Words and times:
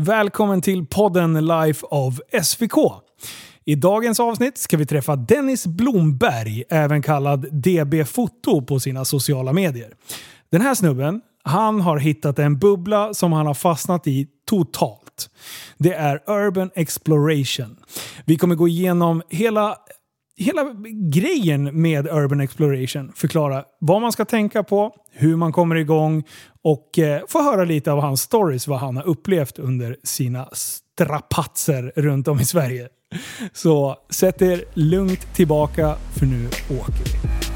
Välkommen 0.00 0.60
till 0.60 0.86
podden 0.86 1.46
Life 1.46 1.86
of 1.86 2.20
SVK. 2.42 2.72
I 3.64 3.74
dagens 3.74 4.20
avsnitt 4.20 4.58
ska 4.58 4.76
vi 4.76 4.86
träffa 4.86 5.16
Dennis 5.16 5.66
Blomberg, 5.66 6.64
även 6.70 7.02
kallad 7.02 7.46
DB 7.52 8.04
Foto 8.04 8.62
på 8.62 8.80
sina 8.80 9.04
sociala 9.04 9.52
medier. 9.52 9.92
Den 10.50 10.60
här 10.60 10.74
snubben, 10.74 11.20
han 11.42 11.80
har 11.80 11.98
hittat 11.98 12.38
en 12.38 12.58
bubbla 12.58 13.14
som 13.14 13.32
han 13.32 13.46
har 13.46 13.54
fastnat 13.54 14.06
i 14.06 14.26
totalt. 14.48 15.30
Det 15.78 15.92
är 15.92 16.22
Urban 16.26 16.70
Exploration. 16.74 17.76
Vi 18.24 18.36
kommer 18.36 18.54
gå 18.54 18.68
igenom 18.68 19.22
hela 19.30 19.76
hela 20.38 20.74
grejen 21.10 21.82
med 21.82 22.06
Urban 22.06 22.40
Exploration. 22.40 23.12
Förklara 23.16 23.64
vad 23.78 24.00
man 24.00 24.12
ska 24.12 24.24
tänka 24.24 24.62
på, 24.62 24.94
hur 25.12 25.36
man 25.36 25.52
kommer 25.52 25.76
igång 25.76 26.24
och 26.64 26.98
eh, 26.98 27.22
få 27.28 27.42
höra 27.42 27.64
lite 27.64 27.92
av 27.92 28.00
hans 28.00 28.20
stories, 28.20 28.68
vad 28.68 28.78
han 28.78 28.96
har 28.96 29.06
upplevt 29.06 29.58
under 29.58 29.96
sina 30.04 30.48
strapatser 30.52 31.92
runt 31.96 32.28
om 32.28 32.40
i 32.40 32.44
Sverige. 32.44 32.88
Så 33.52 33.96
sätt 34.10 34.42
er 34.42 34.64
lugnt 34.74 35.34
tillbaka 35.34 35.96
för 36.18 36.26
nu 36.26 36.46
åker 36.80 37.04
vi. 37.04 37.47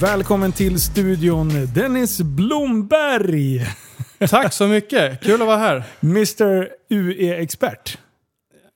Välkommen 0.00 0.52
till 0.52 0.80
studion 0.80 1.50
Dennis 1.74 2.20
Blomberg! 2.20 3.66
Tack 4.28 4.52
så 4.52 4.66
mycket, 4.66 5.20
kul 5.22 5.42
att 5.42 5.46
vara 5.46 5.56
här. 5.56 5.84
Mr 6.02 6.68
UE-expert. 6.88 7.98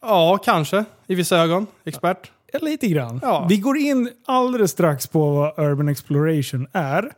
Ja, 0.03 0.39
kanske. 0.45 0.85
I 1.07 1.15
vissa 1.15 1.39
ögon. 1.39 1.67
Expert. 1.85 2.31
Ja, 2.53 2.59
lite 2.63 2.87
grann. 2.87 3.21
Ja. 3.23 3.47
Vi 3.49 3.57
går 3.57 3.77
in 3.79 4.11
alldeles 4.27 4.71
strax 4.71 5.07
på 5.07 5.31
vad 5.31 5.59
Urban 5.59 5.89
Exploration 5.89 6.67
är. 6.73 7.13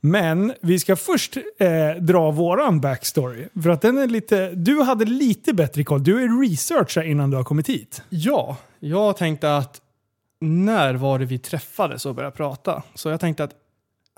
Men 0.00 0.52
vi 0.60 0.78
ska 0.78 0.96
först 0.96 1.36
eh, 1.36 2.02
dra 2.02 2.30
våran 2.30 2.80
backstory. 2.80 3.48
För 3.62 3.70
att 3.70 3.82
den 3.82 3.98
är 3.98 4.06
lite... 4.06 4.50
Du 4.50 4.82
hade 4.82 5.04
lite 5.04 5.52
bättre 5.52 5.84
koll. 5.84 6.04
Du 6.04 6.22
är 6.22 6.48
researcher 6.48 7.02
innan 7.02 7.30
du 7.30 7.36
har 7.36 7.44
kommit 7.44 7.68
hit. 7.68 8.02
Ja, 8.08 8.56
jag 8.80 9.16
tänkte 9.16 9.56
att 9.56 9.80
när 10.40 10.94
var 10.94 11.18
det 11.18 11.24
vi 11.24 11.38
träffades 11.38 12.06
och 12.06 12.14
började 12.14 12.36
prata? 12.36 12.82
Så 12.94 13.08
jag 13.08 13.20
tänkte 13.20 13.44
att 13.44 13.50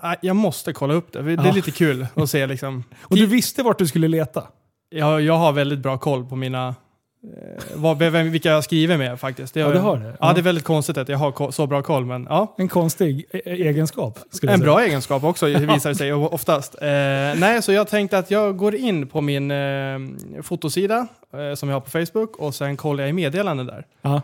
äh, 0.03 0.13
jag 0.21 0.35
måste 0.35 0.73
kolla 0.73 0.93
upp 0.93 1.13
det. 1.13 1.21
Det 1.21 1.31
är 1.33 1.45
Ja. 1.47 1.51
lite 1.53 1.71
kul 1.71 2.07
att 2.15 2.29
se 2.29 2.47
liksom. 2.47 2.83
Och 3.03 3.15
du 3.15 3.25
visste 3.25 3.63
vart 3.63 3.77
du 3.79 3.87
skulle 3.87 4.07
leta. 4.07 4.43
Jag, 4.89 5.21
jag 5.21 5.33
har 5.37 5.51
väldigt 5.51 5.79
bra 5.79 5.97
koll 5.97 6.25
på 6.25 6.35
mina... 6.35 6.75
Eh, 7.23 7.63
vad, 7.75 7.97
vem, 7.97 8.31
vilka 8.31 8.49
jag 8.49 8.63
skriver 8.63 8.97
med 8.97 9.19
faktiskt. 9.19 9.55
Ja, 9.55 9.69
du 9.71 9.79
har 9.79 9.97
det? 9.97 10.05
Ja, 10.07 10.13
Ja. 10.19 10.33
det 10.33 10.39
är 10.39 10.43
väldigt 10.43 10.63
konstigt 10.63 10.97
att 10.97 11.09
jag 11.09 11.17
har 11.17 11.51
så 11.51 11.67
bra 11.67 11.81
koll, 11.81 12.05
men 12.05 12.27
ja. 12.29 12.55
En 12.57 12.67
konstig 12.67 13.25
e- 13.31 13.41
egenskap. 13.45 14.19
Skulle 14.31 14.51
jag 14.51 14.59
En 14.59 14.63
bra 14.65 14.81
egenskap 14.83 15.23
också 15.23 15.45
visar 15.45 15.89
det 15.89 15.95
sig 15.95 16.13
oftast. 16.13 16.75
Eh, 16.81 16.87
nej, 17.35 17.61
så 17.61 17.71
jag 17.71 17.87
tänkte 17.87 18.17
att 18.17 18.31
jag 18.31 18.57
går 18.57 18.75
in 18.75 19.07
på 19.07 19.21
min 19.21 19.51
eh, 19.51 19.99
fotosida 20.41 21.07
eh, 21.33 21.53
som 21.55 21.69
jag 21.69 21.75
har 21.75 21.81
på 21.81 21.89
Facebook 21.89 22.35
och 22.35 22.55
sen 22.55 22.77
kollar 22.77 23.03
jag 23.03 23.09
i 23.09 23.13
meddelanden 23.13 23.65
där. 23.65 23.85
Ja. 24.01 24.21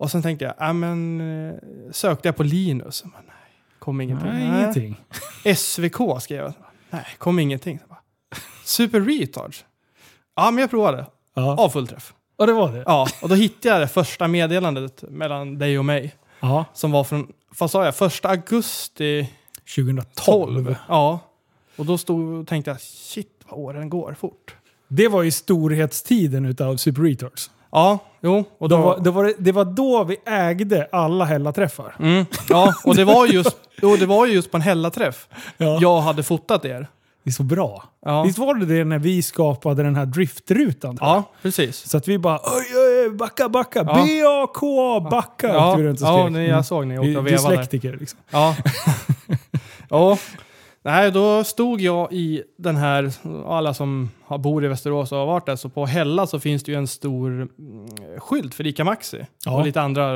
Och 0.00 0.10
sen 0.10 0.22
tänkte 0.22 0.44
jag, 0.44 0.54
ja 0.58 0.72
men 0.72 1.20
eh, 1.20 1.54
sökte 1.90 2.28
jag 2.28 2.36
på 2.36 2.42
Linus. 2.42 3.04
Men, 3.04 3.12
nej, 3.26 3.34
kom 3.78 4.00
ingenting. 4.00 4.28
Nej, 4.28 4.46
ingenting. 4.46 5.00
SVK 5.56 6.22
skrev 6.22 6.42
jag. 6.42 6.52
Nej, 6.90 7.06
kom 7.18 7.38
ingenting. 7.38 7.78
Bara, 7.88 7.98
Super 8.64 9.00
retards. 9.00 9.64
Ja, 10.36 10.50
men 10.50 10.60
jag 10.60 10.70
provade. 10.70 11.06
Ja. 11.34 11.56
Av 11.56 11.68
fullträff. 11.68 12.14
Och 12.36 12.46
det 12.46 12.52
var 12.52 12.72
det? 12.72 12.82
Ja, 12.86 13.08
och 13.22 13.28
då 13.28 13.34
hittade 13.34 13.74
jag 13.74 13.80
det 13.80 13.88
första 13.88 14.28
meddelandet 14.28 15.04
mellan 15.08 15.58
dig 15.58 15.78
och 15.78 15.84
mig. 15.84 16.14
Ja. 16.40 16.64
Som 16.74 16.90
var 16.90 17.04
från, 17.04 17.32
vad 17.58 17.70
sa 17.70 17.84
jag, 17.84 17.96
första 17.96 18.28
augusti 18.28 19.30
2012. 19.76 20.04
12. 20.14 20.76
Ja. 20.88 21.18
Och 21.76 21.86
då 21.86 21.98
stod, 21.98 22.48
tänkte 22.48 22.70
jag, 22.70 22.80
shit 22.80 23.42
vad 23.48 23.60
åren 23.60 23.90
går 23.90 24.14
fort. 24.14 24.54
Det 24.88 25.08
var 25.08 25.22
ju 25.22 25.30
storhetstiden 25.30 26.44
utav 26.46 26.76
Super 26.76 27.02
Retards. 27.02 27.50
Ja, 27.70 27.98
jo. 28.22 28.44
Och 28.58 28.68
Då 28.68 28.76
då, 28.76 28.82
var, 28.82 28.98
då 28.98 29.10
var 29.10 29.24
det, 29.24 29.34
det 29.38 29.52
var 29.52 29.64
då 29.64 30.04
vi 30.04 30.16
ägde 30.26 30.88
alla 30.92 31.24
Hälla-träffar. 31.24 31.94
mm, 31.98 32.24
ja, 32.48 32.74
och 32.84 32.94
det 32.96 33.04
var 33.04 33.26
just, 33.26 33.56
jo, 33.82 33.96
det 33.96 34.06
var 34.06 34.26
ju 34.26 34.32
just 34.32 34.50
på 34.50 34.56
en 34.56 34.60
Hällaträff 34.60 35.28
Ja. 35.56 35.78
jag 35.80 36.00
hade 36.00 36.22
fotat 36.22 36.64
er. 36.64 36.86
Det 37.24 37.30
är 37.30 37.32
så 37.32 37.42
bra. 37.42 37.84
Ja. 38.06 38.22
Visst 38.22 38.38
var 38.38 38.54
det 38.54 38.66
det 38.66 38.84
när 38.84 38.98
vi 38.98 39.22
skapade 39.22 39.82
den 39.82 39.96
här 39.96 40.06
driftrutan? 40.06 40.98
Ja, 41.00 41.22
precis. 41.42 41.76
Så 41.90 41.96
att 41.96 42.08
vi 42.08 42.18
bara 42.18 42.38
oj, 42.42 42.64
oj, 43.04 43.10
backa, 43.10 43.48
backa, 43.48 43.84
Ja. 43.86 43.94
B-A-K-A, 44.04 45.08
backa. 45.10 45.48
Ja, 45.48 45.72
och 45.74 45.80
ja 45.80 45.96
skrek. 45.96 46.32
nej, 46.32 46.46
jag 46.48 46.66
såg 46.66 46.86
ni 46.86 46.98
åkte 46.98 47.08
och 47.18 47.26
vevade. 47.26 47.30
Dyslektiker 47.50 47.96
liksom. 48.00 48.18
Ja. 48.30 48.56
ja. 49.90 50.18
Nej, 50.84 51.10
då 51.12 51.44
stod 51.44 51.80
jag 51.80 52.12
i 52.12 52.42
den 52.58 52.76
här, 52.76 53.12
alla 53.46 53.74
som 53.74 54.10
har- 54.24 54.38
bor 54.38 54.64
i 54.64 54.68
Västerås 54.68 55.12
och 55.12 55.18
har 55.18 55.26
varit 55.26 55.46
där, 55.46 55.56
så 55.56 55.68
på 55.68 55.86
Hälla 55.86 56.26
så 56.26 56.40
finns 56.40 56.62
det 56.62 56.72
ju 56.72 56.78
en 56.78 56.86
stor 56.86 57.30
mm, 57.30 57.48
skylt 58.18 58.54
för 58.54 58.66
ICA 58.66 58.84
Maxi. 58.84 59.26
Ja. 59.44 59.58
Och 59.58 59.64
lite 59.64 59.80
andra, 59.80 60.12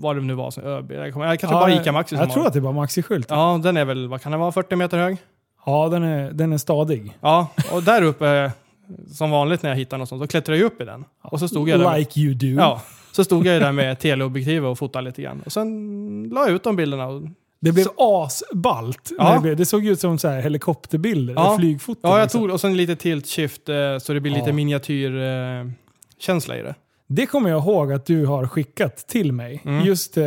vad 0.00 0.16
det 0.16 0.22
nu 0.22 0.34
var, 0.34 0.50
som 0.50 0.62
ÖB. 0.64 0.92
Jag 0.92 1.12
kommer- 1.12 1.26
kanske 1.36 1.46
Ja, 1.56 1.60
bara 1.60 1.74
ICA 1.74 1.92
Maxi 1.92 2.14
Jag 2.16 2.24
som 2.24 2.32
tror 2.34 2.46
att 2.46 2.52
det 2.52 2.60
var 2.60 2.72
Maxi-skylt. 2.72 3.26
Ja, 3.30 3.52
Ja, 3.52 3.58
den 3.58 3.76
är 3.76 3.84
väl, 3.84 4.08
vad 4.08 4.22
kan 4.22 4.32
den 4.32 4.40
vara, 4.40 4.52
40 4.52 4.76
meter 4.76 4.98
hög? 4.98 5.16
den, 5.90 6.02
är, 6.02 6.32
den 6.32 6.52
är 6.52 6.58
stadig. 6.58 7.16
Ja, 7.20 7.48
och 7.72 7.82
där 7.82 8.02
uppe, 8.02 8.52
som 9.08 9.30
vanligt 9.30 9.62
när 9.62 9.70
jag 9.70 9.76
hittar 9.76 9.98
något 9.98 10.08
sånt, 10.08 10.22
så 10.22 10.26
klättrar 10.28 10.54
jag 10.56 10.64
upp 10.64 10.80
i 10.80 10.84
den. 10.84 11.04
Och 11.22 11.40
så 11.40 11.48
stod 11.48 11.68
jag 11.68 11.80
där. 11.80 11.98
Like 11.98 12.20
you 12.20 12.34
do. 12.34 12.46
Ja, 12.46 12.82
så 13.12 13.24
stod 13.24 13.46
jag 13.46 13.62
där 13.62 13.72
med 13.72 13.98
teleobjektiv 13.98 14.66
och 14.66 14.78
fotade 14.78 15.04
lite 15.04 15.22
grann. 15.22 15.42
Och 15.46 15.52
sen 15.52 16.28
la 16.34 16.40
jag 16.40 16.50
ut 16.50 16.62
de 16.62 16.76
bilderna. 16.76 17.06
Det 17.62 17.72
blev 17.72 17.86
asballt. 17.96 19.12
Ja. 19.18 19.34
Det, 19.34 19.40
blev, 19.40 19.56
det 19.56 19.66
såg 19.66 19.86
ut 19.86 20.00
som 20.00 20.18
så 20.18 20.28
här 20.28 20.40
helikopterbilder, 20.40 21.34
Ja. 21.34 21.56
flygfoton. 21.58 22.10
ja, 22.10 22.18
jag 22.18 22.24
liksom. 22.24 22.40
tog 22.40 22.50
och 22.50 22.60
sen 22.60 22.76
lite 22.76 22.96
tilt 22.96 23.26
shift 23.26 23.68
eh, 23.68 23.98
så 23.98 24.12
det 24.12 24.20
blir 24.20 24.32
Ja. 24.32 24.38
lite 24.38 24.52
miniatyrkänsla 24.52 26.54
eh, 26.54 26.60
i 26.60 26.62
det. 26.62 26.74
Det 27.06 27.26
kommer 27.26 27.50
jag 27.50 27.62
ihåg 27.62 27.92
att 27.92 28.06
du 28.06 28.26
har 28.26 28.46
skickat 28.46 28.96
till 28.96 29.32
mig. 29.32 29.62
Mm. 29.64 29.84
Just, 29.84 30.16
eh, 30.16 30.24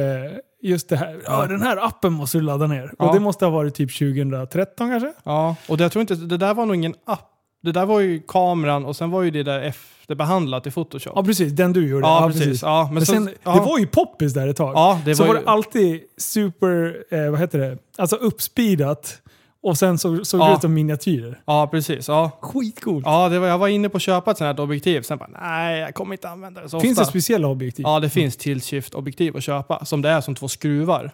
just 0.61 0.89
det 0.89 0.97
här. 0.97 1.21
Ja, 1.25 1.45
den 1.45 1.61
här 1.61 1.85
appen 1.85 2.13
måste 2.13 2.37
du 2.37 2.41
ladda 2.41 2.67
ner. 2.67 2.93
Ja. 2.99 3.07
Och 3.07 3.13
det 3.13 3.19
måste 3.19 3.45
ha 3.45 3.51
varit 3.51 3.75
typ 3.75 3.97
2013 3.97 4.89
kanske? 4.89 5.13
Ja, 5.23 5.55
och 5.67 5.77
det, 5.77 5.83
jag 5.83 5.91
tror 5.91 6.01
inte, 6.01 6.15
det 6.15 6.37
där 6.37 6.53
var 6.53 6.65
nog 6.65 6.75
ingen 6.75 6.93
app. 7.05 7.31
Det 7.65 7.71
där 7.71 7.85
var 7.85 7.99
ju 7.99 8.21
kameran 8.27 8.85
och 8.85 8.95
sen 8.95 9.11
var 9.11 9.21
ju 9.21 9.31
det 9.31 9.43
där 9.43 9.59
efterbehandlat 9.61 10.67
i 10.67 10.71
Photoshop. 10.71 11.13
Ja, 11.15 11.23
precis. 11.23 11.51
Den 11.53 11.73
du 11.73 11.87
gjorde. 11.87 12.07
Ja, 12.07 12.29
precis. 12.33 12.61
Ja, 12.61 12.83
men 12.85 12.93
Men 12.93 13.05
så- 13.05 13.13
sen, 13.13 13.29
ja. 13.43 13.53
Det 13.53 13.59
var 13.61 13.79
ju 13.79 13.87
poppis 13.87 14.33
där 14.33 14.47
ett 14.47 14.57
tag. 14.57 14.71
Ja, 14.75 15.01
det 15.05 15.15
så 15.15 15.23
var 15.23 15.27
var 15.27 15.35
ju- 15.35 15.41
det 15.45 15.49
alltid 15.51 16.01
super, 16.17 16.97
eh, 17.11 17.31
vad 17.31 17.39
heter 17.39 17.59
det? 17.59 17.77
Alltså 17.97 18.15
uppspeedat. 18.15 19.21
Och 19.63 19.77
sen 19.77 19.97
så, 19.97 20.25
såg 20.25 20.39
det 20.39 20.45
Ja. 20.45 20.55
ut 20.55 20.61
som 20.61 20.73
miniatyrer. 20.73 21.39
Ja, 21.45 21.67
precis. 21.71 22.07
Ja. 22.07 22.31
Skitcoolt. 22.41 23.05
Ja, 23.05 23.29
det 23.29 23.39
var, 23.39 23.47
jag 23.47 23.57
var 23.57 23.67
inne 23.67 23.89
på 23.89 23.97
att 23.97 24.01
köpa 24.03 24.31
ett 24.31 24.37
sånt 24.37 24.57
här 24.57 24.63
objektiv. 24.63 25.01
Sen 25.01 25.17
bara, 25.17 25.29
nej, 25.41 25.79
jag 25.79 25.93
kommer 25.93 26.13
inte 26.13 26.29
använda 26.29 26.61
det 26.61 26.69
så 26.69 26.79
Finns 26.79 26.97
det 26.97 27.01
ofta. 27.01 27.09
speciella 27.11 27.47
objektiv? 27.47 27.83
Ja, 27.83 27.99
det 27.99 28.09
finns 28.09 28.37
tilt 28.37 28.63
shift 28.63 28.93
objektiv 28.95 29.37
att 29.37 29.43
köpa. 29.43 29.85
Som 29.85 30.01
det 30.01 30.09
är 30.09 30.21
som 30.21 30.35
två 30.35 30.47
skruvar. 30.47 31.11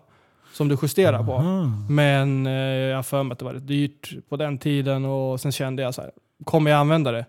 Som 0.53 0.67
du 0.67 0.77
justerar 0.81 1.23
på. 1.23 1.33
Ah. 1.33 1.65
Men 1.89 2.47
eh, 2.47 2.53
jag 2.53 2.95
har 2.95 3.03
för 3.03 3.23
mig 3.23 3.33
att 3.33 3.39
det 3.39 3.45
var 3.45 3.53
rätt 3.53 3.67
dyrt 3.67 4.09
på 4.29 4.37
den 4.37 4.57
tiden 4.57 5.05
och 5.05 5.39
sen 5.41 5.51
kände 5.51 5.81
jag 5.83 5.93
så 5.95 6.01
här, 6.01 6.11
kommer 6.43 6.71
jag 6.71 6.79
använda 6.79 7.11
det? 7.11 7.25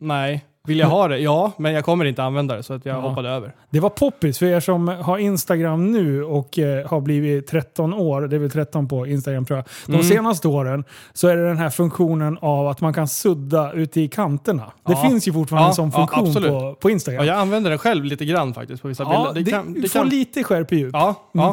Nej. 0.00 0.44
Vill 0.66 0.78
jag 0.78 0.86
ha 0.86 1.08
det? 1.08 1.18
Ja, 1.18 1.52
men 1.56 1.72
jag 1.72 1.84
kommer 1.84 2.04
inte 2.04 2.22
använda 2.22 2.56
det 2.56 2.62
så 2.62 2.74
att 2.74 2.86
jag 2.86 2.96
Ja. 2.96 3.00
hoppade 3.00 3.28
över. 3.30 3.54
Det 3.70 3.80
var 3.80 3.90
poppis 3.90 4.38
för 4.38 4.46
er 4.46 4.60
som 4.60 4.88
har 4.88 5.18
Instagram 5.18 5.92
nu 5.92 6.24
och 6.24 6.58
eh, 6.58 6.86
har 6.88 7.00
blivit 7.00 7.46
13 7.46 7.94
år, 7.94 8.20
det 8.22 8.36
är 8.36 8.40
väl 8.40 8.50
13 8.50 8.88
på 8.88 9.06
Instagram 9.06 9.44
tror 9.44 9.56
jag. 9.58 9.66
De 9.86 9.92
Mm. 9.92 10.04
senaste 10.04 10.48
åren 10.48 10.84
så 11.12 11.28
är 11.28 11.36
det 11.36 11.46
den 11.48 11.56
här 11.58 11.70
funktionen 11.70 12.38
av 12.40 12.68
att 12.68 12.80
man 12.80 12.94
kan 12.94 13.08
sudda 13.08 13.72
ute 13.72 14.00
i 14.00 14.08
kanterna. 14.08 14.72
Det 14.86 14.92
Ja. 14.92 15.02
finns 15.08 15.28
ju 15.28 15.32
fortfarande 15.32 15.64
Ja, 15.64 15.68
en 15.68 15.74
sån 15.74 15.92
funktion 15.92 16.34
på, 16.34 16.74
på 16.80 16.90
Instagram. 16.90 17.24
Ja, 17.26 17.32
jag 17.32 17.40
använder 17.40 17.70
den 17.70 17.78
själv 17.78 18.04
lite 18.04 18.24
grann 18.24 18.54
faktiskt 18.54 18.82
på 18.82 18.88
vissa 18.88 19.04
bilder. 19.04 19.32
det, 19.44 19.50
kan- 19.50 19.72
du 19.74 19.80
kan- 19.88 19.88
får 19.90 20.04
lite 20.10 20.44
skärp 20.44 20.72
i 20.72 20.76
djup. 20.76 20.94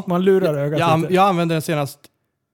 Man 0.08 0.24
lurar 0.24 0.54
ögat 0.58 0.80
Jag, 0.80 1.00
lite. 1.02 1.14
jag 1.14 1.28
använde 1.30 1.56
den 1.56 1.62
senast 1.62 2.00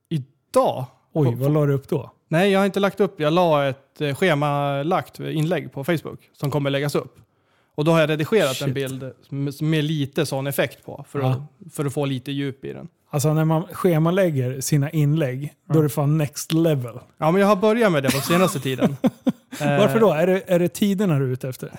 idag. 0.09 0.85
Oj, 1.13 1.35
vad 1.35 1.51
la 1.53 1.65
du 1.65 1.73
upp 1.73 1.89
då? 1.89 2.11
Nej, 2.27 2.51
jag 2.51 2.59
har 2.59 2.65
inte 2.65 2.79
lagt 2.79 2.99
upp. 2.99 3.19
Jag 3.19 3.33
la 3.33 3.65
ett 3.65 4.01
eh, 4.01 4.15
schemalagt 4.15 5.19
inlägg 5.19 5.71
på 5.73 5.83
Facebook 5.83 6.19
som 6.33 6.51
kommer 6.51 6.69
läggas 6.69 6.95
upp. 6.95 7.15
Och 7.75 7.85
då 7.85 7.91
har 7.91 7.99
jag 7.99 8.09
redigerat 8.09 8.55
Shit. 8.55 8.67
en 8.67 8.73
bild 8.73 9.11
med, 9.29 9.61
med 9.61 9.83
lite 9.83 10.25
sån 10.25 10.47
effekt 10.47 10.85
på. 10.85 11.05
För, 11.09 11.19
Ja. 11.19 11.29
att, 11.65 11.73
för 11.73 11.85
att 11.85 11.93
få 11.93 12.05
lite 12.05 12.31
djup 12.31 12.65
i 12.65 12.73
den. 12.73 12.87
Alltså 13.09 13.33
när 13.33 13.45
man 13.45 13.63
schemalägger 13.71 14.61
sina 14.61 14.89
inlägg, 14.89 15.53
då 15.73 15.79
är 15.79 15.83
det 15.83 15.89
fan 15.89 16.17
next 16.17 16.53
level. 16.53 16.99
Ja, 17.17 17.31
men 17.31 17.41
jag 17.41 17.47
har 17.47 17.55
börjat 17.55 17.91
med 17.91 18.03
det 18.03 18.11
på 18.11 18.17
senaste 18.21 18.59
tiden. 18.59 18.97
Varför 19.59 19.99
då? 19.99 20.11
Är 20.13 20.27
det, 20.27 20.41
är 20.47 20.59
det 20.59 20.67
tiderna 20.69 21.19
du 21.19 21.25
är 21.25 21.29
ute 21.29 21.49
efter? 21.49 21.71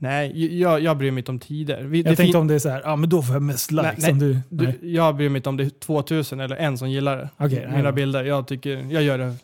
Nej, 0.00 0.58
jag, 0.60 0.80
jag 0.80 0.96
bryr 0.98 1.10
mig 1.10 1.20
inte 1.20 1.30
om 1.30 1.38
tider. 1.38 1.82
Vi, 1.84 2.02
Jag 2.02 2.16
tänkte 2.16 2.38
om 2.38 2.46
det 2.46 2.54
är 2.54 2.58
så 2.58 2.68
här, 2.68 2.82
ja 2.84 2.96
men 2.96 3.08
då 3.10 3.22
får 3.22 3.34
jag 3.34 3.42
mest 3.42 3.70
likes. 3.72 3.98
Nej, 3.98 4.12
om 4.12 4.18
du, 4.18 4.38
du, 4.48 4.64
nej. 4.66 4.94
jag 4.94 5.16
bryr 5.16 5.28
mig 5.28 5.36
inte 5.38 5.48
om 5.48 5.56
det 5.56 5.64
är 5.64 5.70
2000 5.70 6.40
eller 6.40 6.56
en 6.56 6.78
som 6.78 6.90
gillar 6.90 7.16
det. 7.16 7.28
Nej, 7.36 7.66
Mina 7.66 7.82
nej. 7.82 7.92
bilder. 7.92 8.24
Jag, 8.24 8.46
tycker, 8.46 8.86
jag 8.90 9.02
gör 9.02 9.18
det 9.18 9.36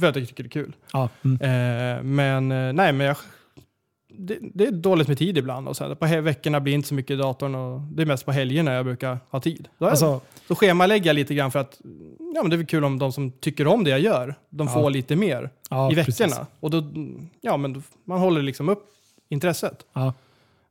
för 0.00 0.06
att 0.06 0.16
jag 0.16 0.28
tycker 0.28 0.42
det 0.44 0.48
är 0.48 0.50
kul. 0.50 0.72
Ja, 0.92 1.08
mm. 1.24 1.40
Eh, 1.40 2.02
men 2.02 2.52
eh, 2.52 2.72
nej, 2.72 2.92
men 2.92 3.06
jag, 3.06 3.16
det, 4.18 4.38
det 4.54 4.66
är 4.66 4.72
dåligt 4.72 5.08
med 5.08 5.18
tid 5.18 5.38
ibland. 5.38 5.68
Och 5.68 5.76
så 5.76 5.84
här. 5.88 5.94
På 5.94 6.20
veckorna 6.20 6.60
blir 6.60 6.74
inte 6.74 6.88
så 6.88 6.94
mycket 6.94 7.10
i 7.10 7.16
datorn 7.16 7.54
och 7.54 7.80
det 7.80 8.02
är 8.02 8.06
mest 8.06 8.24
på 8.26 8.32
helgerna 8.32 8.72
jag 8.72 8.84
brukar 8.84 9.18
ha 9.30 9.40
tid. 9.40 9.68
Då, 9.78 9.86
Alltså, 9.86 10.20
då 10.48 10.54
schemalägger 10.54 11.06
jag 11.06 11.14
lite 11.14 11.34
grann 11.34 11.50
för 11.50 11.58
att 11.58 11.80
ja, 12.34 12.42
men 12.42 12.50
det 12.50 12.56
är 12.56 12.58
väl 12.58 12.66
kul 12.66 12.84
om 12.84 12.98
de 12.98 13.12
som 13.12 13.30
tycker 13.32 13.66
om 13.66 13.84
det 13.84 13.90
jag 13.90 14.00
gör, 14.00 14.34
de 14.50 14.66
Ja. 14.66 14.72
får 14.72 14.90
lite 14.90 15.16
mer 15.16 15.50
ja, 15.70 15.92
i 15.92 15.94
veckorna. 15.94 16.04
precis. 16.04 16.40
Och 16.60 16.70
då, 16.70 16.82
ja, 17.40 17.56
men 17.56 17.72
då, 17.72 17.80
man 18.04 18.18
håller 18.20 18.42
liksom 18.42 18.68
upp 18.68 18.90
intresset. 19.34 19.78
Ja. 19.94 20.12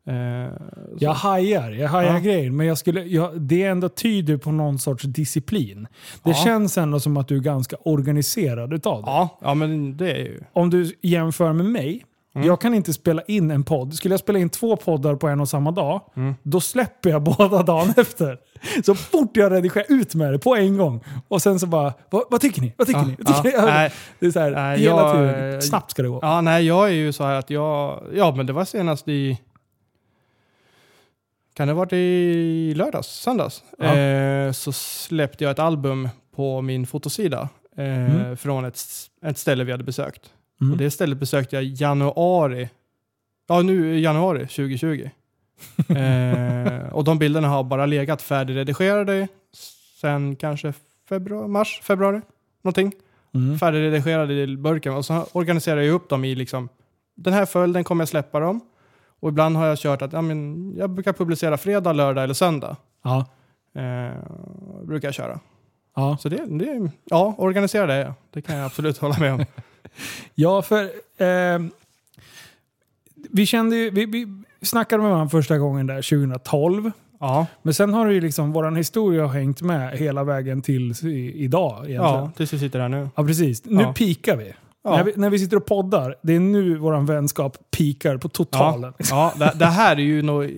Eh, 0.07 0.51
Jag 0.99 1.13
hajar, 1.13 1.71
jag 1.71 1.89
hajar 1.89 2.13
Ja. 2.13 2.19
grejen, 2.19 2.55
men 2.57 2.67
jag 2.67 2.77
skulle, 2.77 3.03
jag, 3.03 3.41
det 3.41 3.63
ändå 3.63 3.89
tyder 3.89 4.37
på 4.37 4.51
någon 4.51 4.79
sorts 4.79 5.03
disciplin. 5.03 5.87
Det 6.23 6.29
Ja. 6.29 6.35
känns 6.43 6.77
ändå 6.77 6.99
som 6.99 7.17
att 7.17 7.27
du 7.27 7.35
är 7.35 7.39
ganska 7.41 7.75
organiserad 7.83 8.73
utav 8.73 9.01
det. 9.03 9.09
ja, 9.11 9.39
ja, 9.41 9.53
men 9.53 9.97
det 9.97 10.11
är 10.11 10.17
ju... 10.17 10.41
Om 10.53 10.69
du 10.69 10.91
jämför 11.01 11.53
med 11.53 11.65
mig, 11.65 12.05
Mm. 12.35 12.47
jag 12.47 12.61
kan 12.61 12.73
inte 12.73 12.93
spela 12.93 13.21
in 13.21 13.51
en 13.51 13.63
podd. 13.63 13.93
Skulle 13.93 14.13
jag 14.13 14.19
spela 14.19 14.39
in 14.39 14.49
två 14.49 14.75
poddar 14.75 15.15
på 15.15 15.27
en 15.27 15.39
och 15.39 15.49
samma 15.49 15.71
dag, 15.71 16.01
Mm. 16.15 16.33
då 16.43 16.61
släpper 16.61 17.09
jag 17.09 17.21
båda 17.37 17.63
dagen 17.63 17.93
efter. 17.97 18.37
Så 18.85 18.95
fort 18.95 19.37
jag 19.37 19.51
redigerar 19.51 19.85
ut 19.89 20.15
med 20.15 20.33
det 20.33 20.39
på 20.39 20.55
en 20.55 20.77
gång. 20.77 21.03
Och 21.27 21.41
sen 21.41 21.59
så 21.59 21.67
bara, 21.67 21.93
vad, 22.09 22.23
vad 22.29 22.41
tycker 22.41 22.61
ni? 22.61 22.73
Vad 22.77 22.87
tycker 22.87 22.99
Ja, 22.99 23.05
ni? 23.07 23.15
Vad 23.19 23.35
tycker 23.43 23.57
ja, 23.57 23.65
ni? 23.65 23.71
nej, 23.71 23.91
det 24.19 24.25
är 24.25 24.31
så 24.31 24.39
här, 24.39 24.51
nej, 24.51 24.79
hela 24.79 24.95
jag- 25.01 25.15
tiden. 25.15 25.61
Snabbt 25.61 25.91
ska 25.91 26.01
det 26.01 26.07
gå. 26.09 26.19
Ja, 26.21 26.41
nej, 26.41 26.65
jag 26.65 26.87
är 26.89 26.93
ju 26.93 27.13
så 27.13 27.23
här 27.23 27.35
att 27.35 27.49
jag... 27.49 28.03
Ja, 28.15 28.35
men 28.35 28.45
det 28.45 28.53
var 28.53 28.65
senast 28.65 29.07
i... 29.07 29.39
Kan 31.53 31.67
det 31.67 31.73
ha 31.73 31.77
varit 31.79 31.93
i 31.93 32.73
lördags? 32.75 33.07
Söndags? 33.07 33.63
Ja. 33.77 33.95
Eh, 33.97 34.51
så 34.51 34.71
släppte 34.71 35.43
jag 35.43 35.51
ett 35.51 35.59
album 35.59 36.09
på 36.35 36.61
min 36.61 36.87
fotosida. 36.87 37.49
Eh, 37.77 37.83
Mm. 37.85 38.37
Från 38.37 38.65
ett, 38.65 38.79
ett 39.25 39.37
ställe 39.37 39.63
vi 39.63 39.71
hade 39.71 39.83
besökt. 39.83 40.21
Mm. 40.61 40.71
Och 40.73 40.77
det 40.77 40.91
stället 40.91 41.17
besökte 41.17 41.55
jag 41.55 41.63
januari. 41.63 42.69
Ja, 43.47 43.61
nu 43.61 43.99
januari 43.99 44.39
2020. 44.39 45.09
eh, 45.89 46.93
och 46.93 47.03
de 47.03 47.19
bilderna 47.19 47.47
har 47.47 47.63
bara 47.63 47.85
legat 47.85 48.21
färdigredigerade 48.21 49.27
sen 50.01 50.35
kanske 50.35 50.73
februari, 51.09 51.47
mars, 51.47 51.79
februari. 51.83 52.21
Någonting 52.61 52.91
Mm. 53.35 53.59
färdigredigerade 53.59 54.33
i 54.33 54.57
burken 54.57 54.93
och 54.93 55.05
så 55.05 55.25
organiserar 55.31 55.81
jag 55.81 55.93
upp 55.93 56.09
dem 56.09 56.25
i 56.25 56.35
liksom 56.35 56.69
den 57.15 57.33
här 57.33 57.45
följden 57.45 57.83
kommer 57.83 58.01
jag 58.01 58.09
släppa 58.09 58.39
dem. 58.39 58.59
Och 59.19 59.29
ibland 59.29 59.57
har 59.57 59.65
jag 59.65 59.77
kört 59.77 60.01
att 60.01 60.13
ja, 60.13 60.21
men, 60.21 60.73
jag 60.77 60.89
brukar 60.89 61.13
publicera 61.13 61.57
fredag, 61.57 61.93
lördag 61.93 62.23
eller 62.23 62.33
söndag. 62.33 62.75
Ja. 63.03 63.25
Eh, 63.81 64.17
brukar 64.83 65.07
jag 65.07 65.15
köra. 65.15 65.39
Ja. 65.95 66.17
Så 66.21 66.29
det, 66.29 66.45
det 66.45 66.91
ja, 67.05 67.35
organisera 67.37 67.85
det. 67.85 68.13
Det 68.31 68.41
kan 68.41 68.55
jag 68.55 68.65
absolut 68.65 68.97
hålla 68.97 69.15
med 69.19 69.33
om. 69.33 69.45
Ja, 70.35 70.61
för 70.61 70.83
eh, 71.17 71.59
vi 73.33 73.45
kände 73.45 73.75
ju, 73.75 73.89
vi, 73.89 74.05
vi 74.05 74.27
snackade 74.61 75.01
med 75.03 75.11
varandra 75.11 75.29
första 75.29 75.57
gången 75.57 75.87
där 75.87 75.95
2012. 76.01 76.91
Ja, 77.19 77.45
Men 77.61 77.73
sen 77.73 77.93
har 77.93 78.07
det 78.07 78.13
ju 78.13 78.21
liksom, 78.21 78.51
våran 78.51 78.75
historia 78.75 79.21
har 79.25 79.33
hängt 79.33 79.61
med 79.61 79.97
hela 79.97 80.23
vägen 80.23 80.61
till 80.61 80.91
i, 81.03 81.43
idag 81.43 81.73
egentligen. 81.75 82.01
ja 82.03 82.17
Ja. 82.19 82.31
tills 82.37 82.53
vi 82.53 82.59
sitter 82.59 82.79
här 82.79 82.89
nu. 82.89 83.09
precis. 83.15 83.65
Nu 83.65 83.81
Ja. 83.81 83.93
pikar 83.93 84.37
vi. 84.37 84.53
Ja. 84.83 84.97
När 84.97 85.03
vi. 85.03 85.13
När 85.15 85.29
vi 85.29 85.39
sitter 85.39 85.57
och 85.57 85.65
poddar, 85.65 86.15
det 86.21 86.35
är 86.35 86.39
nu 86.39 86.77
våran 86.77 87.05
vänskap 87.05 87.57
pikar 87.77 88.17
på 88.17 88.29
totalen. 88.29 88.93
Ja, 89.09 89.33
det, 89.39 89.51
det 89.55 89.65
här 89.65 89.95
är 89.95 90.01
ju 90.01 90.21
nog, 90.21 90.51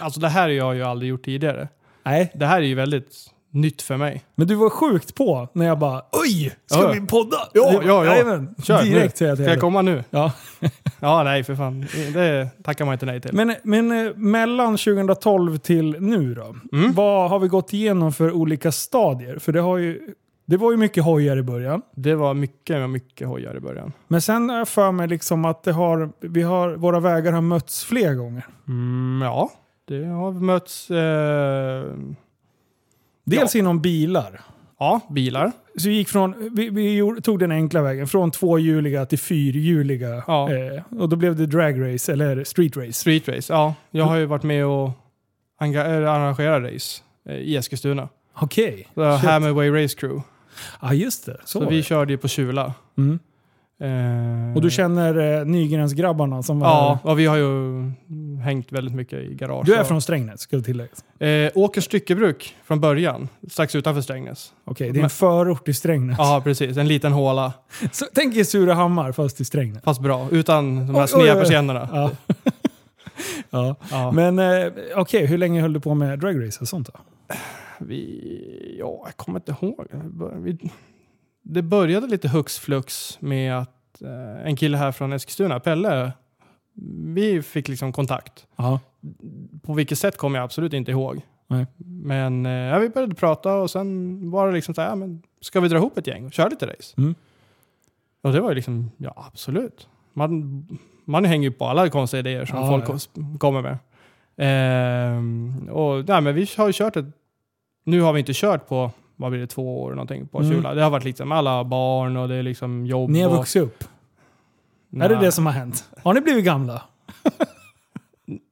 alltså 0.00 0.20
det 0.20 0.28
här 0.28 0.42
har 0.42 0.48
jag 0.48 0.74
ju 0.74 0.82
aldrig 0.82 1.10
gjort 1.10 1.24
tidigare. 1.24 1.68
Nej, 2.04 2.32
Det 2.34 2.46
här 2.46 2.56
är 2.56 2.66
ju 2.66 2.74
väldigt 2.74 3.10
nytt 3.54 3.82
för 3.82 3.96
mig. 3.96 4.24
men 4.34 4.46
du 4.46 4.54
var 4.54 4.70
sjukt 4.70 5.14
på 5.14 5.48
när 5.52 5.66
jag 5.66 5.78
bara 5.78 6.02
Oj! 6.12 6.56
Ska 6.66 6.80
Ja. 6.82 6.92
vi 6.92 7.00
podda? 7.06 7.36
Ja, 7.52 7.72
ja, 7.72 7.80
ja. 7.86 8.04
Jajamän. 8.04 8.54
Kör, 8.62 8.82
Direkt 8.82 9.16
säger 9.16 9.30
jag 9.30 9.36
till 9.38 9.44
Ska 9.44 9.52
jag 9.52 9.60
komma 9.60 9.82
nu? 9.82 10.04
Ja. 10.10 10.32
Ja, 11.00 11.22
nej 11.22 11.44
för 11.44 11.54
fan. 11.54 11.86
Det 12.14 12.48
tackar 12.64 12.84
man 12.84 12.92
inte 12.92 13.06
nej 13.06 13.20
till. 13.20 13.32
Men, 13.34 13.54
men 13.62 14.06
eh, 14.06 14.12
mellan 14.16 14.76
2012 14.76 15.56
till 15.58 15.96
nu 16.00 16.34
då? 16.34 16.56
Mm. 16.72 16.92
Vad 16.92 17.30
har 17.30 17.38
vi 17.38 17.48
gått 17.48 17.72
igenom 17.72 18.12
för 18.12 18.32
olika 18.32 18.72
stadier? 18.72 19.38
För 19.38 19.52
det, 19.52 19.60
har 19.60 19.76
ju, 19.78 20.00
det 20.46 20.56
var 20.56 20.70
ju 20.70 20.76
mycket 20.76 21.04
hojar 21.04 21.36
i 21.36 21.42
början. 21.42 21.82
Det 21.94 22.14
var 22.14 22.34
mycket, 22.34 22.90
mycket 22.90 23.28
hojar 23.28 23.56
i 23.56 23.60
början. 23.60 23.92
Men 24.08 24.22
sen 24.22 24.48
har 24.48 24.58
jag 24.58 24.68
för 24.68 24.92
mig 24.92 25.08
liksom 25.08 25.44
att 25.44 25.62
det 25.62 25.72
har, 25.72 26.12
vi 26.20 26.42
har, 26.42 26.70
våra 26.74 27.00
vägar 27.00 27.32
har 27.32 27.40
mötts 27.40 27.84
fler 27.84 28.14
gånger. 28.14 28.46
Mm, 28.68 29.22
ja, 29.22 29.50
det 29.88 30.04
har 30.04 30.32
mötts... 30.32 30.90
Eh, 30.90 31.84
Dels 33.24 33.54
inom 33.56 33.80
bilar. 33.80 34.40
ja, 34.78 35.00
bilar. 35.10 35.52
Så 35.76 35.88
vi, 35.88 35.94
gick 35.94 36.08
från, 36.08 36.50
vi, 36.54 36.70
vi 36.70 37.20
tog 37.22 37.38
den 37.38 37.52
enkla 37.52 37.82
vägen, 37.82 38.06
från 38.06 38.30
tvåhjuliga 38.30 39.06
till 39.06 39.18
fyrhjuliga. 39.18 40.22
Ja. 40.26 40.52
Eh, 40.52 40.82
och 41.00 41.08
då 41.08 41.16
blev 41.16 41.36
det 41.36 41.46
dragrace, 41.46 42.12
eller 42.12 42.44
street 42.44 42.76
race. 42.76 42.92
Street 42.92 43.28
race. 43.28 43.52
Ja, 43.52 43.74
jag 43.90 44.04
har 44.04 44.16
ju 44.16 44.26
varit 44.26 44.42
med 44.42 44.66
och 44.66 44.90
anga- 45.60 45.84
eller 45.84 46.06
arrangera 46.06 46.60
race 46.74 47.02
eh, 47.28 47.36
i 47.36 47.56
Eskilstuna. 47.56 48.08
Okej. 48.34 48.88
Okay. 48.94 49.16
Hammerway 49.16 49.70
Race 49.70 49.96
Crew. 49.96 50.22
Ja, 50.82 50.94
just 50.94 51.26
det. 51.26 51.36
Så, 51.44 51.60
Så, 51.60 51.68
vi 51.68 51.82
körde 51.82 52.12
ju 52.12 52.18
på 52.18 52.28
Kjula. 52.28 52.74
Mm. 52.98 53.18
Eh, 53.80 54.56
Och 54.56 54.62
du 54.62 54.70
känner 54.70 55.38
eh, 55.40 55.44
Nygrensgrabbarna 55.46 56.42
som 56.42 56.60
var... 56.60 56.68
Ja, 56.68 56.98
och 57.02 57.18
vi 57.18 57.26
har 57.26 57.36
ju 57.36 57.90
hängt 58.44 58.72
väldigt 58.72 58.94
mycket 58.94 59.18
i 59.22 59.34
garage. 59.34 59.66
Du 59.66 59.74
är 59.74 59.84
från 59.84 60.02
Strängnäs, 60.02 60.46
det 60.50 60.62
tilläggas. 60.62 61.04
Eh, 61.20 61.50
Åkers 61.54 61.84
styckebruk 61.84 62.56
från 62.64 62.80
början, 62.80 63.28
strax 63.50 63.74
utanför 63.74 64.00
Strängnäs. 64.00 64.52
Okej, 64.64 64.86
det 64.86 64.96
är 64.96 64.98
en 64.98 65.00
Men- 65.00 65.10
förort 65.10 65.68
i 65.68 65.74
Strängnäs. 65.74 66.16
Ja, 66.18 66.40
precis. 66.44 66.76
En 66.76 66.88
liten 66.88 67.12
håla, 67.12 67.52
Så, 67.92 68.04
tänk 68.14 68.36
er 68.36 68.44
Surahammar 68.44 69.12
fast 69.12 69.40
i 69.40 69.44
Strängnäs. 69.44 69.82
fast 69.84 70.00
bra. 70.00 70.28
Utan 70.30 70.86
de 70.86 70.94
här 70.94 71.06
sneda 71.06 71.34
persiennerna. 71.34 71.88
Ja. 71.92 72.10
ja. 73.50 73.76
Ja. 73.90 74.12
Men 74.12 74.38
eh, 74.38 74.72
okej, 74.96 75.26
hur 75.26 75.38
länge 75.38 75.60
höll 75.60 75.72
du 75.72 75.80
på 75.80 75.94
med 75.94 76.18
dragrace 76.18 76.58
och 76.60 76.68
sånt 76.68 76.90
då? 76.94 77.00
Vi, 77.78 78.76
ja, 78.80 79.02
jag 79.06 79.16
kommer 79.16 79.38
inte 79.38 79.56
ihåg. 79.62 79.86
Vi, 80.42 80.58
det 81.44 81.62
började 81.62 82.06
lite 82.06 82.28
hux 82.28 82.58
flux 82.58 83.20
med 83.20 83.58
att 83.58 84.02
eh, 84.02 84.46
en 84.46 84.56
kille 84.56 84.76
här 84.76 84.92
från 84.92 85.12
Eskilstuna, 85.12 85.60
Pelle, 85.60 86.12
vi 87.14 87.42
fick 87.42 87.68
liksom 87.68 87.92
kontakt. 87.92 88.46
Ja. 88.56 88.80
På 89.62 89.74
vilket 89.74 89.98
sätt 89.98 90.16
kommer 90.16 90.38
jag 90.38 90.44
absolut 90.44 90.72
inte 90.72 90.90
ihåg. 90.90 91.20
Nej. 91.46 91.66
Men 91.86 92.46
eh, 92.46 92.52
ja, 92.52 92.78
vi 92.78 92.88
började 92.88 93.14
prata 93.14 93.54
och 93.54 93.70
sen 93.70 94.30
var 94.30 94.46
det 94.46 94.52
liksom 94.52 94.74
så 94.74 94.80
här, 94.80 94.88
ja, 94.88 94.94
men 94.94 95.22
ska 95.40 95.60
vi 95.60 95.68
dra 95.68 95.76
ihop 95.76 95.98
ett 95.98 96.06
gäng 96.06 96.26
och 96.26 96.32
köra 96.32 96.48
lite 96.48 96.66
race? 96.66 96.94
Mm. 96.96 97.14
Och 98.22 98.32
det 98.32 98.40
var 98.40 98.48
ju 98.48 98.54
liksom, 98.54 98.90
ja 98.96 99.24
absolut. 99.32 99.88
Man, 100.12 100.66
man 101.04 101.24
hänger 101.24 101.48
ju 101.48 101.52
på 101.54 101.64
alla 101.66 101.88
konstiga 101.90 102.18
idéer 102.20 102.44
som 102.44 102.58
Ja, 102.58 102.68
folk 102.68 103.00
ja. 103.14 103.38
kommer 103.38 103.62
med. 103.62 103.78
Ehm, 104.36 105.68
och 105.68 106.08
nej, 106.08 106.20
men 106.20 106.34
vi 106.34 106.46
har 106.56 106.66
ju 106.66 106.72
kört 106.72 106.96
ett, 106.96 107.06
nu 107.84 108.00
har 108.00 108.12
vi 108.12 108.18
inte 108.20 108.32
kört 108.34 108.68
på, 108.68 108.90
vad 109.16 109.30
blir 109.30 109.40
det, 109.40 109.46
två 109.46 109.82
år 109.82 109.90
någonting 109.90 110.26
på 110.26 110.38
Mm. 110.38 110.50
Kjula. 110.52 110.74
Det 110.74 110.82
har 110.82 110.90
varit 110.90 111.04
liksom 111.04 111.32
alla 111.32 111.64
barn 111.64 112.16
och 112.16 112.28
det 112.28 112.34
är 112.34 112.42
liksom 112.42 112.86
jobb. 112.86 113.10
Ni 113.10 113.20
har 113.20 113.30
och, 113.30 113.36
vuxit 113.36 113.62
upp. 113.62 113.84
Är 114.96 115.08
det 115.08 115.14
Nej. 115.14 115.24
det 115.24 115.32
som 115.32 115.46
har 115.46 115.52
hänt? 115.52 115.84
Har 116.02 116.14
ni 116.14 116.20
blivit 116.20 116.44
gamla? 116.44 116.82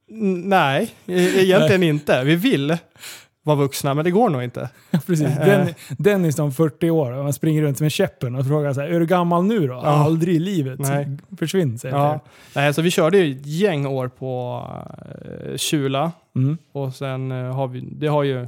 Nej, 0.07 0.93
e- 1.05 1.41
egentligen 1.41 1.83
inte. 1.83 2.23
Vi 2.23 2.35
vill 2.35 2.77
vara 3.43 3.55
vuxna, 3.55 3.93
men 3.93 4.05
det 4.05 4.11
går 4.11 4.29
nog 4.29 4.43
inte. 4.43 4.69
Precis. 4.91 5.21
Eh. 5.21 5.45
Den, 5.45 5.73
Dennis 5.97 6.39
om 6.39 6.51
40 6.51 6.89
år, 6.89 7.11
och 7.11 7.23
han 7.23 7.33
springer 7.33 7.61
runt 7.61 7.81
med 7.81 7.91
käppen 7.91 8.35
och 8.35 8.47
frågar 8.47 8.73
så 8.73 8.81
här, 8.81 8.87
är 8.87 8.99
du 8.99 9.05
gammal 9.05 9.43
nu 9.43 9.67
då? 9.67 9.73
Ja. 9.73 9.81
Aldrig 9.81 10.35
i 10.35 10.39
livet. 10.39 10.79
Nej. 10.79 11.17
Försvinn, 11.37 11.79
säger 11.79 11.95
Ja. 11.95 12.19
Nej, 12.55 12.73
så 12.73 12.81
vi 12.81 12.91
körde 12.91 13.17
ju 13.17 13.35
ett 13.39 13.45
gäng 13.45 13.85
år 13.85 14.07
på 14.07 14.61
uh, 15.51 15.57
Kjula. 15.57 16.11
Mm. 16.35 16.57
Och 16.71 16.95
sen 16.95 17.31
eh, 17.31 17.55
har 17.55 17.67
vi, 17.67 17.79
det 17.81 18.07
har 18.07 18.23
ju 18.23 18.47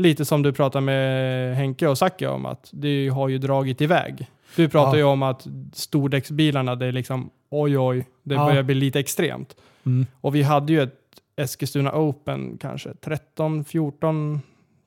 lite 0.00 0.24
som 0.24 0.42
du 0.42 0.52
pratade 0.52 0.84
med 0.84 1.56
Henke 1.56 1.88
och 1.88 1.98
Zacke 1.98 2.28
om 2.28 2.46
att 2.46 2.68
det 2.72 3.08
har 3.08 3.28
ju 3.28 3.38
dragit 3.38 3.80
iväg. 3.80 4.26
Du 4.56 4.68
pratar 4.68 4.92
Ja. 4.92 4.96
ju 4.98 5.04
om 5.04 5.22
att 5.22 5.46
stordäcksbilarna, 5.72 6.74
det 6.74 6.86
är 6.86 6.92
liksom 6.92 7.30
oj 7.50 7.78
oj, 7.78 8.06
det 8.22 8.34
Ja. 8.34 8.46
börjar 8.46 8.62
bli 8.62 8.74
lite 8.74 9.00
extremt. 9.00 9.56
Mm. 9.86 10.06
Och 10.20 10.34
vi 10.34 10.42
hade 10.42 10.72
ju 10.72 10.82
ett 10.82 10.94
Eskilstuna 11.36 11.92
Open 11.94 12.58
kanske 12.60 12.94
13, 12.94 13.64
14, 13.64 14.40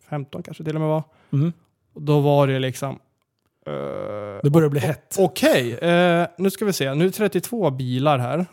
15 0.10 0.44
kanske 0.44 0.64
till 0.64 0.76
och 0.76 0.82
med 0.82 0.90
var. 0.90 1.04
Mm. 1.34 1.54
Och 1.94 2.02
då 2.02 2.20
var 2.20 2.48
det 2.48 2.60
liksom 2.60 3.00
eh, 3.68 3.74
Det 4.44 4.50
börjar 4.50 4.70
bli 4.70 4.80
hett. 4.80 5.16
Okej, 5.20 5.74
eh, 5.74 6.28
nu 6.38 6.50
ska 6.50 6.66
vi 6.66 6.74
se. 6.74 6.94
Nu 6.94 7.04
är 7.04 7.08
det 7.10 7.14
32 7.14 7.70
bilar 7.72 8.18
här. 8.20 8.46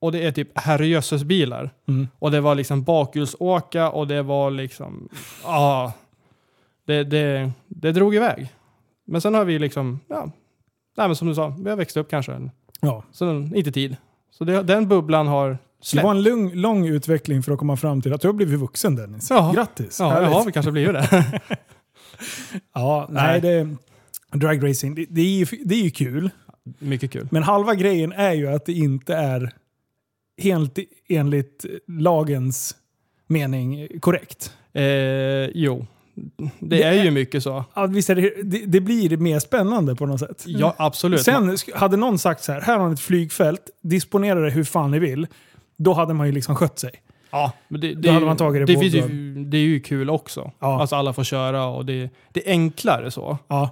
Och 0.00 0.12
det 0.12 0.26
är 0.26 0.32
typ 0.32 0.58
herrejösses 0.58 1.24
bilar. 1.24 1.70
Mm. 1.88 2.08
Och 2.18 2.30
det 2.30 2.40
var 2.40 2.54
liksom 2.54 2.82
bakhjulsåka 2.82 3.90
och 3.90 4.06
det 4.06 4.22
var 4.22 4.50
liksom... 4.50 5.08
Ja. 5.44 5.92
Det, 6.86 7.04
det, 7.04 7.52
det 7.68 7.92
drog 7.92 8.14
iväg. 8.14 8.52
Men 9.06 9.20
sen 9.20 9.34
har 9.34 9.44
vi 9.44 9.58
liksom... 9.58 10.00
Ja, 10.08 10.30
nej, 10.96 11.08
men 11.08 11.16
som 11.16 11.28
du 11.28 11.34
sa, 11.34 11.56
vi 11.58 11.70
har 11.70 11.76
växt 11.76 11.96
upp 11.96 12.10
kanske. 12.10 12.50
Ja. 12.80 13.04
Så 13.12 13.30
inte 13.54 13.72
tid. 13.72 13.96
Så 14.30 14.44
det, 14.44 14.62
den 14.62 14.88
bubblan 14.88 15.26
har 15.26 15.50
Det 15.50 15.58
Släpp. 15.80 16.04
var 16.04 16.10
en 16.10 16.22
lång, 16.22 16.54
lång 16.54 16.86
utveckling 16.86 17.42
för 17.42 17.52
att 17.52 17.58
komma 17.58 17.76
fram 17.76 18.02
till 18.02 18.12
att 18.12 18.20
du 18.20 18.28
har 18.28 18.32
blivit 18.32 18.60
vuxen 18.60 18.96
Dennis. 18.96 19.30
Ja. 19.30 19.52
Grattis! 19.54 20.00
Ja, 20.00 20.08
Härligt. 20.08 20.30
det 20.30 20.34
har 20.34 20.44
vi 20.44 20.52
kanske 20.52 20.72
blivit 20.72 20.92
det. 20.92 21.40
ja, 22.74 23.06
nej, 23.10 23.40
Nej. 23.40 23.40
det, 23.40 23.76
dragracing, 24.38 24.94
det, 24.94 25.06
det, 25.10 25.20
är 25.20 25.36
ju, 25.36 25.46
det 25.64 25.74
är 25.74 25.82
ju 25.82 25.90
kul. 25.90 26.30
Mycket 26.78 27.10
kul. 27.10 27.28
Men 27.30 27.42
halva 27.42 27.74
grejen 27.74 28.12
är 28.12 28.32
ju 28.32 28.48
att 28.48 28.66
det 28.66 28.72
inte 28.72 29.14
är 29.14 29.52
helt 30.42 30.78
enligt 31.08 31.66
lagens 31.88 32.76
mening 33.26 33.88
korrekt. 34.00 34.56
Eh, 34.72 34.82
jo, 35.54 35.86
det, 36.14 36.50
Det 36.60 36.82
är 36.82 37.04
ju 37.04 37.10
mycket 37.10 37.42
så. 37.42 37.64
Ja, 37.74 37.86
visst 37.86 38.10
är 38.10 38.14
det, 38.14 38.32
det, 38.42 38.66
det 38.66 38.80
blir 38.80 39.16
mer 39.16 39.38
spännande 39.38 39.94
på 39.96 40.06
något 40.06 40.20
sätt. 40.20 40.42
Ja, 40.46 40.74
absolut. 40.78 41.22
Sen 41.22 41.56
hade 41.74 41.96
någon 41.96 42.18
sagt 42.18 42.42
så 42.42 42.52
här, 42.52 42.60
här 42.60 42.78
har 42.78 42.88
ni 42.88 42.94
ett 42.94 43.00
flygfält, 43.00 43.60
disponera 43.82 44.40
det 44.40 44.50
hur 44.50 44.64
fan 44.64 44.90
ni 44.90 44.98
vill. 44.98 45.26
Då 45.78 45.92
hade 45.92 46.14
man 46.14 46.26
ju 46.26 46.32
liksom 46.32 46.54
skött 46.56 46.78
sig. 46.78 46.90
Ja, 47.30 47.52
men 47.68 47.80
det, 47.80 47.94
Då 47.94 48.00
det, 48.00 48.08
är 48.08 48.12
hade 48.12 48.26
man 48.26 48.36
tagit 48.36 48.66
det 48.66 48.72
det 48.74 48.80
finns 48.80 48.94
ju, 48.94 49.44
Det 49.44 49.56
är 49.56 49.62
ju 49.62 49.80
kul 49.80 50.10
också. 50.10 50.50
Ja. 50.58 50.80
Alltså 50.80 50.96
alla 50.96 51.12
får 51.12 51.24
köra 51.24 51.66
och 51.66 51.86
det, 51.86 52.10
det 52.32 52.46
är 52.48 52.50
enklare 52.50 53.10
så. 53.10 53.38
Ja, 53.48 53.70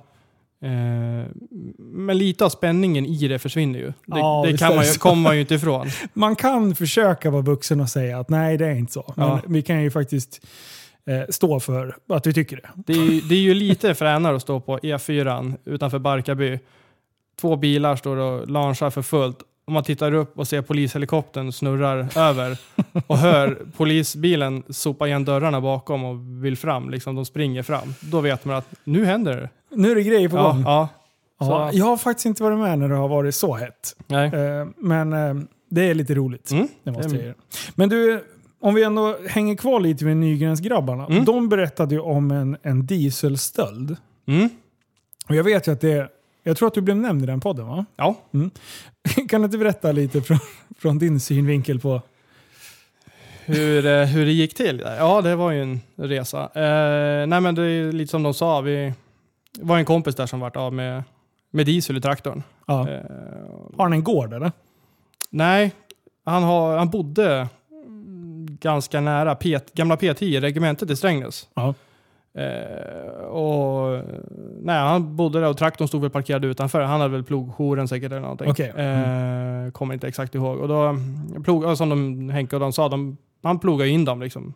Eh, 0.62 1.26
men 1.78 2.18
lite 2.18 2.44
av 2.44 2.48
spänningen 2.48 3.06
i 3.06 3.28
det 3.28 3.38
försvinner 3.38 3.78
ju. 3.78 3.86
Det, 3.86 3.92
Ja, 4.06 4.44
det 4.46 4.58
kan 4.58 4.76
man 4.76 4.84
ju, 4.84 4.92
kommer 4.92 5.22
man 5.22 5.34
ju 5.34 5.40
inte 5.40 5.54
ifrån. 5.54 5.86
man 6.12 6.36
kan 6.36 6.74
försöka 6.74 7.30
vara 7.30 7.42
vuxen 7.42 7.80
och 7.80 7.88
säga 7.88 8.18
att 8.18 8.28
nej, 8.28 8.56
det 8.58 8.66
är 8.66 8.74
inte 8.74 8.92
så. 8.92 9.12
Men 9.16 9.28
Ja. 9.28 9.40
vi 9.46 9.62
kan 9.62 9.82
ju 9.82 9.90
faktiskt 9.90 10.46
eh, 11.10 11.22
stå 11.28 11.60
för 11.60 11.96
att 12.08 12.26
vi 12.26 12.32
tycker 12.34 12.56
det. 12.56 12.68
Det 12.86 12.92
är, 12.92 13.04
ju- 13.04 13.20
det 13.20 13.34
är 13.34 13.38
ju 13.40 13.54
lite 13.54 13.94
fränare 13.94 14.36
att 14.36 14.42
stå 14.42 14.60
på 14.60 14.78
E4 14.78 15.54
utanför 15.64 15.98
Barkarby. 15.98 16.58
Två 17.40 17.56
bilar 17.56 17.96
står 17.96 18.16
och 18.16 18.48
launchar 18.48 18.90
för 18.90 19.02
fullt. 19.02 19.38
Om 19.64 19.74
man 19.74 19.84
tittar 19.84 20.14
upp 20.14 20.38
och 20.38 20.48
ser 20.48 20.62
polishelikoptern 20.62 21.52
snurrar 21.52 22.08
över 22.18 22.58
och 23.06 23.18
hör 23.18 23.58
polisbilen 23.76 24.62
sopa 24.68 25.06
igen 25.06 25.24
dörrarna 25.24 25.60
bakom 25.60 26.04
och 26.04 26.44
vill 26.44 26.56
fram, 26.56 26.90
liksom 26.90 27.14
de 27.16 27.24
springer 27.24 27.62
fram. 27.62 27.94
Då 28.00 28.20
vet 28.20 28.44
man 28.44 28.56
att 28.56 28.66
nu 28.84 29.04
händer 29.04 29.36
det. 29.36 29.48
Nu 29.76 29.90
är 29.90 29.94
det 29.94 30.02
grejer 30.02 30.28
på 30.28 30.36
Ja, 30.36 30.42
gång. 30.42 30.62
ja. 30.66 30.88
Ja, 31.40 31.70
jag 31.72 31.84
har 31.84 31.96
faktiskt 31.96 32.26
inte 32.26 32.42
varit 32.42 32.58
med 32.58 32.78
när 32.78 32.88
det 32.88 32.94
har 32.96 33.08
varit 33.08 33.34
så 33.34 33.54
hett. 33.54 33.96
Nej. 34.06 34.26
Eh, 34.34 34.66
men 34.76 35.12
eh, 35.12 35.34
det 35.70 35.90
är 35.90 35.94
lite 35.94 36.14
roligt. 36.14 36.50
Mm. 36.50 36.68
Det 36.82 36.90
måste 36.92 37.16
jag. 37.16 37.34
Men 37.74 37.88
du, 37.88 38.24
om 38.60 38.74
vi 38.74 38.82
ändå 38.82 39.16
hänger 39.28 39.56
kvar 39.56 39.80
lite 39.80 40.04
med 40.04 40.16
Nygrensgrabbarna. 40.16 41.06
Mm. 41.06 41.24
De 41.24 41.48
berättade 41.48 41.94
ju 41.94 42.00
om 42.00 42.30
en, 42.30 42.56
en 42.62 42.86
dieselstöld. 42.86 43.96
Mm. 44.26 44.48
Och 45.28 45.34
jag 45.34 45.44
vet 45.44 45.68
ju 45.68 45.72
att 45.72 45.80
det 45.80 46.08
jag 46.42 46.56
tror 46.56 46.68
att 46.68 46.74
du 46.74 46.80
blev 46.80 46.96
nämnd 46.96 47.22
i 47.22 47.26
den 47.26 47.40
podden 47.40 47.66
va? 47.66 47.84
Ja. 47.96 48.14
Kan 49.28 49.40
du 49.40 49.44
inte 49.44 49.58
berätta 49.58 49.92
lite 49.92 50.22
från, 50.22 50.38
från 50.78 50.98
din 50.98 51.20
synvinkel 51.20 51.80
på... 51.80 52.02
Hur, 53.44 53.86
eh, 53.86 54.04
hur 54.04 54.26
det 54.26 54.32
gick 54.32 54.54
till? 54.54 54.82
Ja, 54.86 55.22
det 55.22 55.36
var 55.36 55.50
ju 55.50 55.62
en 55.62 55.80
resa. 55.96 56.42
Eh, 56.42 57.26
nej 57.26 57.40
men 57.40 57.54
det 57.54 57.62
är 57.62 57.92
lite 57.92 58.10
som 58.10 58.22
de 58.22 58.34
sa, 58.34 58.60
vi 58.60 58.92
det 59.52 59.64
var 59.64 59.78
en 59.78 59.84
kompis 59.84 60.14
där 60.14 60.26
som 60.26 60.40
vart 60.40 60.56
av 60.56 60.72
med, 60.72 61.02
med 61.50 61.66
diesel 61.66 61.96
i 61.96 62.00
traktorn. 62.00 62.42
Ja. 62.66 62.88
Eh, 62.88 63.00
Har 63.76 63.84
han 63.84 63.92
en 63.92 64.04
gård 64.04 64.32
eller? 64.32 64.52
nej, 65.30 65.72
han, 66.24 66.42
har, 66.42 66.76
han 66.76 66.90
bodde 66.90 67.26
mm, 67.34 67.48
ganska 68.60 69.00
nära 69.00 69.34
P, 69.34 69.58
gamla 69.72 69.96
P10, 69.96 70.40
regementet 70.40 70.90
i 70.90 70.96
Strängnäs. 70.96 71.48
Ja. 71.54 71.74
Eh, 72.34 73.24
och, 73.24 74.02
nej, 74.62 74.78
han 74.78 75.16
bodde 75.16 75.40
där 75.40 75.48
och 75.48 75.56
traktorn 75.56 75.88
stod 75.88 76.00
väl 76.00 76.10
parkerad 76.10 76.44
utanför. 76.44 76.80
Han 76.80 77.00
hade 77.00 77.12
väl 77.12 77.24
plogjouren 77.24 77.88
säkert 77.88 78.12
eller 78.12 78.20
någonting. 78.20 78.50
Okej. 78.50 78.72
Mm. 78.76 79.66
Eh, 79.66 79.72
kommer 79.72 79.94
inte 79.94 80.08
exakt 80.08 80.34
ihåg. 80.34 80.58
Och 80.58 80.68
då, 80.68 80.96
plog, 81.44 81.64
och 81.64 81.78
som 81.78 81.88
de, 81.88 82.30
Henke 82.30 82.56
och 82.56 82.60
de 82.60 82.72
sa, 82.72 82.88
de, 82.88 83.16
han 83.42 83.58
plogade 83.58 83.90
in 83.90 84.04
dem 84.04 84.20
liksom. 84.22 84.54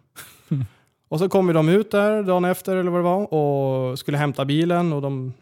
och 1.09 1.19
så 1.19 1.29
kom 1.29 1.53
de 1.53 1.69
ut 1.69 1.91
där 1.91 2.23
dagen 2.23 2.45
efter 2.45 2.77
eller 2.77 2.91
vad 2.91 3.01
det 3.01 3.05
var 3.05 3.35
och 3.35 3.99
skulle 3.99 4.19
hämta 4.19 4.45
bilen 4.45 4.93
och 4.93 5.03
de 5.03 5.33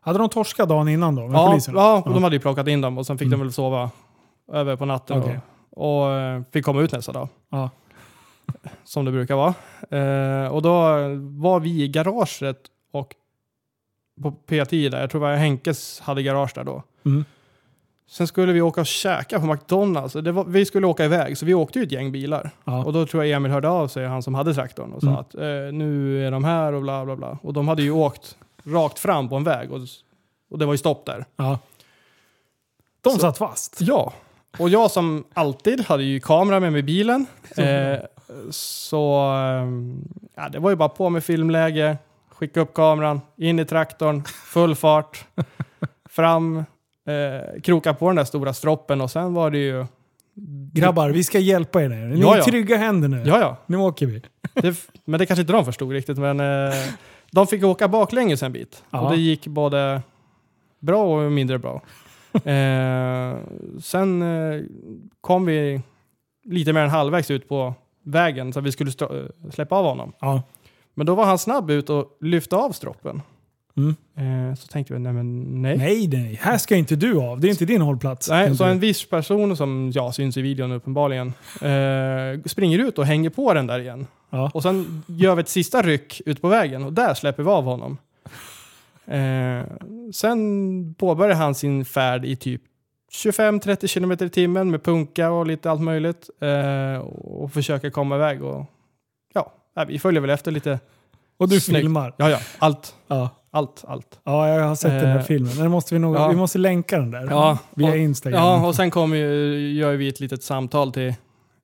Hade 0.00 0.18
de 0.18 0.28
torskat 0.28 0.68
dagen 0.68 0.88
innan 0.88 1.16
då? 1.16 1.26
Med 1.28 1.36
Ja, 1.38 1.48
polisen? 1.50 1.74
ja, 1.76 2.02
och 2.06 2.14
de 2.14 2.22
hade 2.22 2.36
ju 2.36 2.40
plockat 2.40 2.68
in 2.68 2.80
dem 2.80 2.98
och 2.98 3.06
sen 3.06 3.18
fick 3.18 3.26
Mm. 3.26 3.38
de 3.38 3.44
väl 3.44 3.52
sova 3.52 3.90
över 4.52 4.76
på 4.76 4.84
natten 4.84 5.20
Okej. 5.22 5.40
och, 5.70 6.02
och 6.04 6.12
eh, 6.12 6.42
fick 6.52 6.64
komma 6.64 6.80
ut 6.80 6.92
nästa 6.92 7.12
dag. 7.12 7.28
Ja. 7.50 7.70
Som 8.84 9.04
det 9.04 9.12
brukar 9.12 9.34
vara. 9.36 9.54
Eh, 10.44 10.48
och 10.52 10.62
då 10.62 10.70
var 11.20 11.60
vi 11.60 11.82
i 11.82 11.88
garaget 11.88 12.58
och 12.92 13.14
på 14.22 14.30
P10 14.46 14.90
där, 14.90 15.00
jag 15.00 15.10
tror 15.10 15.20
det 15.20 15.26
var 15.26 15.36
Henkes 15.36 16.00
hade 16.00 16.22
garage 16.22 16.52
där 16.54 16.64
då. 16.64 16.82
Mm. 17.04 17.24
Sen 18.08 18.26
skulle 18.26 18.52
vi 18.52 18.60
åka 18.60 18.80
och 18.80 18.86
käka 18.86 19.40
på 19.40 19.46
McDonalds. 19.46 20.14
Var, 20.14 20.44
vi 20.44 20.64
skulle 20.66 20.86
åka 20.86 21.04
iväg, 21.04 21.38
så 21.38 21.46
vi 21.46 21.54
åkte 21.54 21.78
ju 21.78 21.84
ett 21.84 21.92
gäng 21.92 22.12
bilar. 22.12 22.50
Ja. 22.64 22.84
Och 22.84 22.92
då 22.92 23.06
tror 23.06 23.24
jag 23.24 23.36
Emil 23.36 23.50
hörde 23.52 23.68
av 23.68 23.88
sig, 23.88 24.06
han 24.06 24.22
som 24.22 24.34
hade 24.34 24.54
traktorn, 24.54 24.92
och 24.92 25.00
sa 25.00 25.06
Mm. 25.08 25.20
att 25.20 25.34
eh, 25.34 25.40
nu 25.72 26.26
är 26.26 26.30
de 26.30 26.44
här 26.44 26.72
och 26.72 26.82
bla 26.82 27.04
bla 27.04 27.16
bla. 27.16 27.38
Och 27.42 27.52
de 27.52 27.68
hade 27.68 27.82
ju 27.82 27.90
åkt 27.90 28.36
rakt 28.64 28.98
fram 28.98 29.28
på 29.28 29.36
en 29.36 29.44
väg 29.44 29.72
och, 29.72 29.80
och 30.50 30.58
det 30.58 30.66
var 30.66 30.74
ju 30.74 30.78
stopp 30.78 31.06
där. 31.06 31.24
ja. 31.36 31.58
De 33.02 33.10
Så- 33.12 33.18
satt 33.18 33.38
fast? 33.38 33.76
Ja, 33.80 34.12
och 34.58 34.68
jag 34.68 34.90
som 34.90 35.24
alltid 35.34 35.80
hade 35.80 36.02
ju 36.02 36.20
kamera 36.20 36.60
med 36.60 36.72
mig 36.72 36.78
i 36.78 36.82
bilen. 36.82 37.26
Eh, 37.56 37.98
så 38.50 39.16
ehm, 39.16 40.08
ja, 40.36 40.48
det 40.48 40.58
var 40.58 40.70
ju 40.70 40.76
bara 40.76 40.88
på 40.88 41.10
med 41.10 41.24
filmläge, 41.24 41.98
skicka 42.28 42.60
upp 42.60 42.74
kameran, 42.74 43.20
in 43.36 43.58
i 43.58 43.64
traktorn, 43.64 44.24
full 44.24 44.74
fart, 44.74 45.24
fram, 46.10 46.56
eh, 47.06 47.60
kroka 47.62 47.94
på 47.94 48.06
den 48.06 48.16
där 48.16 48.24
stora 48.24 48.52
stroppen 48.52 49.00
och 49.00 49.10
sen 49.10 49.34
var 49.34 49.50
det 49.50 49.58
ju... 49.58 49.86
Grabbar, 50.72 51.10
vi 51.10 51.24
ska 51.24 51.38
hjälpa 51.38 51.82
er 51.82 51.88
nu. 51.88 52.08
Ni 52.08 52.20
Ja, 52.20 52.32
är 52.32 52.36
i 52.36 52.38
ja. 52.38 52.44
trygga 52.44 52.76
händer 52.76 53.08
nu. 53.08 53.22
Ja, 53.26 53.40
ja. 53.40 53.56
Nu 53.66 53.76
åker 53.76 54.06
vi. 54.06 54.22
Det, 54.54 54.88
men 55.04 55.18
det 55.20 55.26
kanske 55.26 55.40
inte 55.40 55.52
de 55.52 55.64
förstod 55.64 55.92
riktigt, 55.92 56.18
men 56.18 56.40
eh, 56.40 56.74
de 57.30 57.46
fick 57.46 57.64
åka 57.64 57.88
baklänges 57.88 58.42
en 58.42 58.52
bit. 58.52 58.84
Ja. 58.90 59.00
Och 59.00 59.10
det 59.10 59.16
gick 59.16 59.46
både 59.46 60.02
bra 60.78 61.04
och 61.04 61.32
mindre 61.32 61.58
bra. 61.58 61.82
eh, 62.44 63.36
sen 63.82 64.22
eh, 64.22 64.62
kom 65.20 65.46
vi 65.46 65.80
lite 66.44 66.72
mer 66.72 66.80
än 66.80 66.90
halvvägs 66.90 67.30
ut 67.30 67.48
på 67.48 67.74
vägen 68.02 68.52
så 68.52 68.58
att 68.58 68.64
vi 68.64 68.72
skulle 68.72 68.90
stå, 68.90 69.28
släppa 69.50 69.76
av 69.76 69.84
honom. 69.84 70.12
Ja. 70.20 70.42
Men 70.94 71.06
då 71.06 71.14
var 71.14 71.24
han 71.24 71.38
snabb 71.38 71.70
ut 71.70 71.90
och 71.90 72.16
lyfte 72.20 72.56
av 72.56 72.72
stroppen. 72.72 73.22
Mm. 73.76 73.96
Eh, 74.50 74.54
så 74.54 74.66
tänkte 74.66 74.92
vi, 74.94 74.98
nej 74.98 75.12
men 75.12 75.62
nej. 75.62 75.78
Nej, 75.78 76.08
nej. 76.08 76.38
Här 76.42 76.58
ska 76.58 76.76
inte 76.76 76.96
du 76.96 77.20
av. 77.20 77.40
Det 77.40 77.48
är 77.48 77.50
inte 77.50 77.64
din 77.64 77.80
hållplats. 77.80 78.30
Nej, 78.30 78.56
så 78.56 78.64
en 78.64 78.80
viss 78.80 79.08
person 79.08 79.56
som 79.56 79.92
ja, 79.94 80.12
syns 80.12 80.36
i 80.36 80.42
videon 80.42 80.72
uppenbarligen 80.72 81.28
eh, 81.60 82.42
springer 82.46 82.78
ut 82.78 82.98
och 82.98 83.06
hänger 83.06 83.30
på 83.30 83.54
den 83.54 83.66
där 83.66 83.78
igen. 83.78 84.06
Ja. 84.30 84.50
Och 84.54 84.62
sen 84.62 85.02
gör 85.06 85.34
vi 85.34 85.40
ett 85.40 85.48
sista 85.48 85.82
ryck 85.82 86.20
ut 86.26 86.42
på 86.42 86.48
vägen 86.48 86.84
och 86.84 86.92
där 86.92 87.14
släpper 87.14 87.42
vi 87.42 87.50
av 87.50 87.64
honom. 87.64 87.98
Eh, 89.06 89.64
sen 90.12 90.94
påbörjar 90.94 91.36
han 91.36 91.54
sin 91.54 91.84
färd 91.84 92.24
i 92.24 92.36
typ 92.36 92.62
25-30 93.12 93.94
km 93.94 94.12
i 94.12 94.30
timmen 94.30 94.70
med 94.70 94.82
punka 94.82 95.30
och 95.30 95.46
lite 95.46 95.70
allt 95.70 95.80
möjligt. 95.80 96.30
Eh, 96.40 97.00
och 97.00 97.52
försöker 97.52 97.90
komma 97.90 98.14
iväg 98.16 98.42
och 98.42 98.66
ja, 99.34 99.52
vi 99.88 99.98
följer 99.98 100.20
väl 100.20 100.30
efter 100.30 100.50
lite. 100.50 100.78
Och 101.38 101.48
du 101.48 101.60
Snyggt. 101.60 101.80
filmar. 101.80 102.14
Ja, 102.16 102.30
ja, 102.30 102.38
allt, 102.58 102.94
Ja. 103.08 103.28
allt, 103.50 103.84
allt. 103.88 104.18
ja, 104.24 104.48
jag 104.48 104.64
har 104.64 104.74
sett 104.74 104.90
den 105.00 105.10
här 105.10 105.16
Eh, 105.18 105.22
filmen. 105.22 105.56
Den 105.56 105.70
måste 105.70 105.94
vi, 105.94 105.98
nog, 105.98 106.16
ja. 106.16 106.28
vi 106.28 106.36
måste 106.36 106.58
länka 106.58 106.98
den 106.98 107.10
där. 107.10 107.26
Ja, 107.30 107.58
Via 107.74 107.90
och- 107.90 107.96
Instagram. 107.96 108.42
Ja, 108.42 108.66
och 108.66 108.74
sen 108.74 108.90
kommer 108.90 109.16
ju, 109.16 109.54
gör 109.72 109.92
vi 109.96 110.08
ett 110.08 110.20
litet 110.20 110.42
samtal 110.42 110.92
till 110.92 111.08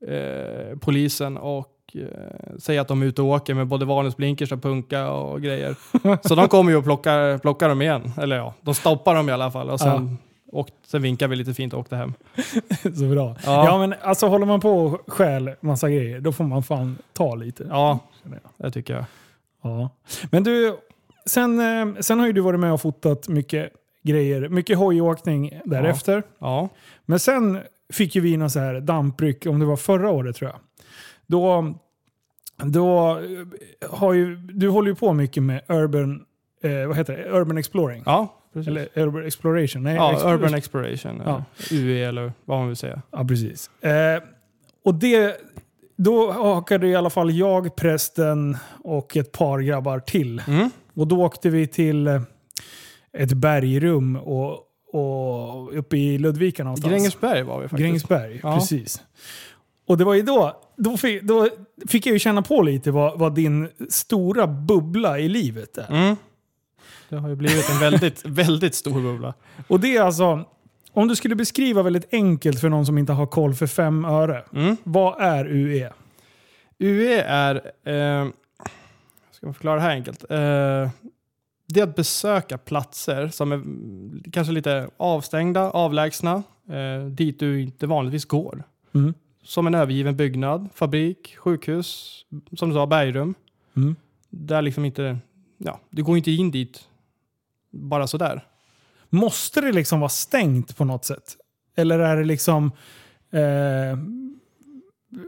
eh, 0.09 0.79
polisen 0.81 1.37
och 1.37 1.73
eh, 1.95 2.57
säger 2.59 2.81
att 2.81 2.89
de 2.89 3.03
är 3.03 3.07
ute 3.07 3.23
och 3.23 3.29
åker 3.29 3.55
med 3.55 3.67
både 3.67 3.85
varningsblinkers 3.85 4.53
och 4.53 4.63
punka 4.63 5.11
och 5.11 5.43
grejer. 5.43 5.75
Så 6.29 6.35
de 6.35 6.49
kommer 6.49 6.71
ju 6.71 6.77
och 6.79 6.85
plockar, 6.85 7.39
plockar 7.39 7.69
dem 7.69 7.83
igen. 7.83 8.13
Eller 8.19 8.37
ja, 8.37 8.55
de 8.61 8.75
stoppar 8.75 9.15
dem 9.15 9.29
i 9.29 9.33
alla 9.33 9.51
fall. 9.51 9.71
Och 9.71 9.81
sen, 9.81 10.19
och 10.57 10.71
sen 10.87 11.03
vinkar 11.03 11.29
vi 11.29 11.37
lite 11.37 11.55
fint 11.55 11.73
och 11.73 11.81
åkte 11.81 11.97
hem. 11.97 12.13
Så 12.83 13.09
bra. 13.09 13.37
Ja. 13.45 13.65
Ja. 13.65 13.79
men 13.79 13.95
alltså 14.03 14.27
håller 14.27 14.47
man 14.47 14.61
på 14.61 14.71
och 14.71 15.13
stjäl 15.13 15.51
massa 15.61 15.91
grejer, 15.91 16.21
då 16.21 16.33
får 16.33 16.45
man 16.45 16.63
fan 16.63 16.99
ta 17.13 17.35
lite. 17.35 17.67
Ja, 17.71 17.99
det 18.57 18.71
tycker 18.71 18.95
jag. 18.95 19.05
Ja. 19.63 19.91
Men 20.31 20.45
du, 20.45 20.77
sen, 21.27 21.61
eh, 21.61 22.01
sen 22.01 22.19
har 22.19 22.27
ju 22.27 22.33
du 22.33 22.41
varit 22.41 22.61
med 22.61 22.73
och 22.73 22.81
fotat 22.81 23.29
mycket 23.29 23.73
grejer. 24.03 24.49
Mycket 24.49 24.79
hojåkning 24.79 25.61
därefter. 25.65 26.23
Ja, 26.39 26.69
Men 27.05 27.19
sen 27.19 27.61
fick 27.93 28.15
ju 28.15 28.21
vi 28.21 28.37
någon 28.37 28.51
så 28.51 28.59
här 28.59 28.81
dampryck, 28.81 29.47
om 29.47 29.59
det 29.59 29.67
var 29.67 29.77
förra 29.77 30.11
året 30.11 30.37
tror 30.37 30.51
jag. 30.51 30.61
Då, 31.27 31.75
då 32.57 33.19
eh, 33.19 33.91
har 33.91 34.13
ju, 34.13 34.37
du 34.37 34.69
håller 34.69 34.89
ju 34.89 34.95
på 34.95 35.13
mycket 35.13 35.43
med 35.43 35.63
urban, 35.69 36.25
eh, 36.63 36.87
vad 36.87 36.97
heter 36.97 37.17
det? 37.17 37.31
Urban 37.31 37.59
exploring. 37.59 38.03
ja 38.07 38.33
precis. 38.57 38.69
Eller 38.69 38.89
urban 38.95 39.27
exploration. 39.27 39.83
Nej, 39.83 39.95
ja, 39.95 40.13
explo- 40.13 40.35
Urban 40.35 40.55
Exploration, 40.55 41.23
Ja. 41.27 41.45
ja. 41.71 41.77
UE 41.77 42.09
eller 42.09 42.33
vad 42.45 42.59
man 42.59 42.67
vill 42.67 42.77
säga. 42.77 43.03
Ja, 43.11 43.25
precis. 43.25 43.71
Eh, 43.81 44.23
och 44.85 44.95
det, 44.95 45.37
då 45.97 46.33
hakade 46.33 46.87
i 46.89 46.97
alla 46.97 47.11
fall 47.11 47.31
jag, 47.31 47.77
prästen 47.77 48.57
och 48.85 49.17
ett 49.17 49.33
par 49.33 49.59
grabbar 49.61 49.99
till. 49.99 50.43
Mm. 50.47 50.71
Och 50.95 51.07
då 51.07 51.23
åkte 51.25 51.51
vi 51.51 51.67
till 51.67 52.07
eh, 52.07 52.23
ett 53.13 53.33
bergrum 53.33 54.17
och, 54.17 54.59
och 54.93 55.79
uppe 55.79 55.97
i 55.97 56.19
Ludvika 56.19 56.65
någonstans. 56.65 56.91
Grängesberg 56.93 57.43
var 57.43 57.57
vi 57.61 57.63
faktiskt. 57.69 57.81
Grängesberg, 57.81 58.41
Ja. 58.43 58.57
precis. 58.59 59.03
Och 59.89 59.99
det 59.99 60.05
var 60.05 60.15
ju 60.15 60.23
då, 60.23 60.57
då 60.77 60.97
fick, 60.97 61.23
då 61.23 61.49
fick 61.89 62.07
jag 62.07 62.13
ju 62.13 62.19
känna 62.19 62.43
på 62.43 62.63
lite 62.63 62.91
vad, 62.91 63.19
vad 63.19 63.35
din 63.35 63.69
stora 63.91 64.47
bubbla 64.47 65.19
i 65.19 65.29
livet 65.29 65.79
är. 65.79 65.89
Mm. 65.91 66.17
Det 67.09 67.17
har 67.17 67.29
ju 67.29 67.37
blivit 67.37 67.71
en 67.71 67.81
väldigt, 67.81 68.25
väldigt 68.27 68.75
stor 68.75 69.03
bubbla. 69.03 69.35
Och 69.69 69.81
det 69.81 69.97
är 69.97 70.03
alltså, 70.03 70.45
om 70.93 71.09
du 71.09 71.17
skulle 71.17 71.35
beskriva 71.35 71.83
väldigt 71.83 72.15
enkelt 72.15 72.61
för 72.61 72.69
någon 72.69 72.87
som 72.87 72.99
inte 72.99 73.13
har 73.13 73.27
koll 73.27 73.55
för 73.55 73.67
fem 73.67 74.05
öre. 74.05 74.45
Mm. 74.53 74.77
Vad 74.85 75.21
är? 75.21 75.45
UE? 75.47 75.93
UE 76.79 77.23
är, 77.23 77.55
eh, 77.85 78.29
ska 79.31 79.47
man 79.47 79.55
förklara 79.55 79.77
det 79.77 79.83
här 79.83 79.91
enkelt? 79.91 80.25
Eh, 80.31 80.91
det 81.69 81.81
är 81.81 81.83
att 81.83 81.97
besöka 81.97 82.59
platser 82.59 83.29
som 83.29 83.53
är 83.53 83.61
kanske 84.31 84.53
lite 84.53 84.91
avstängda, 84.97 85.71
avlägsna, 85.71 86.43
eh, 86.69 87.07
dit 87.07 87.41
du 87.41 87.63
inte 87.63 87.87
vanligtvis 87.87 88.25
går. 88.25 88.63
Mm. 88.95 89.15
Som 89.43 89.67
en 89.67 89.75
övergiven 89.75 90.17
byggnad, 90.17 90.69
fabrik, 90.75 91.37
sjukhus, 91.37 92.21
som 92.57 92.69
du 92.69 92.75
sa, 92.75 92.87
bergrum. 92.87 93.35
Mm. 93.77 93.97
Där 94.31 94.63
liksom 94.63 94.85
inte, 94.85 95.19
ja, 95.59 95.81
du 95.91 96.03
går 96.03 96.17
inte 96.17 96.31
in 96.31 96.51
dit 96.51 96.89
bara 97.77 98.07
sådär. 98.07 98.45
Måste 99.11 99.61
det 99.61 99.73
liksom 99.73 100.01
vara 100.01 100.09
stängt 100.09 100.77
på 100.77 100.85
något 100.85 101.05
sätt? 101.05 101.37
Eller 101.77 101.99
är 101.99 102.17
det 102.17 102.25
liksom... 102.25 102.73
Eh, 103.31 103.99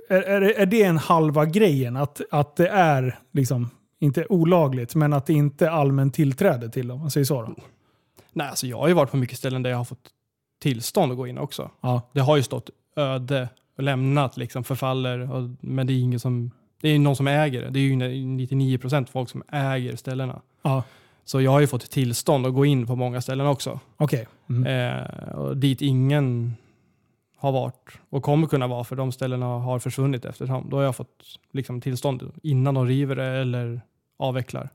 är, 0.08 0.22
är, 0.22 0.40
är 0.40 0.66
det 0.66 0.82
en 0.82 0.98
halva 0.98 1.46
grejen? 1.46 1.96
Att, 1.96 2.20
att 2.30 2.56
det 2.56 2.68
är 2.68 3.18
liksom, 3.32 3.70
inte 4.00 4.26
olagligt, 4.28 4.94
men 4.94 5.12
att 5.12 5.26
det 5.26 5.32
inte 5.32 5.66
är 5.66 5.70
allmän 5.70 6.10
tillträde 6.10 6.70
till 6.70 6.88
dem? 6.88 7.00
Man 7.00 7.10
säger 7.10 7.24
så 7.24 7.42
då? 7.42 7.54
Nej, 8.32 8.48
alltså 8.48 8.66
jag 8.66 8.78
har 8.78 8.88
ju 8.88 8.94
varit 8.94 9.10
på 9.10 9.16
mycket 9.16 9.38
ställen 9.38 9.62
där 9.62 9.70
jag 9.70 9.76
har 9.76 9.84
fått 9.84 10.08
tillstånd 10.60 11.12
att 11.12 11.18
gå 11.18 11.26
in 11.26 11.38
också. 11.38 11.70
Ja. 11.80 12.10
Det 12.12 12.20
har 12.20 12.36
ju 12.36 12.42
stått 12.42 12.70
öde 12.96 13.48
och 13.76 13.82
lämnat, 13.82 14.36
liksom 14.36 14.64
förfaller, 14.64 15.32
och, 15.32 15.50
men 15.60 15.86
det 15.86 15.92
är 15.92 15.98
ingen 16.00 16.20
som, 16.20 16.50
det 16.80 16.88
är 16.88 16.98
någon 16.98 17.16
som 17.16 17.28
äger 17.28 17.62
det. 17.62 17.70
Det 17.70 17.78
är 17.78 17.82
ju 17.82 17.94
99% 17.94 19.06
folk 19.12 19.28
som 19.28 19.42
äger 19.48 19.96
ställena. 19.96 20.42
Ja, 20.62 20.82
Så 21.28 21.40
jag 21.40 21.50
har 21.50 21.60
ju 21.60 21.66
fått 21.66 21.90
tillstånd 21.90 22.46
att 22.46 22.54
gå 22.54 22.64
in 22.64 22.86
på 22.86 22.96
många 22.96 23.20
ställen 23.20 23.46
också. 23.46 23.80
okej. 23.96 24.26
Mm. 24.50 24.92
Eh, 24.92 25.34
och 25.34 25.56
dit 25.56 25.82
ingen 25.82 26.56
har 27.38 27.52
varit 27.52 27.90
och 28.10 28.22
kommer 28.22 28.46
kunna 28.46 28.66
vara 28.66 28.84
för 28.84 28.96
de 28.96 29.12
ställena 29.12 29.46
har 29.46 29.78
försvunnit 29.78 30.24
eftersom. 30.24 30.70
Då 30.70 30.76
har 30.76 30.84
jag 30.84 30.96
fått 30.96 31.24
liksom, 31.52 31.80
tillstånd 31.80 32.32
innan 32.42 32.74
de 32.74 32.86
river 32.86 33.16
det 33.16 33.24
eller 33.26 33.80
avvecklar. 34.18 34.68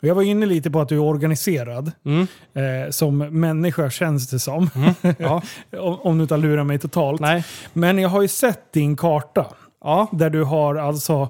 Jag 0.00 0.14
var 0.14 0.22
inne 0.22 0.46
lite 0.46 0.70
på 0.70 0.80
att 0.80 0.88
du 0.88 0.94
är 0.96 1.00
organiserad. 1.02 1.92
Mm. 2.04 2.26
Eh, 2.52 2.90
som 2.90 3.18
människa 3.18 3.90
känns 3.90 4.30
det 4.30 4.38
som. 4.38 4.70
Mm. 4.74 4.94
Ja. 5.18 5.42
om, 5.80 6.00
om 6.00 6.18
du 6.18 6.22
inte 6.22 6.34
har 6.34 6.38
lurat 6.42 6.66
mig 6.66 6.78
totalt. 6.78 7.20
Nej. 7.20 7.44
Men 7.72 7.98
jag 7.98 8.08
har 8.08 8.22
ju 8.22 8.28
sett 8.28 8.72
din 8.72 8.96
karta. 8.96 9.46
Ja. 9.80 10.06
Där 10.12 10.30
du 10.30 10.44
har 10.44 10.74
alltså, 10.74 11.28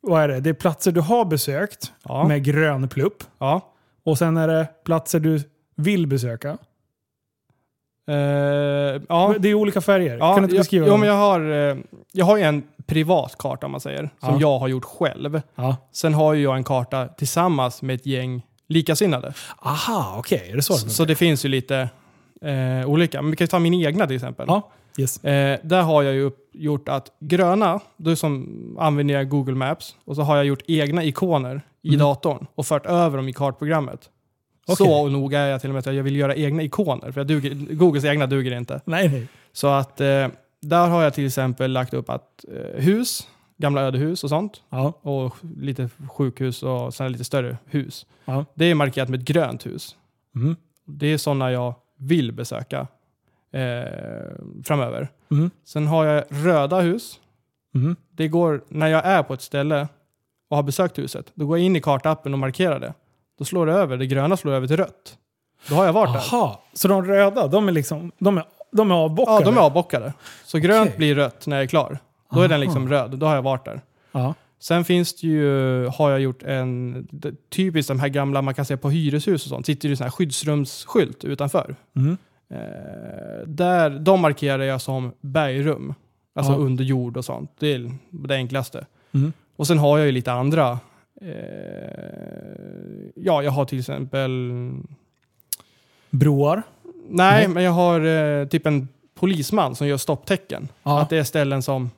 vad 0.00 0.22
är 0.22 0.28
det? 0.28 0.40
Det 0.40 0.50
är 0.50 0.54
platser 0.54 0.92
du 0.92 1.00
har 1.00 1.24
besökt 1.24 1.92
Ja. 2.04 2.28
med 2.28 2.44
grön 2.44 2.88
plupp. 2.88 3.24
Ja. 3.38 3.60
Och 4.04 4.18
sen 4.18 4.36
är 4.36 4.48
det 4.48 4.68
platser 4.84 5.20
du 5.20 5.42
vill 5.76 6.06
besöka. 6.06 6.58
Eh, 8.08 8.16
ja. 9.08 9.34
Det 9.38 9.48
är 9.48 9.54
olika 9.54 9.80
färger. 9.80 10.16
Ja, 10.18 10.34
kan 10.34 10.42
du 10.42 10.44
inte 10.44 10.56
jag, 10.56 10.60
beskriva 10.60 10.86
jo, 10.86 10.90
dem? 10.90 11.00
men 11.00 11.08
jag, 11.08 11.16
har, 11.16 11.40
eh, 11.70 11.76
jag 12.12 12.24
har 12.26 12.36
ju 12.36 12.42
en 12.42 12.62
privat 12.86 13.36
karta 13.38 13.66
om 13.66 13.72
man 13.72 13.80
säger, 13.80 14.10
som 14.20 14.34
Ja. 14.34 14.38
jag 14.40 14.58
har 14.58 14.68
gjort 14.68 14.84
själv. 14.84 15.40
Ja. 15.54 15.76
Sen 15.92 16.14
har 16.14 16.34
ju 16.34 16.42
jag 16.42 16.56
en 16.56 16.64
karta 16.64 17.06
tillsammans 17.08 17.82
med 17.82 17.94
ett 17.94 18.06
gäng 18.06 18.42
likasinnade. 18.68 19.32
Aha, 19.58 20.14
okej. 20.18 20.52
Det 20.54 20.62
så? 20.62 20.74
Så, 20.74 21.04
det 21.04 21.14
finns 21.14 21.44
ju 21.44 21.48
lite 21.48 21.88
eh, 22.42 22.86
olika. 22.90 23.22
Men 23.22 23.30
vi 23.30 23.36
kan 23.36 23.46
ta 23.48 23.58
min 23.58 23.74
egna 23.74 24.06
till 24.06 24.16
exempel. 24.16 24.46
Ja, 24.48 24.70
yes. 24.98 25.24
Eh, 25.24 25.58
där 25.62 25.82
har 25.82 26.02
jag 26.02 26.14
ju 26.14 26.30
gjort 26.52 26.88
att 26.88 27.12
gröna, 27.20 27.80
då 27.96 28.16
som 28.16 28.76
använder 28.80 29.14
jag 29.14 29.28
Google 29.28 29.54
Maps 29.54 29.96
och 30.04 30.16
så 30.16 30.22
har 30.22 30.36
jag 30.36 30.44
gjort 30.44 30.62
egna 30.66 31.04
ikoner 31.04 31.62
i 31.82 31.88
Mm. 31.88 31.98
datorn 32.00 32.46
och 32.54 32.66
fört 32.66 32.86
över 32.86 33.16
dem 33.16 33.28
i 33.28 33.32
kartprogrammet. 33.32 34.10
Okej. 34.66 34.76
Så 34.86 35.08
noga 35.08 35.40
är 35.40 35.50
jag 35.50 35.60
till 35.60 35.70
och 35.70 35.74
med 35.74 35.88
att 35.88 35.94
jag 35.94 36.02
vill 36.02 36.16
göra 36.16 36.34
egna 36.34 36.62
ikoner, 36.62 37.12
för 37.12 37.20
jag 37.20 37.26
duger, 37.26 37.74
Googles 37.74 38.04
egna 38.04 38.26
duger 38.26 38.56
inte. 38.56 38.80
Nej, 38.84 39.08
nej. 39.08 39.28
Så 39.52 39.68
att 39.68 40.00
eh, 40.00 40.28
där 40.62 40.88
har 40.88 41.02
jag 41.02 41.14
till 41.14 41.26
exempel 41.26 41.72
lagt 41.72 41.94
upp 41.94 42.10
att 42.10 42.44
eh, 42.48 42.82
hus, 42.82 43.28
gamla 43.56 43.80
ödehus 43.82 44.24
och 44.24 44.30
sånt, 44.30 44.62
Ja, 44.70 44.92
och 45.02 45.36
lite 45.56 45.88
sjukhus 46.08 46.62
och 46.62 46.94
sen 46.94 47.12
lite 47.12 47.24
större 47.24 47.58
hus. 47.64 48.06
ja. 48.24 48.44
Det 48.54 48.64
är 48.64 48.74
markerat 48.74 49.08
med 49.08 49.20
ett 49.20 49.26
grönt 49.26 49.66
hus. 49.66 49.96
Mm. 50.36 50.56
Det 50.86 51.06
är 51.06 51.18
sådana 51.18 51.52
jag 51.52 51.74
vill 51.98 52.32
besöka 52.32 52.86
eh, 53.52 53.84
framöver. 54.64 55.08
Mm. 55.30 55.50
Sen 55.64 55.86
har 55.86 56.04
jag 56.04 56.24
röda 56.28 56.80
hus. 56.80 57.20
Mm. 57.74 57.96
Det 58.12 58.28
går, 58.28 58.64
när 58.68 58.86
jag 58.88 59.04
är 59.06 59.22
på 59.22 59.34
ett 59.34 59.42
ställe 59.42 59.88
och 60.50 60.56
har 60.56 60.62
besökt 60.62 60.98
huset, 60.98 61.32
då 61.34 61.46
går 61.46 61.58
jag 61.58 61.64
in 61.66 61.76
i 61.76 61.80
kartappen 61.80 62.32
och 62.32 62.38
markerar 62.38 62.80
det. 62.80 62.94
Då 63.38 63.44
slår 63.44 63.66
det 63.66 63.72
över, 63.72 63.96
det 63.96 64.06
gröna 64.06 64.36
slår 64.36 64.52
över 64.52 64.66
till 64.66 64.76
rött. 64.76 65.16
Då 65.68 65.74
har 65.74 65.84
jag 65.84 65.92
varit 65.92 66.12
där. 66.12 66.36
Aha, 66.36 66.62
så 66.72 66.88
de 66.88 67.04
röda, 67.04 67.46
de 67.46 67.68
är 67.68 67.72
liksom, 67.72 68.12
de 68.18 68.38
är, 68.38 68.44
de 68.72 68.90
är 68.90 68.94
avbockade? 68.94 69.38
Ja, 69.40 69.44
de 69.44 69.56
är 69.56 69.60
avbockade. 69.60 70.12
Så 70.44 70.58
grönt 70.58 70.86
Okej. 70.88 70.98
blir 70.98 71.14
rött 71.14 71.46
när 71.46 71.56
jag 71.56 71.62
är 71.62 71.68
klar. 71.68 71.98
Då 72.30 72.40
är 72.40 72.48
den 72.48 72.60
liksom 72.60 72.88
röd, 72.88 73.10
då 73.10 73.26
har 73.26 73.34
jag 73.34 73.42
varit 73.42 73.64
där. 73.64 73.80
Ja. 74.12 74.34
Sen 74.60 74.84
finns 74.84 75.20
det 75.20 75.26
ju, 75.26 75.86
har 75.86 76.10
jag 76.10 76.20
gjort 76.20 76.42
en, 76.42 77.08
typiskt 77.50 77.88
de 77.88 78.00
här 78.00 78.08
gamla, 78.08 78.42
man 78.42 78.54
kan 78.54 78.64
se 78.64 78.76
på 78.76 78.90
hyreshus 78.90 79.44
och 79.44 79.48
sånt, 79.48 79.66
sitter 79.66 79.88
ju 79.88 79.96
sån 79.96 80.04
här 80.04 80.10
skyddsrumsskylt 80.10 81.24
utanför. 81.24 81.76
Mm. 81.96 82.16
Eh, 82.50 83.46
där, 83.46 83.90
de 83.90 84.20
markerar 84.20 84.62
jag 84.62 84.80
som 84.80 85.12
bergrum. 85.20 85.94
Alltså 86.34 86.52
Ja. 86.52 86.58
under 86.58 86.84
jord 86.84 87.16
och 87.16 87.24
sånt. 87.24 87.50
Det 87.58 87.74
är 87.74 87.90
det 88.10 88.34
enklaste. 88.34 88.86
Mm. 89.12 89.32
Och 89.60 89.66
sen 89.66 89.78
har 89.78 89.98
jag 89.98 90.06
ju 90.06 90.12
lite 90.12 90.32
andra. 90.32 90.78
Eh, 91.20 91.28
ja, 93.14 93.42
jag 93.42 93.50
har 93.50 93.64
till 93.64 93.78
exempel... 93.78 94.52
Broar? 96.10 96.62
Nej, 97.08 97.46
Nej. 97.46 97.48
men 97.48 97.62
jag 97.62 97.72
har 97.72 98.00
eh, 98.00 98.46
typ 98.46 98.66
en 98.66 98.88
polisman 99.14 99.74
som 99.76 99.86
gör 99.86 99.96
stopptecken. 99.96 100.68
Ja. 100.82 101.00
Att 101.00 101.10
det 101.10 101.18
är 101.18 101.24
ställen 101.24 101.62
som... 101.62 101.90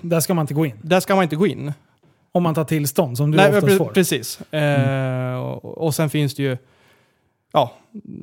Där 0.00 0.20
ska 0.20 0.34
man 0.34 0.42
inte 0.42 0.54
gå 0.54 0.66
in. 0.66 0.78
Där 0.82 1.00
ska 1.00 1.14
man 1.14 1.22
inte 1.22 1.36
gå 1.36 1.46
in. 1.46 1.72
Om 2.32 2.42
man 2.42 2.54
tar 2.54 2.64
tillstånd, 2.64 3.16
som 3.16 3.30
du 3.30 3.36
Nej, 3.36 3.48
oftast 3.48 3.66
pre- 3.66 3.78
får. 3.78 3.90
precis. 3.92 4.40
Eh, 4.52 5.34
och, 5.34 5.64
och 5.64 5.94
sen 5.94 6.10
finns 6.10 6.34
det 6.34 6.42
ju 6.42 6.56
ja, 7.52 7.72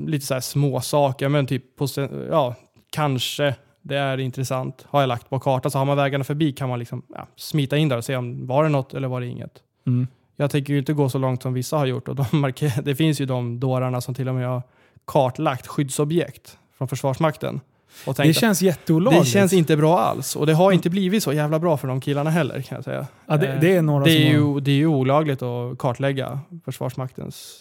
lite 0.06 0.25
så 0.25 0.34
här 0.34 0.41
små 0.41 0.82
saker, 0.82 1.30
men 1.30 1.47
typ 1.47 1.75
på, 1.75 1.88
ja, 2.30 2.56
kanske 2.89 3.56
det 3.82 3.98
är 3.98 4.18
intressant. 4.18 4.86
Har 4.89 5.00
jag 5.02 5.08
lagt 5.08 5.30
på 5.30 5.39
kartan 5.39 5.72
så 5.72 5.78
har 5.78 5.86
man 5.86 5.98
vägarna 5.98 6.24
förbi 6.24 6.52
kan 6.52 6.70
man 6.70 6.80
liksom 6.80 7.02
ja, 7.15 7.28
smita 7.36 7.78
in 7.78 7.89
där 7.89 7.98
och 7.98 8.06
se 8.06 8.15
om 8.15 8.48
var 8.48 8.63
det 8.63 8.70
något 8.70 8.94
eller 8.94 9.08
var 9.08 9.22
det 9.22 9.28
inget. 9.28 9.52
Mm. 9.88 10.08
Jag 10.36 10.52
tänker 10.52 10.74
ju 10.74 10.80
inte 10.80 10.94
gå 10.94 11.10
så 11.10 11.18
långt 11.18 11.42
som 11.44 11.54
vissa 11.54 11.78
har 11.78 11.86
gjort 11.86 12.08
och 12.08 12.15
de 12.15 12.26
marker- 12.32 12.82
det 12.82 12.96
finns 12.96 13.22
ju 13.22 13.26
de 13.26 13.60
dårarna 13.60 14.02
som 14.02 14.13
till 14.15 14.30
och 14.30 14.36
med 14.36 14.48
har 14.48 14.62
kartlagt 15.06 15.68
skyddsobjekt 15.68 16.58
från 16.78 16.88
Försvarsmakten. 16.88 17.62
Och 18.08 18.13
Det 18.15 18.34
känns 18.34 18.62
jätteolagligt. 18.62 19.24
det 19.24 19.30
känns 19.30 19.54
inte 19.54 19.78
bra 19.78 20.00
alls 20.00 20.36
och 20.36 20.46
det 20.46 20.54
har 20.54 20.72
inte 20.72 20.89
blivit 20.89 21.24
så 21.24 21.34
jävla 21.34 21.60
bra 21.60 21.78
för 21.78 21.88
de 21.88 22.02
killarna 22.02 22.30
heller 22.30 22.62
kan 22.62 22.76
jag 22.76 22.84
säga. 22.86 23.08
ja, 23.26 23.38
det, 23.38 23.48
Eh, 23.48 23.60
det 23.60 23.76
är 23.76 23.82
några 23.82 24.06
Det 24.06 24.12
är, 24.12 24.32
som 24.34 24.44
har... 24.46 24.54
ju, 24.56 24.60
det 24.60 24.72
är 24.72 24.76
ju 24.76 24.88
olagligt 24.88 25.42
att 25.42 25.78
kartlägga 25.78 26.39
Försvarsmaktens... 26.65 27.60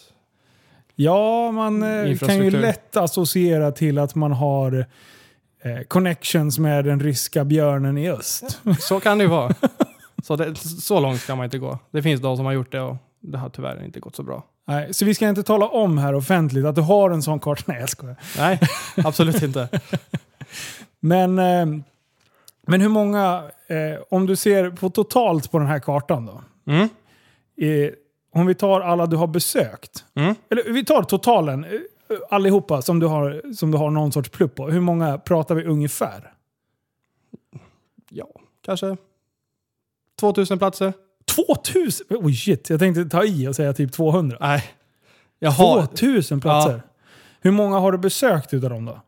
Ja, 0.95 1.51
man 1.51 1.83
eh, 1.83 2.17
kan 2.17 2.37
ju 2.37 2.49
lätt 2.51 2.97
associera 2.97 3.71
till 3.71 3.97
att 3.97 4.15
man 4.15 4.31
har 4.31 4.79
eh, 4.79 4.85
connections 5.87 6.59
med 6.59 6.85
den 6.85 6.99
ryska 6.99 7.45
björnen 7.45 7.97
i 7.97 8.09
öst. 8.09 8.59
Så 8.79 8.99
kan 8.99 9.17
det 9.17 9.23
ju 9.23 9.29
vara. 9.29 9.53
Så, 10.23 10.35
det, 10.35 10.55
så 10.55 10.99
långt 10.99 11.21
ska 11.21 11.35
man 11.35 11.43
inte 11.43 11.57
gå. 11.57 11.79
Det 11.91 12.03
finns 12.03 12.21
de 12.21 12.37
som 12.37 12.45
har 12.45 12.53
gjort 12.53 12.71
det 12.71 12.81
och 12.81 12.97
det 13.19 13.37
har 13.37 13.49
tyvärr 13.49 13.85
inte 13.85 13.99
gått 13.99 14.15
så 14.15 14.23
bra. 14.23 14.43
Nej, 14.67 14.93
så 14.93 15.05
vi 15.05 15.15
ska 15.15 15.29
inte 15.29 15.43
tala 15.43 15.67
om 15.67 15.97
här 15.97 16.15
offentligt 16.15 16.65
att 16.65 16.75
du 16.75 16.81
har 16.81 17.09
en 17.09 17.21
sån 17.21 17.39
karta. 17.39 17.63
Nej, 17.71 17.79
jag 17.79 17.89
skojar. 17.89 18.15
Nej, 18.37 18.59
absolut 18.95 19.41
inte. 19.41 19.69
Men, 20.99 21.39
eh, 21.39 21.65
men 22.67 22.81
hur 22.81 22.89
många, 22.89 23.43
eh, 23.67 24.01
om 24.09 24.25
du 24.25 24.35
ser 24.35 24.69
på 24.69 24.89
totalt 24.89 25.51
på 25.51 25.59
den 25.59 25.67
här 25.67 25.79
kartan 25.79 26.25
då. 26.25 26.43
Mm. 26.71 26.89
Eh, 27.61 27.91
om 28.33 28.45
vi 28.45 28.55
tar 28.55 28.81
alla 28.81 29.05
du 29.05 29.15
har 29.15 29.27
besökt. 29.27 30.05
Mm. 30.15 30.35
Eller 30.49 30.73
vi 30.73 30.85
tar 30.85 31.03
totalen, 31.03 31.63
eh, 31.63 31.71
allihopa 32.29 32.81
som 32.81 32.99
du, 32.99 33.07
har, 33.07 33.53
som 33.53 33.71
du 33.71 33.77
har 33.77 33.89
någon 33.91 34.11
sorts 34.11 34.29
plupp 34.29 34.55
på. 34.55 34.69
Hur 34.69 34.79
många 34.79 35.17
pratar 35.17 35.55
vi 35.55 35.63
ungefär? 35.63 36.33
Ja, 38.09 38.27
kanske 38.61 38.97
2000 40.19 40.59
platser. 40.59 40.93
2000? 41.35 42.07
Oh 42.09 42.31
shit, 42.31 42.69
jag 42.69 42.79
tänkte 42.79 43.05
ta 43.05 43.23
i 43.23 43.47
och 43.47 43.55
säga 43.55 43.73
typ 43.73 43.91
200. 43.91 44.37
Nej. 44.39 44.63
Jag 45.39 45.51
har, 45.51 45.85
2000 45.85 46.41
platser? 46.41 46.81
Hur 47.41 47.51
många 47.51 47.79
har 47.79 47.91
du 47.91 47.97
besökt 47.97 48.53
utav 48.53 48.69
dem 48.69 48.85
då? 48.85 49.01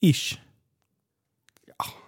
Ish. 0.00 0.38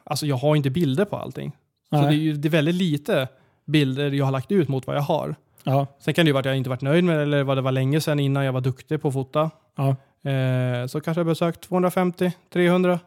alltså 0.05 0.27
jag 0.27 0.37
har 0.37 0.57
inte 0.57 0.71
bilder 0.71 1.05
på 1.05 1.17
allting. 1.17 1.53
Så 1.91 1.97
det 1.97 2.07
är 2.07 2.11
ju 2.11 2.33
det 2.33 2.49
är 2.49 2.51
väldigt 2.51 2.75
lite 2.75 3.29
bilder 3.65 4.11
jag 4.11 4.25
har 4.25 4.33
lagt 4.33 4.53
ut 4.53 4.69
mot 4.69 4.87
vad 4.87 4.97
jag 4.97 5.03
har. 5.03 5.37
Ja. 5.65 5.87
Sen 5.99 6.15
kan 6.15 6.25
det 6.25 6.29
ju 6.29 6.33
vara 6.33 6.41
att 6.41 6.47
jag 6.47 6.57
inte 6.57 6.71
varit 6.71 6.83
nöjd 6.83 7.05
med 7.05 7.17
det 7.17 7.23
eller 7.23 7.43
vad 7.43 7.57
det 7.57 7.61
var 7.61 7.73
länge 7.73 8.01
sedan 8.01 8.21
innan 8.21 8.45
jag 8.45 8.53
var 8.53 8.61
duktig 8.61 9.03
på 9.03 9.09
att 9.09 9.15
fota. 9.15 9.51
Ja. 9.77 9.89
Eh, 10.31 10.87
så 10.87 11.01
kanske 11.01 11.21
jag 11.21 11.27
besökt 11.27 11.61
250, 11.61 12.33
300. 12.53 12.99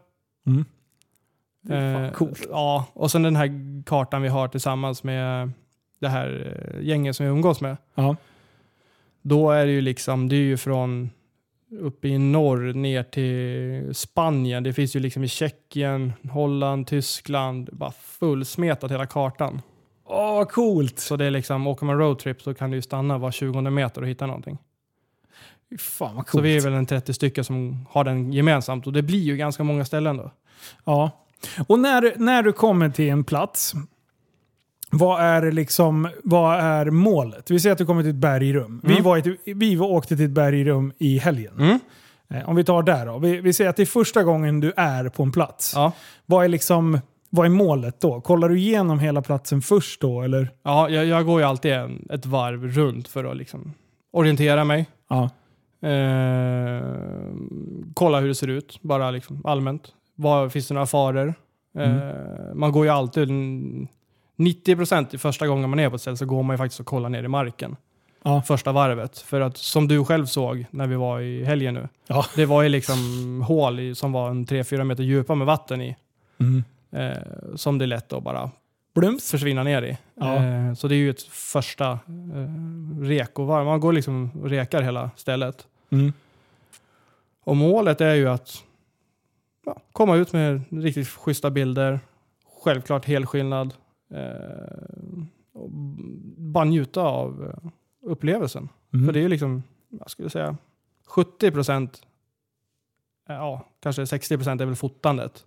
Mm. 0.47 0.65
Det 1.61 1.75
är 1.75 1.93
fan 1.93 2.05
Eh, 2.05 2.11
coolt. 2.11 2.47
Ja, 2.49 2.85
och 2.93 3.11
sen 3.11 3.23
den 3.23 3.35
här 3.35 3.49
kartan 3.85 4.21
vi 4.21 4.29
har 4.29 4.47
tillsammans 4.47 5.03
med 5.03 5.51
det 5.99 6.07
här 6.07 6.57
eh, 6.75 6.87
gänget 6.87 7.15
som 7.15 7.25
vi 7.25 7.31
umgås 7.31 7.61
med. 7.61 7.77
Ja. 7.95 8.15
Då 9.21 9.51
är 9.51 9.65
det 9.65 9.71
ju 9.71 9.81
liksom, 9.81 10.29
det 10.29 10.35
är 10.35 10.39
ju 10.39 10.57
från 10.57 11.09
uppe 11.79 12.07
i 12.07 12.17
norr 12.17 12.73
ner 12.73 13.03
till 13.03 13.95
Spanien. 13.95 14.63
Det 14.63 14.73
finns 14.73 14.95
ju 14.95 14.99
liksom 14.99 15.23
i 15.23 15.27
Tjeckien, 15.27 16.13
Holland, 16.31 16.87
Tyskland. 16.87 17.69
Bara 17.73 17.91
fullsmetat 17.91 18.91
hela 18.91 19.05
kartan. 19.05 19.61
Åh, 20.11 20.33
vad 20.35 20.49
coolt! 20.51 20.99
Så 20.99 21.15
det 21.15 21.25
är 21.25 21.31
liksom, 21.31 21.67
åker 21.67 21.85
man 21.85 21.97
roadtrip 21.97 22.41
så 22.41 22.53
kan 22.53 22.69
du 22.71 22.75
ju 22.77 22.81
stanna 22.81 23.17
var 23.17 23.31
20 23.31 23.61
meter 23.61 24.01
och 24.01 24.07
hitta 24.07 24.25
någonting. 24.27 24.57
Fan 25.79 26.15
vad 26.15 26.27
coolt. 26.27 26.29
Så 26.29 26.41
vi 26.41 26.57
är 26.57 26.61
väl 26.61 26.73
en 26.73 26.85
30 26.85 27.13
stycken 27.13 27.43
som 27.43 27.85
har 27.89 28.03
den 28.03 28.33
gemensamt 28.33 28.87
och 28.87 28.93
det 28.93 29.01
blir 29.01 29.19
ju 29.19 29.37
ganska 29.37 29.63
många 29.63 29.85
ställen 29.85 30.17
då. 30.17 30.31
Ja. 30.85 31.11
Och 31.67 31.79
när, 31.79 32.13
när 32.17 32.43
du 32.43 32.51
kommer 32.53 32.89
till 32.89 33.09
en 33.09 33.23
plats, 33.23 33.73
vad 34.91 35.21
är, 35.21 35.51
liksom, 35.51 36.09
vad 36.23 36.59
är 36.59 36.85
målet? 36.89 37.51
Vi 37.51 37.59
säger 37.59 37.71
att 37.71 37.77
du 37.77 37.85
kommer 37.85 38.01
till 38.01 38.09
ett 38.09 38.15
bergrum. 38.15 38.81
Vi, 38.83 38.91
Mm. 38.91 39.03
var 39.03 39.17
i 39.17 39.19
ett, 39.19 39.39
vi 39.45 39.75
var, 39.75 39.87
åkte 39.87 40.15
till 40.15 40.25
ett 40.25 40.31
bergrum 40.31 40.93
i 40.97 41.17
helgen. 41.17 41.53
Mm. 41.59 41.79
Eh, 42.29 42.49
Om 42.49 42.55
vi 42.55 42.63
tar 42.63 42.83
där 42.83 43.05
då. 43.05 43.17
Vi, 43.17 43.41
vi 43.41 43.53
säger 43.53 43.69
att 43.69 43.75
det 43.75 43.83
är 43.83 43.85
första 43.85 44.23
gången 44.23 44.59
du 44.59 44.73
är 44.77 45.09
på 45.09 45.23
en 45.23 45.31
plats. 45.31 45.71
Ja. 45.75 45.91
Vad, 46.25 46.43
är 46.45 46.47
liksom, 46.49 46.99
vad 47.33 47.45
är 47.45 47.49
målet 47.49 48.01
då? 48.01 48.21
Kollar 48.21 48.49
du 48.49 48.57
igenom 48.59 48.99
hela 48.99 49.21
platsen 49.21 49.61
först 49.61 50.01
då? 50.01 50.21
Eller? 50.21 50.49
Ja, 50.63 50.89
jag, 50.89 51.05
jag 51.05 51.25
går 51.25 51.39
ju 51.41 51.45
alltid 51.47 51.71
en, 51.73 52.07
ett 52.09 52.25
varv 52.25 52.67
runt 52.67 53.07
för 53.07 53.23
att 53.23 53.37
liksom 53.37 53.73
orientera 54.11 54.63
mig. 54.63 54.85
Ja. 55.09 55.29
Eh, 55.89 56.83
kolla 57.93 58.19
hur 58.19 58.27
det 58.27 58.35
ser 58.35 58.47
ut, 58.47 58.79
bara 58.81 59.11
liksom 59.11 59.41
allmänt. 59.45 59.93
Var, 60.15 60.49
finns 60.49 60.67
det 60.67 60.73
några 60.73 60.85
faror? 60.87 61.33
Eh, 61.77 62.53
man 62.55 62.71
går 62.71 62.85
ju 62.85 62.91
alltid, 62.91 63.29
en- 63.29 63.87
90% 64.37 65.15
i 65.15 65.17
första 65.17 65.47
gången 65.47 65.69
man 65.69 65.79
är 65.79 65.89
på 65.89 65.95
ett 65.95 66.01
ställe 66.01 66.17
så 66.17 66.25
går 66.25 66.43
man 66.43 66.53
ju 66.53 66.57
faktiskt 66.57 66.79
och 66.79 66.85
kollar 66.85 67.09
ner 67.09 67.23
i 67.23 67.27
marken. 67.27 67.75
Ja. 68.23 68.41
Första 68.41 68.71
varvet. 68.71 69.17
För 69.17 69.41
att 69.41 69.57
som 69.57 69.87
du 69.87 70.05
själv 70.05 70.25
såg 70.25 70.65
när 70.71 70.87
vi 70.87 70.95
var 70.95 71.19
i 71.19 71.43
helgen 71.43 71.73
nu. 71.73 71.87
Ja. 72.07 72.25
Det 72.35 72.45
var 72.45 72.61
ju 72.61 72.69
liksom 72.69 72.97
hål 73.47 73.79
i, 73.79 73.95
som 73.95 74.11
var 74.11 74.29
en 74.29 74.45
3-4 74.45 74.83
meter 74.83 75.03
djupa 75.03 75.35
med 75.35 75.47
vatten 75.47 75.81
i. 75.81 75.95
Mm. 76.39 76.63
Eh, 76.91 77.55
som 77.55 77.77
det 77.77 77.85
är 77.85 77.87
lätt 77.87 78.13
att 78.13 78.23
bara 78.23 78.51
Blums. 78.93 79.31
försvinna 79.31 79.63
ner 79.63 79.81
i. 79.81 79.97
Ja. 80.15 80.35
Eh, 80.35 80.73
så 80.73 80.87
det 80.87 80.95
är 80.95 80.97
ju 80.97 81.09
ett 81.09 81.23
första 81.23 81.91
eh, 81.91 82.99
rekovarv. 83.01 83.65
Man 83.65 83.79
går 83.79 83.93
liksom 83.93 84.31
och 84.41 84.49
rekar 84.49 84.81
hela 84.81 85.11
stället. 85.15 85.67
Mm. 85.89 86.13
Och 87.43 87.57
målet 87.57 88.01
är 88.01 88.15
ju 88.15 88.29
att 88.29 88.63
ja, 89.65 89.81
komma 89.91 90.15
ut 90.15 90.33
med 90.33 90.61
riktigt 90.69 91.07
schyssta 91.07 91.49
bilder. 91.49 91.99
Självklart 92.63 93.05
helskillnad. 93.05 93.73
Eh, 94.13 95.23
och 95.53 95.69
bara 96.37 96.63
njuta 96.65 97.01
av 97.01 97.43
eh, 97.43 97.69
upplevelsen. 98.09 98.69
Mm. 98.93 99.05
För 99.05 99.13
det 99.13 99.19
är 99.19 99.21
ju 99.21 99.29
liksom, 99.29 99.63
jag 99.89 100.09
skulle 100.11 100.29
säga, 100.29 100.57
70 101.05 101.51
procent, 101.51 102.01
ja, 103.27 103.65
kanske 103.79 104.07
60 104.07 104.37
procent 104.37 104.61
är 104.61 104.65
väl 104.65 104.75
fotandet. 104.75 105.45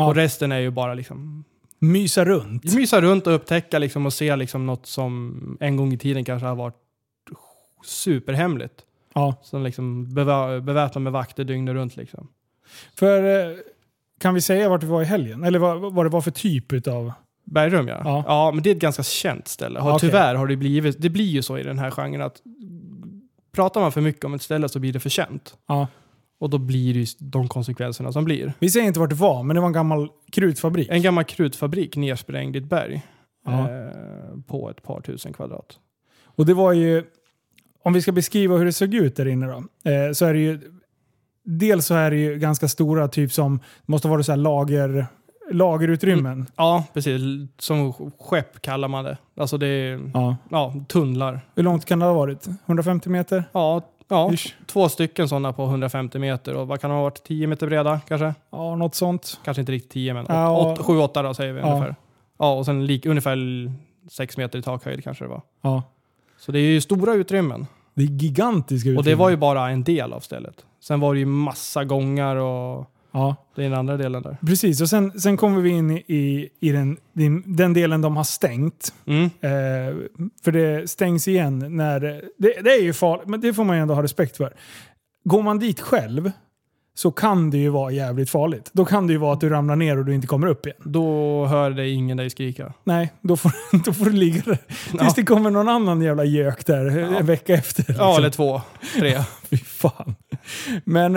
Ja. 0.00 0.06
Och 0.08 0.14
resten 0.14 0.52
är 0.52 0.58
ju 0.58 0.70
bara 0.70 0.94
liksom 0.94 1.44
Mysa 1.78 2.24
runt. 2.24 2.74
mysa 2.74 3.00
runt 3.00 3.26
och 3.26 3.34
upptäcka 3.34 3.78
liksom 3.78 4.06
och 4.06 4.12
se 4.12 4.36
liksom 4.36 4.66
något 4.66 4.86
som 4.86 5.56
en 5.60 5.76
gång 5.76 5.92
i 5.92 5.98
tiden 5.98 6.24
kanske 6.24 6.46
har 6.46 6.54
varit 6.54 6.74
superhemligt. 7.84 8.74
Ja. 9.14 9.34
Som 9.42 9.62
liksom 9.62 10.06
bevä- 10.06 10.60
beväpnad 10.60 11.02
med 11.02 11.12
vakter 11.12 11.44
dygnet 11.44 11.74
runt 11.74 11.96
liksom. 11.96 12.28
För, 12.98 13.50
eh, 13.50 13.56
kan 14.18 14.34
vi 14.34 14.40
säga 14.40 14.68
vart 14.68 14.82
vi 14.82 14.86
var 14.86 15.02
i 15.02 15.04
helgen? 15.04 15.44
Eller 15.44 15.58
vad, 15.58 15.92
vad 15.94 16.06
det 16.06 16.10
var 16.10 16.20
för 16.20 16.30
typ 16.30 16.72
utav... 16.72 17.12
Bergrum 17.44 17.88
ja. 17.88 18.00
Ja. 18.04 18.24
ja. 18.26 18.50
men 18.54 18.62
det 18.62 18.70
är 18.70 18.74
ett 18.74 18.80
ganska 18.80 19.02
känt 19.02 19.48
ställe. 19.48 19.80
Har, 19.80 19.90
Okej. 19.90 20.08
Tyvärr 20.08 20.34
har 20.34 20.46
det 20.46 20.56
blivit, 20.56 20.96
det 21.02 21.10
blir 21.10 21.24
ju 21.24 21.42
så 21.42 21.58
i 21.58 21.62
den 21.62 21.78
här 21.78 21.90
genren 21.90 22.22
att 22.22 22.42
pratar 23.52 23.80
man 23.80 23.92
för 23.92 24.00
mycket 24.00 24.24
om 24.24 24.34
ett 24.34 24.42
ställe 24.42 24.68
så 24.68 24.78
blir 24.78 24.92
det 24.92 25.00
för 25.00 25.10
känt. 25.10 25.54
Ja. 25.68 25.86
Och 26.40 26.50
då 26.50 26.58
blir 26.58 26.94
det 26.94 27.00
ju 27.00 27.06
de 27.18 27.48
konsekvenserna 27.48 28.12
som 28.12 28.24
blir. 28.24 28.52
Vi 28.58 28.70
säger 28.70 28.86
inte 28.86 29.00
vart 29.00 29.10
det 29.10 29.16
var, 29.16 29.42
men 29.42 29.54
det 29.54 29.60
var 29.60 29.66
en 29.66 29.72
gammal 29.72 30.08
krutfabrik. 30.32 30.88
En 30.90 31.02
gammal 31.02 31.24
krutfabrik 31.24 31.96
nersprängd 31.96 32.56
i 32.56 32.58
ett 32.58 32.68
berg. 32.68 33.02
Eh, 33.46 34.38
på 34.46 34.70
ett 34.70 34.82
par 34.82 35.00
tusen 35.00 35.32
kvadrat. 35.32 35.78
Och 36.24 36.46
det 36.46 36.54
var 36.54 36.72
ju, 36.72 37.04
om 37.84 37.92
vi 37.92 38.02
ska 38.02 38.12
beskriva 38.12 38.56
hur 38.56 38.64
det 38.64 38.72
såg 38.72 38.94
ut 38.94 39.16
där 39.16 39.28
inne 39.28 39.46
då, 39.46 39.90
eh, 39.90 40.12
så 40.12 40.26
är 40.26 40.34
det 40.34 40.40
ju, 40.40 40.60
dels 41.44 41.86
så 41.86 41.94
är 41.94 42.10
det 42.10 42.16
ju 42.16 42.38
ganska 42.38 42.68
stora, 42.68 43.08
typ 43.08 43.32
som, 43.32 43.60
måste 43.86 44.08
vara 44.08 44.22
så 44.22 44.32
här 44.32 44.36
lager, 44.36 45.06
lagerutrymmen. 45.52 46.46
Ja, 46.56 46.84
precis. 46.94 47.22
Som 47.58 47.92
skepp 48.18 48.62
kallar 48.62 48.88
man 48.88 49.04
det. 49.04 49.18
Alltså 49.36 49.58
det 49.58 49.66
är 49.66 50.10
Ja. 50.14 50.36
ja, 50.50 50.74
tunnlar. 50.88 51.40
Hur 51.54 51.62
långt 51.62 51.84
kan 51.84 51.98
det 51.98 52.04
ha 52.04 52.12
varit? 52.12 52.48
150 52.66 53.08
meter? 53.08 53.44
Ja, 53.52 53.82
ja 54.10 54.32
Ish. 54.32 54.54
två 54.66 54.88
stycken 54.88 55.28
sådana 55.28 55.52
på 55.52 55.64
150 55.64 56.18
meter. 56.18 56.54
Och 56.56 56.68
vad 56.68 56.80
kan 56.80 56.90
de 56.90 56.96
ha 56.96 57.02
varit? 57.02 57.24
10 57.24 57.46
meter 57.46 57.66
breda 57.66 58.00
kanske? 58.08 58.34
Ja, 58.50 58.76
något 58.76 58.94
sånt. 58.94 59.40
Kanske 59.44 59.60
inte 59.60 59.72
riktigt 59.72 59.90
10 59.90 60.14
men 60.14 60.26
Ja, 60.28 60.76
7-8 60.78 61.22
då 61.22 61.34
säger 61.34 61.52
vi 61.52 61.60
Ja. 61.60 61.66
ungefär. 61.66 61.94
Ja, 62.38 62.52
och 62.52 62.64
sen 62.66 62.86
lik, 62.86 63.06
ungefär 63.06 63.38
6 64.10 64.36
meter 64.36 64.58
i 64.58 64.62
takhöjd 64.62 65.04
kanske 65.04 65.24
det 65.24 65.28
var. 65.28 65.42
Ja. 65.62 65.82
Så 66.38 66.52
det 66.52 66.58
är 66.58 66.62
ju 66.62 66.80
stora 66.80 67.12
utrymmen. 67.14 67.66
Det 67.94 68.02
är 68.02 68.06
gigantiska 68.06 68.88
utrymmen. 68.88 68.98
Och 68.98 69.04
det 69.04 69.14
var 69.14 69.30
ju 69.30 69.36
bara 69.36 69.70
en 69.70 69.84
del 69.84 70.12
av 70.12 70.20
stället. 70.20 70.64
Sen 70.80 71.00
var 71.00 71.14
det 71.14 71.20
ju 71.20 71.26
massa 71.26 71.84
gångar 71.84 72.36
och 72.36 72.86
Ja, 73.12 73.36
det 73.56 73.64
är 73.64 73.70
den 73.70 73.78
andra 73.78 73.96
delen 73.96 74.22
där. 74.22 74.36
precis. 74.46 74.80
Och 74.80 74.88
sen, 74.88 75.20
sen 75.20 75.36
kommer 75.36 75.60
vi 75.60 75.70
in 75.70 75.90
i, 75.90 76.48
i 76.60 76.72
den, 76.72 76.96
den, 77.44 77.72
delen 77.72 78.00
de 78.00 78.16
har 78.16 78.24
stängt. 78.24 78.94
Mm. 79.06 79.24
Eh, 79.24 79.96
för 80.44 80.52
det 80.52 80.90
stängs 80.90 81.28
igen 81.28 81.76
när... 81.76 82.00
Det, 82.38 82.62
det 82.62 82.70
är 82.70 82.82
ju 82.82 82.92
farligt, 82.92 83.28
men 83.28 83.40
det 83.40 83.54
får 83.54 83.64
man 83.64 83.76
ju 83.76 83.82
ändå 83.82 83.94
ha 83.94 84.02
respekt 84.02 84.36
för. 84.36 84.54
Går 85.24 85.42
man 85.42 85.58
dit 85.58 85.80
själv 85.80 86.30
så 86.94 87.10
kan 87.10 87.50
det 87.50 87.58
ju 87.58 87.68
vara 87.68 87.90
jävligt 87.90 88.30
farligt. 88.30 88.70
Då 88.72 88.84
kan 88.84 89.06
det 89.06 89.12
ju 89.12 89.18
vara 89.18 89.32
att 89.32 89.40
du 89.40 89.48
ramlar 89.48 89.76
ner 89.76 89.98
och 89.98 90.04
du 90.04 90.14
inte 90.14 90.26
kommer 90.26 90.46
upp 90.46 90.66
igen. 90.66 90.78
Då 90.84 91.46
hör 91.46 91.70
det 91.70 91.88
ingen 91.88 92.16
dig 92.16 92.30
skrika. 92.30 92.72
Nej, 92.84 93.12
då 93.20 93.36
får, 93.36 93.52
då 93.84 93.92
får 93.92 94.04
du 94.04 94.12
ligga 94.12 94.42
där. 94.44 94.58
Tills 94.90 95.02
Ja. 95.02 95.12
det 95.16 95.22
kommer 95.22 95.50
någon 95.50 95.68
annan 95.68 96.02
jävla 96.02 96.24
gök 96.24 96.66
där 96.66 96.98
en 96.98 97.26
vecka 97.26 97.54
efter. 97.54 97.84
Ja, 97.88 97.92
liksom. 97.92 98.16
eller 98.16 98.30
två, 98.30 98.60
tre. 98.98 99.18
Fy 99.50 99.56
fan. 99.56 100.14
Men, 100.84 101.12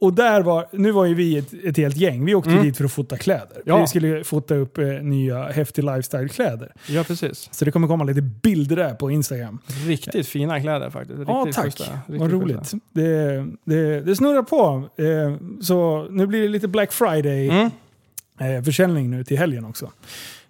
och 0.00 0.12
där 0.14 0.42
var, 0.42 0.66
nu 0.72 0.90
var 0.90 1.04
ju 1.06 1.14
vi 1.14 1.38
ett, 1.38 1.54
ett 1.64 1.76
helt 1.76 1.96
gäng. 1.96 2.24
Vi 2.24 2.34
åkte 2.34 2.50
Mm. 2.50 2.62
dit 2.64 2.76
för 2.76 2.84
att 2.84 2.92
fota 2.92 3.16
kläder. 3.16 3.62
Ja. 3.64 3.80
Vi 3.80 3.86
skulle 3.86 4.24
fota 4.24 4.54
upp 4.54 4.78
eh, 4.78 4.84
nya 4.86 5.42
häftig 5.44 5.84
lifestyle-kläder. 5.84 6.72
Ja, 6.88 7.04
precis. 7.04 7.48
Så 7.52 7.64
det 7.64 7.70
kommer 7.70 7.88
komma 7.88 8.04
lite 8.04 8.22
bilder 8.22 8.76
där 8.76 8.94
på 8.94 9.10
Instagram. 9.10 9.58
Riktigt 9.86 10.28
fina 10.28 10.60
kläder 10.60 10.90
faktiskt. 10.90 11.18
Riktigt 11.18 11.28
Ja, 11.34 11.46
tack. 11.52 11.64
schyssta. 11.64 11.84
Riktigt 11.84 12.20
Vad 12.20 12.30
roligt. 12.32 12.72
Det, 12.92 13.46
det, 13.64 14.00
det 14.00 14.16
snurrar 14.16 14.42
på. 14.42 14.88
Eh, 15.02 15.36
så 15.62 16.06
nu 16.10 16.26
blir 16.26 16.42
det 16.42 16.48
lite 16.48 16.68
Black 16.68 16.92
Friday-försäljning 16.92 19.06
Mm. 19.06 19.18
nu 19.18 19.24
till 19.24 19.38
helgen 19.38 19.64
också. 19.64 19.90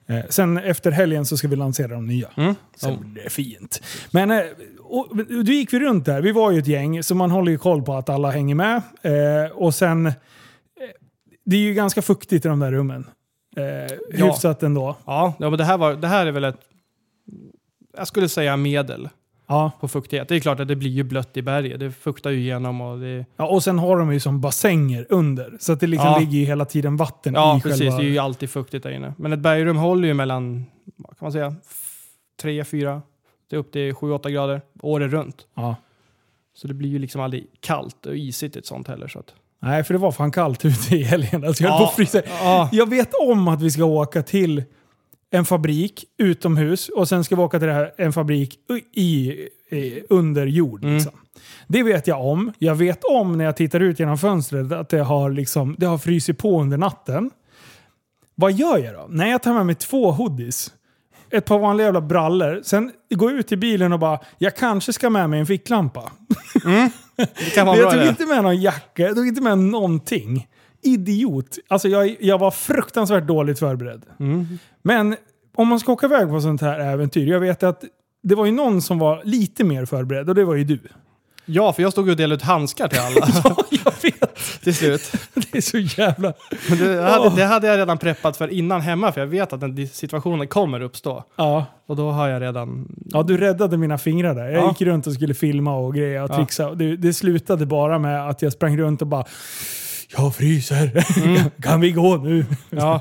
Eh, 0.07 0.21
sen 0.29 0.59
efter 0.59 0.91
helgen 0.91 1.27
så 1.27 1.37
ska 1.37 1.49
vi 1.49 1.57
lansera 1.57 1.89
de 1.89 2.07
nya. 2.07 2.29
Mm. 2.37 2.55
Ja. 2.83 2.99
blir 3.01 3.25
det 3.25 3.31
fint. 3.31 3.83
Men 4.11 4.31
eh, 4.31 4.41
och, 4.99 5.17
då 5.27 5.53
gick 5.53 5.73
vi 5.73 5.81
runt 5.81 6.05
där. 6.05 6.23
Vi 6.23 6.33
var 6.33 6.51
ju 6.51 6.59
ett 6.59 6.67
gäng, 6.67 7.03
så 7.03 7.15
man 7.15 7.31
håller 7.31 7.53
ju 7.53 7.59
koll 7.59 7.83
på 7.83 7.95
att 7.95 8.09
alla 8.09 8.31
hänger 8.31 8.55
med. 8.55 8.83
Eh, 9.03 9.51
och 9.53 9.75
sen... 9.75 10.07
Eh, 10.07 10.13
det 11.45 11.57
är 11.57 11.61
ju 11.61 11.75
ganska 11.75 12.03
fuktigt 12.03 12.45
i 12.45 12.49
de 12.49 12.61
där 12.61 12.73
rummen. 12.73 13.07
Eh, 13.57 13.65
Ja. 14.19 14.27
Hyfsat 14.27 14.63
ändå. 14.63 14.97
Ja, 15.07 15.35
ja 15.39 15.51
men 15.51 15.59
det 15.59 15.65
här, 15.65 15.79
var, 15.79 15.95
det 15.95 16.09
här 16.09 16.27
är 16.27 16.33
väl 16.33 16.45
ett, 16.45 16.61
jag 17.97 18.07
skulle 18.07 18.29
säga 18.29 18.57
medel 18.57 19.09
Ja. 19.49 19.71
på 19.81 19.89
fuktighet. 19.89 20.29
Det 20.29 20.37
är 20.37 20.41
klart 20.41 20.61
att 20.61 20.69
det 20.69 20.77
blir 20.77 20.91
ju 20.91 21.03
blött 21.03 21.37
i 21.37 21.43
berget. 21.43 21.81
Det 21.81 21.91
fuktar 21.91 22.31
ju 22.31 22.39
igenom 22.39 22.81
och 22.81 22.99
det... 23.01 23.25
ja. 23.37 23.47
Och 23.47 23.63
sen 23.63 23.79
har 23.79 23.99
de 23.99 24.13
ju 24.13 24.21
som 24.21 24.41
bassänger 24.41 25.07
under. 25.09 25.57
Så 25.61 25.73
att 25.73 25.81
det 25.81 25.87
liksom 25.87 26.09
Ja. 26.09 26.19
ligger 26.19 26.39
ju 26.39 26.45
hela 26.45 26.65
tiden 26.65 26.97
vatten 26.97 27.35
Ja, 27.35 27.59
i 27.59 27.61
precis. 27.61 27.81
själva... 27.81 27.97
Det 27.99 28.05
är 28.05 28.09
ju 28.09 28.19
alltid 28.19 28.51
fuktigt 28.51 28.83
där 28.83 28.91
inne. 28.91 29.15
Men 29.19 29.33
ett 29.33 29.39
bergrum 29.39 29.77
håller 29.77 30.09
ju 30.09 30.15
mellan, 30.15 30.65
vad 30.97 31.19
kan 31.19 31.27
man 31.27 31.33
säga, 31.33 31.55
tre, 32.43 32.65
fyra, 32.65 33.03
det 33.51 33.57
är 33.57 33.61
upp 33.61 33.73
till 33.73 33.95
sju, 33.95 34.13
åtta 34.13 34.31
grader 34.31 34.63
året 34.83 35.11
runt. 35.11 35.47
Ja. 35.55 35.77
Så 36.55 36.69
det 36.69 36.75
blir 36.75 36.89
ju 36.89 36.99
liksom 36.99 37.21
aldrig 37.21 37.47
kallt 37.61 38.07
och 38.07 38.17
isigt 38.17 38.57
i 38.57 38.59
ett 38.59 38.67
sånt 38.67 38.89
heller. 38.89 39.09
Så 39.09 39.19
att... 39.19 39.35
Nej, 39.63 39.85
för 39.85 39.95
det 39.95 39.99
var 39.99 40.13
fan 40.13 40.33
kallt 40.33 40.65
ute 40.65 40.97
i 40.97 41.03
helgen. 41.03 41.45
Alltså, 41.45 41.65
jag, 41.65 41.71
höll 41.71 42.07
på 42.07 42.23
ja, 42.29 42.69
jag 42.73 42.91
vet 42.91 43.11
om 43.15 43.49
att 43.49 43.63
vi 43.63 43.71
ska 43.71 43.85
åka 43.85 44.23
till 44.23 44.65
en 45.31 45.45
fabrik 45.45 46.05
utomhus 46.19 46.89
och 46.89 47.09
sen 47.09 47.25
ska 47.25 47.37
vi 47.37 47.43
åka 47.43 47.59
till 47.59 47.69
här, 47.69 47.95
en 47.99 48.13
fabrik 48.13 48.59
i, 48.95 49.31
i, 49.71 50.03
under 50.09 50.47
jord. 50.47 50.85
Mm. 50.85 50.95
Liksom. 50.95 51.13
Det 51.69 51.83
vet 51.83 52.07
jag 52.07 52.27
om. 52.27 52.53
Jag 52.59 52.75
vet 52.75 53.05
om 53.05 53.39
när 53.39 53.45
jag 53.45 53.57
tittar 53.57 53.81
ut 53.81 53.99
genom 53.99 54.19
fönstret 54.19 54.73
att 54.73 54.89
det 54.89 55.03
har, 55.03 55.31
liksom, 55.31 55.77
det 55.79 55.87
har 55.87 55.99
frysit 55.99 56.39
på 56.39 56.61
under 56.61 56.79
natten. 56.79 57.31
Vad 58.35 58.53
gör 58.53 58.79
jag 58.79 58.95
då? 58.95 59.07
Nej, 59.09 59.31
jag 59.31 59.43
tar 59.43 59.55
med 59.55 59.67
mig 59.67 59.75
två 59.75 60.13
hoodies. 60.13 60.73
Ett 61.31 61.45
par 61.45 61.59
vanliga 61.59 61.87
jävla 61.87 62.01
brallor. 62.01 62.61
Sen 62.63 62.91
går 63.15 63.31
jag 63.31 63.41
ut 63.41 63.49
till 63.49 63.59
bilen 63.59 63.93
och 63.93 63.99
bara, 63.99 64.19
jag 64.39 64.57
kanske 64.57 64.93
ska 64.93 65.11
med 65.11 65.31
mig 65.31 65.41
en 65.41 65.47
ficklampa. 65.47 66.11
det 67.17 67.55
kan 67.55 67.67
vara 67.67 67.77
bra 67.77 67.85
jag 67.85 67.93
tog 67.93 68.01
det. 68.01 68.09
inte 68.09 68.27
med 68.27 68.43
någon 68.43 68.61
jacka, 68.61 69.03
jag 69.03 69.15
tog 69.15 69.27
inte 69.27 69.43
med 69.43 69.59
någonting. 69.59 70.47
idiot. 70.83 71.59
Alltså 71.69 71.89
jag, 71.89 72.17
jag 72.21 72.39
var 72.39 72.51
fruktansvärt 72.51 73.27
dåligt 73.27 73.59
förberedd. 73.59 74.03
Mm. 74.21 74.47
Men 74.83 75.17
om 75.57 75.69
man 75.69 75.81
ska 75.81 75.93
åka 75.93 76.07
iväg 76.07 76.29
på 76.29 76.41
sånt 76.41 76.61
här 76.61 76.81
äventyr, 76.81 77.27
jag 77.27 77.41
vet 77.41 77.63
att 77.63 77.85
det 78.23 78.35
var 78.35 78.47
ju 78.47 78.53
någon 78.53 78.83
som 78.83 78.99
var 78.99 79.23
lite 79.25 79.65
mer 79.65 79.85
förberedd 79.85 80.29
och 80.29 80.35
det 80.35 80.45
var 80.45 80.55
ju 80.55 80.65
du. 80.65 80.81
Ja, 81.53 81.73
för 81.73 81.83
jag 81.83 81.93
stod 81.93 82.09
och 82.09 82.17
delade 82.17 82.35
ut 82.35 82.43
handskar 82.43 82.89
till 82.89 82.99
alla 83.01 83.29
Ja, 83.45 83.57
jag 83.85 83.93
vet. 84.03 84.37
till 84.63 84.75
slut. 84.75 85.13
Det 85.35 85.59
är 85.59 85.63
så 85.63 85.79
jävla... 85.79 86.33
Men 86.69 86.79
det, 86.79 87.03
hade, 87.03 87.27
Åh. 87.27 87.37
det 87.37 87.45
hade 87.45 87.67
jag 87.67 87.79
redan 87.79 87.99
preppat 87.99 88.37
för 88.37 88.49
innan 88.49 88.81
hemma, 88.81 89.13
för 89.13 89.21
jag 89.21 89.29
vet 89.29 89.53
att 89.53 89.61
den 89.61 89.89
situationen 89.89 90.49
kommer 90.49 90.81
uppstå. 90.81 91.25
Ja. 91.37 91.65
Och 91.87 91.97
då 91.97 92.11
har 92.11 92.29
jag 92.29 92.43
redan... 92.43 92.89
ja, 93.11 93.23
du 93.23 93.37
räddade 93.37 93.77
mina 93.77 93.99
fingrar 93.99 94.35
där. 94.35 94.49
Jag 94.49 94.63
Ja. 94.65 94.69
gick 94.69 94.83
runt 94.83 95.07
och 95.07 95.13
skulle 95.13 95.35
filma 95.35 95.75
och 95.77 95.95
greja 95.95 96.25
och 96.25 96.31
Ja. 96.31 96.37
trixa. 96.37 96.75
Det, 96.75 96.97
det 96.97 97.13
slutade 97.13 97.67
bara 97.67 97.99
med 97.99 98.29
att 98.29 98.43
jag 98.43 98.53
sprang 98.53 98.79
runt 98.79 99.01
och 99.03 99.09
bara 99.09 99.25
Jag 100.17 100.35
fryser. 100.35 101.05
kan 101.63 101.81
vi 101.81 101.93
gå 101.93 102.17
nu? 102.17 102.47
Ja, 102.71 103.01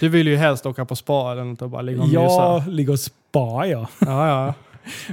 du 0.00 0.08
vill 0.08 0.26
ju 0.28 0.36
helst 0.36 0.66
åka 0.66 0.84
på 0.84 0.96
spa 0.96 1.32
eller 1.32 1.44
något 1.44 1.62
och 1.62 1.70
bara 1.70 1.82
ligga 1.82 2.02
och 2.02 2.08
Ja, 2.08 2.58
mysa. 2.58 2.70
ligga 2.70 2.92
och 2.92 3.00
spa 3.00 3.66
ja. 3.66 3.86
Ja, 3.98 4.28
ja. 4.28 4.54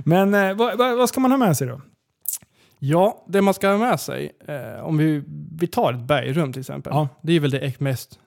Men 0.03 0.33
eh, 0.33 0.53
vad, 0.55 0.77
vad, 0.77 0.97
vad 0.97 1.09
ska 1.09 1.19
man 1.19 1.31
ha 1.31 1.38
med 1.38 1.57
sig 1.57 1.67
då? 1.67 1.81
Ja, 2.79 3.23
det 3.27 3.41
man 3.41 3.53
ska 3.53 3.69
ha 3.69 3.77
med 3.77 3.99
sig, 3.99 4.31
eh, 4.47 4.85
om 4.85 4.97
vi, 4.97 5.23
vi 5.59 5.67
tar 5.67 5.93
ett 5.93 5.99
bergrum 5.99 6.53
till 6.53 6.59
exempel. 6.59 6.93
Ja. 6.93 7.07
Det 7.21 7.33
är 7.33 7.39
väl 7.39 7.51
det 7.51 7.79
mest 7.79 8.19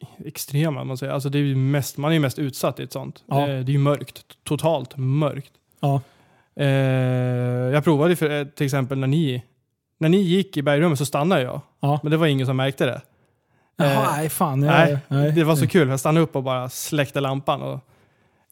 ex- 0.00 0.10
extrema, 0.26 0.84
man 0.84 0.96
säger. 0.98 1.12
Alltså 1.12 1.28
det 1.28 1.38
är 1.38 1.54
mest, 1.54 1.96
man 1.96 2.12
är 2.12 2.18
mest 2.20 2.38
utsatt 2.38 2.80
i 2.80 2.82
ett 2.82 2.92
sånt. 2.92 3.24
Ja. 3.26 3.40
Eh, 3.40 3.46
det 3.46 3.70
är 3.70 3.72
ju 3.72 3.78
mörkt, 3.78 4.22
totalt 4.44 4.96
mörkt. 4.96 5.52
Ja. 5.80 6.00
Eh, 6.56 6.66
jag 7.74 7.84
provade 7.84 8.16
för, 8.16 8.40
eh, 8.40 8.44
till 8.44 8.64
exempel 8.64 8.98
när 8.98 9.06
ni, 9.06 9.42
när 9.98 10.08
ni 10.08 10.16
gick 10.16 10.56
i 10.56 10.62
bergrummet 10.62 10.98
så 10.98 11.06
stannade 11.06 11.42
jag. 11.42 11.60
Ja. 11.80 12.00
Men 12.02 12.10
det 12.10 12.16
var 12.16 12.26
ingen 12.26 12.46
som 12.46 12.56
märkte 12.56 12.86
det. 12.86 13.00
Jaha, 13.76 13.92
Eh, 13.92 14.12
nej 14.16 14.28
fan. 14.28 14.62
Jag, 14.62 14.72
Nej, 14.72 14.98
nej. 15.08 15.32
det 15.32 15.44
var 15.44 15.56
så 15.56 15.66
kul. 15.66 15.88
Jag 15.88 16.00
stannade 16.00 16.24
upp 16.24 16.36
och 16.36 16.42
bara 16.42 16.68
släckte 16.68 17.20
lampan. 17.20 17.62
Och, 17.62 17.80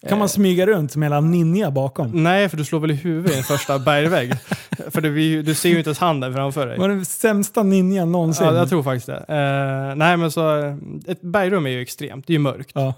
Kan 0.08 0.18
man 0.18 0.26
eh, 0.26 0.28
smyga 0.28 0.66
runt 0.66 0.96
mellan 0.96 1.30
ninja 1.30 1.70
bakom? 1.70 2.10
Nej, 2.22 2.48
för 2.48 2.56
du 2.56 2.64
slår 2.64 2.80
väl 2.80 2.90
i 2.90 2.94
huvudet 2.94 3.32
i 3.34 3.38
en 3.38 3.42
första 3.44 3.78
bergvägg. 3.78 4.32
för 4.90 5.00
du, 5.00 5.42
du 5.42 5.54
ser 5.54 5.68
ju 5.68 5.78
inte 5.78 5.88
ens 5.88 5.98
handen 5.98 6.34
framför 6.34 6.66
dig. 6.66 6.78
Var 6.78 6.88
den 6.88 7.04
sämsta 7.04 7.62
ninjan 7.62 8.12
någonsin? 8.12 8.46
Ja, 8.46 8.54
jag 8.54 8.68
tror 8.68 8.82
faktiskt 8.82 9.06
det. 9.06 9.24
Eh, 9.28 9.96
nej, 9.96 10.16
men 10.16 10.30
så 10.30 10.58
eh, 10.58 10.74
ett 11.06 11.22
bergrum 11.22 11.66
är 11.66 11.70
ju 11.70 11.82
extremt. 11.82 12.26
Det 12.26 12.30
är 12.30 12.34
ju 12.34 12.38
mörkt. 12.38 12.70
Ja. 12.74 12.94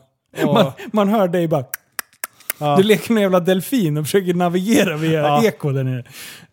Och, 0.46 0.54
Man, 0.54 0.72
man 0.92 1.08
hör 1.08 1.28
dig 1.28 1.48
bara... 1.48 1.64
ja, 2.60 2.76
Du 2.76 2.82
leker 2.82 3.12
med 3.12 3.20
en 3.20 3.22
jävla 3.22 3.40
delfin 3.40 3.96
och 3.96 4.04
försöker 4.04 4.34
navigera 4.34 4.96
via 4.96 5.20
Ja. 5.20 5.44
eko 5.44 5.70
där 5.72 5.84
nere. 5.84 6.04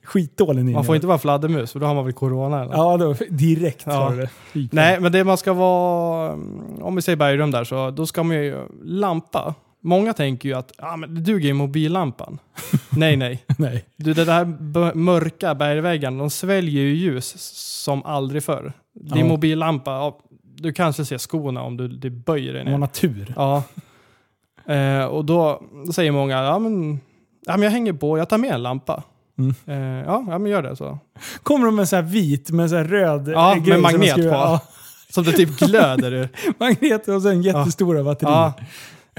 Skitdålig 0.04 0.66
ninja. 0.66 0.78
man 0.78 0.86
får 0.86 0.96
inte 0.96 1.08
vara 1.08 1.18
fladdermus, 1.18 1.72
för 1.72 1.80
då 1.80 1.86
har 1.86 1.96
man 1.96 2.04
väl 2.06 2.14
corona. 2.14 2.62
Eller? 2.62 2.74
Ja, 2.74 2.98
då, 2.98 3.16
direkt 3.30 3.84
Ja. 3.86 3.92
har 3.94 4.12
du 4.12 4.18
det. 4.22 4.30
Nej, 4.72 5.00
men 5.00 5.12
det 5.12 5.24
man 5.24 5.38
ska 5.38 5.54
vara, 5.54 6.32
mm, 6.34 6.82
om 6.82 6.96
vi 6.96 7.02
säger 7.02 7.16
bergrum 7.16 7.52
där, 7.52 7.64
så 7.64 7.92
då 7.92 8.06
ska 8.06 8.24
man 8.24 8.36
ju 8.38 8.58
lampa. 8.84 9.56
Många 9.82 10.14
tänker 10.14 10.50
ju 10.50 10.56
att 10.56 10.72
ah, 10.78 10.96
men 10.98 11.16
det 11.16 11.22
duger 11.22 11.48
ju 11.48 11.54
mobillampan. 11.54 12.40
nej, 12.90 13.16
nej. 13.18 13.44
nej. 13.58 13.86
Du, 13.96 14.14
det 14.14 14.26
där 14.26 14.46
mörka 14.96 15.56
bergväggen, 15.56 16.18
de 16.18 16.30
sväljer 16.30 16.84
ju 16.84 16.96
ljus 16.96 17.34
som 17.84 18.04
aldrig 18.06 18.44
förr. 18.44 18.74
Din 18.94 19.18
Ja. 19.18 19.26
mobillampa, 19.26 19.92
ja, 19.92 20.20
du 20.56 20.74
kanske 20.74 21.06
ser 21.06 21.18
skorna 21.18 21.62
om 21.62 21.78
du, 21.78 21.88
du 21.88 22.10
böjer 22.10 22.54
dig 22.54 22.64
Man 22.64 22.74
har 22.74 22.80
ner. 22.80 22.88
tur. 22.88 23.34
Ja. 23.36 23.64
Eh, 24.74 25.06
och 25.06 25.26
då, 25.26 25.64
säger 25.94 26.12
många, 26.12 26.44
ja 26.44 26.60
men, 26.60 27.00
ja 27.46 27.54
men 27.58 27.62
jag 27.62 27.72
hänger 27.72 27.94
på, 27.94 28.18
jag 28.18 28.30
tar 28.30 28.38
med 28.38 28.52
en 28.52 28.64
lampa. 28.64 29.04
Mm. 29.38 29.56
Eh, 29.66 30.06
ja, 30.06 30.26
ja, 30.30 30.38
men 30.40 30.52
gör 30.52 30.62
det 30.64 30.76
så. 30.76 31.00
Kommer 31.44 31.66
de 31.66 31.76
med 31.76 31.90
så 31.90 31.96
här 31.96 32.04
vit 32.04 32.50
med 32.50 32.70
så 32.70 32.76
här 32.76 32.84
röd 32.84 33.28
Ja, 33.30 33.54
med 33.56 33.64
grej 33.66 33.74
som 33.76 33.82
magnet 33.82 34.16
på. 34.16 34.22
Ja, 34.22 34.62
Som 35.10 35.24
det 35.24 35.32
typ 35.32 35.60
glöder 35.60 36.12
ur. 36.14 36.30
magnet 36.60 37.08
och 37.08 37.22
sen 37.22 37.42
jättestora 37.42 38.04
batterier. 38.04 38.34
Ja. 38.36 38.54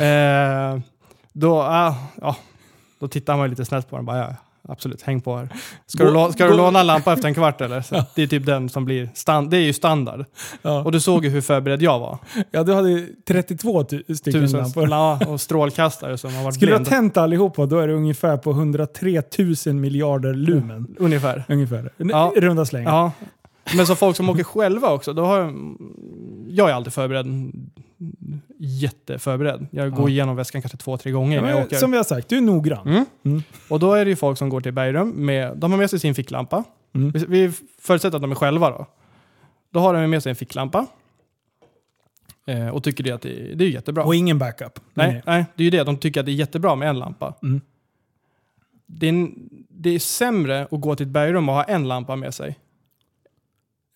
Eh, 0.01 0.79
då, 1.33 1.49
ja, 1.57 1.97
ja, 2.21 2.37
då 3.01 3.09
tittar 3.09 3.37
man 3.37 3.51
lite 3.51 3.65
snett 3.65 3.91
på 3.91 3.97
den. 3.97 4.05
Bara, 4.05 4.19
ja, 4.19 4.35
absolut, 4.69 5.03
häng 5.03 5.21
på 5.21 5.37
här. 5.37 5.49
Ska, 5.87 6.05
du, 6.05 6.13
Gå- 6.13 6.19
lå- 6.19 6.33
ska 6.33 6.45
du 6.45 6.51
gå- 6.51 6.57
låna 6.57 6.81
en 6.81 6.87
lampa 6.87 7.13
efter 7.13 7.29
en 7.29 7.35
kvart 7.35 7.61
eller? 7.61 7.81
Så 7.83 8.05
Det 8.15 8.23
är 8.23 8.27
typ 8.27 8.47
den 8.47 8.69
som 8.69 8.85
blir 8.85 9.09
stand, 9.15 9.51
Det 9.51 9.57
är 9.57 9.61
ju 9.61 9.73
standard. 9.73 10.25
Ja. 10.63 10.83
Och 10.85 10.93
du 10.93 11.01
såg 11.01 11.25
ju 11.25 11.31
hur 11.31 11.41
förberedd 11.41 11.83
jag 11.83 11.99
var. 11.99 12.19
ja, 12.51 12.63
du 12.63 12.75
hade 12.75 13.07
32 13.29 13.83
tu- 13.85 14.15
stycken 14.17 14.41
Tusen 14.43 14.61
lampor. 14.61 14.89
ja, 14.91 15.21
och 15.29 15.41
strålkastare 15.41 16.19
som 16.19 16.35
har 16.35 16.45
varit 16.45 16.55
Skulle 16.55 16.71
du 16.71 16.75
ha 16.75 16.79
blind. 16.79 16.91
tänt 16.91 17.17
allihopa, 17.17 17.67
då 17.67 17.79
är 17.79 17.89
det 17.89 17.95
ungefär 17.95 18.37
på 18.37 18.51
103 18.51 19.23
000 19.67 19.75
miljarder 19.75 20.35
lumen. 20.35 20.97
Ungefär. 20.99 21.45
Ungefär. 21.49 21.91
Ja. 21.97 22.33
Runda 22.37 22.67
slängar. 22.67 22.91
Ja. 22.91 23.13
Men 23.77 23.87
som 23.87 23.97
folk 23.97 24.17
som 24.17 24.29
åker 24.31 24.45
själva 24.45 24.93
också, 24.93 25.13
då 25.13 25.25
har 25.25 25.39
jag, 25.39 25.77
jag 26.49 26.71
är 26.71 26.75
alltid 26.75 26.93
förberedd. 26.93 27.27
Jätteförberedd. 28.59 29.67
Jag 29.71 29.93
går 29.93 30.05
Ja. 30.05 30.13
igenom 30.13 30.37
väskan 30.37 30.63
kanske 30.63 30.79
två, 30.79 30.97
tre 30.97 31.13
gånger 31.13 31.37
Ja, 31.37 31.43
när 31.43 31.49
jag 31.49 31.57
men, 31.57 31.67
åker. 31.67 31.77
som 31.77 31.91
vi 31.91 31.97
har 31.97 32.05
sagt, 32.05 32.29
du 32.29 32.37
är 32.37 32.41
noggrann. 32.41 32.89
Mm. 32.89 33.05
Mm. 33.25 33.43
Och 33.69 33.81
då 33.81 33.93
är 33.93 34.05
det 34.05 34.09
ju 34.11 34.17
folk 34.17 34.39
som 34.39 34.49
går 34.49 34.61
till 34.61 34.73
bergrum 34.73 35.09
med, 35.11 35.57
de 35.57 35.71
har 35.71 35.79
med 35.79 35.91
sig 35.91 35.99
sin 35.99 36.15
ficklampa. 36.15 36.65
Mm. 36.95 37.11
Vi, 37.11 37.25
vi 37.29 37.53
förutsätter 37.81 38.17
att 38.17 38.23
de 38.23 38.31
är 38.31 38.35
själva 38.35 38.71
då. 38.71 38.87
Då 39.71 39.81
har 39.81 39.95
de 39.95 40.11
med 40.11 40.23
sig 40.23 40.31
en 40.31 40.37
ficklampa. 40.37 40.87
Eh, 42.47 42.69
och 42.69 42.85
tycker 42.85 43.05
det 43.05 43.11
att 43.11 43.23
det, 43.23 43.55
det 43.55 43.65
är 43.65 43.69
jättebra. 43.69 44.05
Och 44.05 44.15
ingen 44.15 44.39
backup. 44.39 44.81
nej, 44.95 45.23
nej, 45.27 45.45
det 45.57 45.63
är 45.63 45.65
ju 45.65 45.71
det. 45.71 45.85
De 45.85 45.97
tycker 45.97 46.21
att 46.21 46.27
det 46.27 46.33
är 46.33 46.35
jättebra 46.35 46.75
med 46.75 46.89
en 46.89 46.99
lampa. 46.99 47.35
Mm. 47.43 47.61
Det, 48.87 49.09
är, 49.09 49.29
det 49.69 49.91
är 49.91 49.99
sämre 49.99 50.69
att 50.71 50.81
gå 50.81 50.97
till 50.97 51.07
ett 51.07 51.13
bergrum 51.13 51.49
och 51.49 51.55
ha 51.55 51.65
en 51.65 51.89
lampa 51.89 52.17
med 52.17 52.35
sig. 52.35 52.59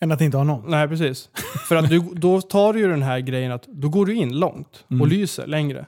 Än 0.00 0.12
att 0.12 0.20
inte 0.20 0.36
ha 0.36 0.44
någon. 0.44 0.70
Nej, 0.70 0.88
precis. 0.88 1.28
För 1.68 1.76
att 1.76 1.88
du, 1.88 1.98
då 2.14 2.40
tar 2.40 2.72
du 2.72 2.78
ju 2.80 2.88
den 2.88 3.02
här 3.02 3.20
grejen 3.20 3.52
att 3.52 3.66
då 3.66 3.88
går 3.88 4.06
du 4.06 4.14
in 4.14 4.38
långt 4.38 4.84
och 4.86 4.92
Mm. 4.92 5.08
lyser 5.08 5.46
längre. 5.46 5.86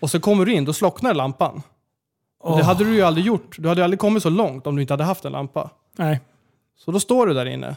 Och 0.00 0.10
så 0.10 0.20
kommer 0.20 0.44
du 0.44 0.52
in, 0.52 0.64
då 0.64 0.72
slocknar 0.72 1.14
lampan. 1.14 1.62
Och 2.40 2.50
Det 2.56 2.62
Åh. 2.62 2.66
hade 2.66 2.84
du 2.84 2.94
ju 2.94 3.02
aldrig 3.02 3.26
gjort. 3.26 3.56
Du 3.58 3.68
hade 3.68 3.80
ju 3.80 3.84
aldrig 3.84 4.00
kommit 4.00 4.22
så 4.22 4.30
långt 4.30 4.66
om 4.66 4.76
du 4.76 4.82
inte 4.82 4.92
hade 4.92 5.04
haft 5.04 5.24
en 5.24 5.32
lampa. 5.32 5.70
Nej. 5.96 6.20
Så 6.76 6.90
då 6.90 7.00
står 7.00 7.26
du 7.26 7.34
där 7.34 7.46
inne. 7.46 7.76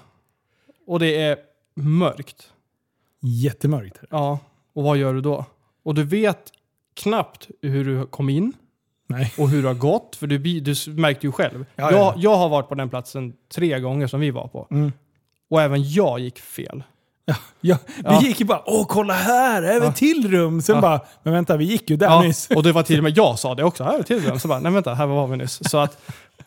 Och 0.87 0.99
det 0.99 1.15
är 1.21 1.37
mörkt. 1.75 2.51
Jättemörkt. 3.19 3.99
Ja, 4.09 4.39
och 4.73 4.83
vad 4.83 4.97
gör 4.97 5.13
du 5.13 5.21
då? 5.21 5.45
Och 5.83 5.95
du 5.95 6.03
vet 6.03 6.51
knappt 6.93 7.47
hur 7.61 7.85
du 7.85 8.05
kom 8.05 8.29
in 8.29 8.53
Nej. 9.07 9.33
och 9.37 9.49
hur 9.49 9.61
du 9.61 9.67
har 9.67 9.75
gått. 9.75 10.15
För 10.15 10.27
du, 10.27 10.37
du 10.37 10.75
märkte 10.91 11.27
ju 11.27 11.31
själv. 11.31 11.65
Ja, 11.75 11.91
jag, 11.91 11.99
ja. 11.99 12.13
jag 12.17 12.35
har 12.35 12.49
varit 12.49 12.69
på 12.69 12.75
den 12.75 12.89
platsen 12.89 13.33
tre 13.53 13.79
gånger 13.79 14.07
som 14.07 14.19
vi 14.19 14.31
var 14.31 14.47
på. 14.47 14.67
Mm. 14.71 14.91
Och 15.51 15.61
även 15.61 15.91
jag 15.91 16.19
gick 16.19 16.39
fel. 16.39 16.83
Ja, 17.25 17.35
vi 17.61 17.75
Ja. 18.03 18.21
gick 18.21 18.39
ju 18.39 18.45
bara 18.45 18.61
åh 18.65 18.85
kolla 18.89 19.13
här, 19.13 19.63
även 19.63 19.83
Ja. 19.87 19.91
till 19.93 20.31
rum. 20.31 20.61
Sen 20.61 20.81
bara, 20.81 21.01
men 21.23 21.33
vänta 21.33 21.57
vi 21.57 21.65
gick 21.65 21.89
ju 21.89 21.97
där 21.97 22.07
Ja, 22.07 22.21
nyss. 22.21 22.49
och 22.55 22.63
det 22.63 22.71
var 22.71 22.83
till 22.83 22.97
och 22.97 23.03
med 23.03 23.17
jag 23.17 23.39
sa 23.39 23.55
det 23.55 23.63
också. 23.63 23.83
Här 23.83 23.99
är 23.99 24.03
till 24.03 24.19
rum. 24.29 24.39
Så 24.39 24.47
bara, 24.47 24.59
nej 24.59 24.71
vänta, 24.71 24.93
här 24.93 25.05
var 25.05 25.27
vi 25.27 25.37
nyss. 25.37 25.69
Så 25.69 25.77
att, 25.77 26.01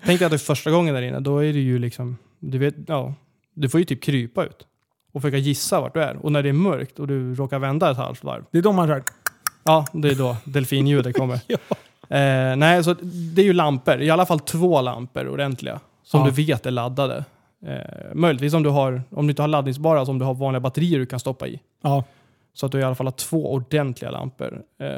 tänk 0.04 0.20
dig 0.20 0.26
att 0.26 0.30
det 0.32 0.36
är 0.36 0.38
första 0.38 0.70
gången 0.70 0.94
där 0.94 1.02
inne, 1.02 1.20
då 1.20 1.38
är 1.38 1.52
det 1.52 1.58
ju 1.58 1.78
liksom, 1.78 2.16
du 2.38 2.58
vet, 2.58 2.74
ja, 2.86 3.14
du 3.54 3.68
får 3.68 3.80
ju 3.80 3.86
typ 3.86 4.02
krypa 4.02 4.44
ut. 4.44 4.66
Och 5.12 5.22
försöka 5.22 5.36
gissa 5.36 5.80
vart 5.80 5.94
du 5.94 6.02
är. 6.02 6.16
Och 6.24 6.32
när 6.32 6.42
det 6.42 6.48
är 6.48 6.52
mörkt 6.52 6.98
och 6.98 7.06
du 7.06 7.34
råkar 7.34 7.58
vända 7.58 7.90
ett 7.90 7.96
halvt 7.96 8.24
varv, 8.24 8.44
Det 8.50 8.58
är 8.58 8.62
då 8.62 8.72
man 8.72 8.88
kör. 8.88 9.02
Ja, 9.64 9.86
det 9.92 10.08
är 10.08 10.14
då 10.14 10.36
delfinljudet 10.44 11.16
kommer. 11.16 11.40
Eh, 12.08 12.56
nej, 12.56 12.84
så 12.84 12.94
det 13.34 13.42
är 13.42 13.46
ju 13.46 13.52
lampor. 13.52 14.00
I 14.02 14.10
alla 14.10 14.26
fall 14.26 14.40
två 14.40 14.80
lampor 14.80 15.28
ordentliga. 15.28 15.80
Som 16.04 16.24
du 16.24 16.30
vet 16.30 16.66
är 16.66 16.70
laddade. 16.70 17.24
Eh, 17.66 18.14
möjligtvis 18.14 18.55
om 18.55 18.62
du, 18.62 18.70
har, 18.70 19.03
om 19.11 19.27
du 19.27 19.31
inte 19.31 19.42
har 19.42 19.48
laddningsbara, 19.48 19.98
alltså 19.98 20.11
om 20.11 20.18
du 20.18 20.24
har 20.24 20.35
vanliga 20.35 20.61
batterier 20.61 20.98
du 20.98 21.07
kan 21.07 21.20
stoppa 21.20 21.46
i. 21.48 21.61
Ja. 21.83 22.05
Så 22.55 22.66
att 22.66 22.72
du 22.72 22.79
i 22.79 22.83
alla 22.83 22.94
fall 22.94 23.07
har 23.07 23.12
två 23.12 23.53
ordentliga 23.53 24.11
lampor. 24.11 24.62
Eh, 24.81 24.88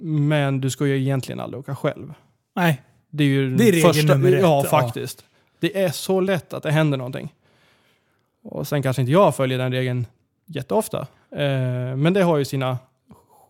men 0.00 0.60
du 0.60 0.70
ska 0.70 0.86
ju 0.86 0.98
egentligen 1.00 1.40
aldrig 1.40 1.60
åka 1.60 1.76
själv. 1.76 2.12
Nej. 2.56 2.82
Det 3.10 3.24
är 3.24 3.28
ju 3.28 3.56
Det 3.56 3.68
är 3.68 3.72
regel 3.72 3.92
första, 3.92 4.14
nummer 4.14 4.32
ett, 4.32 4.42
Ja, 4.42 4.60
ja. 4.64 4.70
faktiskt. 4.70 5.24
Det 5.60 5.82
är 5.82 5.88
så 5.90 6.20
lätt 6.20 6.52
att 6.54 6.62
det 6.62 6.70
händer 6.70 6.98
någonting. 6.98 7.34
Och 8.44 8.66
sen 8.68 8.82
kanske 8.82 9.02
inte 9.02 9.12
jag 9.12 9.36
följer 9.36 9.58
den 9.58 9.72
regeln 9.72 10.06
jätteofta. 10.46 10.98
Eh, 11.36 11.96
men 11.96 12.12
det 12.12 12.22
har 12.22 12.36
ju 12.38 12.44
sina 12.44 12.78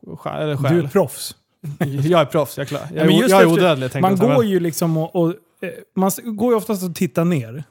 skä- 0.07 0.37
eller 0.40 0.53
Du 0.57 0.62
skäl. 0.62 0.85
är 0.85 0.88
proffs. 0.88 1.37
Jag 2.05 2.20
är 2.20 2.25
proffs, 2.25 2.57
jag 2.59 2.64
är 2.64 2.68
klar. 2.68 2.83
Jag, 2.94 3.11
Ja, 3.11 3.25
jag 3.29 3.42
är 3.42 3.46
odödlig 3.46 4.01
Man 4.01 4.16
går 4.16 4.44
ju 4.44 4.61
liksom 4.61 4.96
och, 4.96 5.16
och 5.16 5.29
eh, 5.61 5.70
man 5.94 6.11
går 6.25 6.53
ju 6.53 6.57
oftast 6.57 6.83
och 6.83 6.94
tittar 6.94 7.25
ner. 7.25 7.64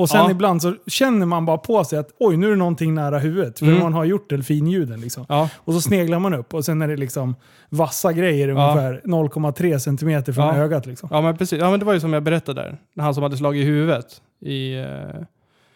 Och 0.00 0.08
sen 0.08 0.24
Ja. 0.24 0.30
ibland 0.30 0.62
så 0.62 0.74
känner 0.86 1.26
man 1.26 1.46
bara 1.46 1.58
på 1.58 1.84
sig 1.84 1.98
att 1.98 2.08
oj, 2.18 2.36
nu 2.36 2.46
är 2.46 2.50
det 2.50 2.56
någonting 2.56 2.94
nära 2.94 3.18
huvudet. 3.18 3.58
För 3.58 3.66
Mm. 3.66 3.78
man 3.78 3.92
har 3.94 4.04
gjort 4.04 4.30
delfinljuden 4.30 5.00
liksom. 5.00 5.26
Ja, 5.28 5.48
Och 5.56 5.74
så 5.74 5.80
sneglar 5.80 6.18
man 6.18 6.34
upp 6.34 6.54
och 6.54 6.64
sen 6.64 6.82
är 6.82 6.88
det 6.88 6.96
liksom 6.96 7.34
vassa 7.68 8.12
grejer 8.12 8.48
Ja. 8.48 8.54
ungefär 8.54 9.00
0,3 9.04 9.78
centimeter 9.80 10.32
från 10.32 10.46
Ja. 10.46 10.54
ögat. 10.56 10.86
Liksom. 10.86 11.08
ja, 11.12 11.20
men 11.20 11.36
precis. 11.36 11.60
Ja, 11.60 11.70
men 11.70 11.80
det 11.80 11.86
var 11.86 11.92
ju 11.92 12.00
som 12.00 12.12
jag 12.12 12.22
berättade 12.22 12.62
där. 12.62 12.78
Han 13.02 13.14
som 13.14 13.22
hade 13.22 13.36
slagit 13.36 13.62
i 13.62 13.64
huvudet 13.64 14.06
i, 14.40 14.74
eh, 14.78 14.86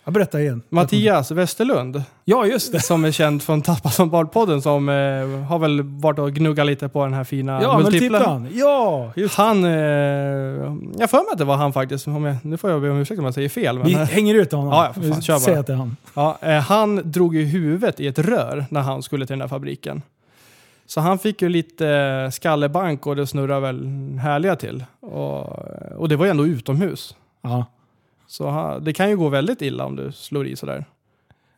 Jag 0.05 0.15
berättar 0.15 0.39
igen. 0.39 0.63
Mattias 0.69 1.31
Westerlund, 1.31 2.03
Ja, 2.25 2.47
just 2.47 2.73
det. 2.73 2.81
som 2.81 3.05
är 3.05 3.11
känd 3.13 3.43
från 3.43 3.63
Tappa 3.63 3.91
som 3.91 4.11
barn-podden, 4.11 4.61
som 4.61 4.89
eh, 4.89 5.47
har 5.49 5.59
väl 5.59 5.83
varit 5.83 6.19
och 6.19 6.33
gnuggat 6.33 6.67
lite 6.67 6.89
på 6.89 7.05
den 7.05 7.15
här 7.15 7.25
fina 7.25 7.63
Ja, 7.63 7.79
multiplen. 7.79 8.11
multiplan. 8.13 8.49
Ja, 8.53 9.13
just 9.17 9.35
Han, 9.35 9.65
eh, 9.65 9.71
jag 10.99 11.11
får 11.11 11.19
mig 11.19 11.33
att 11.33 11.39
det 11.39 11.45
var 11.45 11.57
han 11.57 11.73
faktiskt. 11.73 12.07
Om 12.07 12.25
jag, 12.25 12.37
nu 12.43 12.57
får 12.57 12.71
jag 12.71 12.83
be 12.83 12.91
om 12.91 12.97
ursäkt 12.97 13.19
om 13.19 13.25
jag 13.25 13.35
säger 13.35 13.49
fel. 13.49 13.79
Men, 13.79 13.87
Vi 13.87 13.93
eh, 13.95 13.99
hänger 14.01 14.35
ut 14.35 14.53
honom. 14.53 14.69
Ja, 14.71 14.87
ja, 14.87 14.93
för 14.93 15.11
fan, 15.11 15.23
kör 15.23 15.33
bara. 15.35 15.41
Säg 15.41 15.55
att 15.57 15.67
det 15.67 15.73
är 15.73 15.77
han. 15.77 15.97
ja, 16.15 16.39
eh, 16.41 16.59
han 16.61 17.11
drog 17.11 17.37
ju 17.37 17.43
huvudet 17.45 18.01
i 18.01 18.07
ett 18.07 18.19
rör 18.19 18.65
när 18.71 18.81
han 18.81 19.03
skulle 19.03 19.27
till 19.27 19.33
den 19.33 19.41
här 19.41 19.49
fabriken. 19.49 20.03
Så 20.87 21.01
han 21.01 21.19
fick 21.19 21.43
ju 21.43 21.49
lite 21.49 21.89
eh, 21.89 22.31
skallebank 22.31 23.07
och 23.07 23.17
det 23.17 23.27
snurrade 23.27 23.61
väl 23.61 23.87
härliga 24.23 24.57
till. 24.57 24.85
Och, 25.01 25.59
och 25.97 26.09
det 26.09 26.17
var 26.17 26.25
ju 26.25 26.31
ändå 26.31 26.47
utomhus. 26.47 27.15
Ja. 27.43 27.65
Så 28.27 28.49
han, 28.49 28.85
det 28.85 28.93
kan 28.93 29.11
ju 29.11 29.17
gå 29.17 29.29
väldigt 29.29 29.63
illa 29.63 29.85
om 29.85 29.97
du 29.97 30.13
slår 30.13 30.47
i 30.47 30.57
sådär. 30.57 30.85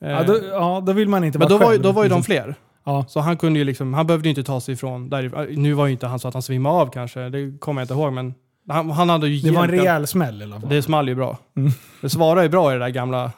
Eh, 0.01 0.11
Ja, 0.11 0.23
då, 0.23 0.39
ja, 0.53 0.83
då 0.87 0.93
vill 0.93 1.09
man 1.09 1.25
inte 1.25 1.39
men 1.39 1.49
vara 1.49 1.59
då 1.59 1.65
var, 1.65 1.73
ju, 1.73 1.77
själv. 1.79 1.83
då 1.83 1.93
var 1.93 2.03
ju 2.03 2.09
de 2.09 2.23
fler. 2.23 2.55
Ja. 2.85 3.05
Så 3.09 3.21
han 3.21 3.37
kunde 3.37 3.59
ju 3.59 3.65
liksom, 3.65 3.95
han 3.95 4.07
behövde 4.07 4.29
ju 4.29 4.31
inte 4.31 4.43
ta 4.45 4.61
sig 4.61 4.75
ifrån 4.75 5.09
där. 5.09 5.49
Nu 5.57 5.73
var 5.73 5.87
ju 5.87 5.93
inte 5.93 6.07
han 6.07 6.19
så 6.19 6.29
att 6.29 6.35
han 6.35 6.43
svimmade 6.43 6.75
av 6.75 6.87
kanske, 6.91 7.29
det 7.29 7.59
kommer 7.61 7.81
jag 7.81 7.85
inte 7.85 7.95
ihåg. 7.95 8.13
Men 8.13 8.35
han, 8.69 8.91
han 8.91 9.09
hade 9.11 9.29
ju 9.29 9.41
Det 9.51 9.57
var 9.57 9.65
en 9.65 9.71
hjälp. 9.71 9.83
rejäl 9.83 10.07
smäll 10.07 10.41
i 10.43 10.45
alla 10.45 10.61
fall. 10.61 10.69
Det 10.71 10.83
small 10.83 11.09
ju 11.09 11.15
bra. 11.15 11.39
Mm. 11.57 11.73
Det 12.01 12.09
svarade 12.11 12.43
ju 12.43 12.49
bra 12.49 12.71
i 12.71 12.75
det 12.75 12.81
där 12.85 12.89
gamla 12.89 13.25
eh, 13.25 13.31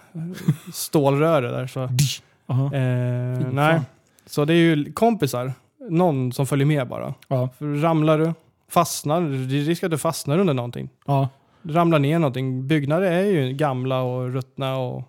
stålröret 0.73 1.53
där. 1.53 1.67
Så, 1.67 1.89
Aha. 2.47 2.65
eh, 2.65 3.53
nej. 3.53 3.75
fan. 3.75 3.85
så 4.27 4.45
det 4.45 4.53
är 4.55 4.57
ju 4.57 4.93
kompisar. 4.93 5.53
Någon 5.91 6.33
som 6.33 6.47
följer 6.47 6.67
med 6.67 6.89
bara. 6.89 7.15
Ja. 7.29 7.49
För 7.59 7.81
ramlar 7.83 8.19
du, 8.19 8.33
fastnar, 8.71 9.21
det 9.21 9.61
är 9.61 9.65
risk 9.65 9.83
att 9.83 9.91
du 9.91 9.99
fastnar 9.99 10.39
under 10.39 10.55
någonting. 10.55 10.89
Ja. 11.07 11.29
Ramlar 11.69 11.99
ner 11.99 12.19
någonting. 12.19 12.67
Byggnader 12.67 13.11
är 13.13 13.25
ju 13.25 13.53
gamla 13.53 14.03
och 14.03 14.33
ruttna 14.33 14.77
och, 14.77 15.03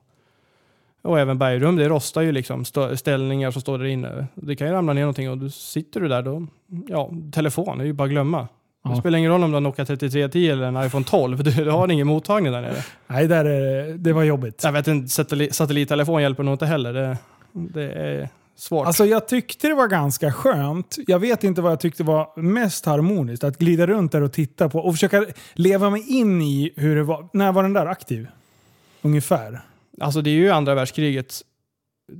och 1.02 1.20
även 1.20 1.38
bergrum. 1.38 1.76
Det 1.76 1.90
rostar 1.90 2.22
ju 2.22 2.32
liksom 2.32 2.66
ställningar 2.96 3.52
som 3.52 3.62
står 3.62 3.78
där 3.78 3.86
inne. 3.86 4.28
Det 4.36 4.56
kan 4.56 4.68
ju 4.68 4.74
ramla 4.74 4.94
ner 4.94 5.02
någonting 5.02 5.30
och 5.30 5.38
då 5.38 5.50
sitter 5.50 6.00
du 6.00 6.08
där 6.08 6.22
då. 6.22 6.48
Ja, 6.88 7.12
telefon, 7.32 7.78
det 7.78 7.84
är 7.84 7.86
ju 7.86 7.94
bara 7.94 8.04
att 8.04 8.10
glömma. 8.10 8.48
Ja. 8.84 8.90
Det 8.90 8.96
spelar 8.96 9.18
ingen 9.20 9.32
roll 9.32 9.44
om 9.44 9.52
du 9.52 9.56
har 9.56 9.62
Nokia 9.62 9.86
3310 9.86 10.50
eller 10.50 10.68
en 10.68 10.86
iPhone 10.86 11.06
12. 11.06 11.44
Du, 11.44 11.52
du 11.64 11.72
har 11.72 11.92
ingen 11.92 12.08
mottagning 12.08 12.52
där 12.52 12.62
nere. 12.62 12.84
Nej, 13.08 13.28
där 13.28 13.46
är, 13.46 13.98
det 13.98 14.14
var 14.14 14.24
jobbigt. 14.24 14.64
Jag 14.64 14.72
vet 14.72 14.88
inte, 14.88 15.10
satellit, 15.10 15.56
satellittelefon 15.56 16.22
hjälper 16.22 16.44
nog 16.44 16.54
inte 16.54 16.66
heller. 16.66 16.94
Det, 16.94 17.18
det 17.52 17.92
är 17.92 18.30
svårt. 18.60 18.88
Alltså 18.88 19.06
jag 19.06 19.28
tyckte 19.28 19.68
det 19.68 19.74
var 19.74 19.88
ganska 19.88 20.32
skönt. 20.32 20.98
Jag 21.08 21.20
vet 21.20 21.44
inte 21.44 21.62
vad 21.62 21.72
jag 21.72 21.80
tyckte 21.80 22.04
var 22.04 22.40
mest 22.42 22.86
harmoniskt. 22.86 23.44
Att 23.44 23.58
glida 23.58 23.88
runt 23.88 24.12
där 24.12 24.22
och 24.22 24.34
titta 24.34 24.70
på 24.70 24.80
och 24.80 24.94
försöka 24.94 25.26
leva 25.54 25.90
mig 25.90 26.04
in 26.20 26.42
i 26.42 26.74
hur 26.76 26.96
det 26.96 27.04
var. 27.04 27.30
När 27.34 27.52
var 27.52 27.64
den 27.64 27.74
där 27.74 27.86
aktiv? 27.86 28.28
Ungefär. 29.02 29.62
Alltså 30.02 30.22
det 30.22 30.30
är 30.30 30.34
ju 30.34 30.50
andra 30.50 30.76
världskriget 30.76 31.42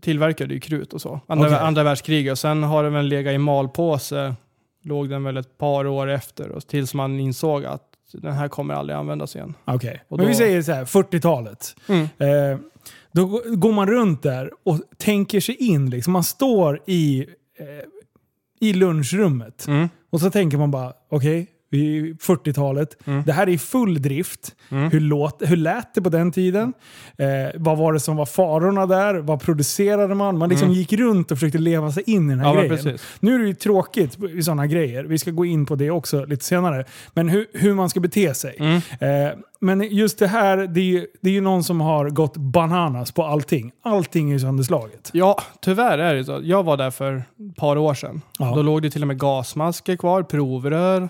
tillverkade 0.02 0.54
ju 0.54 0.60
krut 0.60 0.94
och 0.94 1.02
så. 1.02 1.20
Andra, 1.28 1.48
Okej. 1.48 1.60
andra 1.60 1.84
världskriget. 1.84 2.32
Och 2.32 2.40
sen 2.40 2.64
har 2.64 2.84
den 2.84 2.94
väl 2.94 3.06
legat 3.06 3.34
i 3.34 3.38
malpåse. 3.38 4.36
Låg 4.84 5.10
den 5.10 5.24
väl 5.24 5.38
ett 5.38 5.58
par 5.58 5.88
år 5.88 6.10
efter. 6.10 6.50
Och 6.50 6.68
tills 6.68 6.94
man 6.94 7.20
insåg 7.20 7.66
att 7.66 7.84
den 8.14 8.34
här 8.34 8.48
kommer 8.48 8.74
aldrig 8.74 8.98
användas 8.98 9.36
igen. 9.36 9.54
Okej. 9.66 10.04
Och 10.08 10.18
Men 10.18 10.28
vi 10.28 10.34
då- 10.34 10.38
säger 10.38 10.62
så 10.62 10.72
här, 10.72 10.86
40-talet. 10.86 11.76
Mm. 11.88 12.02
Eh, 12.18 12.60
då 13.12 13.42
går 13.46 13.72
man 13.72 13.88
runt 13.88 14.24
där 14.24 14.52
och 14.64 14.82
tänker 14.98 15.40
sig 15.40 15.56
in. 15.56 15.90
Liksom. 15.90 16.14
Man 16.14 16.24
står 16.24 16.82
i, 16.88 17.20
eh, 17.60 17.66
i 18.60 18.74
lunchrummet. 18.74 19.68
Mm. 19.68 19.90
Och 20.10 20.22
så 20.22 20.32
tänker 20.32 20.58
man 20.58 20.72
bara, 20.72 20.94
okej, 21.10 21.40
är 21.40 21.48
40-talet. 21.78 23.08
Mm. 23.08 23.24
Det 23.26 23.34
här 23.34 23.48
är 23.48 23.52
i 23.52 23.58
full 23.58 24.02
drift. 24.02 24.56
Mm. 24.70 24.92
Hur, 24.92 25.00
låt, 25.00 25.42
hur 25.46 25.56
lät 25.58 25.94
det 25.94 26.02
på 26.02 26.10
den 26.10 26.32
tiden? 26.32 26.74
Eh, 27.18 27.28
vad 27.56 27.78
var 27.78 27.94
det 27.94 28.00
som 28.00 28.16
var 28.16 28.26
farorna 28.26 28.86
där? 28.86 29.16
Vad 29.16 29.42
producerade 29.42 30.16
man? 30.16 30.38
Man 30.38 30.50
liksom 30.50 30.68
Mm. 30.68 30.78
gick 30.80 30.94
runt 30.94 31.32
och 31.32 31.38
försökte 31.38 31.58
leva 31.58 31.92
sig 31.92 32.04
in 32.06 32.28
i 32.30 32.30
den 32.30 32.40
här 32.40 32.56
Ja, 32.56 32.62
grejen. 32.62 32.98
Nu 33.20 33.36
är 33.36 33.40
det 33.40 33.48
ju 33.48 33.54
tråkigt 33.54 34.18
i 34.38 34.44
sådana 34.44 34.68
grejer. 34.68 35.04
Vi 35.04 35.18
ska 35.18 35.32
gå 35.32 35.46
in 35.46 35.66
på 35.66 35.76
det 35.76 35.92
också 35.92 36.26
lite 36.26 36.46
senare. 36.46 36.86
Men 37.14 37.30
hur, 37.30 37.46
hur 37.54 37.74
man 37.74 37.90
ska 37.90 38.00
bete 38.00 38.34
sig. 38.34 38.56
Mm. 38.60 38.76
Eh, 39.28 39.34
men 39.62 39.82
just 39.82 40.20
det 40.20 40.28
här, 40.28 40.58
det 40.58 40.80
är, 40.80 40.84
ju, 40.84 41.08
det 41.22 41.30
är 41.30 41.34
ju 41.34 41.42
någon 41.42 41.64
som 41.64 41.82
har 41.82 42.10
gått 42.10 42.38
bananas 42.38 43.12
på 43.12 43.24
allting. 43.24 43.72
Allting 43.84 44.30
är 44.30 44.34
ju 44.34 44.40
sönderslaget. 44.40 45.10
Ja, 45.14 45.42
tyvärr 45.62 45.98
är 45.98 46.16
det 46.16 46.24
så. 46.26 46.40
Jag 46.44 46.64
var 46.64 46.78
där 46.78 46.92
för 46.92 47.16
ett 47.16 47.56
par 47.58 47.78
år 47.78 47.94
sedan. 47.94 48.22
Ja. 48.40 48.56
Då 48.56 48.62
låg 48.62 48.82
det 48.82 48.90
till 48.90 49.02
och 49.02 49.08
med 49.08 49.20
gasmasker 49.20 49.96
kvar, 49.96 50.24
provrör. 50.24 51.10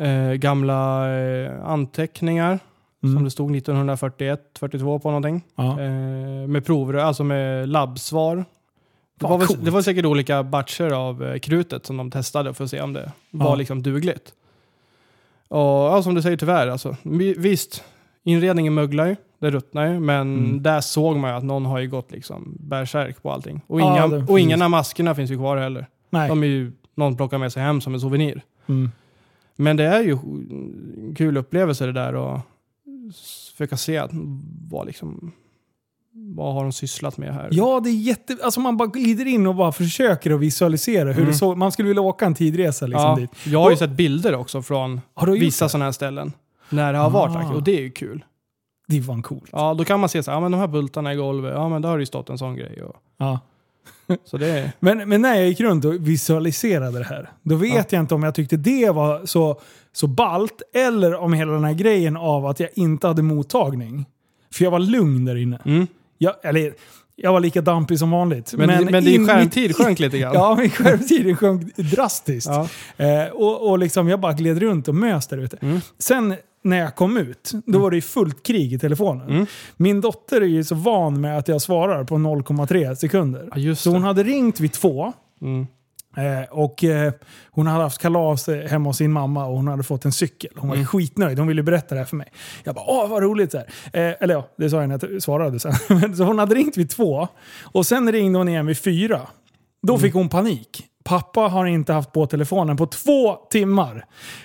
Eh, 0.00 0.32
gamla 0.32 1.10
eh, 1.18 1.64
anteckningar. 1.64 2.58
Mm. 3.02 3.14
Som 3.16 3.24
det 3.24 3.30
stod 3.30 3.56
1941, 3.56 4.40
42 4.58 4.98
på 4.98 5.08
någonting. 5.08 5.42
Ja. 5.56 5.80
Eh, 5.80 5.88
med 6.48 6.66
provrör, 6.66 6.98
alltså 6.98 7.24
med 7.24 7.68
labbsvar. 7.68 8.44
Det 9.20 9.26
var, 9.26 9.38
väl, 9.38 9.48
det 9.64 9.70
var 9.70 9.82
säkert 9.82 10.04
olika 10.04 10.42
batcher 10.42 10.90
av 10.92 11.24
eh, 11.24 11.38
krutet 11.38 11.86
som 11.86 11.96
de 11.96 12.10
testade 12.10 12.54
för 12.54 12.64
att 12.64 12.70
se 12.70 12.80
om 12.80 12.92
det 12.92 13.12
var 13.30 13.46
Ja. 13.50 13.54
liksom 13.54 13.82
dugligt. 13.82 14.32
Och 15.48 15.58
ja, 15.58 16.02
som 16.02 16.14
du 16.14 16.22
säger 16.22 16.36
tyvärr, 16.36 16.68
alltså, 16.68 16.96
vi- 17.02 17.34
visst, 17.38 17.84
inredningen 18.24 18.74
möglar 18.74 19.06
ju, 19.06 19.16
det 19.38 19.50
ruttnar 19.50 19.86
ju, 19.86 20.00
men 20.00 20.20
Mm. 20.38 20.62
där 20.62 20.80
såg 20.80 21.16
man 21.16 21.30
ju 21.30 21.36
att 21.36 21.44
någon 21.44 21.66
har 21.66 21.78
ju 21.78 21.88
gått 21.88 22.12
liksom 22.12 22.56
bärsärk 22.60 23.22
på 23.22 23.32
allting. 23.32 23.60
Och, 23.66 23.80
Ja, 23.80 23.92
inga, 24.06 24.08
det 24.18 24.32
och 24.32 24.40
ingen 24.40 24.62
av 24.62 24.70
maskerna 24.70 25.14
finns 25.14 25.30
ju 25.30 25.36
kvar 25.36 25.56
heller. 25.56 25.86
Nej. 26.10 26.28
De 26.28 26.42
är 26.42 26.46
ju 26.46 26.72
någon 26.94 27.16
plockar 27.16 27.38
med 27.38 27.52
sig 27.52 27.62
hem 27.62 27.80
som 27.80 27.94
en 27.94 28.00
souvenir. 28.00 28.42
Mm. 28.66 28.90
Men 29.60 29.76
det 29.76 29.84
är 29.84 30.02
ju 30.02 30.12
en 30.12 31.14
kul 31.16 31.36
upplevelse 31.36 31.86
det 31.86 31.92
där 31.92 32.14
och 32.14 32.40
försöka 33.52 33.76
se 33.76 34.02
vad 34.70 34.86
liksom 34.86 35.32
vad 36.12 36.54
har 36.54 36.62
de 36.62 36.72
sysslat 36.72 37.18
med 37.18 37.34
här? 37.34 37.48
Ja, 37.52 37.80
det 37.80 37.90
är 37.90 37.94
jätte... 37.94 38.36
Alltså 38.42 38.60
man 38.60 38.76
bara 38.76 38.88
glider 38.88 39.26
in 39.26 39.46
och 39.46 39.54
bara 39.54 39.72
försöker 39.72 40.30
att 40.30 40.40
visualisera 40.40 41.04
hur 41.08 41.16
Mm. 41.22 41.26
det 41.26 41.34
såg. 41.34 41.56
Man 41.56 41.72
skulle 41.72 41.88
vilja 41.88 42.02
åka 42.02 42.26
en 42.26 42.34
tidresa 42.34 42.86
liksom 42.86 43.04
ja, 43.08 43.16
dit. 43.16 43.30
jag 43.46 43.58
har 43.60 43.70
ju 43.70 43.72
Och- 43.72 43.78
sett 43.78 43.90
bilder 43.90 44.34
också 44.34 44.62
från 44.62 45.00
vissa 45.38 45.68
sådana 45.68 45.84
här 45.84 45.92
ställen. 45.92 46.32
När 46.70 46.92
det 46.92 46.98
har 46.98 47.10
varit 47.10 47.36
Ah. 47.36 47.54
Och 47.54 47.62
det 47.62 47.78
är 47.78 47.80
ju 47.82 47.90
kul. 47.90 48.24
Det 48.88 48.98
är 48.98 49.02
fan 49.02 49.22
coolt. 49.22 49.48
Ja, 49.52 49.74
då 49.74 49.84
kan 49.84 50.00
man 50.00 50.08
se 50.08 50.22
så 50.22 50.30
här, 50.30 50.36
ja 50.36 50.40
men 50.40 50.52
de 50.52 50.58
här 50.60 50.66
bultarna 50.68 51.12
i 51.12 51.16
golvet, 51.16 51.52
ja 51.54 51.68
men 51.68 51.82
då 51.82 51.88
har 51.88 51.96
det 51.96 52.02
ju 52.02 52.06
stått 52.06 52.30
en 52.30 52.38
sån 52.38 52.56
grej. 52.56 52.82
Och, 52.82 52.96
Ja. 53.18 53.38
Är... 54.32 54.72
Men, 54.80 55.08
men 55.08 55.22
när 55.22 55.34
jag 55.34 55.46
gick 55.48 55.60
runt 55.60 55.84
och 55.84 56.08
visualiserade 56.08 56.98
det 56.98 57.04
här, 57.04 57.30
då 57.42 57.56
vet 57.56 57.92
jag 57.92 58.02
inte 58.02 58.14
om 58.14 58.22
jag 58.22 58.34
tyckte 58.34 58.56
det 58.56 58.90
var 58.90 59.26
så, 59.26 59.60
så 59.92 60.06
balt 60.06 60.62
eller 60.74 61.14
om 61.14 61.32
hela 61.32 61.52
den 61.52 61.64
här 61.64 61.74
grejen 61.74 62.16
av 62.16 62.46
att 62.46 62.60
jag 62.60 62.70
inte 62.74 63.06
hade 63.06 63.22
mottagning. 63.22 64.06
För 64.52 64.64
jag 64.64 64.70
var 64.70 64.78
lugn 64.78 65.24
där 65.24 65.36
inne. 65.36 65.58
Mm. 65.64 65.86
Jag, 66.18 66.34
eller, 66.42 66.74
jag 67.16 67.32
var 67.32 67.40
lika 67.40 67.60
dampig 67.60 67.98
som 67.98 68.10
vanligt. 68.10 68.54
Men, 68.56 68.84
men, 68.84 69.04
din 69.04 69.20
in- 69.20 69.26
skärmtid 69.26 69.76
sjönk 69.76 69.98
lite 69.98 70.18
grann. 70.18 70.32
Ja, 70.34 70.56
min 70.60 70.70
skärmtid 70.70 71.38
sjönk 71.38 71.76
drastiskt. 71.76 72.50
Ja. 72.50 72.68
Eh, 73.04 73.28
och, 73.32 73.70
och 73.70 73.78
liksom 73.78 74.08
jag 74.08 74.20
bara 74.20 74.32
gled 74.32 74.58
runt 74.58 74.88
och 74.88 74.94
mös 74.94 75.26
där 75.26 75.38
ute. 75.38 75.56
Mm. 75.60 75.80
Sen 75.98 76.34
när 76.62 76.78
jag 76.78 76.96
kom 76.96 77.16
ut, 77.16 77.52
då 77.66 77.78
var 77.78 77.90
det 77.90 77.96
ju 77.96 78.02
fullt 78.02 78.42
krig 78.46 78.72
i 78.72 78.78
telefonen. 78.78 79.28
Mm. 79.30 79.46
Min 79.76 80.00
dotter 80.00 80.40
är 80.40 80.46
ju 80.46 80.64
så 80.64 80.74
van 80.74 81.20
med 81.20 81.38
att 81.38 81.48
jag 81.48 81.62
svarar 81.62 82.04
på 82.04 82.14
0,3 82.14 82.94
sekunder. 82.94 83.48
Ja, 83.54 83.74
Så 83.74 83.90
hon 83.90 84.02
hade 84.02 84.22
ringt 84.22 84.60
vid 84.60 84.72
två. 84.72 85.12
Mm. 85.42 85.66
Eh, 86.16 86.48
och 86.50 86.84
eh, 86.84 87.12
hon 87.50 87.66
hade 87.66 87.82
haft 87.84 87.98
kalas 88.02 88.48
eh, 88.48 88.68
hemma 88.68 88.88
hos 88.88 88.96
sin 88.96 89.12
mamma 89.12 89.46
och 89.46 89.56
hon 89.56 89.68
hade 89.68 89.82
fått 89.82 90.04
en 90.04 90.12
cykel. 90.12 90.50
Hon 90.56 90.68
var 90.68 90.76
Mm. 90.76 90.86
skitnöjd. 90.86 91.38
Hon 91.38 91.48
ville 91.48 91.62
berätta 91.62 91.94
det 91.94 91.98
här 92.00 92.06
för 92.06 92.16
mig. 92.16 92.28
Jag 92.64 92.74
bara 92.74 92.84
åh 92.88 93.08
vad 93.10 93.22
roligt. 93.22 93.52
Så. 93.52 93.58
Eh, 93.58 93.64
eller 93.92 94.34
ja, 94.34 94.48
det 94.58 94.70
sa 94.70 94.80
jag 94.80 94.88
när 94.88 95.00
jag 95.12 95.22
svarade 95.22 95.60
sen. 95.60 95.72
så 96.16 96.24
hon 96.24 96.38
hade 96.38 96.54
ringt 96.54 96.76
vid 96.76 96.90
två. 96.90 97.28
Och 97.62 97.86
sen 97.86 98.12
ringde 98.12 98.38
hon 98.38 98.48
igen 98.48 98.66
vid 98.66 98.78
fyra. 98.78 99.20
Då 99.82 99.92
Mm. 99.92 100.02
fick 100.02 100.14
hon 100.14 100.28
panik. 100.28 100.84
Pappa 101.08 101.40
har 101.40 101.66
inte 101.66 101.92
haft 101.92 102.12
på 102.12 102.26
telefonen 102.26 102.76
på 102.76 102.86
två 102.86 103.34
timmar. 103.50 104.04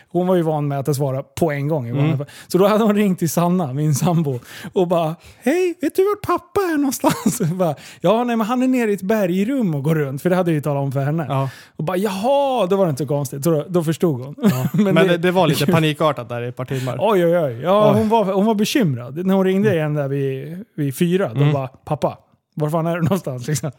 Hon 0.10 0.28
var 0.28 0.36
ju 0.36 0.42
van 0.42 0.68
med 0.68 0.80
att 0.80 0.88
jag 0.88 0.96
svarade 0.96 1.24
på 1.40 1.52
en 1.52 1.68
gång. 1.68 1.88
Mm. 1.90 2.26
Så 2.48 2.58
då 2.58 2.68
hade 2.68 2.84
hon 2.84 2.96
ringt 2.96 3.20
till 3.20 3.30
Sanna, 3.30 3.74
min 3.74 3.96
sambo, 3.96 4.40
och 4.74 4.88
bara 4.88 5.16
Hej, 5.44 5.74
vet 5.82 5.96
du 5.96 6.04
vart 6.06 6.22
pappa 6.22 6.62
är 6.62 6.78
någonstans? 6.78 7.40
Jag 7.40 7.50
bara, 7.56 7.76
ja, 8.02 8.24
nej, 8.24 8.36
men 8.36 8.48
han 8.48 8.64
är 8.64 8.68
nere 8.68 8.92
i 8.92 8.94
ett 8.94 9.02
bergrum 9.02 9.76
och 9.76 9.84
går 9.84 9.96
runt. 9.96 10.22
För 10.22 10.30
det 10.30 10.36
hade 10.36 10.52
jag 10.52 10.56
ju 10.56 10.62
talat 10.62 10.84
om 10.84 10.92
för 10.92 11.00
henne. 11.00 11.26
Ja. 11.30 11.50
Och 11.76 11.84
bara 11.84 11.98
jaha, 11.98 12.68
då 12.68 12.76
var 12.76 12.86
det 12.86 12.90
inte 12.90 13.04
så 13.04 13.08
konstigt. 13.08 13.44
Så 13.44 13.52
då, 13.52 13.66
då 13.70 13.84
förstod 13.84 14.22
hon. 14.22 14.36
Men, 14.94 14.96
det, 14.96 15.18
det 15.18 15.32
var 15.32 15.48
lite 15.48 15.66
panikartat 15.72 16.30
där 16.30 16.42
i 16.42 16.48
ett 16.48 16.56
par 16.56 16.66
timmar. 16.66 16.98
Oj, 17.00 17.26
oj, 17.26 17.38
oj. 17.38 17.60
Ja, 17.64 17.92
Oj. 17.94 18.00
hon, 18.00 18.10
var, 18.10 18.26
hon 18.34 18.46
var 18.46 18.56
bekymrad. 18.56 19.26
När 19.26 19.36
hon 19.36 19.46
ringde 19.46 19.74
igen 19.74 19.94
där 19.94 20.08
vid, 20.08 20.66
vid 20.76 20.98
fyra, 20.98 21.28
då 21.34 21.42
Mm. 21.42 21.54
bara 21.54 21.68
pappa, 21.68 22.18
var 22.54 22.70
fan 22.70 22.88
är 22.88 22.96
du 22.96 23.02
någonstans? 23.02 23.48
Liksom. 23.48 23.72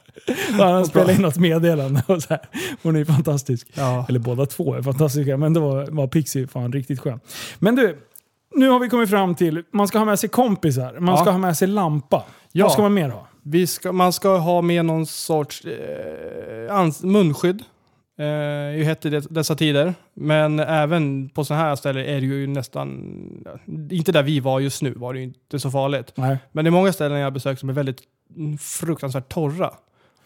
Han 0.59 0.87
spelat 0.87 1.17
in 1.17 1.23
något 1.23 1.37
meddelande. 1.37 2.03
Och 2.07 2.23
så 2.23 2.29
här. 2.31 2.41
Hon 2.83 2.97
är 2.97 3.05
fantastisk. 3.05 3.69
Ja. 3.75 4.07
Eller 4.09 4.19
båda 4.19 4.47
två 4.47 4.75
är 4.75 4.83
fantastiska, 4.83 5.37
men 5.37 5.55
då 5.55 5.61
var, 5.61 5.87
var 5.91 6.07
Pixie 6.07 6.47
fan 6.47 6.73
riktigt 6.73 7.01
skön. 7.01 7.21
Men 7.59 7.77
du, 7.77 7.98
nu 8.55 8.69
har 8.69 8.79
vi 8.81 8.88
kommit 8.88 9.11
fram 9.11 9.35
till 9.35 9.63
man 9.73 9.88
ska 9.88 9.98
ha 9.98 10.05
med 10.05 10.19
sig 10.19 10.29
kompisar, 10.29 10.96
man 11.01 11.15
Ja. 11.15 11.21
ska 11.21 11.31
ha 11.31 11.38
med 11.38 11.57
sig 11.57 11.69
lampa. 11.69 12.25
Ja. 12.53 12.65
Vad 12.65 12.73
ska 12.73 12.83
man 12.83 12.94
mer 12.94 13.09
ha? 13.09 13.27
Vi 13.42 13.67
ska, 13.67 13.92
man 13.92 14.13
ska 14.13 14.37
ha 14.37 14.63
med 14.63 14.85
någon 14.85 15.07
sorts 15.07 15.65
eh, 15.65 16.75
ans- 16.75 17.05
munskydd. 17.07 17.63
Eh, 18.19 18.77
ju 18.79 18.85
hett 18.85 19.07
i 19.07 19.11
dessa 19.31 19.55
tider. 19.57 19.94
Men 20.17 20.61
även 20.61 21.29
på 21.29 21.44
sådana 21.44 21.65
här 21.65 21.77
ställen 21.77 22.05
är 22.05 22.21
det 22.21 22.27
ju 22.27 22.46
nästan... 22.46 22.88
Inte 23.90 24.13
där 24.13 24.23
vi 24.23 24.40
var 24.40 24.61
just 24.61 24.83
nu 24.83 24.92
var 24.96 25.13
det 25.13 25.19
ju 25.19 25.25
inte 25.25 25.59
så 25.59 25.71
farligt. 25.71 26.13
Nej. 26.15 26.38
Men 26.53 26.65
det 26.65 26.69
är 26.69 26.73
många 26.73 26.92
ställen 26.92 27.19
jag 27.19 27.33
besökt 27.33 27.61
som 27.61 27.69
är 27.69 27.73
väldigt 27.73 28.01
fruktansvärt 28.60 29.29
torra. 29.29 29.70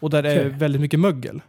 Och 0.01 0.11
där 0.11 0.23
det 0.23 0.33
är 0.33 0.47
Okej. 0.47 0.59
väldigt 0.59 0.81
mycket 0.81 1.01
mögel. 1.01 1.41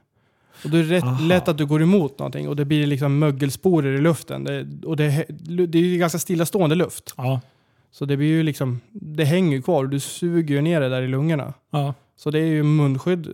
Och 0.63 0.69
då 0.69 0.77
är 0.77 0.83
det 0.83 0.89
rätt 0.95 1.03
Aha. 1.03 1.25
lätt 1.25 1.47
att 1.47 1.57
du 1.57 1.65
går 1.65 1.81
emot 1.81 2.19
någonting 2.19 2.49
och 2.49 2.55
det 2.55 2.65
blir 2.65 2.87
liksom 2.87 3.19
mögelsporer 3.19 3.93
i 3.93 4.01
luften. 4.01 4.43
Det, 4.43 4.67
och 4.85 4.97
det, 4.97 5.25
det 5.67 5.77
är 5.77 5.83
ju 5.83 5.97
ganska 5.97 6.19
stillastående 6.19 6.75
luft. 6.75 7.13
Ja. 7.17 7.41
Så 7.91 8.05
det 8.05 8.17
blir 8.17 8.27
ju 8.27 8.43
liksom, 8.43 8.79
det 8.91 9.23
hänger 9.25 9.55
ju 9.57 9.61
kvar 9.61 9.83
och 9.83 9.89
du 9.89 9.99
suger 9.99 10.55
ju 10.55 10.61
ner 10.61 10.81
det 10.81 10.89
där 10.89 11.01
i 11.01 11.07
lungorna. 11.07 11.53
ja. 11.71 11.93
Så 12.23 12.31
det 12.31 12.39
är 12.39 12.45
ju 12.45 12.63
munskydd. 12.63 13.27
eh, 13.27 13.33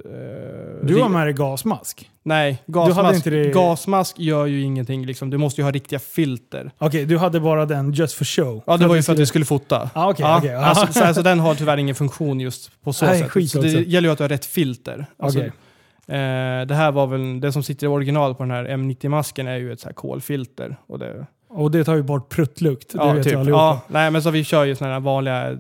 Du 0.88 1.02
har 1.02 1.10
med 1.10 1.26
dig 1.28 1.34
gasmask? 1.34 2.10
Nej, 2.24 2.64
gasmask, 2.68 3.24
det- 3.24 3.54
gasmask 3.54 4.20
gör 4.20 4.46
ju 4.46 4.62
ingenting. 4.62 5.06
Liksom. 5.06 5.30
Du 5.30 5.38
måste 5.38 5.62
ju 5.62 5.66
ha 5.66 5.72
riktiga 5.72 6.00
filter. 6.00 6.72
Okej, 6.78 7.06
du 7.06 7.18
hade 7.18 7.40
bara 7.40 7.66
den 7.66 7.94
just 7.94 8.14
for 8.16 8.26
show? 8.26 8.64
Ja, 8.68 8.78
det 8.78 8.88
var 8.88 8.96
ju 8.96 9.02
för 9.02 9.14
att 9.14 9.20
vi 9.20 9.26
skulle 9.26 9.46
fota. 9.46 9.90
Ah, 9.94 10.10
okej, 10.10 10.26
ja, 10.26 10.38
okej. 10.38 10.56
alltså, 10.56 10.94
så, 10.94 11.04
alltså, 11.04 11.22
den 11.30 11.40
har 11.40 11.56
tyvärr 11.56 11.78
ingen 11.78 11.96
funktion 11.96 12.40
just 12.40 12.82
på 12.84 12.94
så 12.94 13.06
Nej, 13.06 13.20
sätt. 13.20 13.50
Så 13.50 13.62
det 13.62 13.70
gäller 13.72 14.08
ju 14.10 14.12
att 14.12 14.18
du 14.18 14.24
har 14.24 14.30
rätt 14.30 14.46
filter. 14.46 15.06
Alltså, 15.20 15.40
Okej. 15.40 15.52
eh, 16.08 16.66
det 16.68 16.76
här 16.76 16.92
var 16.92 17.08
väl, 17.08 17.40
det 17.42 17.52
som 17.52 17.64
sitter 17.64 17.86
i 17.86 17.90
original 17.90 18.36
på 18.36 18.44
den 18.44 18.52
här 18.52 18.66
M90-masken 18.66 19.48
är 19.48 19.58
ju 19.58 19.72
ett 19.74 19.80
så 19.80 19.88
här 19.88 19.94
kolfilter. 19.94 20.76
Och 20.88 21.00
det, 21.00 21.26
Och 21.50 21.72
det 21.72 21.84
tar 21.84 21.96
ju 21.96 22.04
bort 22.04 22.30
pruttlukt, 22.30 22.92
det 22.92 22.98
ja, 22.98 23.14
vet 23.14 23.24
typ. 23.24 23.34
ju 23.34 23.40
allihopa. 23.40 23.62
ja, 23.62 23.82
nej, 23.88 24.12
men 24.12 24.22
så 24.24 24.30
vi 24.30 24.44
kör 24.44 24.64
ju 24.66 24.76
sådana 24.76 24.94
här 24.94 25.00
vanliga 25.02 25.58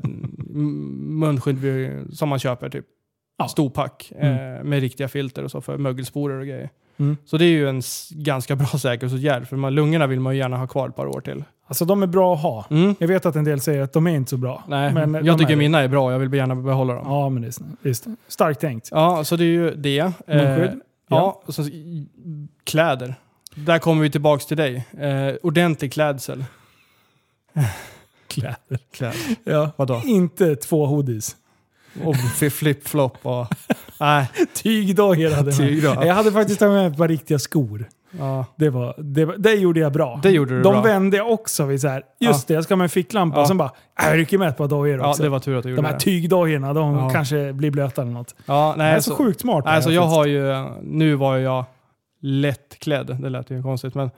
munskydd 1.19 1.91
som 2.13 2.29
man 2.29 2.39
köper, 2.39 2.69
typ 2.69 2.85
Ja. 3.37 3.47
storpack 3.47 4.11
Mm. 4.19 4.55
eh, 4.57 4.63
med 4.63 4.79
riktiga 4.79 5.07
filter 5.07 5.43
och 5.43 5.51
så 5.51 5.61
för 5.61 5.77
mögelsporer 5.77 6.39
och 6.39 6.45
grejer. 6.45 6.69
Mm. 6.97 7.17
Så 7.25 7.37
det 7.37 7.45
är 7.45 7.49
ju 7.49 7.69
en 7.69 7.81
ganska 8.11 8.55
bra 8.55 8.65
säkerhetsåtgärd, 8.79 9.47
för 9.47 9.55
man, 9.57 9.75
lungorna 9.75 10.07
vill 10.07 10.19
man 10.19 10.33
ju 10.33 10.39
gärna 10.39 10.57
ha 10.57 10.67
kvar 10.67 10.89
ett 10.89 10.95
par 10.95 11.05
år 11.07 11.21
till. 11.21 11.43
Alltså 11.67 11.85
de 11.85 12.03
är 12.03 12.07
bra 12.07 12.33
att 12.35 12.41
ha. 12.41 12.65
Mm. 12.69 12.95
Jag 12.99 13.07
vet 13.07 13.25
att 13.25 13.35
en 13.35 13.43
del 13.43 13.59
säger 13.59 13.81
att 13.81 13.93
de 13.93 14.07
är 14.07 14.11
inte 14.15 14.29
så 14.29 14.37
bra. 14.37 14.63
Nej, 14.67 14.93
men 14.93 15.11
de 15.11 15.25
jag 15.25 15.37
tycker 15.39 15.53
är- 15.53 15.57
mina 15.57 15.79
är 15.79 15.87
bra, 15.87 16.11
jag 16.11 16.19
vill 16.19 16.33
gärna 16.33 16.55
behålla 16.55 16.93
dem. 16.93 17.03
Ja, 17.07 17.29
men 17.29 17.41
det 17.41 17.47
är 17.47 17.87
just 17.87 18.03
det. 18.03 18.15
starkt 18.27 18.59
tänkt. 18.61 18.87
Ja, 18.91 19.23
så 19.23 19.35
det 19.35 19.43
är 19.43 19.47
ju 19.47 19.75
det. 19.75 20.11
Eh, 20.27 20.69
ja, 21.09 21.41
och 21.45 21.53
så 21.55 21.63
kläder. 22.63 23.15
Där 23.55 23.79
kommer 23.79 24.01
vi 24.03 24.09
tillbaks 24.09 24.45
till 24.45 24.57
dig. 24.57 24.85
Eh, 24.99 25.35
ordentlig 25.43 25.93
klädsel. 25.93 26.45
Kläder. 28.27 28.79
Kläder. 28.93 29.15
Ja. 29.43 29.71
Vadå? 29.75 30.01
Inte 30.05 30.55
två 30.55 30.85
hoodies. 30.85 31.35
Och 32.03 32.15
flip-flop 32.51 33.17
och... 33.21 33.47
Nej, 33.99 34.29
Tygdagar 34.53 35.31
hade 35.35 35.51
jag. 35.63 36.05
Jag 36.05 36.13
hade 36.13 36.31
faktiskt 36.31 36.59
tagit 36.59 36.73
med 36.73 36.91
ett 36.91 36.97
par 36.97 37.07
riktiga 37.07 37.39
skor. 37.39 37.85
ja. 38.19 38.45
Det, 38.55 38.69
var, 38.69 38.95
det, 38.97 39.25
var, 39.25 39.35
det 39.37 39.53
gjorde 39.53 39.79
jag 39.79 39.91
bra. 39.93 40.19
Det 40.23 40.29
gjorde 40.29 40.55
du 40.57 40.61
De 40.61 40.73
bra. 40.73 40.81
vände 40.81 41.17
jag 41.17 41.31
också 41.31 41.65
vid 41.65 41.81
så 41.81 41.87
här. 41.87 42.03
just 42.19 42.47
det, 42.47 42.53
jag 42.53 42.63
ska 42.63 42.71
ha 42.73 42.77
med 42.77 42.83
en 42.85 42.89
ficklampa. 42.89 43.39
Ja. 43.39 43.47
Sen 43.47 43.57
bara, 43.57 43.71
äh, 44.01 44.07
jag 44.09 44.17
rycker 44.17 44.37
med 44.37 44.47
ett 44.47 44.57
par 44.57 44.67
dojor 44.67 44.99
ja, 44.99 45.09
också. 45.09 45.23
det 45.23 45.29
var 45.29 45.39
tur 45.39 45.57
att 45.57 45.63
du 45.63 45.69
gjorde 45.69 45.81
de 45.81 45.87
här 45.87 45.97
tygdojorna, 45.99 46.73
de 46.73 46.95
Ja. 46.95 47.09
kanske 47.09 47.53
blir 47.53 47.71
blöta 47.71 48.01
eller 48.01 48.11
något. 48.11 48.35
Ja, 48.45 48.73
det 48.77 48.83
är 48.83 48.91
nej, 48.91 49.01
så, 49.01 49.15
sjukt 49.15 49.41
smart. 49.41 49.65
nej, 49.65 49.83
så 49.83 49.89
det 49.89 49.95
här 49.95 50.01
jag 50.01 50.07
har 50.07 50.25
ju... 50.25 50.65
Nu 50.83 51.15
var 51.15 51.37
jag 51.37 51.65
lättklädd. 52.21 53.17
Det 53.21 53.29
lät 53.29 53.49
ju 53.51 53.63
konstigt, 53.63 53.95
men... 53.95 54.09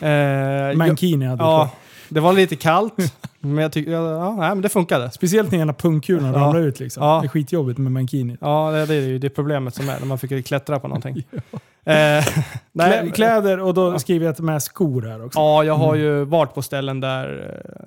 Eh, 0.00 0.08
jag, 0.10 0.76
Mankini 0.76 1.26
hade 1.26 1.42
ja, 1.44 1.50
ja. 1.50 1.70
Det 2.08 2.20
var 2.20 2.32
lite 2.32 2.56
kallt, 2.56 2.94
men 3.40 3.58
jag 3.62 3.72
tyckte... 3.72 3.90
Ja, 3.92 4.30
nej, 4.36 4.48
men 4.48 4.60
det 4.60 4.68
funkade. 4.68 5.10
Speciellt 5.10 5.52
när 5.52 5.58
ena 5.58 5.72
pungkulorna 5.72 6.28
Ja. 6.32 6.38
ramlar 6.38 6.60
ut 6.60 6.80
liksom. 6.80 7.02
Ja. 7.04 7.18
Det 7.20 7.26
är 7.26 7.28
skitjobbigt 7.28 7.78
med 7.78 7.92
mankini. 7.92 8.36
Ja, 8.40 8.70
det, 8.70 8.86
det 8.86 8.94
är 8.94 9.00
ju 9.00 9.18
det 9.18 9.30
problemet 9.30 9.74
som 9.74 9.88
är 9.88 9.98
när 10.00 10.06
man 10.06 10.18
fick 10.18 10.46
klättra 10.46 10.80
på 10.80 10.88
någonting. 10.88 11.16
eh, 11.84 12.24
nej, 12.72 13.10
kläder 13.14 13.60
och 13.60 13.74
då 13.74 13.98
skriver 13.98 14.26
jag 14.26 14.40
med 14.40 14.62
skor 14.62 15.02
här 15.02 15.24
också. 15.24 15.38
Ja, 15.38 15.64
jag 15.64 15.74
har 15.74 15.94
Mm. 15.94 16.00
ju 16.06 16.24
varit 16.24 16.54
på 16.54 16.62
ställen 16.62 17.00
där 17.00 17.58
eh, 17.64 17.80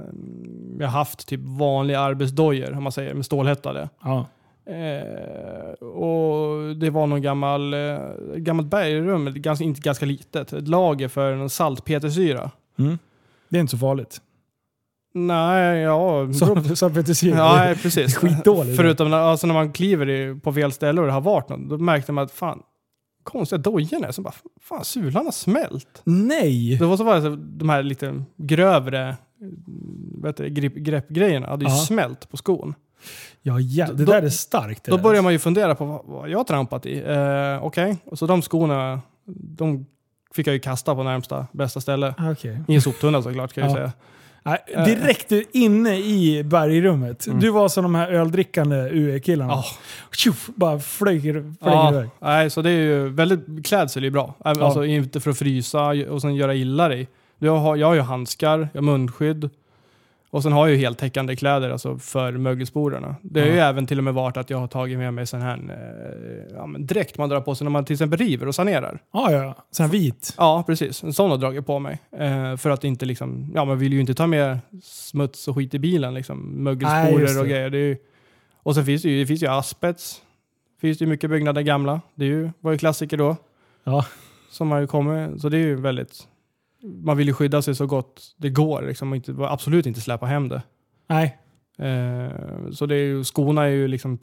jag 0.79 0.87
har 0.87 0.97
haft 0.99 1.27
typ 1.27 1.39
vanliga 1.43 1.99
arbetsdojor, 1.99 2.77
om 2.77 2.83
man 2.83 2.91
säger, 2.91 3.13
med 3.13 3.25
stålhättade. 3.25 3.89
Ja. 4.03 4.25
Eh, 4.65 5.87
och 5.87 6.75
det 6.75 6.89
var 6.89 7.07
någon 7.07 7.21
gammal, 7.21 7.73
eh, 7.73 7.97
gammalt 8.35 8.67
bergrum, 8.69 9.33
ganska, 9.35 9.65
inte 9.65 9.81
ganska 9.81 10.05
litet, 10.05 10.53
ett 10.53 10.67
lager 10.67 11.07
för 11.07 11.31
en 11.33 11.49
saltpetersyra. 11.49 12.51
Mm. 12.79 12.97
Det 13.49 13.57
är 13.57 13.61
inte 13.61 13.71
så 13.71 13.77
farligt. 13.77 14.21
Nej, 15.13 15.77
ja... 15.79 16.33
Så, 16.33 16.75
så 16.75 16.89
petersyra. 16.89 17.37
Ja, 17.37 17.75
precis. 17.81 18.15
skitdåligt. 18.15 18.77
Förutom 18.77 19.09
när, 19.09 19.17
alltså 19.17 19.47
när 19.47 19.53
man 19.53 19.71
kliver 19.71 20.09
i, 20.09 20.39
på 20.39 20.53
fel 20.53 20.71
ställe 20.71 21.01
och 21.01 21.07
det 21.07 21.13
har 21.13 21.21
varit 21.21 21.49
något, 21.49 21.69
då 21.69 21.77
märkte 21.77 22.11
man 22.11 22.23
att 22.23 22.31
fan, 22.31 22.61
konstiga 23.23 23.57
dojorna 23.59 24.07
är 24.07 24.11
som 24.11 24.23
bara, 24.23 24.33
fan 24.61 24.85
sulan 24.85 25.25
har 25.25 25.31
smält. 25.31 26.01
Nej! 26.03 26.77
Det 26.77 26.85
var 26.85 26.97
så 26.97 27.03
var 27.03 27.19
det, 27.19 27.35
de 27.37 27.69
här 27.69 27.83
lite 27.83 28.23
grövre 28.37 29.01
mm, 29.41 30.21
vet 30.23 30.37
du, 30.37 30.49
grepp, 30.49 30.73
greppgrejerna 30.75 31.47
hade 31.47 31.65
ju 31.65 31.71
Ja. 31.71 31.77
smält 31.77 32.29
på 32.29 32.37
skon. 32.37 32.73
Ja, 33.41 33.59
ja, 33.59 33.87
det 33.87 34.05
Då- 34.05 34.11
där 34.11 34.21
är 34.21 34.29
starkt. 34.29 34.83
Då 34.85 34.95
där. 34.95 35.03
börjar 35.03 35.21
man 35.21 35.33
ju 35.33 35.39
fundera 35.39 35.75
på 35.75 35.85
vad, 35.85 36.05
vad 36.05 36.29
jag 36.29 36.37
har 36.39 36.43
trampat 36.43 36.85
i. 36.85 36.99
Eh, 37.03 37.63
Okej, 37.65 37.97
och 38.05 38.19
så 38.19 38.27
de 38.27 38.41
skorna, 38.41 39.01
de 39.57 39.85
fick 40.35 40.47
jag 40.47 40.53
ju 40.53 40.59
kasta 40.59 40.95
på 40.95 41.03
närmsta 41.03 41.47
bästa 41.51 41.81
ställe. 41.81 42.13
Ah, 42.17 42.31
Okej. 42.31 42.59
I 42.67 42.75
en 42.75 42.81
soptunna 42.81 43.21
såklart 43.21 43.53
kan 43.53 43.63
jag 43.63 43.71
Ja. 43.71 43.75
säga. 43.75 43.91
Nej, 44.43 44.85
Direkt 44.85 45.31
inne 45.55 45.97
i 45.97 46.43
bergrummet. 46.43 47.27
Mm. 47.27 47.39
Du 47.39 47.49
var 47.49 47.69
som 47.69 47.83
de 47.83 47.95
här 47.95 48.11
öldrickande 48.11 48.75
UE-killarna. 48.91 49.51
Ja. 49.53 49.65
Tjoff, 50.11 50.49
bara 50.55 50.79
flög, 50.79 51.21
flög 51.21 51.53
Ja, 51.59 51.91
iväg. 51.91 52.09
nej, 52.19 52.49
så 52.49 52.61
det 52.61 52.69
är 52.69 52.73
ju 52.73 53.09
väldigt, 53.09 53.65
klädsel 53.67 54.03
är 54.03 54.07
ju 54.07 54.11
bra. 54.11 54.33
Även- 54.45 54.59
Ja. 54.59 54.65
Alltså 54.65 54.85
inte 54.85 55.19
för 55.19 55.31
att 55.31 55.37
frysa 55.37 55.85
och 56.09 56.21
sen 56.21 56.35
göra 56.35 56.55
illa 56.55 56.87
dig. 56.87 57.07
Jag 57.39 57.55
har, 57.57 57.75
jag 57.75 57.87
har 57.87 57.93
ju 57.95 58.01
handskar, 58.01 58.69
jag 58.73 58.81
har 58.81 58.85
munskydd. 58.85 59.49
Och 60.29 60.43
sen 60.43 60.51
har 60.51 60.67
jag 60.67 60.75
ju 60.75 60.81
heltäckande 60.81 61.35
kläder 61.35 61.69
alltså 61.69 61.97
för 61.97 62.31
mögelsporerna. 62.31 63.15
Det 63.21 63.39
har 63.39 63.47
ju 63.47 63.59
även 63.59 63.87
till 63.87 63.97
och 63.97 64.03
med 64.03 64.13
varit 64.13 64.37
att 64.37 64.49
jag 64.49 64.57
har 64.57 64.67
tagit 64.67 64.97
med 64.97 65.13
mig 65.13 65.27
sån 65.27 65.41
här 65.41 65.57
eh, 65.69 66.55
ja, 66.55 66.65
men 66.65 66.85
dräkt 66.87 67.17
man 67.17 67.29
drar 67.29 67.41
på 67.41 67.55
sig 67.55 67.65
när 67.65 67.71
man 67.71 67.85
till 67.85 67.93
exempel 67.93 68.19
river 68.19 68.47
och 68.47 68.55
sanerar. 68.55 68.99
Ja, 69.13 69.31
ja. 69.31 69.55
Här 69.79 69.87
vit. 69.87 70.33
Ja, 70.37 70.63
precis. 70.67 71.03
En 71.03 71.13
sån 71.13 71.25
har 71.25 71.33
jag 71.33 71.39
dragit 71.41 71.65
på 71.65 71.79
mig. 71.79 71.99
Eh, 72.11 72.55
för 72.55 72.69
att 72.69 72.83
inte 72.83 73.05
liksom, 73.05 73.51
ja 73.55 73.65
man 73.65 73.79
vill 73.79 73.93
ju 73.93 73.99
inte 73.99 74.13
ta 74.13 74.27
med 74.27 74.59
smuts 74.83 75.47
och 75.47 75.55
skit 75.55 75.73
i 75.73 75.79
bilen 75.79 76.13
liksom. 76.13 76.37
Nej, 76.39 76.63
Mögelsporer 76.63 77.33
det. 77.33 77.39
och 77.39 77.47
grejer. 77.47 77.71
Ju, 77.71 77.97
och 78.63 78.75
sen 78.75 78.85
finns 78.85 79.01
det 79.01 79.09
ju, 79.09 79.19
det 79.19 79.27
finns 79.27 79.43
ju 79.43 79.47
asbest. 79.47 80.21
finns 80.81 80.97
det 80.97 81.05
ju 81.05 81.09
mycket 81.09 81.29
byggnader 81.29 81.61
gamla. 81.61 82.01
Det 82.15 82.25
är 82.25 82.29
ju, 82.29 82.49
var 82.59 82.71
ju 82.71 82.77
klassiker 82.77 83.17
då. 83.17 83.35
Ja. 83.83 84.05
Som 84.49 84.71
har 84.71 84.79
ju 84.79 84.87
kommit. 84.87 85.41
Så 85.41 85.49
det 85.49 85.57
är 85.57 85.61
ju 85.61 85.75
väldigt, 85.75 86.27
man 86.83 87.17
vill 87.17 87.27
ju 87.27 87.33
skydda 87.33 87.61
sig 87.61 87.75
så 87.75 87.85
gott 87.85 88.21
det 88.37 88.49
går 88.49 88.81
liksom. 88.81 89.09
Och 89.11 89.15
inte, 89.15 89.35
absolut 89.39 89.85
inte 89.85 90.01
släpa 90.01 90.25
hem 90.25 90.49
det. 90.49 90.61
Nej. 91.09 91.37
Eh, 91.77 92.31
så 92.71 92.85
det 92.85 92.95
är 92.95 93.03
ju, 93.05 93.23
skorna 93.23 93.63
är 93.63 93.67
ju 93.69 93.87
liksom 93.87 94.19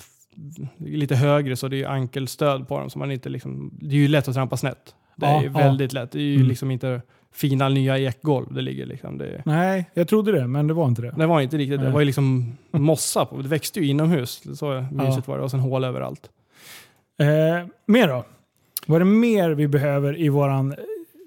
lite 0.79 1.17
högre 1.17 1.57
så 1.57 1.69
det 1.69 1.77
är 1.77 1.79
ju 1.79 1.85
ankelstöd 1.87 2.69
på 2.69 2.79
dem. 2.81 2.91
Så 2.91 2.99
man 2.99 3.11
inte 3.11 3.29
liksom, 3.29 3.71
det 3.81 3.95
är 3.95 3.99
ju 3.99 4.09
lätt 4.09 4.29
att 4.29 4.35
trampa 4.35 4.57
snett. 4.57 4.95
Det 5.17 5.27
Ja, 5.27 5.39
är 5.39 5.43
ju 5.43 5.47
ja. 5.47 5.53
väldigt 5.59 5.93
lätt. 5.93 6.11
Det 6.13 6.19
är 6.19 6.23
ju 6.23 6.35
Mm. 6.35 6.49
liksom 6.49 6.71
inte 6.71 7.03
fina 7.33 7.69
nya 7.69 7.99
ekgolv 7.99 8.55
det 8.55 8.61
ligger 8.63 8.87
liksom. 8.87 9.19
Det, 9.19 9.43
Nej, 9.45 9.91
jag 9.95 10.09
trodde 10.09 10.33
det, 10.33 10.47
men 10.47 10.67
det 10.67 10.75
var 10.75 10.89
inte 10.89 11.03
det. 11.03 11.15
det 11.17 11.27
var 11.27 11.41
inte 11.41 11.57
riktigt 11.59 11.71
det. 11.71 11.77
Nej. 11.83 11.87
Det 11.87 11.93
var 11.93 12.01
ju 12.01 12.07
liksom 12.07 12.57
mossa 12.71 13.25
på. 13.25 13.43
Det 13.43 13.49
växte 13.49 13.81
ju 13.81 13.87
inomhus. 13.87 14.43
Så 14.59 14.85
mysigt 14.93 15.29
var 15.29 15.39
det. 15.39 15.45
Och 15.45 15.51
sen 15.51 15.61
hål 15.61 15.85
överallt. 15.85 16.31
Eh, 17.19 17.67
mer 17.87 18.09
då? 18.09 18.25
Vad 18.87 18.97
är 18.97 18.99
det 19.05 19.11
mer 19.11 19.51
vi 19.51 19.69
behöver 19.69 20.19
i 20.21 20.29
våran 20.29 20.75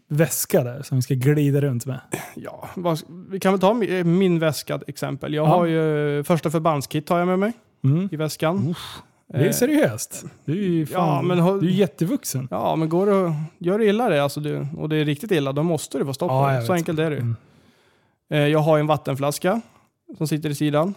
väska 0.08 0.64
där 0.64 0.82
som 0.82 0.98
vi 0.98 1.02
ska 1.02 1.14
glida 1.14 1.62
runt 1.62 1.86
med? 1.86 2.00
Ja, 2.36 2.70
vad, 2.76 3.00
vi 3.30 3.40
kan 3.40 3.54
väl 3.54 3.60
ta 3.62 3.74
mi- 3.74 4.04
min 4.04 4.40
väska 4.40 4.78
till 4.78 4.90
exempel. 4.90 5.34
Jag 5.34 5.46
Ja. 5.48 5.50
har 5.50 5.66
ju 5.66 6.24
första 6.24 6.50
förbandskit 6.52 7.10
har 7.10 7.20
jag 7.20 7.28
med 7.28 7.40
mig 7.40 7.52
Mm. 7.84 8.10
i 8.12 8.16
väskan. 8.16 8.76
Det 9.34 9.38
är 9.38 9.46
Eh, 9.46 9.52
seriöst. 9.52 10.26
Du 10.46 10.52
är 10.52 10.68
ju 10.70 10.86
fan, 10.86 11.08
Ja, 11.08 11.22
men 11.36 11.60
du 11.60 11.68
är 11.68 11.72
jättevuxen. 11.72 12.48
Ja, 12.52 12.76
men 12.76 12.90
går 12.90 13.06
det 13.06 13.34
gör 13.58 13.80
du 13.80 13.86
illa 13.90 14.10
det, 14.10 14.24
alltså 14.24 14.40
du, 14.40 14.68
och 14.78 14.90
det 14.90 14.96
är 14.96 15.06
riktigt 15.06 15.32
illa, 15.32 15.52
då 15.52 15.64
måste 15.64 15.98
du 15.98 16.06
få 16.06 16.14
stopp 16.14 16.30
på 16.30 16.36
Ja, 16.36 16.52
det. 16.52 16.62
Så 16.62 16.74
enkelt 16.74 17.00
är 17.00 17.10
det. 17.10 17.18
Mm. 17.18 17.36
Eh, 18.30 18.40
jag 18.48 18.60
har 18.60 18.80
en 18.80 18.88
vattenflaska 18.88 19.62
som 20.18 20.28
sitter 20.28 20.50
i 20.50 20.56
sidan. 20.56 20.94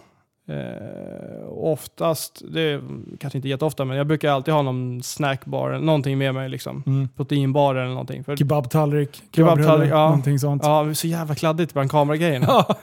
Eh, 0.47 1.47
oftast, 1.49 2.41
det 2.53 2.61
är 2.61 2.81
kanske 3.19 3.37
inte 3.37 3.49
jätteofta, 3.49 3.85
men 3.85 3.97
jag 3.97 4.07
brukar 4.07 4.31
alltid 4.31 4.53
ha 4.53 4.61
någon 4.61 5.03
snackbar, 5.03 5.79
någonting 5.79 6.17
med 6.17 6.33
mig. 6.33 6.49
Liksom. 6.49 6.83
Mm. 6.87 7.09
Proteinbar 7.09 7.75
eller 7.75 7.89
någonting. 7.89 8.23
För, 8.23 8.37
Kebabtallrik, 8.37 9.23
Kebabtallrik, 9.35 9.91
ja. 9.91 10.05
någonting 10.05 10.39
sånt. 10.39 10.61
ja, 10.65 10.83
det 10.83 10.89
är 10.89 10.93
så 10.93 11.07
jävla 11.07 11.35
kladdigt 11.35 11.73
bland 11.73 11.91
kameragrejerna. 11.91 12.45
Ja. 12.47 12.75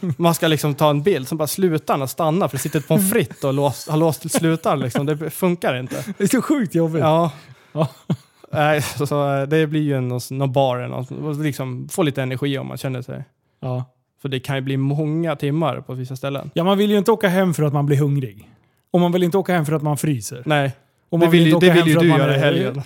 Man 0.16 0.34
ska 0.34 0.46
liksom 0.46 0.74
ta 0.74 0.90
en 0.90 1.02
bild 1.02 1.28
som 1.28 1.38
bara 1.38 1.48
slutar 1.48 2.02
och 2.02 2.10
stanna 2.10 2.48
för 2.48 2.56
det 2.56 2.62
sitter 2.62 2.78
ett 2.78 2.88
pommes 2.88 3.10
frites 3.10 3.44
och 3.44 3.54
låst, 3.54 3.88
har 3.88 3.96
låst 3.96 4.30
slutaren. 4.30 4.80
Liksom. 4.80 5.06
Det 5.06 5.30
funkar 5.30 5.74
inte. 5.74 6.04
Det 6.18 6.24
är 6.24 6.28
så 6.28 6.42
sjukt 6.42 6.74
jobbigt. 6.74 7.00
Ja. 7.00 7.30
Ja. 7.72 7.88
Nej, 8.52 8.82
så, 8.82 9.06
så, 9.06 9.34
eh, 9.34 9.42
det 9.42 9.66
blir 9.66 9.82
ju 9.82 9.96
en, 9.96 10.08
någon 10.30 10.52
bar 10.52 10.76
eller 10.76 10.88
något, 10.88 11.38
liksom 11.38 11.88
få 11.88 12.02
lite 12.02 12.22
energi 12.22 12.58
om 12.58 12.66
man 12.66 12.76
känner 12.76 13.02
sig. 13.02 13.24
Ja. 13.60 13.84
För 14.22 14.28
det 14.28 14.40
kan 14.40 14.56
ju 14.56 14.62
bli 14.62 14.76
många 14.76 15.36
timmar 15.36 15.80
på 15.80 15.94
vissa 15.94 16.16
ställen. 16.16 16.50
ja, 16.54 16.64
man 16.64 16.78
vill 16.78 16.90
ju 16.90 16.98
inte 16.98 17.12
åka 17.12 17.28
hem 17.28 17.54
för 17.54 17.62
att 17.62 17.72
man 17.72 17.86
blir 17.86 17.96
hungrig. 17.96 18.48
Och 18.92 19.00
man 19.00 19.12
vill 19.12 19.22
inte 19.22 19.38
åka 19.38 19.52
hem 19.54 19.66
för 19.66 19.72
att 19.72 19.82
man 19.82 19.96
fryser. 19.96 20.42
Nej, 20.46 20.72
Och 21.10 21.18
det 21.18 21.24
man 21.24 21.32
vill, 21.32 21.46
ju, 21.46 21.58
det 21.58 21.70
vill 21.70 21.86
ju 21.86 21.94
du 21.94 22.08
man 22.08 22.18
göra 22.18 22.36
i 22.36 22.38
helgen. 22.38 22.82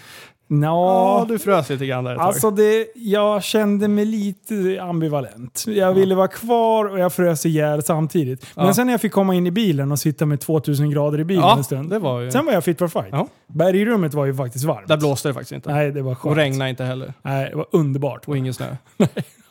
Nå, 0.48 0.66
Ja, 0.68 1.26
du 1.28 1.38
frös 1.38 1.68
lite 1.70 1.86
grann 1.86 2.04
där 2.04 2.14
ett. 2.14 2.20
Alltså 2.20 2.50
det, 2.50 2.86
jag 2.94 3.42
kände 3.42 3.88
mig 3.88 4.04
lite 4.04 4.78
ambivalent. 4.82 5.64
Jag 5.68 5.92
ville 5.94 6.14
vara 6.14 6.28
kvar 6.28 6.84
och 6.84 6.98
jag 6.98 7.12
frös 7.12 7.46
ihjäl 7.46 7.82
samtidigt. 7.82 8.46
Men 8.54 8.66
Ja. 8.66 8.74
sen 8.74 8.86
när 8.86 8.92
jag 8.92 9.00
fick 9.00 9.12
komma 9.12 9.34
in 9.34 9.46
i 9.46 9.50
bilen 9.50 9.92
och 9.92 9.98
sitta 9.98 10.26
med 10.26 10.40
2000 10.40 10.90
grader 10.90 11.20
i 11.20 11.24
bilen 11.24 11.42
ja, 11.42 11.56
en 11.56 11.64
stund. 11.64 11.90
det 11.90 11.98
var 11.98 12.20
ju... 12.20 12.30
Sen 12.30 12.46
var 12.46 12.52
jag 12.52 12.64
fit 12.64 12.78
for 12.78 12.88
fight. 12.88 13.08
Ja. 13.12 13.28
Bergrummet 13.46 14.14
var 14.14 14.26
ju 14.26 14.34
faktiskt 14.34 14.64
varmt. 14.64 14.88
Där 14.88 14.96
blåste 14.96 15.28
det 15.28 15.34
faktiskt 15.34 15.52
inte. 15.52 15.72
Nej, 15.72 15.92
det 15.92 16.02
var 16.02 16.14
skönt. 16.14 16.30
och 16.30 16.36
regnade 16.36 16.70
inte 16.70 16.84
heller. 16.84 17.12
Nej, 17.22 17.48
det 17.50 17.56
var 17.56 17.66
underbart. 17.72 18.28
Och 18.28 18.36
ingen 18.36 18.54
snö. 18.54 18.66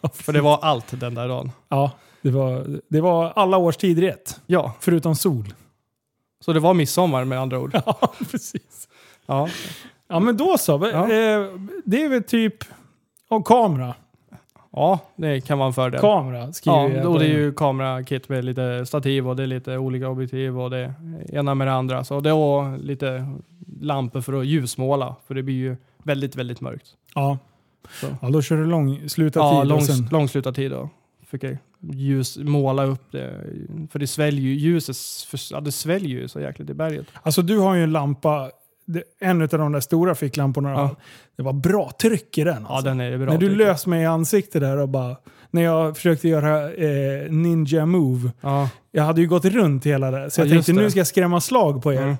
För 0.14 0.34
det 0.34 0.42
var 0.42 0.60
allt 0.62 1.00
den 1.00 1.14
där 1.16 1.28
dagen. 1.28 1.52
Ja, 1.70 1.92
det 2.22 2.32
var, 2.32 2.66
det 2.90 3.02
var 3.02 3.34
alla 3.36 3.58
årstider 3.58 4.04
i 4.04 4.08
ett. 4.08 4.40
Ja, 4.46 4.74
Förutom 4.80 5.16
sol. 5.16 5.54
så 6.46 6.54
det 6.54 6.60
var 6.60 6.74
midsommar 6.74 7.26
med 7.26 7.40
andra 7.40 7.60
ord. 7.60 7.72
Ja, 7.86 8.14
precis. 8.32 8.88
Ja, 9.26 9.50
Ja, 10.08 10.20
men 10.20 10.38
då 10.38 10.58
så. 10.58 10.90
Ja. 10.94 11.04
Eh, 11.04 11.46
Det 11.86 12.04
är 12.04 12.10
väl 12.10 12.24
typ... 12.24 12.56
Och 13.30 13.48
kamera. 13.48 13.94
ja 14.72 15.00
det 15.16 15.42
kan 15.42 15.58
vara 15.58 15.68
en 15.68 15.74
fördel. 15.74 16.02
Kamera 16.02 16.54
skriver 16.54 16.78
Ja, 16.78 16.90
jag 16.90 17.06
och 17.12 17.20
det 17.20 17.26
är 17.26 17.30
ju 17.30 17.54
kamerakit 17.54 18.30
med 18.30 18.46
lite 18.46 18.86
stativ 18.86 19.30
och 19.30 19.36
det 19.36 19.44
är 19.44 19.48
lite 19.48 19.78
olika 19.78 20.10
objektiv 20.10 20.60
och 20.60 20.70
det 20.70 20.94
ena 21.30 21.56
med 21.56 21.68
det 21.68 21.74
andra. 21.74 22.04
Så 22.04 22.20
det 22.20 22.32
var 22.34 22.78
lite 22.78 23.28
lampor 23.82 24.22
för 24.22 24.34
att 24.34 24.46
ljusmåla, 24.46 25.16
för 25.28 25.36
det 25.36 25.44
blir 25.44 25.56
ju 25.56 25.78
väldigt, 26.04 26.36
väldigt 26.36 26.62
mörkt. 26.62 26.88
Ja. 27.16 27.38
Så. 28.02 28.08
ja, 28.22 28.30
då 28.30 28.42
kör 28.42 28.58
du 28.58 28.66
lång, 28.66 29.10
sluta 29.10 29.40
Ja, 29.40 29.62
tid 29.62 29.70
lång, 29.70 29.82
sen... 29.82 30.08
långslutad 30.12 30.54
tid 30.54 30.72
då. 30.72 30.90
Fick 31.28 31.44
jag 31.44 31.58
ljus, 31.94 32.38
måla 32.38 32.84
upp 32.84 33.12
det. 33.12 33.34
För 33.92 34.00
det 34.00 34.08
sväljer 34.08 34.42
ju, 34.42 34.54
ljuset 34.56 34.98
för, 35.30 35.40
ja, 35.54 35.60
det 35.62 35.72
sväljer 35.72 36.20
ju 36.22 36.28
så 36.28 36.40
jäkligt 36.40 36.70
i 36.70 36.74
berget. 36.74 37.06
Alltså 37.24 37.42
du 37.42 37.58
har 37.58 37.76
ju 37.76 37.84
en 37.84 37.92
lampa, 37.92 38.52
det- 38.86 39.04
en 39.20 39.42
av 39.42 39.48
de 39.48 39.72
där 39.72 39.80
stora 39.80 40.16
ficklamporna. 40.16 40.70
Ja. 40.72 40.96
Det 41.36 41.44
var 41.44 41.54
bra 41.54 41.92
tryck 42.02 42.38
i 42.38 42.44
den. 42.44 42.66
Ja, 42.70 42.76
Alltså. 42.76 42.86
den 42.90 43.00
är 43.02 43.18
bra. 43.18 43.32
när 43.32 43.38
du 43.40 43.56
lös 43.56 43.88
mig 43.88 44.02
i 44.02 44.06
ansiktet 44.06 44.62
där 44.62 44.78
och 44.78 44.90
bara... 44.90 45.16
När 45.52 45.62
jag 45.62 45.96
försökte 45.96 46.28
göra 46.28 46.74
eh, 46.74 47.32
ninja 47.32 47.86
move. 47.86 48.32
Ja, 48.42 48.70
Jag 48.92 49.04
hade 49.04 49.22
ju 49.22 49.28
gått 49.28 49.46
runt 49.46 49.86
hela 49.86 50.12
det. 50.12 50.32
Så 50.32 50.42
Ja, 50.42 50.46
jag 50.46 50.52
tänkte 50.54 50.72
det. 50.72 50.82
nu 50.82 50.90
ska 50.90 51.00
jag 51.00 51.08
skrämma 51.08 51.42
slag 51.42 51.84
på 51.84 51.94
er. 51.94 52.02
Mm. 52.02 52.16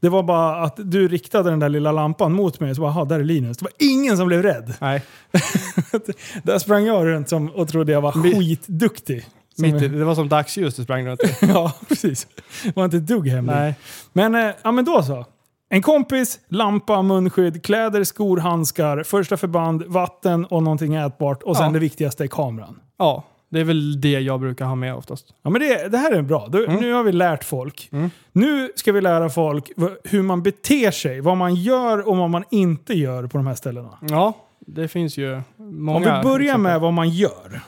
Det 0.00 0.08
var 0.08 0.22
bara 0.22 0.62
att 0.62 0.74
du 0.76 1.08
riktade 1.08 1.50
den 1.50 1.58
där 1.58 1.68
lilla 1.68 1.92
lampan 1.92 2.32
mot 2.32 2.60
mig. 2.60 2.74
Så 2.74 2.80
bara, 2.80 2.90
"Aha, 2.90 3.04
där 3.04 3.20
är 3.20 3.24
Linus. 3.24 3.56
Det 3.58 3.64
var 3.64 3.72
ingen 3.90 4.16
som 4.16 4.26
blev 4.26 4.42
rädd. 4.42 4.74
nej. 4.80 5.02
Där 6.42 6.58
sprang 6.58 6.84
jag 6.84 7.06
runt 7.06 7.28
som, 7.28 7.48
och 7.50 7.68
trodde 7.68 7.92
jag 7.92 8.00
var 8.00 8.12
Mi- 8.12 8.38
skitduktig. 8.38 9.26
Mitt 9.58 9.78
det 9.78 10.04
var 10.04 10.14
som 10.14 10.28
dagsljus 10.28 10.76
du 10.76 10.82
sprang 10.84 11.06
runt 11.06 11.20
ja, 11.40 11.72
precis. 11.88 12.26
Var 12.74 12.84
inte 12.84 12.96
ett 12.96 13.06
dugg 13.06 13.28
hemlig. 13.28 13.54
Nej. 13.54 13.74
Men, 14.12 14.34
eh, 14.34 14.50
ja, 14.62 14.72
men 14.72 14.84
då 14.84 15.02
så. 15.02 15.24
En 15.68 15.82
kompis, 15.82 16.38
lampa, 16.48 17.02
munskydd, 17.02 17.62
kläder, 17.64 18.04
skor, 18.04 18.36
handskar, 18.38 19.02
första 19.02 19.36
förband, 19.36 19.82
vatten 19.86 20.44
och 20.44 20.62
någonting 20.62 20.94
ätbart. 20.94 21.42
Och 21.42 21.56
sen 21.56 21.66
Ja. 21.66 21.72
det 21.72 21.78
viktigaste 21.78 22.28
kameran. 22.28 22.80
Ja, 22.98 23.24
det 23.50 23.60
är 23.60 23.64
väl 23.64 24.00
det 24.00 24.20
jag 24.20 24.40
brukar 24.40 24.64
ha 24.64 24.74
med 24.74 24.94
oftast. 24.94 25.26
Ja, 25.42 25.50
men 25.50 25.60
det, 25.60 25.88
det 25.88 25.98
här 25.98 26.12
är 26.12 26.22
bra. 26.22 26.48
Då, 26.52 26.58
Nu 26.58 26.92
har 26.92 27.02
vi 27.02 27.12
lärt 27.12 27.44
folk. 27.44 27.88
Mm. 27.92 28.10
Nu 28.32 28.72
ska 28.76 28.92
vi 28.92 29.00
lära 29.00 29.30
folk 29.30 29.70
hur 30.04 30.22
man 30.22 30.42
beter 30.42 30.90
sig, 30.90 31.20
vad 31.20 31.36
man 31.36 31.54
gör 31.54 32.08
och 32.08 32.16
vad 32.16 32.30
man 32.30 32.44
inte 32.50 32.94
gör 32.94 33.26
på 33.26 33.38
de 33.38 33.46
här 33.46 33.54
ställena. 33.54 33.98
Ja, 34.08 34.32
det 34.66 34.88
finns 34.88 35.16
ju 35.18 35.42
många... 35.56 35.96
Om 35.96 36.02
vi 36.02 36.22
börjar 36.32 36.58
med 36.58 36.80
vad 36.80 36.92
man 36.92 37.08
gör. 37.10 37.60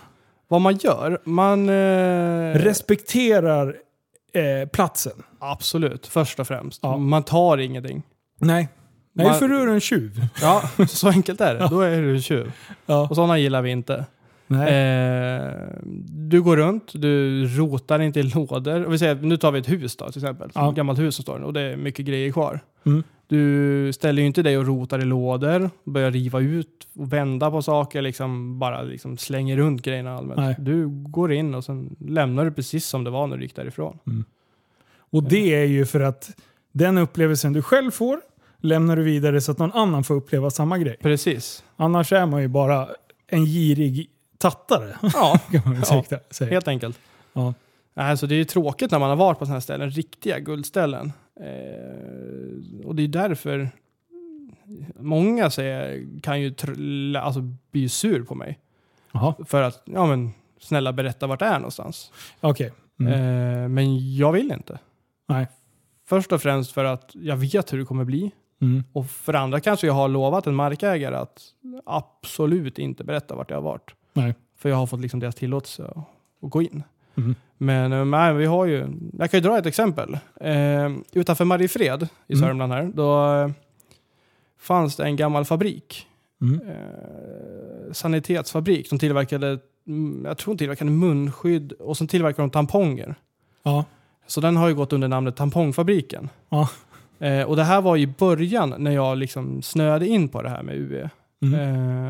Vad 0.48 0.60
man 0.60 0.76
gör? 0.76 1.18
Man... 1.24 1.68
Eh, 1.68 2.54
Respekterar 2.54 3.76
eh, 4.34 4.68
platsen. 4.68 5.22
absolut, 5.40 6.06
först 6.06 6.40
och 6.40 6.46
främst. 6.46 6.80
Ja. 6.82 6.96
Man 6.96 7.22
tar 7.22 7.58
ingenting. 7.58 8.02
Nej. 8.38 8.68
Nej, 9.14 9.26
Man- 9.26 9.38
för 9.38 9.48
du 9.48 9.60
är 9.62 9.66
en 9.66 9.80
tjuv. 9.80 10.26
Ja, 10.40 10.62
så 10.88 11.08
enkelt 11.08 11.40
är 11.40 11.54
det. 11.54 11.66
Då 11.70 11.80
är 11.80 12.02
du 12.02 12.20
tjuv. 12.22 12.52
Ja. 12.86 13.06
Och 13.10 13.16
sådana 13.16 13.38
gillar 13.38 13.62
vi 13.62 13.70
inte. 13.70 14.04
Eh, 14.54 15.52
du 16.08 16.42
går 16.42 16.56
runt, 16.56 16.92
du 16.94 17.46
rotar 17.46 18.00
inte 18.00 18.20
i 18.20 18.22
lådor. 18.22 18.84
Och 18.84 18.92
vi 18.92 18.98
säger, 18.98 19.14
nu 19.14 19.36
tar 19.36 19.52
vi 19.52 19.58
ett 19.58 19.68
hus 19.68 19.96
då, 19.96 20.10
till 20.10 20.22
exempel. 20.22 20.50
Ja. 20.54 20.70
Ett 20.70 20.76
gammalt 20.76 20.98
hus 20.98 21.14
som 21.14 21.22
står 21.22 21.42
och 21.42 21.52
det 21.52 21.60
är 21.60 21.76
mycket 21.76 22.06
grejer 22.06 22.32
kvar. 22.32 22.60
Mm. 22.86 23.02
Du 23.26 23.92
ställer 23.92 24.22
ju 24.22 24.26
inte 24.26 24.42
dig 24.42 24.58
och 24.58 24.66
rotar 24.66 24.98
i 24.98 25.04
lådor, 25.04 25.70
börjar 25.84 26.10
riva 26.10 26.40
ut 26.40 26.88
och 26.94 27.12
vända 27.12 27.50
på 27.50 27.62
saker, 27.62 28.02
liksom 28.02 28.58
bara 28.58 28.82
liksom 28.82 29.18
slänger 29.18 29.56
runt 29.56 29.82
grejerna 29.82 30.16
allmänt. 30.16 30.40
Nej. 30.40 30.56
Du 30.58 30.88
går 30.88 31.32
in 31.32 31.54
och 31.54 31.64
sen 31.64 31.96
lämnar 32.00 32.44
du 32.44 32.52
precis 32.52 32.86
som 32.86 33.04
det 33.04 33.10
var 33.10 33.26
när 33.26 33.36
du 33.36 33.42
gick 33.42 33.56
därifrån. 33.56 33.98
Och 34.98 35.22
det 35.22 35.54
är 35.54 35.64
ju 35.64 35.86
för 35.86 36.00
att 36.00 36.30
den 36.72 36.98
upplevelsen 36.98 37.52
du 37.52 37.62
själv 37.62 37.90
får 37.90 38.20
lämnar 38.60 38.96
du 38.96 39.02
vidare 39.02 39.40
så 39.40 39.52
att 39.52 39.58
någon 39.58 39.72
annan 39.72 40.04
får 40.04 40.14
uppleva 40.14 40.50
samma 40.50 40.78
grej. 40.78 40.96
Precis. 41.02 41.64
Annars 41.76 42.12
är 42.12 42.26
man 42.26 42.42
ju 42.42 42.48
bara 42.48 42.88
en 43.26 43.44
girig 43.44 44.10
tattare. 44.42 44.96
Ja, 45.14 45.40
Ja. 45.90 46.46
helt 46.50 46.68
enkelt. 46.68 46.98
Ja. 47.32 47.54
Alltså 47.94 48.26
det 48.26 48.34
är 48.34 48.36
ju 48.36 48.44
tråkigt 48.44 48.90
när 48.90 48.98
man 48.98 49.08
har 49.08 49.16
varit 49.16 49.38
på 49.38 49.44
sådana 49.44 49.54
här 49.54 49.60
ställen, 49.60 49.90
riktiga 49.90 50.38
guldställen. 50.38 51.12
Eh, 51.40 52.86
och 52.86 52.94
det 52.94 53.02
är 53.02 53.08
därför 53.08 53.70
många 54.96 55.50
säger, 55.50 56.06
kan 56.22 56.40
ju 56.40 56.54
alltså, 57.16 57.40
bli 57.70 57.88
sur 57.88 58.22
på 58.24 58.34
mig. 58.34 58.58
Jaha, 59.12 59.34
För 59.46 59.62
att, 59.62 59.82
ja 59.84 60.06
men 60.06 60.30
snälla 60.60 60.92
berätta 60.92 61.26
vart 61.26 61.38
det 61.40 61.46
är 61.46 61.58
någonstans. 61.58 62.12
okej. 62.40 62.72
Mm. 63.00 63.12
Eh, 63.12 63.68
men 63.68 64.14
jag 64.16 64.32
vill 64.32 64.52
inte. 64.52 64.78
Nej. 65.28 65.46
Först 66.06 66.32
och 66.32 66.42
främst 66.42 66.72
för 66.72 66.84
att 66.84 67.10
jag 67.14 67.36
vet 67.36 67.72
hur 67.72 67.78
det 67.78 67.84
kommer 67.84 68.04
bli. 68.04 68.30
Mm. 68.60 68.84
Och 68.92 69.10
för 69.10 69.34
andra 69.34 69.60
kanske 69.60 69.86
jag 69.86 69.94
har 69.94 70.08
lovat 70.08 70.46
en 70.46 70.54
markägare 70.54 71.16
att 71.16 71.42
absolut 71.86 72.78
inte 72.78 73.04
berätta 73.04 73.34
vart 73.34 73.50
jag 73.50 73.56
har 73.56 73.62
varit. 73.62 73.90
Nej. 74.12 74.34
För 74.56 74.68
jag 74.68 74.76
har 74.76 74.86
fått 74.86 75.00
liksom 75.00 75.20
deras 75.20 75.34
tillåtelse 75.34 75.84
att, 75.84 76.50
gå 76.50 76.62
in. 76.62 76.82
Mm. 77.16 77.34
Men 77.58 77.92
eh, 77.92 78.04
nej, 78.04 78.34
vi 78.34 78.46
har 78.46 78.66
ju, 78.66 78.86
jag 79.18 79.30
kan 79.30 79.40
ju 79.40 79.48
dra 79.48 79.58
ett 79.58 79.66
exempel. 79.66 80.18
Eh, 80.40 80.90
utanför 81.12 81.44
Mariefred 81.44 82.08
i 82.26 82.32
Mm. 82.32 82.46
Sörmland 82.46 82.72
här, 82.72 82.90
då 82.94 83.34
eh, 83.34 83.50
fanns 84.58 84.96
det 84.96 85.04
en 85.04 85.16
gammal 85.16 85.44
fabrik. 85.44 86.06
Mm. 86.40 86.60
Eh, 86.68 87.92
sanitetsfabrik 87.92 88.88
som 88.88 88.98
tillverkade, 88.98 89.58
mm, 89.86 90.24
jag 90.24 90.38
tror 90.38 90.54
de 90.54 90.58
tillverkade 90.58 90.90
munskydd 90.90 91.72
och 91.72 91.96
sen 91.96 92.08
tillverkade 92.08 92.42
de 92.42 92.50
tamponger. 92.50 93.14
Ja. 93.62 93.84
Så 94.26 94.40
den 94.40 94.56
har 94.56 94.68
ju 94.68 94.74
gått 94.74 94.92
under 94.92 95.08
namnet 95.08 95.36
Tampongfabriken. 95.36 96.28
Ja. 96.48 96.68
Eh, 97.18 97.42
och 97.42 97.56
det 97.56 97.64
här 97.64 97.80
var 97.80 97.96
i 97.96 98.06
början 98.06 98.74
när 98.78 98.90
jag 98.90 99.18
liksom 99.18 99.62
snöade 99.62 100.06
in 100.06 100.28
på 100.28 100.42
det 100.42 100.48
här 100.48 100.62
med 100.62 100.76
UE. 100.76 101.10
Mm. 101.42 101.54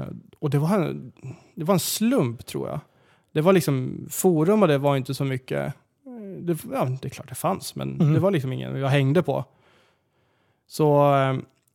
Eh, 0.00 0.04
och 0.38 0.50
det 0.50 0.58
var, 0.58 0.74
en, 0.78 1.12
det 1.54 1.64
var 1.64 1.74
en 1.74 1.80
slump 1.80 2.46
tror 2.46 2.68
jag. 2.68 2.80
Det 3.32 3.40
var 3.40 3.52
liksom 3.52 4.06
forum 4.10 4.62
och 4.62 4.68
det 4.68 4.78
var 4.78 4.96
inte 4.96 5.14
så 5.14 5.24
mycket. 5.24 5.74
eh, 6.06 6.12
Det, 6.40 6.58
ja, 6.72 6.84
det 7.02 7.08
är 7.08 7.10
klart 7.10 7.28
det 7.28 7.34
fanns, 7.34 7.74
men 7.74 8.00
Mm. 8.00 8.12
det 8.14 8.20
var 8.20 8.30
liksom 8.30 8.52
ingen 8.52 8.76
jag 8.76 8.88
hängde 8.88 9.22
på. 9.22 9.44
Så 10.66 10.84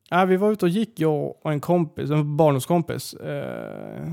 ja, 0.10 0.26
vi 0.26 0.38
var 0.38 0.51
ute 0.51 0.66
och 0.66 0.70
gick, 0.70 0.99
jag 0.99 1.34
och 1.41 1.51
en 1.51 1.60
kompis, 1.60 2.10
en 2.12 2.38
barndomskompis, 2.38 3.14
eh, 3.14 4.08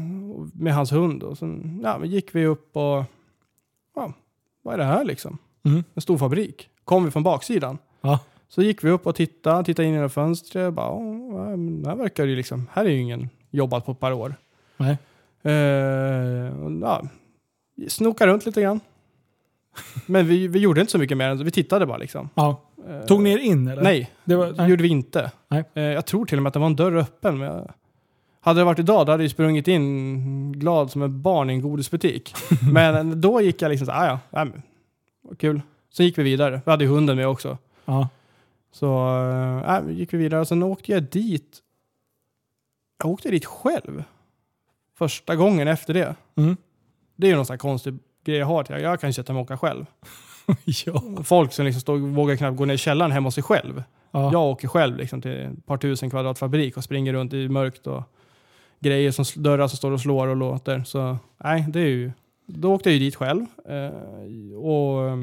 med 0.52 0.74
hans 0.74 0.92
hund. 0.92 1.22
Och 1.22 1.38
sen 1.38 1.80
ja, 1.84 1.98
men 1.98 2.08
gick 2.10 2.34
vi 2.34 2.46
upp 2.46 2.76
och, 2.76 3.04
ja, 3.96 4.12
vad 4.62 4.74
är 4.74 4.78
det 4.78 4.84
här 4.84 5.04
liksom? 5.04 5.38
Mm. 5.64 5.84
En 5.94 6.02
stor 6.02 6.18
fabrik. 6.18 6.68
Kom 6.84 7.04
vi 7.04 7.10
från 7.10 7.22
baksidan. 7.22 7.78
Ja. 8.00 8.18
Så 8.48 8.62
gick 8.62 8.84
vi 8.84 8.90
upp 8.90 9.06
och 9.06 9.14
tittade, 9.14 9.64
tittade 9.64 9.88
in 9.88 9.94
genom 9.94 10.10
fönstret. 10.10 10.72
Bara, 10.74 10.90
"Åh, 10.90 11.34
ja, 11.50 11.56
men 11.56 11.84
här 11.86 11.96
verkar 11.96 12.24
ju 12.26 12.36
liksom, 12.36 12.66
här 12.72 12.84
är 12.84 12.88
ju 12.90 13.00
ingen 13.00 13.28
jobbat 13.50 13.86
på 13.86 13.92
ett 13.92 14.00
par 14.00 14.12
år. 14.12 14.34
Nej. 14.76 14.98
Eh, 15.42 16.62
och, 16.64 16.72
ja, 16.82 17.02
snoka 17.88 18.26
runt 18.26 18.46
lite 18.46 18.62
grann. 18.62 18.80
Men 20.06 20.26
vi, 20.26 20.48
vi 20.48 20.58
gjorde 20.58 20.80
inte 20.80 20.90
så 20.92 20.98
mycket 20.98 21.16
mer 21.16 21.28
än 21.28 21.38
så. 21.38 21.44
Vi 21.44 21.50
tittade 21.50 21.86
bara 21.86 21.96
liksom. 21.98 22.28
Ja. 22.34 22.60
Eh, 22.88 23.06
Tog 23.06 23.22
ni 23.22 23.32
er 23.32 23.38
in 23.38 23.68
eller? 23.68 23.82
Nej, 23.82 24.10
Det 24.24 24.34
var, 24.36 24.52
nej. 24.56 24.70
gjorde 24.70 24.82
vi 24.82 24.88
inte. 24.88 25.30
Nej. 25.48 25.64
Eh, 25.74 25.82
jag 25.82 26.06
tror 26.06 26.26
till 26.26 26.38
och 26.38 26.42
med 26.42 26.48
att 26.50 26.54
det 26.54 26.60
var 26.60 26.66
en 26.66 26.76
dörr 26.76 26.96
öppen. 26.96 27.38
Men 27.38 27.48
jag, 27.48 27.70
hade 28.40 28.60
det 28.60 28.64
varit 28.64 28.78
idag 28.78 29.06
då 29.06 29.12
hade 29.12 29.24
jag 29.24 29.30
sprungit 29.30 29.68
in 29.68 30.52
glad 30.52 30.90
som 30.90 31.02
ett 31.02 31.10
barn 31.10 31.50
i 31.50 31.52
en 31.52 31.60
godisbutik. 31.62 32.34
men 32.72 33.20
då 33.20 33.40
gick 33.40 33.62
jag 33.62 33.68
liksom 33.70 33.86
så 33.86 33.92
här, 33.92 34.12
"Ah, 34.14 34.18
ja, 34.30 34.46
ja, 35.28 35.34
kul. 35.38 35.62
Sen 35.92 36.06
gick 36.06 36.18
vi 36.18 36.22
vidare. 36.22 36.60
Vi 36.64 36.70
hade 36.70 36.84
ju 36.84 36.90
hunden 36.90 37.16
med 37.16 37.28
också. 37.28 37.58
Ja. 37.84 38.08
Så 38.74 38.86
äh, 39.66 39.80
vi 39.80 39.94
gick 39.94 40.12
vi 40.12 40.18
vidare 40.18 40.40
och 40.40 40.48
sen 40.48 40.62
åkte 40.62 40.92
jag 40.92 41.02
dit. 41.02 41.58
Jag 42.98 43.10
åkte 43.10 43.30
dit 43.30 43.44
själv. 43.44 44.04
Första 44.94 45.36
gången 45.36 45.68
efter 45.68 45.94
det. 45.94 46.14
Mm. 46.34 46.56
Det 47.16 47.26
är 47.26 47.30
ju 47.30 47.36
någon 47.36 47.46
sån 47.46 47.54
här 47.54 47.58
konstig 47.58 47.98
grej 48.24 48.38
jag 48.38 48.46
har. 48.46 48.64
Till. 48.64 48.80
Jag 48.80 49.00
kan 49.00 49.12
sätta 49.12 49.32
mig 49.32 49.40
och 49.40 49.44
åka 49.44 49.58
själv. 49.58 49.86
ja. 50.64 51.02
Folk 51.24 51.52
som 51.52 51.64
liksom 51.64 51.80
står, 51.80 51.96
vågar 51.96 52.36
knappt 52.36 52.56
gå 52.56 52.64
ner 52.64 52.74
i 52.74 52.78
källaren 52.78 53.12
hemma 53.12 53.26
hos 53.26 53.34
sig 53.34 53.42
själv. 53.42 53.82
Ja. 54.10 54.32
Jag 54.32 54.42
åker 54.42 54.68
själv 54.68 54.96
liksom 54.96 55.22
till 55.22 55.32
ett 55.32 55.66
par 55.66 55.76
tusen 55.76 56.10
kvadrat 56.10 56.38
fabrik 56.38 56.76
och 56.76 56.84
springer 56.84 57.12
runt 57.12 57.32
i 57.32 57.48
mörkt 57.48 57.86
och 57.86 58.02
grejer 58.80 59.10
som 59.10 59.42
dörrar 59.42 59.68
som 59.68 59.76
står 59.76 59.90
och 59.90 60.00
slår 60.00 60.28
och 60.28 60.36
låter. 60.36 60.84
Så 60.84 61.18
nej, 61.44 61.64
det 61.68 61.80
är 61.80 61.86
ju... 61.86 62.12
Då 62.46 62.74
åkte 62.74 62.88
jag 62.88 62.94
ju 62.94 63.04
dit 63.04 63.16
själv. 63.16 63.46
Eh, 63.68 64.56
och 64.56 65.08
eh, 65.08 65.16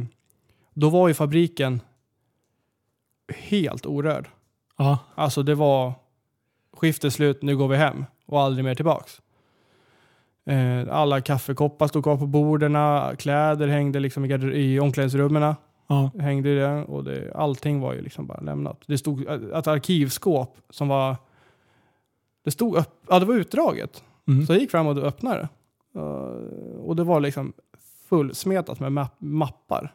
då 0.74 0.90
var 0.90 1.08
ju 1.08 1.14
fabriken 1.14 1.82
helt 3.38 3.86
orörd. 3.86 4.28
Ja. 4.78 4.98
Alltså 5.16 5.44
det 5.44 5.56
var 5.56 5.94
skift 6.78 7.04
är 7.04 7.10
slut, 7.10 7.42
nu 7.42 7.58
går 7.58 7.68
vi 7.68 7.78
hem. 7.78 8.06
Och 8.26 8.42
aldrig 8.42 8.66
mer 8.66 8.76
tillbaks. 8.76 9.22
Eh, 10.46 10.96
alla 10.96 11.22
kaffekoppar 11.22 11.88
stod 11.88 12.04
kvar 12.04 12.18
på 12.18 12.26
borden, 12.28 12.78
kläder 13.18 13.68
hängde 13.68 14.00
liksom 14.00 14.26
i, 14.26 14.30
i 14.74 14.80
omklädningsrummen. 14.80 15.56
Ja. 15.88 16.12
Hängde 16.20 16.50
i 16.50 16.56
det, 16.56 16.84
och 16.84 17.04
det, 17.04 17.32
allting 17.36 17.80
var 17.80 17.94
ju 17.94 18.02
liksom 18.02 18.28
bara 18.28 18.40
lämnat. 18.40 18.82
Det 18.88 18.98
stod 18.98 19.22
ett 19.54 19.68
arkivskåp 19.68 20.58
som 20.70 20.88
var... 20.88 21.16
Det 22.44 22.52
stod 22.52 22.76
upp, 22.76 23.04
ja 23.10 23.20
det 23.20 23.26
var 23.26 23.36
utdraget. 23.36 24.04
Mm. 24.28 24.46
Så 24.46 24.54
jag 24.54 24.60
gick 24.60 24.72
fram 24.72 24.88
och 24.88 24.98
öppnade 24.98 25.38
det. 25.94 26.00
Eh, 26.00 26.06
och 26.80 26.96
det 26.96 27.04
var 27.04 27.20
liksom 27.20 27.54
fullsmetat 28.10 28.80
med 28.80 28.92
mapp- 28.92 29.16
mappar. 29.22 29.94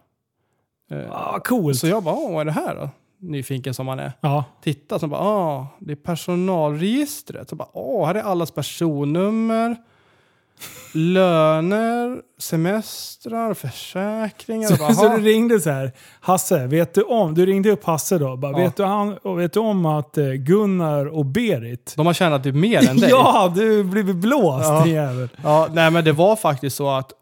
Eh, 0.90 1.10
Ah, 1.10 1.38
coolt. 1.44 1.78
så 1.78 1.86
jag 1.86 2.02
bara, 2.02 2.14
"Åh, 2.14 2.32
vad 2.32 2.40
är 2.40 2.44
det 2.44 2.52
här 2.52 2.74
då? 2.74 2.90
Nyfiken 3.20 3.74
som 3.74 3.86
man 3.86 3.98
är. 3.98 4.12
Ja. 4.20 4.44
Titta, 4.62 4.98
så 4.98 5.06
bara, 5.06 5.20
ah, 5.20 5.66
det 5.78 5.92
är 5.92 5.96
personalregistret. 5.96 7.48
Så 7.48 7.56
bara, 7.56 7.68
åh, 7.72 8.06
här 8.06 8.14
är 8.14 8.22
allas 8.22 8.50
personnummer, 8.50 9.76
löner, 10.94 12.22
semestrar, 12.38 13.54
försäkringar. 13.54 14.72
Och 14.72 14.78
bara, 14.78 14.94
Så, 14.94 15.00
så 15.00 15.08
du 15.08 15.22
ringde 15.22 15.60
så 15.60 15.70
här, 15.70 15.92
Hasse, 16.20 16.66
vet 16.66 16.94
du 16.94 17.02
om, 17.02 17.34
du 17.34 17.46
ringde 17.46 17.70
upp 17.70 17.84
Hasse 17.84 18.18
då, 18.18 18.36
bara, 18.36 18.52
Ja. 18.52 18.58
vet, 18.58 18.76
du 18.76 18.84
han, 18.84 19.18
vet 19.36 19.52
du 19.52 19.60
om 19.60 19.86
att 19.86 20.18
eh, 20.18 20.24
Gunnar 20.26 21.06
och 21.06 21.26
Berit 21.26 21.94
De 21.96 22.06
har 22.06 22.12
tjänat 22.14 22.42
typ 22.44 22.54
mer 22.54 22.88
än 22.90 22.96
dig. 22.96 23.10
Ja, 23.10 23.52
du 23.56 23.84
blivit 23.84 24.16
blåst 24.16 24.64
Ja. 24.68 24.86
jävel. 24.86 25.28
ja. 25.42 25.68
Nej, 25.72 25.90
men 25.90 26.04
det 26.04 26.12
var 26.12 26.36
faktiskt 26.36 26.76
så 26.76 26.90
att 26.90 27.12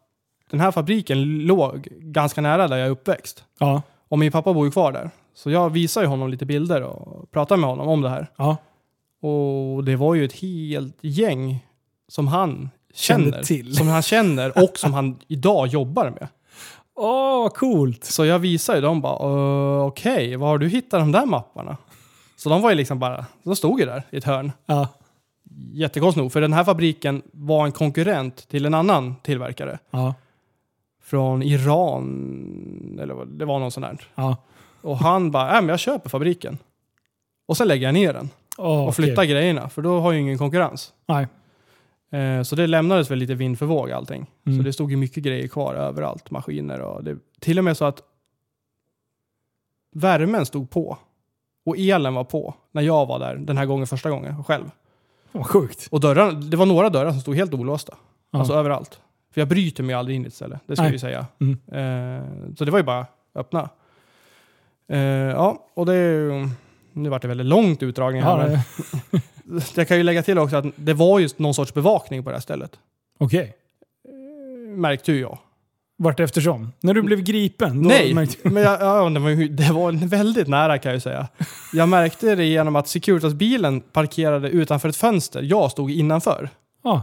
den 0.51 0.61
här 0.61 0.71
fabriken 0.71 1.39
låg 1.39 1.89
ganska 1.91 2.41
nära 2.41 2.69
där 2.69 2.77
jag 2.77 2.87
är 2.87 2.91
uppväxt. 2.91 3.45
Ja. 3.59 3.83
Och 4.09 4.19
min 4.19 4.33
pappa 4.33 4.53
bor 4.55 4.67
ju 4.67 4.71
kvar 4.73 4.93
där. 4.93 5.11
Så 5.35 5.51
jag 5.51 5.71
visar 5.71 6.01
ju 6.01 6.07
honom 6.07 6.29
lite 6.29 6.47
bilder 6.47 6.83
och 6.83 7.31
pratar 7.31 7.57
med 7.57 7.71
honom 7.71 7.89
om 7.89 8.01
det 8.03 8.09
här. 8.09 8.31
Ja. 8.37 8.57
Och 9.21 9.85
det 9.85 9.97
var 9.97 10.15
ju 10.15 10.25
ett 10.25 10.33
helt 10.41 10.99
gäng 11.01 11.67
som 12.09 12.29
han 12.29 12.71
känner. 12.95 13.23
Kände 13.25 13.45
till. 13.45 13.77
Som 13.77 13.89
han 13.89 14.03
känner 14.03 14.65
och 14.65 14.79
som 14.79 14.95
han 14.95 15.19
idag 15.29 15.67
jobbar 15.67 16.11
med. 16.11 16.29
Åh, 16.97 17.49
coolt. 17.49 18.05
Så 18.05 18.25
jag 18.25 18.39
visar 18.39 18.75
ju 18.75 18.81
dem 18.81 19.01
bara, 19.01 19.29
"Uh, 19.29 19.87
okej, 19.87 20.37
var 20.37 20.49
har 20.49 20.59
du 20.59 20.69
hittat 20.69 21.01
de 21.01 21.13
där 21.13 21.27
mapparna? 21.27 21.77
Så 22.37 22.49
de 22.49 22.63
var 22.63 22.71
ju 22.71 22.77
liksom 22.77 22.99
bara, 22.99 23.27
de 23.43 23.57
stod 23.57 23.81
ju 23.81 23.87
där 23.87 24.03
i 24.11 24.17
ett 24.17 24.25
hörn. 24.25 24.53
Ja. 24.67 24.89
Jättekonstigt 25.73 26.23
nog, 26.23 26.33
för 26.33 26.41
den 26.41 26.53
här 26.53 26.65
fabriken 26.65 27.23
var 27.33 27.65
en 27.67 27.73
konkurrent 27.73 28.49
till 28.49 28.67
en 28.67 28.75
annan 28.75 29.15
tillverkare. 29.23 29.79
Ja. 29.91 30.15
Från 31.03 31.43
Iran, 31.43 32.99
eller 33.03 33.25
det 33.25 33.45
var 33.45 33.59
någon 33.59 33.71
sån 33.71 33.83
där. 33.83 34.01
Ja. 34.15 34.37
Och 34.85 34.99
han 34.99 35.31
bara, 35.31 35.49
äh, 35.57 35.61
men 35.61 35.69
jag 35.69 35.79
köper 35.79 36.11
fabriken. 36.11 36.59
Och 37.47 37.57
sen 37.57 37.69
lägger 37.69 37.87
jag 37.87 37.95
ner 37.95 38.13
den 38.13 38.31
Åh, 38.59 38.87
och 38.87 38.97
flyttar 38.97 39.23
okej. 39.23 39.27
grejerna, 39.31 39.69
för 39.69 39.83
då 39.83 40.01
har 40.01 40.13
jag 40.13 40.21
ingen 40.21 40.39
konkurrens. 40.39 40.93
Nej. 41.07 41.27
Eh, 42.13 42.43
Så 42.43 42.57
det 42.57 42.67
lämnades 42.67 43.11
väl 43.11 43.19
lite 43.19 43.35
vind 43.35 43.59
för 43.59 43.67
våg 43.67 43.91
allting. 43.91 44.27
Mm. 44.47 44.59
Så 44.59 44.65
det 44.65 44.73
stod 44.73 44.91
ju 44.91 44.97
mycket 44.97 45.23
grejer 45.23 45.49
kvar 45.49 45.75
överallt, 45.75 46.31
maskiner 46.31 46.81
och 46.81 47.05
det, 47.05 47.17
till 47.41 47.59
och 47.59 47.65
med 47.65 47.77
så 47.77 47.85
att 47.85 48.03
värmen 49.95 50.47
stod 50.47 50.71
på 50.71 50.99
och 51.67 51.79
elen 51.79 52.15
var 52.15 52.25
på 52.25 52.55
när 52.73 52.83
jag 52.83 53.07
var 53.07 53.19
där 53.19 53.37
den 53.37 53.57
här 53.59 53.67
gången 53.67 53.87
första 53.87 54.11
gången 54.11 54.45
själv. 54.45 54.71
Vad 55.33 55.47
sjukt. 55.47 55.89
Och 55.91 56.01
dörrarna, 56.01 56.33
det 56.33 56.57
var 56.57 56.67
några 56.67 56.91
dörrar 56.91 57.11
som 57.11 57.21
stod 57.21 57.37
helt 57.37 57.55
olåsta. 57.55 57.95
Ja. 58.31 58.39
Alltså 58.39 58.55
överallt. 58.55 59.01
För 59.33 59.41
jag 59.41 59.49
bryter 59.49 59.83
mig 59.83 59.95
aldrig 59.95 60.17
in 60.17 60.25
i 60.25 60.27
ett 60.27 60.35
ställe, 60.35 60.61
det 60.67 60.77
ska 60.77 60.83
Nej. 60.83 60.89
jag 60.89 60.93
ju 60.93 60.99
säga. 60.99 61.27
Mm. 61.41 61.53
Eh, 61.69 62.55
så 62.57 62.65
det 62.65 62.71
var 62.71 62.79
ju 62.79 62.85
bara 62.85 63.07
öppna. 63.35 63.69
Eh, 64.89 64.99
ja, 65.01 65.67
och 65.75 65.87
det 65.87 65.95
är 65.95 66.11
ju... 66.21 66.49
Nu 66.93 67.09
vart 67.09 67.23
det 67.23 67.29
väldigt 67.29 67.47
långt 67.47 67.83
utdragning 67.83 68.23
här. 68.23 68.51
Ja, 68.51 68.63
men 69.11 69.61
jag 69.75 69.89
kan 69.89 69.97
ju 69.97 70.03
lägga 70.03 70.23
till 70.23 70.39
också 70.39 70.57
att 70.57 70.65
det 70.77 70.95
var 70.95 71.21
just 71.21 71.39
någon 71.39 71.55
sorts 71.55 71.75
bevakning 71.75 72.25
på 72.25 72.31
det 72.31 72.37
här 72.37 72.41
stället. 72.41 72.71
Okej. 73.19 73.55
Märkte 74.77 75.13
ju 75.13 75.21
jag. 75.21 75.39
Vart 75.97 76.21
eftersom? 76.21 76.73
När 76.81 76.95
du 76.95 77.03
blev 77.03 77.21
gripen? 77.23 77.83
Då 77.83 77.89
Nej, 77.89 78.15
märkte- 78.15 78.49
men 78.51 78.63
jag, 78.63 78.81
ja, 78.81 79.09
det, 79.11 79.21
var, 79.21 79.31
ju- 79.31 79.49
det 79.49 79.73
var 79.73 80.07
väldigt 80.09 80.49
nära 80.49 80.79
kan 80.79 80.91
jag 80.91 80.97
ju 80.97 81.01
säga. 81.01 81.29
Jag 81.73 81.89
märkte 81.89 82.35
det 82.35 82.45
genom 82.45 82.77
att 82.77 82.89
Securitas-bilen 82.89 83.81
parkerade 83.81 84.49
utanför 84.49 84.89
ett 84.89 84.97
fönster. 84.97 85.43
Jag 85.43 85.71
stod 85.71 85.91
innanför. 85.91 86.49
Ja, 86.83 87.03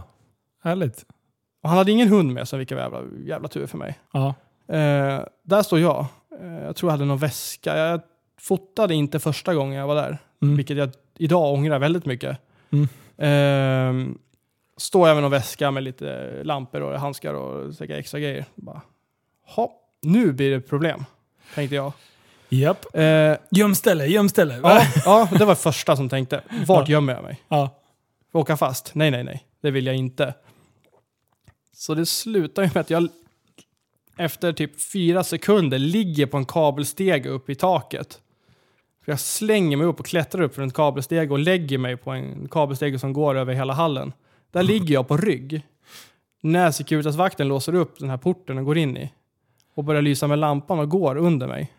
härligt. 0.64 1.06
Och 1.64 1.70
han 1.70 1.78
hade 1.78 1.92
ingen 1.92 2.08
hund 2.08 2.34
med 2.34 2.48
sig, 2.48 2.60
vilket 2.60 2.78
var 2.78 2.84
jävla, 2.84 3.02
jävla 3.26 3.48
tur 3.48 3.68
för 3.68 3.78
mig. 3.78 4.00
Ja. 4.14 4.28
Eh, 4.76 5.20
där 5.44 5.62
står 5.64 5.80
jag. 5.80 6.06
Eh, 6.40 6.64
jag 6.64 6.76
tror 6.76 6.90
jag 6.90 6.92
hade 6.92 7.06
någon 7.06 7.18
väska. 7.18 7.78
Jag 7.78 8.02
fotade 8.42 8.94
inte 8.96 9.20
första 9.20 9.54
gången 9.56 9.80
jag 9.80 9.88
var 9.88 9.96
där. 9.96 10.18
Mm. 10.42 10.56
Vilket 10.58 10.78
jag 10.78 10.90
idag 11.18 11.54
ångrar 11.54 11.80
väldigt 11.80 12.06
mycket. 12.06 12.38
Mm. 12.72 12.88
Eh, 13.18 14.16
står 14.78 15.08
jag 15.08 15.16
med 15.16 15.22
någon 15.22 15.32
väska 15.32 15.72
med 15.72 15.84
lite 15.84 16.30
lampor 16.44 16.82
och 16.82 17.00
handskar 17.00 17.34
och 17.34 17.74
säkert 17.76 17.98
extra 18.00 18.20
grejer. 18.20 18.46
Bara, 18.56 18.82
"Ha, 19.56 19.72
nu 20.02 20.32
blir 20.32 20.52
det 20.52 20.62
problem, 20.62 21.06
tänkte 21.56 21.76
jag. 21.76 21.94
Japp. 22.50 22.96
Eh, 22.96 23.36
Gömställe, 23.52 24.06
gömställe. 24.08 24.60
ja, 24.64 24.82
ja, 25.06 25.30
det 25.38 25.46
var 25.46 25.56
första 25.56 25.96
som 25.96 26.10
tänkte. 26.10 26.42
Vart 26.68 26.88
Ja. 26.90 26.92
gömmer 26.94 27.14
jag 27.14 27.24
mig? 27.24 27.42
Ja. 27.48 27.70
Åka 28.34 28.58
fast? 28.58 28.96
Nej, 28.96 29.12
nej, 29.12 29.24
nej. 29.24 29.46
Det 29.62 29.72
vill 29.72 29.86
jag 29.86 29.96
inte. 29.96 30.34
Så 31.74 31.94
det 31.94 32.06
slutar 32.06 32.64
ju 32.64 32.70
med 32.74 32.78
att 32.82 32.90
jag 32.90 33.08
efter 34.18 34.54
typ 34.54 34.82
fyra 34.82 35.24
sekunder 35.24 35.80
ligger 35.80 36.26
på 36.26 36.38
en 36.38 36.46
kabelsteg 36.46 37.26
upp 37.26 37.50
i 37.50 37.56
taket. 37.56 38.22
För 39.06 39.12
jag 39.12 39.20
slänger 39.20 39.78
mig 39.78 39.88
upp 39.88 40.00
och 40.00 40.06
klättrar 40.06 40.42
upp 40.42 40.56
för 40.56 40.62
en 40.62 40.72
kabelsteg 40.72 41.32
och 41.32 41.40
lägger 41.40 41.78
mig 41.78 41.98
på 41.98 42.12
en 42.12 42.48
kabelsteg 42.48 43.00
som 43.00 43.14
går 43.14 43.36
över 43.38 43.54
hela 43.54 43.74
hallen. 43.74 44.14
Där 44.52 44.64
ligger 44.74 44.94
jag 44.94 45.08
på 45.08 45.18
rygg. 45.18 45.62
När 46.42 46.72
Securitas-vakten 46.72 47.48
låser 47.48 47.76
upp 47.76 48.00
den 48.00 48.10
här 48.10 48.18
porten 48.18 48.58
och 48.58 48.66
går 48.66 48.78
in 48.78 48.98
i. 48.98 49.12
Och 49.76 49.84
börjar 49.84 50.02
lysa 50.02 50.28
med 50.28 50.40
lampan 50.40 50.80
och 50.80 50.90
går 50.90 51.16
under 51.16 51.48
mig. 51.48 51.72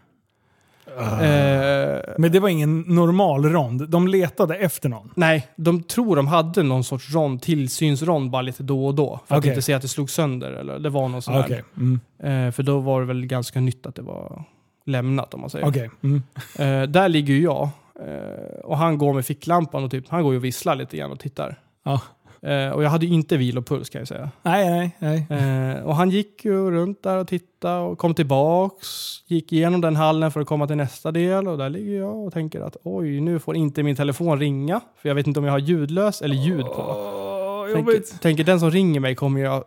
Eh, 0.98 2.14
Men 2.18 2.32
det 2.32 2.40
var 2.40 2.48
ingen 2.48 2.80
normal 2.80 3.44
rond. 3.44 3.88
De 3.88 4.08
letade 4.08 4.56
efter 4.56 4.88
någon. 4.88 5.10
Nej, 5.16 5.48
de 5.56 5.82
tror 5.82 6.16
de 6.16 6.26
hade 6.26 6.62
någon 6.62 6.84
sorts 6.84 7.14
rond, 7.14 7.42
tillsynsrond 7.42 8.30
bara 8.30 8.42
lite 8.42 8.62
då 8.62 8.86
och 8.86 8.94
då. 8.94 9.20
För 9.26 9.34
att 9.34 9.38
Okej. 9.38 9.50
inte 9.50 9.62
se 9.62 9.72
att 9.72 9.82
det 9.82 9.88
slog 9.88 10.10
sönder. 10.10 10.50
Eller 10.52 10.78
det 10.78 10.90
var 10.90 11.08
någon 11.08 11.22
sån. 11.22 11.38
Okej. 11.38 11.62
Mm. 11.76 12.00
Eh, 12.46 12.52
för 12.52 12.62
då 12.62 12.80
var 12.80 13.00
det 13.00 13.06
väl 13.06 13.26
ganska 13.26 13.60
nytt 13.60 13.86
att 13.86 13.94
det 13.94 14.02
var 14.02 14.44
lämnat 14.86 15.34
om 15.34 15.40
man 15.40 15.50
säger. 15.50 15.66
Okej. 15.68 15.90
Mm. 16.02 16.22
Eh, 16.58 16.88
där 16.88 17.08
ligger 17.08 17.34
ju 17.34 17.42
jag. 17.42 17.68
Eh, 18.06 18.60
och 18.64 18.78
han 18.78 18.98
går 18.98 19.12
med 19.14 19.26
ficklampan 19.26 19.84
och 19.84 19.90
typ, 19.90 20.04
han 20.08 20.22
går 20.22 20.32
ju 20.32 20.38
och 20.38 20.44
visslar 20.44 20.76
lite 20.76 20.96
grann 20.96 21.12
och 21.12 21.20
tittar. 21.20 21.58
Ja. 21.84 22.00
Eh, 22.46 22.68
och 22.68 22.84
jag 22.84 22.90
hade 22.90 23.06
ju 23.06 23.14
inte 23.14 23.36
vilopuls 23.36 23.90
kan 23.90 23.98
jag 23.98 24.08
säga. 24.08 24.30
Nej, 24.42 24.70
nej, 24.98 25.26
nej. 25.28 25.40
Eh, 25.76 25.82
och 25.84 25.96
han 25.96 26.10
gick 26.10 26.44
ju 26.44 26.70
runt 26.70 27.02
där 27.02 27.16
och 27.16 27.28
tittade 27.28 27.80
och 27.80 27.98
kom 27.98 28.14
tillbaks. 28.14 28.86
Gick 29.26 29.52
igenom 29.52 29.80
den 29.80 29.96
hallen 29.96 30.30
för 30.32 30.40
att 30.40 30.46
komma 30.46 30.66
till 30.66 30.76
nästa 30.76 31.10
del 31.12 31.48
och 31.48 31.58
där 31.58 31.70
ligger 31.70 31.98
jag 31.98 32.16
och 32.16 32.32
tänker 32.32 32.60
att 32.60 32.76
oj, 32.82 33.20
nu 33.20 33.38
får 33.38 33.56
inte 33.56 33.82
min 33.82 33.96
telefon 33.96 34.38
ringa. 34.38 34.80
För 35.02 35.08
jag 35.08 35.14
vet 35.14 35.26
inte 35.26 35.40
om 35.40 35.44
jag 35.46 35.52
har 35.52 35.58
ljudlös 35.58 36.22
eller 36.22 36.36
ljud 36.36 36.64
på. 36.64 36.82
Åh, 36.82 37.72
Tänker, 37.74 38.18
tänker 38.18 38.44
den 38.44 38.60
som 38.60 38.70
ringer 38.70 39.00
mig 39.00 39.14
kommer 39.14 39.40
jag 39.40 39.64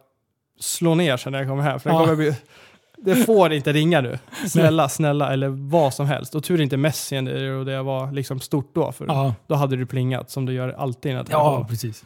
slå 0.60 0.96
ner 0.96 1.18
sen 1.18 1.32
när 1.32 1.40
jag 1.40 1.48
kommer 1.48 1.64
hem. 1.64 1.80
För 1.80 1.90
det, 1.90 1.96
Ja. 1.96 2.00
kommer 2.02 2.16
bli, 2.16 2.36
det 2.98 3.16
får 3.16 3.54
inte 3.54 3.74
ringa 3.74 4.02
nu. 4.02 4.20
Snälla, 4.48 4.90
snälla, 4.90 5.34
eller 5.34 5.48
vad 5.48 5.94
som 5.94 6.06
helst. 6.06 6.36
Och 6.36 6.44
tur 6.44 6.62
inte 6.62 6.78
Messenger 6.78 7.50
och 7.52 7.66
det 7.66 7.82
var 7.84 8.12
liksom 8.12 8.40
stort 8.40 8.76
då. 8.76 8.92
För 8.92 9.06
Ja. 9.06 9.34
då 9.48 9.56
hade 9.56 9.76
det 9.76 9.86
plingat 9.86 10.32
som 10.32 10.46
det 10.46 10.54
gör 10.54 10.70
alltid. 10.70 11.14
När 11.14 11.26
ja, 11.30 11.66
precis. 11.70 12.04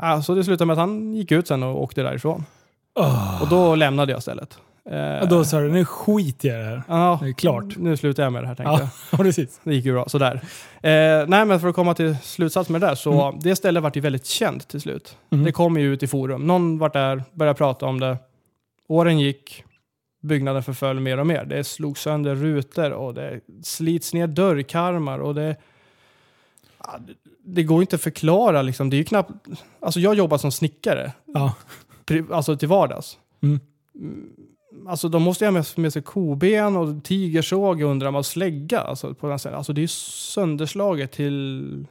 Ja, 0.00 0.22
så 0.22 0.34
det 0.34 0.44
slutade 0.44 0.66
med 0.66 0.72
att 0.72 0.78
han 0.78 1.14
gick 1.14 1.32
ut 1.32 1.48
sen 1.48 1.62
och 1.62 1.82
åkte 1.82 2.02
därifrån. 2.02 2.44
Oh. 2.94 3.42
Och 3.42 3.48
då 3.48 3.74
lämnade 3.74 4.12
jag 4.12 4.22
stället. 4.22 4.58
Eh, 4.90 5.28
då 5.28 5.44
sa 5.44 5.60
du, 5.60 5.72
nu 5.72 5.84
skiter 5.84 6.48
jag 6.48 6.60
i 6.60 6.62
det 6.62 6.68
här. 6.68 6.82
ja, 6.88 7.18
det 7.22 7.28
är 7.28 7.32
klart. 7.32 7.76
Nu 7.76 7.96
slutar 7.96 8.22
jag 8.22 8.32
med 8.32 8.42
det 8.42 8.46
här 8.46 8.54
tänkte 8.54 8.72
Ja, 8.72 8.78
jag. 8.78 8.88
ja, 9.10 9.18
precis. 9.18 9.60
Det 9.64 9.74
gick 9.74 9.84
ju 9.84 9.92
bra, 9.92 10.08
sådär. 10.08 10.34
Eh, 10.82 11.26
nej 11.28 11.44
men 11.44 11.60
för 11.60 11.68
att 11.68 11.74
komma 11.74 11.94
till 11.94 12.16
slutsats 12.22 12.68
med 12.68 12.80
det 12.80 12.86
där, 12.86 12.94
så 12.94 13.38
det 13.42 13.56
stället 13.56 13.82
vart 13.82 13.96
ju 13.96 14.00
väldigt 14.00 14.26
känt 14.26 14.68
till 14.68 14.80
slut. 14.80 15.16
Mm. 15.32 15.44
Det 15.44 15.52
kom 15.52 15.76
ju 15.76 15.92
ut 15.92 16.02
i 16.02 16.06
forum. 16.06 16.46
Någon 16.46 16.78
vart 16.78 16.92
där, 16.92 17.22
började 17.32 17.56
prata 17.58 17.86
om 17.86 18.00
det. 18.00 18.18
Åren 18.88 19.18
gick, 19.18 19.64
byggnaden 20.22 20.62
förföll 20.62 21.00
mer 21.00 21.18
och 21.18 21.26
mer. 21.26 21.44
Det 21.44 21.64
slog 21.64 21.98
sönder 21.98 22.34
rutor 22.34 22.90
och 22.90 23.14
det 23.14 23.40
slits 23.62 24.14
ner 24.14 24.26
dörrkarmar 24.26 25.18
och 25.18 25.34
det... 25.34 25.56
Det- 27.44 27.62
går 27.62 27.80
inte 27.80 27.96
att 27.96 28.02
förklara 28.02 28.62
liksom. 28.62 28.90
Det 28.90 28.96
är 28.96 28.98
ju 28.98 29.04
knappt... 29.04 29.30
Alltså 29.80 30.00
jag 30.00 30.14
jobbar 30.14 30.38
som 30.38 30.52
snickare, 30.52 31.12
Ja. 31.26 31.54
alltså 32.32 32.56
till 32.56 32.68
vardags. 32.68 33.18
Mm. 33.42 33.60
Mm, 33.94 34.26
Alltså 34.88 35.08
de 35.08 35.22
måste 35.22 35.44
ju 35.44 35.46
ha 35.50 35.52
med, 35.52 35.66
sig 35.92 36.02
koben 36.02 36.76
och 36.76 37.04
tigersåg 37.04 37.82
undrar 37.82 38.10
man 38.10 38.18
och 38.18 38.26
slägga. 38.26 38.80
Alltså, 38.80 39.14
på 39.14 39.26
den 39.28 39.38
alltså 39.54 39.72
det 39.72 39.78
är 39.78 39.82
ju 39.82 39.88
sönderslaget 39.88 41.12
till 41.12 41.86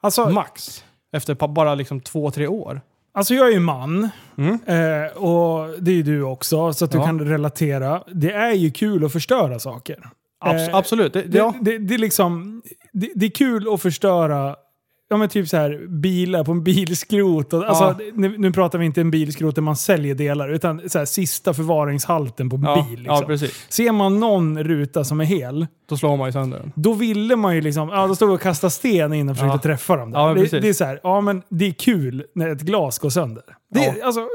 Alltså, 0.00 0.28
max. 0.30 0.84
Efter 1.12 1.34
bara 1.48 1.74
liksom 1.74 2.00
två, 2.00 2.30
tre 2.30 2.46
år. 2.46 2.80
alltså 3.12 3.34
jag 3.34 3.48
är 3.48 3.52
ju 3.52 3.60
man. 3.60 4.08
Mm. 4.38 4.52
Eh, 4.66 5.16
och 5.16 5.68
det 5.82 5.90
är 5.90 5.94
ju 5.94 6.02
du 6.02 6.22
också, 6.22 6.72
så 6.72 6.84
att 6.84 6.90
du 6.90 6.98
Ja. 6.98 7.04
kan 7.04 7.20
relatera. 7.20 8.02
Det 8.12 8.32
är 8.32 8.52
ju 8.52 8.70
kul 8.70 9.04
att 9.04 9.12
förstöra 9.12 9.58
saker. 9.58 10.10
Abs- 10.40 10.68
Eh, 10.68 10.74
absolut. 10.76 11.12
Det, 11.12 11.22
Det, 11.22 11.38
ja. 11.38 11.54
det, 11.60 11.78
det, 11.78 11.94
är 11.94 11.98
liksom, 11.98 12.62
det, 12.92 13.10
det 13.14 13.26
är 13.26 13.30
kul 13.30 13.74
att 13.74 13.82
förstöra 13.82 14.56
ja 15.12 15.16
men 15.16 15.28
typ 15.28 15.48
så 15.48 15.56
här 15.56 15.86
bilar 15.88 16.44
på 16.44 16.52
en 16.52 16.64
bilskrot. 16.64 17.52
Och, 17.52 17.64
alltså, 17.68 17.84
Ja. 17.84 18.10
nu, 18.14 18.38
nu 18.38 18.52
pratar 18.52 18.78
vi 18.78 18.86
inte 18.86 19.00
en 19.00 19.10
bilskrot 19.10 19.54
där 19.54 19.62
man 19.62 19.76
säljer 19.76 20.14
delar, 20.14 20.48
utan 20.48 20.88
så 20.90 20.98
här, 20.98 21.04
sista 21.04 21.54
förvaringshalten 21.54 22.50
på 22.50 22.56
en 22.56 22.62
Ja, 22.62 22.86
bil. 22.90 22.98
Liksom. 23.00 23.24
ja. 23.28 23.48
Ser 23.68 23.92
man 23.92 24.20
någon 24.20 24.64
ruta 24.64 25.04
som 25.04 25.20
är 25.20 25.24
hel, 25.24 25.66
Då 25.88 25.96
slår 25.96 26.16
man 26.16 26.28
ju 26.28 26.32
sönder 26.32 26.58
den. 26.58 26.72
då 26.74 26.92
ville 26.92 27.36
man 27.36 27.54
ju 27.54 27.60
liksom, 27.60 27.88
ja 27.88 28.06
då 28.06 28.14
stod 28.14 28.30
och 28.30 28.40
kastade 28.40 28.70
sten 28.70 29.12
in 29.12 29.28
och 29.28 29.36
försökte 29.36 29.58
träffa 29.68 29.96
dem. 29.96 30.10
Det, 30.10 30.60
det 30.60 30.68
är 30.68 30.72
så 30.72 30.84
här, 30.84 31.00
ja 31.02 31.20
men 31.20 31.42
det 31.48 31.66
är 31.66 31.72
kul 31.72 32.24
när 32.34 32.48
ett 32.48 32.60
glas 32.62 32.98
går 32.98 33.10
sönder. 33.10 33.44
Det, 33.74 34.02
alltså, 34.02 34.28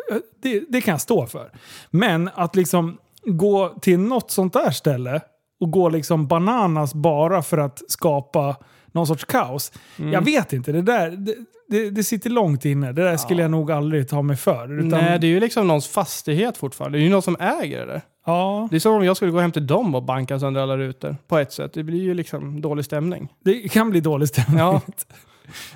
det, 0.43 0.64
det 0.70 0.82
kan 0.82 0.91
jag 0.91 1.01
stå 1.01 1.26
för. 1.28 1.51
Men 1.91 2.30
att 2.36 2.56
liksom 2.56 2.97
gå 3.26 3.70
till 3.82 3.99
något 3.99 4.32
sånt 4.32 4.53
där 4.53 4.72
ställe 4.72 5.22
och 5.60 5.72
gå 5.72 5.89
liksom 5.89 6.28
bananas 6.28 6.93
bara 6.93 7.41
för 7.41 7.58
att 7.58 7.82
skapa 7.88 8.56
någon 8.91 9.08
sorts 9.08 9.26
kaos. 9.26 9.72
Mm. 9.99 10.14
Jag 10.14 10.22
vet 10.22 10.53
inte, 10.53 10.72
det 10.72 10.82
där 10.82 11.10
det, 11.12 11.36
det, 11.68 11.89
det 11.89 12.03
sitter 12.03 12.30
långt 12.30 12.66
inne. 12.66 12.91
Det 12.91 13.03
där 13.03 13.18
skulle 13.18 13.41
jag 13.41 13.51
nog 13.51 13.72
aldrig 13.72 14.10
ta 14.10 14.22
mig 14.22 14.36
för. 14.38 14.80
Utan, 14.80 14.89
Nej, 14.89 15.20
det 15.20 15.28
är 15.28 15.30
ju 15.30 15.39
liksom 15.39 15.68
någons 15.68 15.88
fastighet 15.88 16.58
fortfarande. 16.58 16.97
Det 16.97 17.01
är 17.01 17.03
ju 17.03 17.10
någon 17.10 17.22
som 17.22 17.38
äger 17.39 17.88
det. 17.88 18.01
ja, 18.26 18.68
Det 18.72 18.76
är 18.76 18.80
som 18.80 18.93
om 18.95 19.06
jag 19.06 19.16
skulle 19.16 19.32
gå 19.32 19.39
hem 19.39 19.51
till 19.51 19.68
dem 19.68 19.95
och 19.95 20.03
banka 20.03 20.39
sönder 20.39 20.62
alla 20.62 20.78
rutor. 20.78 21.18
På 21.28 21.38
ett 21.38 21.53
sätt. 21.53 21.74
Det 21.74 21.84
blir 21.84 22.01
ju 22.01 22.14
liksom 22.14 22.62
dålig 22.62 22.86
stämning. 22.86 23.34
det 23.43 23.72
kan 23.72 23.89
bli 23.89 23.99
dålig 23.99 24.28
stämning. 24.28 24.60
Ja, 24.60 24.82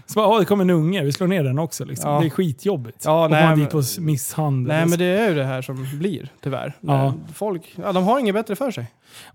Så 0.05 0.13
bara, 0.19 0.33
"Ja, 0.33 0.39
det 0.39 0.45
kommer 0.45 0.63
en 0.63 0.69
unge, 0.69 1.03
vi 1.03 1.11
slår 1.11 1.27
ner 1.27 1.43
den 1.43 1.59
också. 1.59 1.85
Liksom. 1.85 2.11
Ja. 2.11 2.19
Det 2.19 2.25
är 2.25 2.29
skitjobbigt. 2.29 3.05
Ja, 3.05 3.23
och 3.25 3.31
nej, 3.31 3.45
man 3.45 3.59
dit 3.59 3.69
på 3.69 3.81
misshandel. 3.99 4.75
nej 4.75 4.85
men 4.85 4.99
det 4.99 5.05
är 5.05 5.29
ju 5.29 5.35
det 5.35 5.43
här 5.43 5.61
som 5.61 5.87
blir, 5.99 6.29
tyvärr. 6.43 6.73
Ja. 6.81 7.13
Folk, 7.35 7.73
ja, 7.75 7.91
de 7.91 8.03
har 8.03 8.19
inget 8.19 8.35
bättre 8.35 8.55
för 8.55 8.71
sig. 8.71 8.85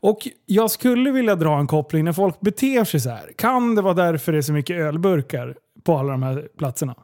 Och 0.01 0.29
jag 0.47 0.71
skulle 0.71 1.11
vilja 1.11 1.35
dra 1.35 1.59
en 1.59 1.67
koppling 1.67 2.05
när 2.05 2.13
folk 2.13 2.41
beter 2.41 2.85
sig 2.85 3.01
så 3.01 3.11
här. 3.11 3.31
Kan 3.37 3.75
det 3.75 3.83
vara 3.83 3.95
därför 3.95 4.33
det 4.33 4.39
är 4.39 4.43
så 4.43 4.53
mycket 4.53 4.77
ölburkar 4.77 5.55
på 5.85 5.99
alla 5.99 6.11
de 6.13 6.23
här 6.23 6.49
platserna? 6.59 6.95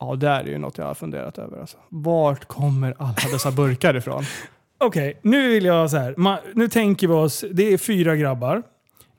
Ja, 0.00 0.14
det 0.16 0.28
är 0.28 0.44
ju 0.44 0.58
något 0.58 0.78
jag 0.78 0.84
har 0.84 0.94
funderat 0.94 1.38
över. 1.38 1.60
Alltså. 1.60 1.76
Vart 1.88 2.44
kommer 2.44 2.94
alla 2.98 3.14
dessa 3.32 3.50
burkar 3.50 3.96
ifrån? 3.96 4.24
Okej, 4.80 5.18
nu 5.22 5.48
vill 5.48 5.64
jag 5.64 5.90
så 5.90 5.96
här. 5.96 6.14
Nu 6.54 6.68
tänker 6.68 7.08
vi 7.08 7.14
oss, 7.14 7.44
det 7.50 7.72
är 7.72 7.78
fyra 7.78 8.16
grabbar. 8.16 8.62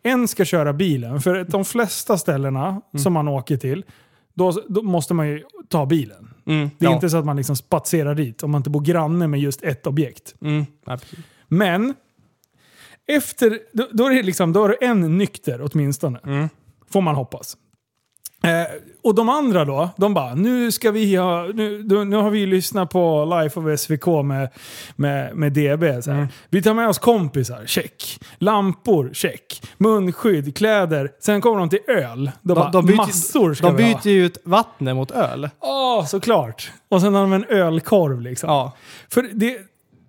En 0.04 0.28
ska 0.28 0.46
köra 0.46 0.74
bilen. 0.74 1.22
För 1.22 1.44
de 1.50 1.66
flesta 1.66 2.18
ställena 2.18 2.68
Mm. 2.68 3.04
som 3.04 3.14
man 3.14 3.28
åker 3.28 3.58
till, 3.58 3.84
då, 4.34 4.52
då 4.70 4.82
måste 4.82 5.14
man 5.14 5.28
ju 5.28 5.44
ta 5.70 5.86
bilen. 5.86 6.34
Mm, 6.46 6.70
Det 6.78 6.86
är 6.86 6.90
ja. 6.90 6.96
inte 6.96 7.10
så 7.10 7.18
att 7.18 7.26
man 7.26 7.36
liksom 7.38 7.56
spatserar 7.56 8.16
dit 8.16 8.44
om 8.44 8.52
man 8.52 8.60
inte 8.60 8.70
bor 8.70 8.82
granne 8.82 9.28
med 9.28 9.40
just 9.40 9.62
ett 9.64 9.88
objekt. 9.88 10.36
Mm. 10.42 10.66
Men, 11.48 11.94
efter, 13.08 13.60
då, 13.74 13.88
då, 13.92 14.06
är 14.06 14.14
det 14.16 14.24
liksom, 14.24 14.54
då 14.54 14.66
är 14.66 14.70
det 14.70 14.86
en 14.86 15.18
nykter 15.18 15.62
åtminstone. 15.72 16.20
Mm. 16.26 16.50
Får 16.92 17.02
man 17.02 17.16
hoppas. 17.16 17.58
Eh, 18.44 18.66
och 19.04 19.16
de 19.16 19.30
andra 19.30 19.66
då, 19.66 19.90
de 19.98 20.14
bara 20.14 20.36
nu 20.36 20.72
ska 20.72 20.92
vi 20.92 21.16
ha, 21.16 21.44
nu, 21.54 21.84
nu 22.06 22.16
har 22.16 22.30
vi 22.30 22.46
lyssnat 22.46 22.90
på 22.90 23.26
Life 23.42 23.60
of 23.60 23.80
SVK 23.80 24.06
med, 24.26 24.50
med, 24.96 25.36
med 25.36 25.52
DB. 25.54 26.04
Så. 26.04 26.12
Mm. 26.12 26.28
Vi 26.50 26.62
tar 26.62 26.74
med 26.74 26.90
oss 26.90 27.00
kompisar, 27.00 27.66
check. 27.66 28.20
Lampor, 28.38 29.10
check. 29.14 29.62
Munskydd, 29.78 30.58
kläder. 30.58 31.12
Sen 31.20 31.42
kommer 31.42 31.60
de 31.60 31.70
till 31.70 31.80
öl. 31.88 32.32
Då 32.42 32.56
bara, 32.56 32.72
de 32.72 32.86
byter- 32.86 32.96
massor 32.98 33.54
ska 33.54 33.68
De 33.68 33.76
vi 33.76 33.84
byter 33.84 34.08
ju 34.08 34.26
ut 34.26 34.38
vattnet 34.44 34.96
mot 34.96 35.12
öl. 35.12 35.50
Ja, 35.62 36.06
såklart. 36.08 36.72
Och 36.90 37.02
sen 37.02 37.14
har 37.14 37.22
de 37.22 37.34
en 37.34 37.46
ölkorv 37.46 38.22
liksom. 38.22 38.50
Ja. 38.50 38.72
För 39.10 39.26
det, 39.34 39.58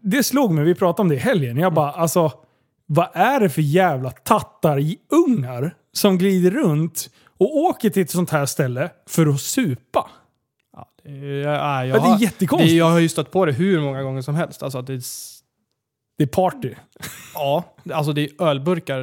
det 0.00 0.22
slog 0.22 0.50
mig, 0.52 0.64
vi 0.64 0.74
pratade 0.74 1.02
om 1.02 1.08
det 1.08 1.14
i 1.14 1.18
helgen. 1.18 1.56
Jag 1.56 1.74
bara, 1.74 1.90
alltså, 1.92 2.32
vad 2.86 3.08
är 3.12 3.40
det 3.40 3.48
för 3.48 3.62
jävla 3.62 4.10
tattarungar 4.10 5.74
som 5.92 6.18
glider 6.18 6.50
runt 6.50 7.10
och 7.40 7.56
åker 7.56 7.90
till 7.90 8.02
ett 8.02 8.10
sånt 8.10 8.30
här 8.30 8.46
ställe 8.46 8.90
för 9.06 9.26
att 9.26 9.40
supa? 9.40 10.10
Ja, 10.72 10.88
det 11.02 11.10
är, 11.10 11.34
ja, 11.34 11.84
jag, 11.86 11.96
Ja, 11.96 12.02
det 12.02 12.08
är 12.08 12.18
jättekonstigt. 12.22 12.70
det, 12.72 12.76
jag 12.76 12.90
har 12.90 12.98
ju 12.98 13.08
stött 13.08 13.30
på 13.30 13.44
det 13.46 13.52
hur 13.52 13.80
många 13.80 14.02
gånger 14.02 14.22
som 14.22 14.34
helst. 14.34 14.62
Alltså 14.62 14.82
det 14.82 14.92
är, 14.92 15.02
Det 16.18 16.24
är 16.24 16.28
party. 16.28 16.74
ja, 17.34 17.64
alltså 17.92 18.12
det 18.12 18.20
är 18.24 18.42
ölburkar, 18.42 19.00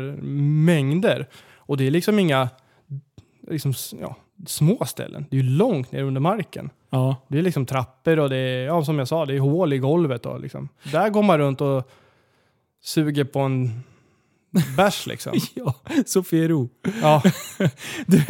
mängder. 0.65 1.27
Och 1.55 1.77
det 1.77 1.87
är 1.87 1.91
liksom 1.91 2.19
inga 2.19 2.49
liksom, 3.47 3.73
ja, 4.01 4.15
små 4.47 4.85
ställen. 4.85 5.25
Det 5.29 5.37
är 5.37 5.41
ju 5.41 5.49
långt 5.49 5.91
ner 5.91 6.03
under 6.03 6.21
marken. 6.21 6.69
Ja. 6.89 7.15
Det 7.27 7.37
är 7.37 7.41
liksom 7.41 7.65
trappor 7.65 8.19
och 8.19 8.29
det 8.29 8.37
är, 8.37 8.65
ja, 8.65 8.83
som 8.85 8.99
jag 8.99 9.07
sa, 9.07 9.25
det 9.25 9.35
är 9.35 9.39
hål 9.39 9.73
i 9.73 9.77
golvet. 9.77 10.25
Och 10.25 10.39
liksom. 10.39 10.69
Där 10.91 11.09
går 11.09 11.23
man 11.23 11.37
runt 11.37 11.61
och 11.61 11.89
suger 12.83 13.23
på 13.23 13.39
en 13.39 13.83
bärs 14.77 15.07
liksom. 15.07 15.33
ja, 15.53 15.73
Sofiero. 16.05 16.69
Ja, 17.01 17.23
Du, 18.05 18.21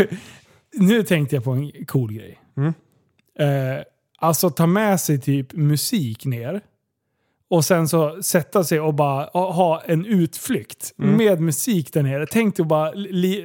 nu 0.73 1.03
tänkte 1.03 1.35
jag 1.35 1.43
på 1.43 1.51
en 1.51 1.71
cool 1.87 2.13
grej. 2.13 2.39
Mm. 2.57 2.73
Eh, 3.39 3.83
alltså 4.19 4.49
ta 4.49 4.65
med 4.67 4.99
sig 4.99 5.19
typ 5.21 5.53
musik 5.53 6.25
ner. 6.25 6.61
Och 7.49 7.65
sen 7.65 7.87
så 7.87 8.23
sätta 8.23 8.63
sig 8.63 8.79
och 8.79 8.93
bara 8.93 9.23
ha- 9.33 9.81
en 9.85 10.05
utflykt 10.05 10.93
Mm. 10.99 11.17
med 11.17 11.41
musik 11.41 11.93
där 11.93 12.03
nere. 12.03 12.25
Tänk 12.31 12.55
dig 12.55 12.65
bara, 12.65 12.87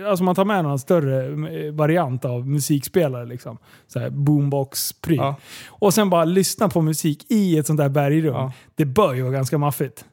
alltså 0.08 0.24
man 0.24 0.34
tar 0.34 0.44
med 0.44 0.64
någon 0.64 0.78
större 0.78 1.26
eh, 1.66 1.72
variant 1.72 2.24
av 2.24 2.48
musikspelare 2.48 3.26
liksom. 3.26 3.58
Så 3.86 4.10
boombox-pryl. 4.10 5.16
ja, 5.16 5.36
Och 5.68 5.94
sen 5.94 6.10
bara 6.10 6.24
lyssna 6.24 6.68
på 6.68 6.80
musik 6.82 7.26
i 7.28 7.58
ett 7.58 7.66
sånt 7.66 7.78
där 7.78 7.88
bergrum. 7.88 8.34
Ja. 8.34 8.52
Det 8.74 8.84
bör 8.84 9.14
ju 9.14 9.22
vara 9.22 9.32
ganska 9.32 9.58
maffigt. 9.58 10.04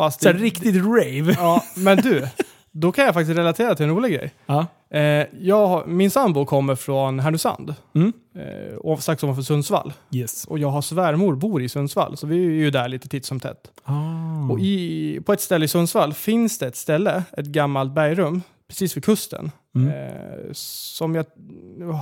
Fast 0.00 0.22
Så 0.22 0.32
det, 0.32 0.38
riktigt 0.38 0.76
rave. 0.76 1.32
ja, 1.38 1.64
men 1.76 1.96
du, 1.96 2.28
då 2.70 2.92
kan 2.92 3.04
jag 3.04 3.14
faktiskt 3.14 3.38
relatera 3.38 3.74
till 3.74 3.84
en 3.86 3.90
rolig 3.96 4.12
grej. 4.12 4.34
Ja. 4.46 4.66
Eh, 4.90 5.26
jag, 5.40 5.66
har- 5.66 5.86
min 5.86 6.10
sambo 6.10 6.44
kommer 6.44 6.74
från 6.74 7.18
Härnösand, 7.20 7.74
Mm. 7.94 8.12
eh, 8.34 8.74
och 8.76 9.02
strax 9.02 9.22
ovanför 9.24 9.42
Sundsvall. 9.42 9.92
Yes. 10.12 10.44
Och 10.44 10.58
jag 10.58 10.68
har 10.70 10.82
svärmor 10.82 11.34
bor 11.34 11.62
i 11.62 11.68
Sundsvall, 11.68 12.16
så 12.16 12.26
vi 12.26 12.36
är 12.36 12.50
ju 12.50 12.70
där 12.70 12.88
lite 12.88 13.08
titt 13.08 13.26
som 13.26 13.40
tätt. 13.40 13.70
Ah. 13.84 14.50
Och 14.50 14.60
i, 14.60 15.20
på 15.26 15.32
ett 15.32 15.40
ställe 15.40 15.64
i 15.64 15.68
Sundsvall 15.68 16.14
finns 16.14 16.58
det 16.58 16.66
ett 16.66 16.76
ställe, 16.76 17.22
ett 17.32 17.46
gammalt 17.46 17.92
bergrum, 17.92 18.42
precis 18.68 18.96
vid 18.96 19.04
kusten. 19.04 19.50
Mm. 19.74 19.88
Eh, 19.88 20.52
som 20.52 21.14
jag 21.14 21.24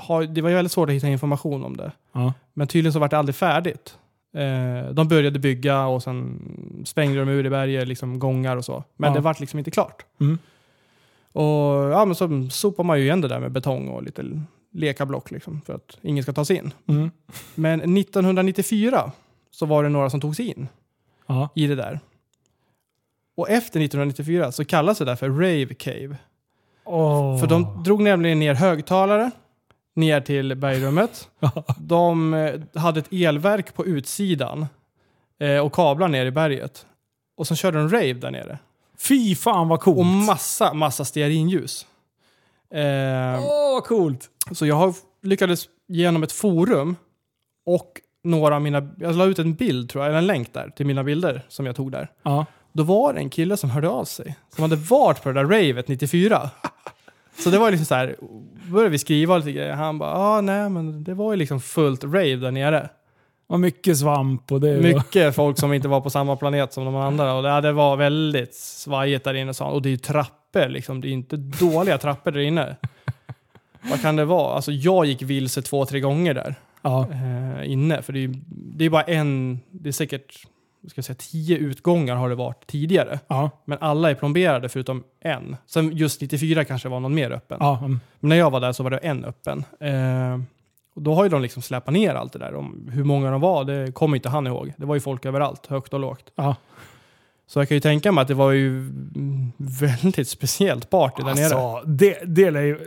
har, 0.07 0.23
det 0.25 0.43
var 0.43 0.51
väldigt 0.51 0.73
svårt 0.73 0.89
att 0.89 0.95
hitta 0.95 1.09
information 1.09 1.65
om 1.65 1.77
det. 1.77 1.93
Ja. 2.15 2.33
Men 2.55 2.67
tydligen 2.67 2.93
så 2.93 2.99
var 2.99 3.09
det 3.09 3.19
aldrig 3.19 3.35
färdigt. 3.37 3.95
Eh, 4.35 4.91
de 4.93 5.09
började 5.09 5.39
bygga 5.39 5.87
och 5.87 6.03
sen 6.03 6.41
sprängde 6.85 7.18
de 7.18 7.29
ur 7.29 7.47
i 7.47 7.51
berget, 7.51 7.89
liksom 7.89 8.18
gångar 8.18 8.57
och 8.57 8.64
så. 8.64 8.85
Men 8.97 9.11
Ja. 9.11 9.14
det 9.14 9.20
vart 9.20 9.41
liksom 9.41 9.59
inte 9.59 9.70
klart. 9.70 10.05
Mm. 10.20 10.39
Och 11.33 11.45
ja, 11.93 12.05
men 12.05 12.14
så 12.14 12.49
sopar 12.51 12.85
man 12.85 12.99
ju 12.99 13.05
igen 13.05 13.20
det 13.20 13.29
där 13.29 13.41
med 13.41 13.53
betong 13.53 13.89
och 13.89 14.03
lite 14.03 14.43
lekablock 14.72 15.31
liksom, 15.31 15.61
för 15.61 15.74
att 15.74 15.99
ingen 16.03 16.22
ska 16.22 16.33
ta 16.33 16.45
sig 16.45 16.57
in. 16.57 16.72
Mm. 16.87 17.11
Men 17.55 17.97
1994 17.99 19.12
så 19.51 19.66
var 19.66 19.83
det 19.83 19.89
några 19.89 20.11
som 20.11 20.20
tog 20.20 20.37
sig 20.37 20.47
in 20.47 20.68
Ja. 21.26 21.49
i 21.55 21.66
det 21.66 21.74
där. 21.74 22.01
Och 23.37 23.51
efter 23.51 23.81
1994 23.81 24.53
så 24.53 24.64
kallas 24.64 24.99
det 24.99 25.05
där 25.05 25.16
för 25.16 25.29
Rave 25.31 25.74
Cave. 25.74 26.16
Åh. 26.85 27.41
För 27.41 27.47
de 27.47 27.83
drog 27.85 28.03
nämligen 28.03 28.39
ner 28.39 28.55
högtalare 28.55 29.31
ner 29.99 30.21
till 30.21 30.55
bergrummet. 30.55 31.29
De 31.79 32.35
eh, 32.35 32.81
hade 32.81 33.01
ett 33.01 33.13
elverk 33.13 33.75
på 33.75 33.87
utsidan 33.87 34.67
eh, 35.41 35.59
och 35.59 35.73
kablar 35.73 36.09
ner 36.09 36.27
i 36.27 36.31
berget. 36.31 36.87
Och 37.37 37.47
så 37.47 37.55
körde 37.55 37.79
de 37.79 37.89
rave 37.89 38.13
där 38.13 38.31
nere. 38.31 38.59
Fy 38.99 39.35
fan 39.35 39.69
vad 39.69 39.81
coolt. 39.81 39.99
Och 39.99 40.07
massa, 40.07 40.75
massa 40.75 41.05
stearinljus. 41.05 41.87
Eh, 42.75 42.81
Åh, 43.45 43.73
vad 43.75 43.85
coolt. 43.85 44.31
Så 44.53 44.67
jag 44.67 44.75
har 44.75 44.95
lyckades 45.23 45.69
genom 45.89 46.23
ett 46.23 46.33
forum 46.33 46.97
och 47.67 48.01
några 48.25 48.55
av 48.55 48.63
mina, 48.63 48.91
jag 48.99 49.17
la 49.17 49.25
ut 49.25 49.39
en 49.39 49.55
bild 49.55 49.91
tror 49.91 50.05
jag, 50.05 50.09
eller 50.09 50.19
en 50.19 50.27
länk 50.27 50.55
där 50.55 50.71
till 50.77 50.87
mina 50.87 51.05
bilder 51.05 51.47
som 51.49 51.67
jag 51.67 51.77
tog 51.77 51.93
där. 51.93 52.11
Ja. 52.23 52.47
Då 52.73 52.83
var 52.83 53.13
det 53.13 53.21
en 53.21 53.31
kille 53.31 53.57
som 53.57 53.71
hörde 53.71 53.89
av 53.89 54.05
sig. 54.05 54.37
Som 54.55 54.63
hade 54.63 54.77
varit 54.77 55.23
på 55.23 55.33
det 55.33 55.43
där 55.43 55.45
ravet 55.45 55.89
94. 55.89 56.51
Så 57.39 57.51
det 57.51 57.59
var 57.59 57.70
liksom 57.70 57.86
så 57.86 57.95
här, 57.95 58.16
började 58.72 58.91
vi 58.91 58.99
skriva 58.99 59.36
lite 59.39 59.53
grejer. 59.53 59.72
Han 59.72 59.99
bara, 59.99 60.12
ah, 60.14 60.41
nej 60.41 60.68
men 60.70 61.05
det 61.05 61.14
var 61.14 61.32
ju 61.32 61.36
liksom 61.39 61.61
fullt 61.61 62.05
rave 62.05 62.36
där 62.36 62.51
nere. 62.51 62.89
Och 63.47 63.61
mycket 63.61 63.99
svamp 63.99 64.53
och 64.53 64.61
det. 64.61 64.80
Mycket 64.80 65.34
folk 65.34 65.59
som 65.59 65.72
inte 65.72 65.89
var 65.89 66.01
på 66.01 66.11
samma 66.11 66.36
planet 66.36 66.72
som 66.72 66.84
de 66.84 66.97
andra. 66.97 67.34
Och 67.34 67.43
det, 67.43 67.61
det 67.61 67.72
var 67.72 67.97
väldigt 67.97 68.55
svajigt 68.55 69.24
där 69.24 69.34
inne. 69.34 69.53
Och 69.61 69.82
det 69.82 69.89
är 69.89 69.91
ju 69.91 69.97
trappor 69.97 70.68
liksom. 70.68 71.01
Det 71.01 71.07
är 71.07 71.09
ju 71.09 71.14
inte 71.14 71.36
dåliga 71.36 71.99
trappor 71.99 72.30
där 72.30 72.41
inne. 72.41 72.76
Vad 73.91 74.03
kan 74.03 74.16
det 74.16 74.24
vara? 74.24 74.55
Alltså 74.55 74.72
jag 74.72 75.07
gick 75.07 75.22
vilse 75.22 75.62
två, 75.62 75.84
tre 75.86 76.01
gånger 76.01 76.34
där 76.34 76.55
Ja. 76.82 77.07
eh, 77.12 77.72
inne. 77.72 78.03
För 78.03 78.12
det 78.12 78.24
är, 78.24 78.34
det 78.49 78.84
är 78.84 78.91
bara 78.91 79.03
en, 79.03 79.61
det 79.70 79.89
är 79.89 79.93
säkert 79.93 80.47
ska 80.89 81.03
säga, 81.03 81.16
tio 81.18 81.57
utgångar 81.57 82.16
har 82.16 82.28
det 82.28 82.34
varit 82.34 82.66
tidigare. 82.66 83.18
Ja. 83.28 83.51
Men 83.64 83.78
alla 83.80 84.11
är 84.11 84.14
plomberade 84.14 84.68
förutom 84.68 85.05
en. 85.20 85.57
Sen 85.66 85.97
just 85.97 86.20
94 86.20 86.64
kanske 86.64 86.89
var 86.89 87.01
någon 87.01 87.14
mer 87.14 87.30
öppen. 87.30 87.57
Ja. 87.61 87.78
mm. 87.78 88.01
Men 88.20 88.28
när 88.28 88.36
jag 88.36 88.51
var 88.51 88.61
där 88.61 88.72
så 88.72 88.82
var 88.82 88.91
det 88.91 88.99
en 88.99 89.24
öppen. 89.24 89.64
Eh, 89.80 90.41
och 90.95 91.03
då 91.03 91.14
har 91.14 91.24
ju 91.24 91.30
de 91.30 91.43
liksom 91.43 91.62
släpat 91.62 91.95
ner 91.95 92.14
allt 92.14 92.32
det 92.32 92.39
där. 92.39 92.55
Om 92.55 92.91
hur 92.93 93.05
många 93.05 93.30
de 93.30 93.41
var, 93.41 93.64
det 93.64 93.93
kommer 93.93 94.16
inte 94.16 94.28
han 94.28 94.47
ihåg. 94.47 94.72
Det 94.76 94.86
var 94.86 94.95
ju 94.95 95.01
folk 95.01 95.26
överallt, 95.26 95.66
högt 95.66 95.95
och 95.95 96.01
lågt. 96.01 96.32
ja. 96.34 96.57
Så 97.47 97.61
jag 97.61 97.68
kan 97.68 97.76
ju 97.76 97.80
tänka 97.80 98.12
mig 98.12 98.22
att 98.22 98.28
det 98.28 98.34
var 98.34 98.53
ju 98.53 98.91
väldigt 99.57 100.28
speciellt 100.28 100.91
party 100.91 101.22
där 101.22 101.34
nere. 101.34 101.45
Alltså, 101.45 101.89
det, 101.89 102.18
det 102.24 102.45
är 102.45 102.62
ju... 102.62 102.78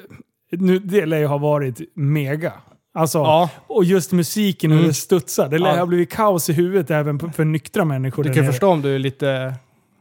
nu, 0.49 0.79
det 0.79 1.05
lär 1.05 1.17
ju 1.17 1.25
ha 1.25 1.37
varit 1.37 1.81
mega. 1.93 2.53
Alltså, 2.93 3.17
Ja. 3.17 3.49
Och 3.67 3.83
just 3.83 4.11
musiken 4.11 4.71
och 4.71 4.75
Mm. 4.77 4.87
det 4.87 4.93
studsar. 4.93 5.47
Det 5.49 5.57
lär 5.59 5.69
Ja. 5.73 5.79
ha 5.79 5.85
blivit 5.85 6.11
kaos 6.11 6.49
i 6.49 6.53
huvudet 6.53 6.91
även 6.91 7.19
för 7.33 7.45
nyktra 7.45 7.85
människor. 7.85 8.23
Du 8.23 8.29
kan 8.33 8.43
nere. 8.43 8.51
förstå 8.51 8.67
om 8.69 8.81
du 8.81 8.95
är 8.95 8.99
lite 8.99 9.53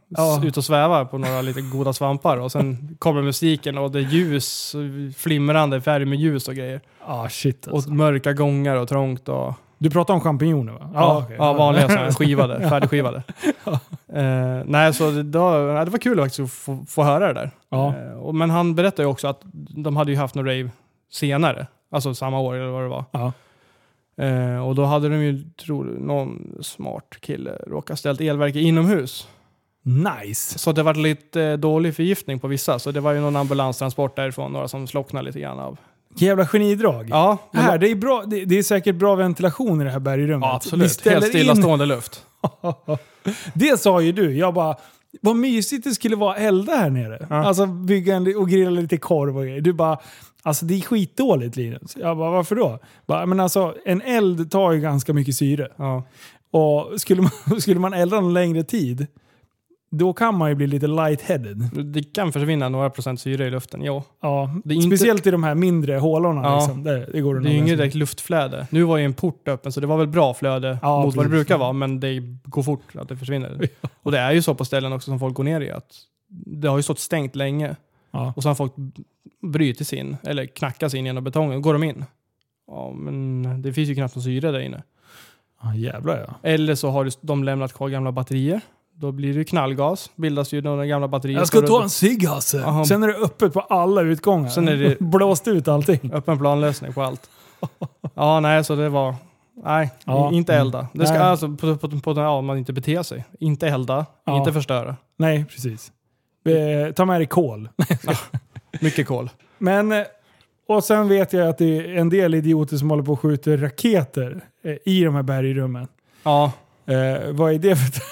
Ja. 0.08 0.40
ute 0.44 0.60
och 0.60 0.64
svävar 0.64 1.04
på 1.04 1.18
några 1.18 1.42
lite 1.42 1.60
goda 1.60 1.92
svampar 1.92 2.36
och 2.36 2.52
sen 2.52 2.96
kommer 2.98 3.22
musiken 3.22 3.78
och 3.78 3.90
det 3.90 3.98
är 3.98 4.02
ljus, 4.02 4.74
flimrande 5.16 5.80
färg 5.80 6.04
med 6.04 6.18
ljus 6.18 6.48
och 6.48 6.54
grejer. 6.54 6.80
Ah, 7.06 7.28
shit 7.28 7.66
Och 7.66 7.74
alltså. 7.74 7.90
mörka 7.90 8.32
gångar 8.32 8.76
och 8.76 8.88
trångt 8.88 9.28
och... 9.28 9.54
Du 9.78 9.90
pratar 9.90 10.14
om 10.14 10.20
champinjoner 10.20 10.72
va? 10.72 10.90
Ja, 10.94 11.18
okej. 11.24 11.36
ja 11.38 11.52
vanliga 11.52 11.88
sådana 11.88 12.12
skivade, 12.18 12.68
färdigskivade. 12.68 13.22
Eh, 14.12 14.62
nej, 14.66 14.94
så 14.94 15.10
det, 15.10 15.22
då, 15.22 15.50
nej, 15.50 15.84
det 15.84 15.90
var 15.90 15.98
kul 15.98 16.18
faktiskt 16.18 16.40
att 16.40 16.50
få, 16.50 16.84
få 16.88 17.02
höra 17.02 17.26
det 17.26 17.32
där. 17.40 17.50
Ja. 17.70 17.94
Eh, 17.96 18.12
och, 18.18 18.34
men 18.34 18.50
han 18.50 18.74
berättade 18.74 19.02
ju 19.02 19.08
också 19.08 19.28
att 19.28 19.40
de 19.76 19.96
hade 19.96 20.10
ju 20.12 20.16
haft 20.18 20.34
någon 20.34 20.46
rave 20.46 20.70
senare. 21.12 21.66
Alltså 21.90 22.14
samma 22.14 22.40
år 22.40 22.54
eller 22.54 22.70
vad 22.70 22.82
det 22.82 22.88
var. 22.88 23.04
Ja. 23.12 23.32
Eh, 24.24 24.66
och 24.68 24.74
då 24.74 24.84
hade 24.84 25.08
de 25.08 25.16
ju, 25.24 25.44
tror 25.64 25.84
någon 25.84 26.58
smart 26.62 27.16
kille 27.20 27.50
råkat 27.66 27.98
ställt 27.98 28.20
elverk 28.20 28.56
inomhus. 28.56 29.28
Nice. 29.82 30.58
Så 30.58 30.72
det 30.72 30.82
var 30.82 30.94
lite 30.94 31.42
eh, 31.42 31.56
dålig 31.56 31.96
förgiftning 31.96 32.38
på 32.38 32.48
vissa. 32.48 32.78
Så 32.78 32.90
det 32.90 33.00
var 33.00 33.12
ju 33.12 33.20
någon 33.20 33.36
ambulanstransport 33.36 34.16
därifrån, 34.16 34.52
några 34.52 34.68
som 34.68 34.86
slocknade 34.86 35.26
lite 35.26 35.40
grann 35.40 35.58
av. 35.58 35.78
Jävla 36.16 36.46
genidrag. 36.46 37.06
Ja, 37.10 37.38
Här, 37.52 37.78
det, 37.78 37.90
är 37.90 37.94
bra, 37.94 38.24
det, 38.26 38.44
det 38.44 38.58
är 38.58 38.62
säkert 38.62 38.94
bra 38.96 39.14
ventilation 39.14 39.80
i 39.80 39.84
det 39.84 39.90
här 39.90 39.98
bergrummet. 40.00 40.46
ja 40.46 40.54
absolut. 40.56 41.04
Helt 41.06 41.24
in- 41.24 41.30
stillastående 41.30 41.86
luft. 41.86 42.26
det 43.54 43.80
sa 43.80 44.00
ju 44.00 44.12
du. 44.12 44.36
Jag 44.36 44.54
bara, 44.54 44.76
vad 45.22 45.36
mysigt 45.36 45.84
det 45.84 45.90
skulle 45.90 46.16
vara 46.16 46.34
att 46.34 46.40
elda 46.40 46.72
här 46.72 46.90
nere. 46.90 47.26
Ja. 47.30 47.44
Alltså 47.44 47.66
bygga 47.66 48.16
en, 48.16 48.36
och 48.36 48.48
grilla 48.48 48.70
lite 48.70 48.96
korv 48.96 49.36
och 49.36 49.42
grejer. 49.44 49.60
Du 49.60 49.72
bara, 49.72 49.98
alltså 50.42 50.64
det 50.66 50.74
är 50.74 50.80
skitdåligt 50.80 51.56
Linus. 51.56 51.96
Jag 51.96 52.16
bara, 52.18 52.30
varför 52.30 52.56
då? 52.56 52.78
Bara, 53.06 53.26
men 53.26 53.40
alltså 53.40 53.74
en 53.84 54.02
eld 54.02 54.50
tar 54.50 54.72
ju 54.72 54.80
ganska 54.80 55.12
mycket 55.12 55.36
syre. 55.36 55.68
Ja. 55.76 56.02
Och 56.50 57.00
skulle 57.00 57.22
man, 57.22 57.60
skulle 57.60 57.80
man 57.80 57.94
elda 57.94 58.20
någon 58.20 58.34
längre 58.34 58.62
tid, 58.62 59.06
då 59.92 60.12
kan 60.12 60.34
man 60.34 60.48
ju 60.48 60.54
bli 60.54 60.66
lite 60.66 60.86
lightheaded. 60.86 61.58
Det 61.84 62.02
kan 62.02 62.32
försvinna 62.32 62.68
några 62.68 62.90
procent 62.90 63.20
syre 63.20 63.46
i 63.46 63.50
luften, 63.50 63.82
ja. 63.82 64.02
Ja, 64.22 64.50
Det 64.64 64.74
är 64.74 64.76
inte- 64.76 64.96
speciellt 64.96 65.26
i 65.26 65.30
de 65.30 65.44
här 65.44 65.54
mindre 65.54 65.94
hålorna. 65.96 66.42
Ja. 66.42 66.56
Liksom. 66.58 66.84
Det, 66.84 67.06
det 67.12 67.20
går 67.20 67.34
Det 67.34 67.40
är 67.40 67.42
nog 67.42 67.52
ju 67.52 67.58
inget 67.58 67.78
direkt 67.78 67.94
luftflöde. 67.94 68.66
Nu 68.70 68.82
var 68.82 68.96
ju 68.96 69.04
en 69.04 69.14
port 69.14 69.48
öppen 69.48 69.72
så 69.72 69.80
det 69.80 69.86
var 69.86 69.96
väl 69.96 70.06
bra 70.06 70.34
flöde 70.34 70.78
Ja, 70.82 71.02
mot 71.04 71.14
vad 71.16 71.24
det 71.24 71.28
precis. 71.28 71.30
brukar 71.46 71.58
vara, 71.58 71.72
men 71.72 72.00
det 72.00 72.18
går 72.44 72.62
fort 72.62 72.96
att 72.96 73.08
det 73.08 73.16
försvinner. 73.16 73.68
Och 74.02 74.12
det 74.12 74.18
är 74.18 74.32
ju 74.32 74.42
så 74.42 74.54
på 74.54 74.64
ställen 74.64 74.92
också 74.92 75.10
som 75.10 75.18
folk 75.18 75.34
går 75.34 75.44
ner 75.44 75.60
i 75.60 75.70
att 75.70 75.86
det 76.46 76.68
har 76.68 76.76
ju 76.76 76.82
stått 76.82 76.98
stängt 76.98 77.36
länge 77.36 77.76
Ja. 78.10 78.32
och 78.36 78.42
så 78.42 78.48
har 78.48 78.54
folk 78.54 78.72
brutit 79.42 79.86
sig 79.88 79.98
in, 79.98 80.16
eller 80.22 80.46
knackat 80.46 80.90
sig 80.90 81.00
in 81.00 81.06
genom 81.06 81.24
betongen, 81.24 81.62
går 81.62 81.72
de 81.72 81.82
in. 81.82 82.04
Ja, 82.66 82.92
men 82.96 83.62
det 83.62 83.72
finns 83.72 83.88
ju 83.88 83.94
knappt 83.94 84.14
någon 84.14 84.22
syre 84.24 84.50
där 84.50 84.60
inne. 84.60 84.82
Ja, 85.62 85.74
jävlar 85.74 86.18
ja. 86.28 86.48
Eller 86.50 86.74
så 86.74 86.90
har 86.90 87.10
de 87.26 87.44
lämnat 87.44 87.72
kvar 87.72 87.88
gamla 87.88 88.12
batterier. 88.12 88.60
Då 88.94 89.12
blir 89.12 89.34
det 89.34 89.44
knallgas, 89.44 90.10
bildas 90.16 90.52
ju 90.52 90.62
några 90.62 90.86
gamla 90.86 91.08
batterier. 91.08 91.38
Jag 91.38 91.46
ska 91.46 91.60
ta 91.60 91.82
en 91.82 91.90
cigg 91.90 92.28
Hasse. 92.28 92.58
Jaha. 92.58 92.84
Sen 92.84 93.02
är 93.02 93.08
det 93.08 93.14
öppet 93.14 93.52
på 93.52 93.60
alla 93.60 94.00
utgångar. 94.02 94.48
Sen 94.48 94.68
är 94.68 94.76
det- 94.76 95.00
Blåst 95.00 95.48
ut 95.48 95.68
allting. 95.68 96.10
Öppen 96.12 96.38
planlösning 96.38 96.92
på 96.92 97.02
allt. 97.02 97.30
Ja, 98.14 98.40
nej, 98.40 98.64
så 98.64 98.74
det 98.76 98.88
var... 98.88 99.14
Nej, 99.64 99.90
Ja. 100.04 100.32
inte 100.32 100.54
elda. 100.54 100.86
Det 100.92 101.06
ska 101.06 101.14
Nej. 101.18 101.22
alltså 101.22 101.48
på, 101.56 101.76
på, 101.76 102.00
på, 102.00 102.20
ja, 102.20 102.40
man 102.40 102.58
inte 102.58 102.72
beter 102.72 103.02
sig. 103.02 103.24
Inte 103.40 103.68
elda, 103.68 104.06
Ja. 104.24 104.38
inte 104.38 104.52
förstöra. 104.52 104.96
Nej, 105.16 105.44
precis. 105.44 105.92
Eh, 106.44 106.92
ta 106.92 107.04
med 107.04 107.20
dig 107.20 107.26
kol. 107.26 107.68
Mycket 108.80 109.06
kol. 109.06 109.30
Men, 109.58 109.92
eh, 109.92 110.02
och 110.68 110.84
sen 110.84 111.08
vet 111.08 111.32
jag 111.32 111.48
att 111.48 111.58
det 111.58 111.76
är 111.78 111.96
en 111.96 112.08
del 112.08 112.34
idioter 112.34 112.76
som 112.76 112.90
håller 112.90 113.02
på 113.02 113.12
och 113.12 113.20
skjuter 113.20 113.56
raketer 113.58 114.40
eh, 114.64 114.76
i 114.84 115.04
de 115.04 115.14
här 115.14 115.22
bergrummen. 115.22 115.88
Ja. 116.22 116.52
Eh, 116.86 117.30
vad 117.32 117.52
är 117.52 117.58
det 117.58 117.76
för... 117.76 118.02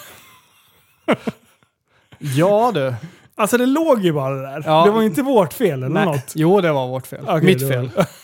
Ja 2.19 2.71
du. 2.75 2.95
Alltså 3.35 3.59
det 3.59 3.67
låg 3.67 4.05
ju 4.05 4.13
bara 4.13 4.35
där. 4.35 4.63
Ja. 4.67 4.85
Det 4.85 4.91
var 4.91 5.03
inte 5.03 5.23
vårt 5.23 5.53
fel 5.53 5.83
eller 5.83 5.89
Nej. 5.95 6.07
något. 6.07 6.33
Jo, 6.35 6.61
det 6.61 6.73
var 6.73 6.87
vårt 6.89 7.07
fel. 7.07 7.25
Okej, 7.29 7.43
Mitt 7.43 7.59
det 7.59 7.65
var- 7.65 7.73
fel. 7.73 8.05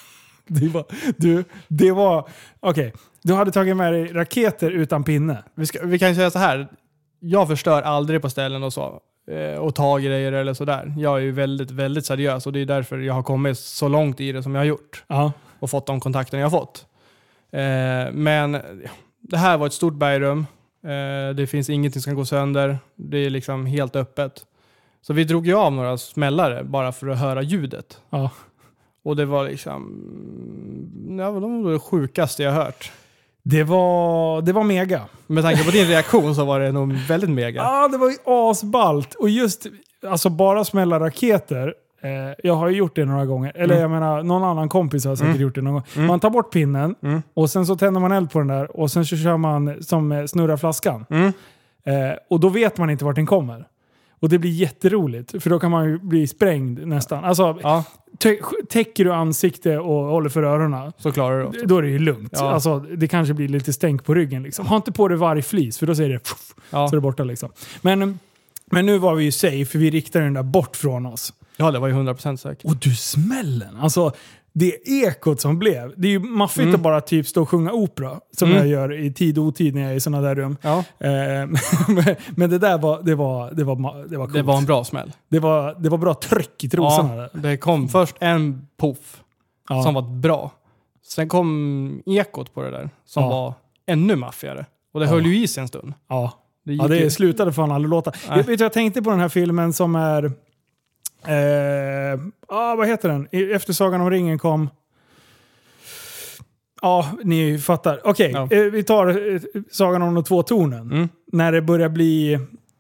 Det 0.47 0.69
var, 0.69 0.85
du, 1.17 1.45
det 1.69 1.93
var... 1.93 2.29
Okej. 2.61 2.93
Du 3.23 3.35
hade 3.35 3.53
tagit 3.53 3.77
med 3.77 3.93
dig 3.93 4.13
raketer 4.13 4.71
utan 4.71 5.05
pinne. 5.05 5.45
Vi, 5.55 5.67
ska, 5.67 5.87
vi 5.87 5.99
kan 5.99 6.09
ju 6.09 6.15
säga 6.15 6.31
så 6.31 6.39
här. 6.39 6.69
Jag 7.21 7.49
förstör 7.49 7.83
aldrig 7.83 8.23
på 8.23 8.31
ställen 8.31 8.63
och 8.63 8.73
så. 8.73 9.01
Eh, 9.27 9.59
Och 9.59 9.75
tar 9.75 9.99
grejer 9.99 10.33
eller 10.33 10.55
sådär. 10.55 10.95
Jag 10.99 11.17
är 11.17 11.23
ju 11.23 11.33
väldigt, 11.33 11.71
väldigt 11.71 12.07
seriös 12.07 12.47
och 12.47 12.53
det 12.53 12.61
är 12.61 12.67
därför 12.67 12.99
jag 12.99 13.15
har 13.15 13.23
kommit 13.23 13.59
så 13.59 13.89
långt 13.89 14.21
i 14.21 14.33
det 14.33 14.43
som 14.43 14.55
jag 14.55 14.61
har 14.61 14.67
gjort. 14.67 15.05
Ja. 15.07 15.33
och 15.59 15.71
fått 15.71 15.87
de 15.87 16.01
kontakterna 16.01 16.41
jag 16.41 16.51
har 16.51 16.59
fått. 16.59 16.87
Eh, 17.51 18.13
men 18.13 18.53
det 19.21 19.37
här 19.37 19.57
var 19.59 19.67
ett 19.67 19.73
stort 19.73 19.95
bergrum. 19.95 20.47
Eh, 20.85 21.35
det 21.35 21.47
finns 21.47 21.71
ingenting 21.71 22.03
som 22.03 22.11
kan 22.11 22.17
gå 22.17 22.25
sönder. 22.25 22.79
Det 22.95 23.19
är 23.19 23.31
liksom 23.31 23.67
helt 23.67 23.97
öppet. 23.97 24.45
Så 25.03 25.13
vi 25.13 25.25
drog 25.25 25.47
ju 25.47 25.55
av 25.55 25.73
några 25.73 25.99
smällare 25.99 26.65
bara 26.65 26.93
för 26.93 27.09
att 27.09 27.19
höra 27.19 27.43
ljudet. 27.43 28.01
Ja. 28.11 28.31
Och 29.03 29.17
det 29.17 29.25
var 29.25 29.45
liksom... 29.49 30.01
Ja, 31.19 31.31
de 31.31 31.63
var 31.65 31.73
det 31.73 31.79
sjukaste 31.79 32.43
jag 32.43 32.53
hört. 32.53 32.93
Det 33.47 33.65
var, 33.65 34.43
det 34.43 34.53
var 34.53 34.63
mega. 34.65 35.01
Med 35.27 35.45
tanke 35.45 35.65
på 35.65 35.71
din 35.71 35.87
reaktion 35.87 36.35
så 36.35 36.45
var 36.45 36.61
det 36.61 36.73
nog 36.73 36.93
väldigt 36.93 37.31
mega. 37.31 37.63
Ja, 37.63 37.89
det 37.89 37.99
var 37.99 38.11
ju 38.11 38.17
asballt. 38.27 39.15
Och 39.15 39.29
just 39.29 39.67
alltså 40.07 40.29
bara 40.31 40.65
smälla 40.65 41.01
raketer. 41.01 41.75
Eh, 42.03 42.11
jag 42.43 42.55
har 42.55 42.69
ju 42.69 42.77
gjort 42.77 42.97
det 42.97 43.05
några 43.05 43.27
gånger. 43.27 43.53
Eller 43.55 43.75
Mm. 43.75 43.81
jag 43.81 43.91
menar, 43.91 44.23
någon 44.23 44.45
annan 44.45 44.69
kompis 44.69 45.05
har 45.05 45.17
säkert 45.17 45.31
Mm. 45.31 45.43
gjort 45.43 45.55
det 45.55 45.61
någon 45.63 45.73
gång. 45.73 45.83
Mm. 45.97 46.07
Man 46.07 46.21
tar 46.21 46.31
bort 46.31 46.53
pinnen 46.53 46.95
Mm. 47.03 47.23
och 47.35 47.51
sen 47.51 47.67
så 47.67 47.77
tänder 47.77 48.01
man 48.01 48.13
eld 48.13 48.31
på 48.31 48.39
den 48.39 48.49
där 48.49 48.81
och 48.81 48.91
sen 48.91 49.07
så 49.07 49.17
kör 49.17 49.37
man 49.37 49.83
som 49.83 50.13
eh, 50.13 50.25
snurrar 50.27 50.57
flaskan. 50.57 51.07
Mm. 51.11 51.27
Eh, 51.87 52.17
och 52.31 52.41
då 52.41 52.49
vet 52.49 52.79
man 52.79 52.91
inte 52.91 53.05
vart 53.05 53.17
den 53.17 53.27
kommer. 53.27 53.67
Och 54.25 54.31
det 54.31 54.39
blir 54.39 54.51
jätteroligt, 54.51 55.43
för 55.43 55.51
då 55.51 55.59
kan 55.59 55.71
man 55.71 55.85
ju 55.85 55.99
bli 55.99 56.27
sprängd 56.27 56.87
nästan. 56.87 57.25
Alltså, 57.25 57.59
Ja, 57.63 57.85
tä- 58.19 58.41
täcker 58.69 59.05
du 59.05 59.13
ansikte 59.13 59.79
och 59.79 60.05
håller 60.07 60.29
för 60.29 60.43
öronen, 60.43 60.93
så 60.99 61.13
klarar 61.13 61.39
du 61.53 61.59
det. 61.61 61.67
då 61.67 61.79
är 61.79 61.83
det 61.83 61.89
ju 61.89 61.99
lugnt. 61.99 62.33
Ja. 62.33 62.51
Alltså, 62.53 62.79
det 62.79 63.09
kanske 63.09 63.35
blir 63.35 63.49
lite 63.49 63.73
stänk 63.73 64.05
på 64.05 64.15
ryggen. 64.15 64.43
Liksom. 64.43 64.67
Ha 64.67 64.77
inte 64.77 64.93
på 64.93 65.09
dig 65.09 65.19
vargflis, 65.19 65.79
för 65.79 65.87
då 65.87 65.95
säger 65.95 66.11
det 66.11 66.19
pff, 66.19 66.55
Ja. 66.71 66.89
så 66.89 66.95
är 66.95 66.97
det 66.97 67.01
borta. 67.01 67.25
Liksom. 67.25 67.51
Men, 67.83 68.19
men 68.71 68.87
nu 68.87 68.99
var 68.99 69.15
vi 69.15 69.25
ju 69.25 69.33
safe, 69.33 69.65
för 69.65 69.79
vi 69.79 69.91
riktade 69.91 70.25
den 70.25 70.35
där 70.35 70.43
bort 70.43 70.77
från 70.77 71.07
oss. 71.07 71.33
ja, 71.57 71.71
det 71.71 71.79
var 71.79 71.89
ju 71.89 71.95
100% 71.95 72.37
säkert. 72.37 72.65
Och 72.65 72.77
du 72.77 72.95
smällen! 72.95 73.77
Alltså, 73.81 74.13
det 74.55 74.89
ekot 74.89 75.41
som 75.41 75.59
blev. 75.59 75.93
Det 75.97 76.09
är 76.09 76.13
ju 76.13 76.19
maffigt 76.19 76.63
Mm. 76.63 76.75
att 76.75 76.81
bara 76.81 77.01
typ 77.01 77.27
stå 77.27 77.43
och 77.43 77.49
sjunga 77.49 77.73
opera, 77.73 78.21
som 78.33 78.49
Mm. 78.49 78.59
jag 78.59 78.69
gör 78.69 78.93
i 78.93 79.13
tid 79.13 79.39
och 79.39 79.45
otid 79.45 79.75
när 79.75 79.83
jag 79.83 79.91
är 79.93 79.95
i 79.97 80.01
sådana 80.01 80.29
där 80.29 80.35
rum. 80.35 80.57
Ja, 80.63 80.79
Eh, 80.79 81.09
men- 82.37 82.51
det 82.51 82.59
där 82.59 82.79
var, 82.79 83.03
det 83.03 83.15
var, 83.15 83.51
det 83.51 83.65
var, 83.65 84.07
det 84.09 84.17
var 84.17 84.25
coolt. 84.27 84.35
det 84.35 84.43
var 84.43 84.59
en 84.59 84.65
bra 84.65 84.85
smäll. 84.85 85.13
det, 85.29 85.39
var, 85.39 85.77
det 85.79 85.89
var 85.89 85.99
bra 85.99 86.15
tryck 86.15 86.65
i 86.65 86.69
trosorna. 86.69 87.17
Ja, 87.17 87.29
det 87.33 87.57
kom 87.57 87.89
först 87.89 88.17
en 88.21 88.67
puff 88.81 89.23
Ja. 89.69 89.83
som 89.83 89.95
var 89.95 90.03
bra. 90.03 90.51
Sen 91.07 91.29
kom 91.29 92.03
ekot 92.07 92.55
på 92.55 92.63
det 92.63 92.71
där 92.71 92.91
som 93.05 93.23
Ja. 93.23 93.29
var 93.31 93.55
ännu 93.87 94.17
maffigare. 94.17 94.67
Och 94.95 95.01
det 95.01 95.07
höll 95.07 95.27
ju 95.27 95.43
i 95.43 95.49
sig 95.49 95.61
en 95.61 95.69
stund. 95.69 95.93
Ja. 96.09 96.33
Det 96.65 96.73
Ja, 96.75 96.89
det 96.89 96.97
ju- 96.99 97.11
slutade 97.11 97.53
fan 97.53 97.73
aldrig 97.73 97.91
låta. 97.91 98.13
Jag, 98.29 98.37
vet, 98.37 98.47
du, 98.59 98.65
jag 98.65 98.73
tänkte 98.73 99.03
på 99.03 99.11
den 99.11 99.21
här 99.21 99.29
filmen 99.29 99.73
som 99.73 99.95
är... 99.97 100.33
Eh, 101.29 102.21
ah, 102.49 102.75
vad 102.75 102.89
heter 102.89 103.09
den? 103.09 103.29
Efter 103.53 103.73
Sagan 103.73 104.01
om 104.01 104.11
ringen 104.11 104.39
kom... 104.39 104.71
Ja, 106.83 107.07
ni 107.23 107.59
fattar. 107.59 108.01
Okej, 108.05 108.31
Ja. 108.35 108.49
eh, 108.51 108.63
vi 108.63 108.83
tar 108.85 109.33
eh, 109.35 109.41
Sagan 109.71 110.03
om 110.03 110.15
de 110.15 110.25
två 110.25 110.43
tornen. 110.43 110.93
Mm. 110.93 111.09
När 111.33 111.53
det 111.53 111.63
börjar 111.63 111.89
bli... 111.89 112.33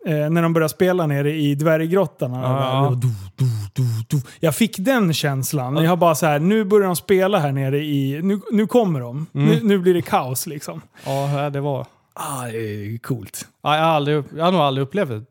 Eh, 0.06 0.30
när 0.30 0.42
de 0.42 0.52
börjar 0.52 0.68
spela 0.68 1.06
nere 1.06 1.32
i 1.34 1.54
dvärggrottan. 1.54 2.32
Ja. 2.32 2.94
Du, 3.02 3.08
du, 3.36 3.44
du, 3.72 3.82
du. 4.08 4.22
Jag 4.40 4.54
fick 4.54 4.78
den 4.78 5.12
känslan. 5.14 5.76
Jag 5.76 5.90
har 5.90 5.96
bara 5.96 6.14
så 6.14 6.26
här, 6.26 6.38
nu 6.38 6.64
börjar 6.64 6.86
de 6.86 6.96
spela 6.96 7.38
här 7.38 7.52
nere 7.52 7.78
i... 7.78 8.20
Nu, 8.22 8.40
nu 8.52 8.66
kommer 8.66 9.00
de. 9.00 9.26
Mm. 9.34 9.46
Nu, 9.48 9.60
nu 9.62 9.78
blir 9.78 9.94
det 9.94 10.02
kaos 10.02 10.46
liksom. 10.46 10.80
Ja, 11.06 11.50
det 11.50 11.60
var... 11.60 11.86
Ah, 12.14 12.42
det 12.46 12.58
är 12.58 12.98
coolt. 12.98 13.48
Ja, 13.62 13.76
jag, 13.76 13.82
har 13.84 13.90
aldrig, 13.90 14.24
jag 14.36 14.44
har 14.44 14.52
nog 14.52 14.60
aldrig 14.60 14.82
upplevt 14.86 15.10
ett 15.10 15.24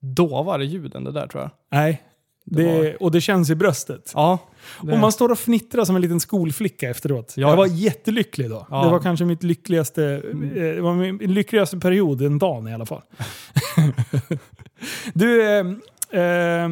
dovare 0.00 0.64
ljud 0.66 0.94
än 0.94 1.04
det 1.04 1.12
där 1.12 1.26
tror 1.26 1.42
jag. 1.42 1.50
Nej. 1.70 2.02
Det 2.50 2.62
Det, 2.62 2.96
och 2.96 3.10
det 3.10 3.20
känns 3.20 3.50
i 3.50 3.54
bröstet. 3.54 4.12
Ja. 4.14 4.38
Det, 4.82 4.92
Och 4.92 4.98
man 4.98 5.12
står 5.12 5.28
och 5.32 5.38
fnittrar 5.38 5.84
som 5.84 5.96
en 5.96 6.02
liten 6.02 6.20
skolflicka 6.20 6.90
efteråt. 6.90 7.34
Ja. 7.36 7.48
Jag 7.48 7.56
var 7.56 7.66
jättelycklig 7.66 8.50
då. 8.50 8.66
Ja. 8.70 8.84
Det 8.84 8.90
var 8.90 8.98
kanske 8.98 9.24
mitt 9.24 9.42
lyckligaste, 9.42 10.04
eh, 10.32 10.50
det 10.54 10.80
var 10.80 10.94
min 10.94 11.16
lyckligaste 11.18 11.78
period, 11.78 12.22
en 12.22 12.38
dag 12.38 12.70
i 12.70 12.72
alla 12.72 12.86
fall. 12.86 13.02
du, 15.14 15.42
eh, 15.42 15.66
eh, 16.12 16.64
eh, 16.64 16.70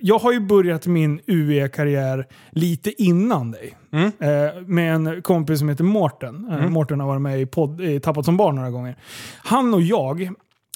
jag 0.00 0.18
har 0.18 0.32
ju 0.32 0.40
börjat 0.40 0.86
min 0.86 1.20
UE-karriär 1.26 2.26
lite 2.50 3.02
innan 3.02 3.50
dig. 3.50 3.76
Mm. 3.92 4.12
Eh, 4.20 4.62
med 4.66 4.94
en 4.94 5.22
kompis 5.22 5.58
som 5.58 5.68
heter 5.68 5.84
Mårten. 5.84 6.48
Eh, 6.50 6.56
Mm. 6.60 6.72
Mårten 6.72 7.00
har 7.00 7.06
varit 7.06 7.22
med 7.22 7.40
i, 7.40 7.46
podd, 7.46 7.80
i 7.80 8.00
Tappat 8.00 8.24
som 8.24 8.36
barn 8.36 8.54
några 8.54 8.70
gånger. 8.70 8.96
Han 9.38 9.74
och 9.74 9.82
jag, 9.82 10.30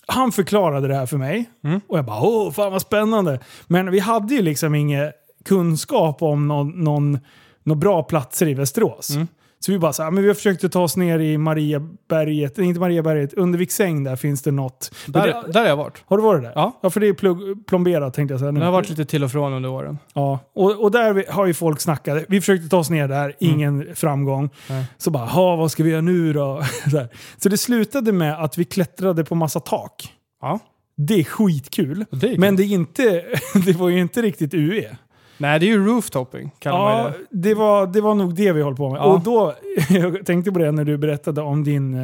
han 0.06 0.32
förklarade 0.32 0.88
det 0.88 0.94
här 0.94 1.06
för 1.06 1.16
mig. 1.16 1.50
Mm. 1.64 1.80
Och 1.88 1.98
jag 1.98 2.04
bara 2.04 2.20
åh, 2.22 2.52
fan 2.52 2.72
vad 2.72 2.82
spännande. 2.82 3.40
Men 3.66 3.90
vi 3.90 3.98
hade 3.98 4.34
ju 4.34 4.42
liksom 4.42 4.74
inget 4.74 5.12
kunskap 5.44 6.22
om 6.22 6.48
någon, 6.48 6.84
någon, 6.84 7.18
några 7.62 7.80
bra 7.80 8.02
platser 8.02 8.48
i 8.48 8.54
Västerås. 8.54 9.10
Mm. 9.10 9.28
Så 9.64 9.72
vi 9.72 9.78
bara 9.78 9.92
så 9.92 10.02
här, 10.02 10.10
men 10.10 10.22
vi 10.22 10.28
har 10.28 10.34
försökt 10.34 10.64
att 10.64 10.72
ta 10.72 10.80
oss 10.82 10.96
ner 10.96 11.18
i 11.18 11.38
Mariaberget, 11.38 12.58
inte 12.58 12.80
Mariaberget, 12.80 13.34
under 13.34 13.58
Viksäng 13.58 14.04
där 14.04 14.16
finns 14.16 14.42
det 14.42 14.50
något. 14.50 14.94
Där, 15.06 15.26
det, 15.26 15.52
där 15.52 15.60
har 15.60 15.68
jag 15.68 15.76
varit. 15.76 16.02
har 16.06 16.16
du 16.16 16.22
varit 16.22 16.42
där? 16.42 16.52
Ja. 16.54 16.80
Ja, 16.82 16.90
för 16.90 17.00
det 17.00 17.06
är 17.08 17.12
plugg, 17.12 17.66
plomberat 17.66 18.14
tänkte 18.14 18.32
jag 18.32 18.40
säga. 18.40 18.50
nu. 18.52 18.60
Det 18.60 18.66
har 18.66 18.72
varit 18.72 18.88
lite 18.90 19.04
till 19.04 19.24
och 19.24 19.30
från 19.32 19.52
under 19.52 19.68
åren. 19.70 19.98
Ja, 20.14 20.38
och, 20.54 20.82
och 20.82 20.90
där 20.90 21.32
har 21.32 21.46
ju 21.46 21.54
folk 21.54 21.80
snackat. 21.80 22.24
Vi 22.28 22.40
försökte 22.40 22.68
ta 22.68 22.78
oss 22.78 22.90
ner 22.90 23.08
där, 23.08 23.34
ingen 23.40 23.86
framgång. 23.94 24.38
Mm. 24.38 24.50
Nej. 24.68 24.84
Så 24.98 25.10
bara, 25.10 25.24
"Ha, 25.26 25.56
vad 25.56 25.70
ska 25.70 25.82
vi 25.82 25.90
göra 25.90 26.00
nu 26.00 26.32
då? 26.32 26.62
så, 26.90 27.06
så 27.38 27.48
det 27.48 27.58
slutade 27.58 28.12
med 28.12 28.44
att 28.44 28.58
vi 28.58 28.64
klättrade 28.64 29.24
på 29.24 29.34
massa 29.34 29.60
tak. 29.60 30.08
Ja, 30.40 30.58
Det 30.96 31.14
är 31.20 31.24
skitkul. 31.24 32.04
det 32.10 32.34
är. 32.34 32.38
Men 32.38 32.56
det, 32.56 32.62
är 32.62 32.66
inte, 32.74 33.24
det 33.66 33.72
var 33.72 33.88
ju 33.88 34.00
inte 34.00 34.22
riktigt 34.22 34.54
UE. 34.54 34.96
Nej, 35.38 35.60
det 35.60 35.66
är 35.66 35.68
ju 35.68 35.86
rooftopping 35.86 36.50
kallar 36.58 36.78
man 36.78 36.98
Ja, 36.98 37.08
det. 37.30 37.48
det 37.48 37.54
var, 37.54 37.86
det 37.86 38.00
var 38.00 38.14
nog 38.14 38.34
det 38.34 38.52
vi 38.52 38.62
höll 38.62 38.76
på 38.76 38.90
med. 38.90 38.98
Ja. 38.98 39.04
Och 39.04 39.20
då, 39.20 39.54
jag 39.88 40.26
tänkte 40.26 40.52
på 40.52 40.58
det 40.58 40.72
när 40.72 40.84
du 40.84 40.96
berättade 40.98 41.42
om 41.42 41.64
din 41.64 41.94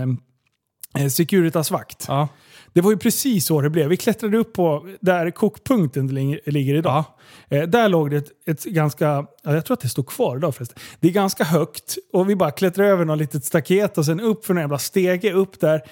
eh, 0.99 1.07
Securitas-vakt. 1.09 2.05
Ja. 2.09 2.29
Det 2.73 2.81
var 2.81 2.91
ju 2.91 2.97
precis 2.97 3.47
så 3.47 3.61
det 3.61 3.71
blev. 3.71 3.89
Vi 3.89 3.97
klättrade 3.97 4.37
upp 4.39 4.53
på 4.53 4.87
där 5.01 5.31
kokpunkten 5.31 6.09
lig- 6.15 6.39
ligger 6.47 6.75
idag. 6.75 7.05
Eh, 7.49 7.63
där 7.63 7.89
låg 7.89 8.11
det 8.11 8.17
ett, 8.17 8.29
ett 8.47 8.65
ganska, 8.65 9.05
ja, 9.43 9.55
jag 9.55 9.65
tror 9.65 9.75
att 9.75 9.81
det 9.81 9.89
står 9.89 10.03
kvar 10.03 10.37
idag 10.37 10.55
förresten. 10.55 10.79
Det 11.01 11.09
är 11.09 11.13
ganska 11.13 11.45
högt 11.45 11.97
och 12.13 12.31
vi 12.31 12.37
bara 12.37 12.51
klättrar 12.51 12.85
över 12.85 13.05
något 13.05 13.19
litet 13.19 13.45
staket 13.45 13.99
och 13.99 14.05
sen 14.07 14.21
upp 14.21 14.45
för 14.47 14.55
en 14.55 14.61
jävla 14.61 14.79
stege 14.79 15.33
upp 15.33 15.61
där. 15.61 15.83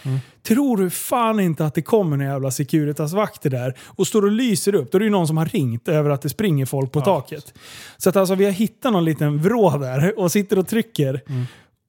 Tror 0.42 0.76
du 0.76 0.90
fan 0.90 1.40
inte 1.40 1.66
att 1.66 1.74
det 1.74 1.82
kommer 1.82 2.16
en 2.18 2.22
jävla 2.30 2.50
Securitas-vakter 2.50 3.50
där 3.50 3.74
och 3.86 4.06
står 4.06 4.22
och 4.24 4.30
lyser 4.32 4.74
upp. 4.74 4.92
Då 4.92 4.98
är 4.98 5.00
det 5.00 5.04
ju 5.04 5.10
någon 5.10 5.26
som 5.26 5.36
har 5.36 5.46
ringt 5.46 5.88
över 5.88 6.10
att 6.10 6.22
det 6.22 6.28
springer 6.28 6.66
folk 6.66 6.92
på 6.92 7.00
taket. 7.00 7.54
Så 7.96 8.08
att 8.08 8.16
alltså 8.16 8.34
vi 8.34 8.44
har 8.44 8.52
hittat 8.52 8.92
någon 8.92 9.04
liten 9.04 9.38
vrå 9.42 9.78
där 9.78 10.18
och 10.18 10.32
sitter 10.32 10.58
och 10.58 10.68
trycker. 10.68 11.20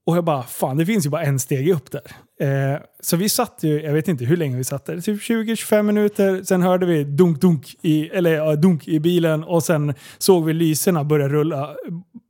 Och 0.09 0.17
jag 0.17 0.23
bara, 0.23 0.43
fan 0.43 0.77
det 0.77 0.85
finns 0.85 1.05
ju 1.05 1.09
bara 1.09 1.23
en 1.23 1.39
steg 1.39 1.69
upp 1.69 1.91
där. 1.91 2.01
Eh, 2.39 2.79
så 2.99 3.17
vi 3.17 3.29
satt 3.29 3.59
ju, 3.61 3.81
jag 3.81 3.93
vet 3.93 4.07
inte 4.07 4.25
hur 4.25 4.37
länge 4.37 4.57
vi 4.57 4.63
satt 4.63 4.85
där, 4.85 5.01
typ 5.01 5.21
20-25 5.21 5.83
minuter. 5.83 6.43
Sen 6.43 6.61
hörde 6.61 6.85
vi 6.85 7.03
dunk-dunk 7.03 7.75
i, 7.81 8.09
eller, 8.09 8.31
ja, 8.31 8.55
dunk 8.55 8.87
i 8.87 8.99
bilen 8.99 9.43
och 9.43 9.63
sen 9.63 9.93
såg 10.17 10.45
vi 10.45 10.53
lyserna 10.53 11.03
börja 11.03 11.29
rulla 11.29 11.69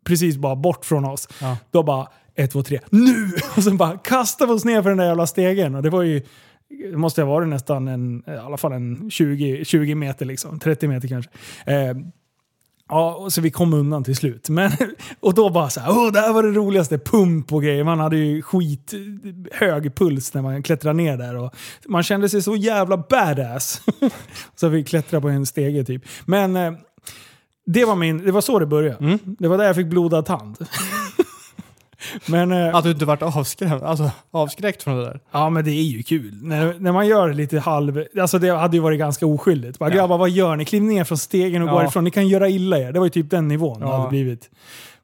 precis 0.03 0.37
bara 0.37 0.55
bort 0.55 0.85
från 0.85 1.05
oss. 1.05 1.27
Ja. 1.41 1.57
Då 1.71 1.83
bara, 1.83 2.07
ett, 2.35 2.51
två, 2.51 2.63
tre, 2.63 2.79
nu! 2.89 3.31
Och 3.57 3.63
sen 3.63 3.77
bara 3.77 3.97
kastade 3.97 4.51
vi 4.51 4.57
oss 4.57 4.65
ner 4.65 4.81
för 4.81 4.89
den 4.89 4.97
där 4.97 5.05
jävla 5.05 5.27
stegen. 5.27 5.75
Och 5.75 5.83
det 5.83 5.89
var 5.89 6.03
ju, 6.03 6.21
det 6.91 6.97
måste 6.97 7.21
ha 7.21 7.29
varit 7.29 7.47
nästan 7.47 7.87
en, 7.87 8.23
i 8.27 8.31
alla 8.31 8.57
fall 8.57 8.71
en 8.71 9.09
20, 9.11 9.65
20 9.65 9.95
meter 9.95 10.25
liksom, 10.25 10.59
30 10.59 10.87
meter 10.87 11.07
kanske. 11.07 11.31
Eh, 11.65 11.95
Ja, 12.89 13.27
så 13.29 13.41
vi 13.41 13.51
kom 13.51 13.73
undan 13.73 14.03
till 14.03 14.15
slut. 14.15 14.49
Men, 14.49 14.71
och 15.19 15.33
då 15.33 15.49
bara 15.49 15.69
så 15.69 15.79
här, 15.79 15.91
åh, 15.91 16.11
det 16.11 16.19
här 16.19 16.33
var 16.33 16.43
det 16.43 16.51
roligaste, 16.51 16.99
pump 16.99 17.53
och 17.53 17.63
grejer. 17.63 17.83
Man 17.83 17.99
hade 17.99 18.17
ju 18.17 18.41
skit 18.41 18.93
hög 19.51 19.95
puls 19.95 20.33
när 20.33 20.41
man 20.41 20.63
klättrade 20.63 20.97
ner 20.97 21.17
där. 21.17 21.35
Och 21.35 21.55
man 21.87 22.03
kände 22.03 22.29
sig 22.29 22.41
så 22.41 22.55
jävla 22.55 22.97
badass. 22.97 23.81
så 24.55 24.67
vi 24.67 24.83
klättrade 24.83 25.21
på 25.21 25.29
en 25.29 25.45
stege 25.45 25.83
typ. 25.83 26.03
Men 26.25 26.55
eh, 26.55 26.73
det 27.65 27.85
var, 27.85 27.95
min, 27.95 28.25
det 28.25 28.31
var 28.31 28.41
så 28.41 28.59
det 28.59 28.65
började. 28.65 29.05
Mm. 29.05 29.19
Det 29.23 29.47
var 29.47 29.57
där 29.57 29.65
jag 29.65 29.75
fick 29.75 29.87
blodad 29.87 30.25
tand. 30.25 30.57
Men, 32.25 32.51
eh, 32.51 32.75
Att 32.75 32.83
du 32.83 32.91
inte 32.91 33.05
varit 33.05 33.21
avskräckt, 33.21 33.83
alltså, 33.83 34.11
avskräckt 34.31 34.83
från 34.83 34.97
det 34.97 35.03
där. 35.05 35.19
Ja, 35.31 35.49
men 35.49 35.65
det 35.65 35.71
är 35.71 35.83
ju 35.83 36.03
kul. 36.03 36.33
När, 36.41 36.75
när 36.79 36.91
man 36.91 37.07
gör 37.07 37.27
det 37.27 37.33
lite 37.33 37.59
halv... 37.59 38.03
Alltså 38.19 38.39
det 38.39 38.49
hade 38.49 38.77
ju 38.77 38.81
varit 38.83 38.99
ganska 38.99 39.25
oskyldigt. 39.25 39.79
Bara, 39.79 39.89
Ja. 39.89 39.95
grabbar, 39.95 40.17
vad 40.17 40.29
gör 40.29 40.55
ni? 40.55 40.65
Kliv 40.65 40.81
ner 40.83 41.03
från 41.03 41.17
stegen 41.17 41.61
och 41.61 41.69
gå 41.69 41.81
Ja. 41.81 41.87
ifrån. 41.87 42.03
Ni 42.03 42.11
kan 42.11 42.27
göra 42.27 42.49
illa 42.49 42.77
er. 42.79 42.91
Det 42.91 42.99
var 42.99 43.05
ju 43.05 43.09
typ 43.09 43.29
den 43.29 43.47
nivån 43.47 43.79
det 43.79 43.85
Ja. 43.85 43.97
hade 43.97 44.09
blivit. 44.09 44.49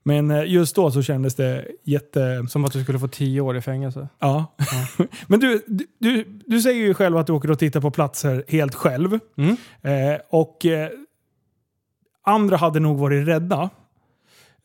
Men 0.03 0.31
eh, 0.31 0.43
just 0.45 0.75
då 0.75 0.91
så 0.91 1.01
kändes 1.01 1.35
det 1.35 1.65
jätte... 1.83 2.45
Som 2.49 2.65
att 2.65 2.71
du 2.71 2.83
skulle 2.83 2.99
få 2.99 3.07
tio 3.07 3.41
år 3.41 3.57
i 3.57 3.61
fängelse. 3.61 4.07
Ja. 4.19 4.45
men 5.27 5.39
du, 5.39 5.63
du, 5.67 5.87
du, 5.99 6.25
du 6.45 6.61
säger 6.61 6.85
ju 6.85 6.93
själv 6.93 7.17
att 7.17 7.27
du 7.27 7.33
åker 7.33 7.51
och 7.51 7.59
tittar 7.59 7.81
på 7.81 7.91
platser 7.91 8.43
helt 8.47 8.75
själv. 8.75 9.19
Mm. 9.37 9.57
Eh, 9.81 10.19
och 10.29 10.65
eh, 10.65 10.89
andra 12.25 12.57
hade 12.57 12.79
nog 12.79 12.97
varit 12.97 13.27
rädda. 13.27 13.69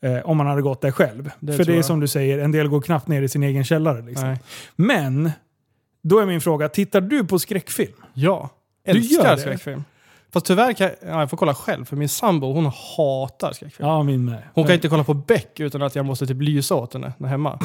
Eh, 0.03 0.19
om 0.25 0.37
man 0.37 0.47
hade 0.47 0.61
gått 0.61 0.81
där 0.81 0.91
själv. 0.91 1.31
Det 1.39 1.53
För 1.53 1.63
det 1.65 1.71
är 1.71 1.75
jag. 1.75 1.85
som 1.85 1.99
du 1.99 2.07
säger, 2.07 2.39
en 2.39 2.51
del 2.51 2.67
går 2.67 2.81
knappt 2.81 3.07
ner 3.07 3.21
i 3.21 3.29
sin 3.29 3.43
egen 3.43 3.63
källare. 3.63 4.01
Liksom. 4.01 4.37
Men, 4.75 5.31
då 6.03 6.19
är 6.19 6.25
min 6.25 6.41
fråga, 6.41 6.69
tittar 6.69 7.01
du 7.01 7.25
på 7.25 7.39
skräckfilm? 7.39 7.93
Ja, 8.13 8.49
Du 8.85 8.91
älskar 8.91 9.37
skräckfilm. 9.37 9.83
Fast 10.33 10.45
tyvärr 10.45 10.73
kan 10.73 10.87
jag, 10.87 10.95
ja, 11.13 11.19
jag 11.19 11.29
får 11.29 11.37
kolla 11.37 11.53
själv, 11.53 11.85
för 11.85 11.95
min 11.95 12.09
sambo 12.09 12.53
hon 12.53 12.65
hatar 12.65 13.53
skräckfilm. 13.53 13.89
Ja, 13.89 14.03
min 14.03 14.25
med. 14.25 14.43
Hon 14.53 14.65
kan 14.65 14.73
inte 14.75 14.87
kolla 14.87 15.03
på 15.03 15.13
Beck 15.13 15.59
utan 15.59 15.81
att 15.81 15.95
jag 15.95 16.05
måste 16.05 16.27
typ 16.27 16.41
lysa 16.41 16.75
åt 16.75 16.93
henne 16.93 17.13
när 17.17 17.29
hemma. 17.29 17.59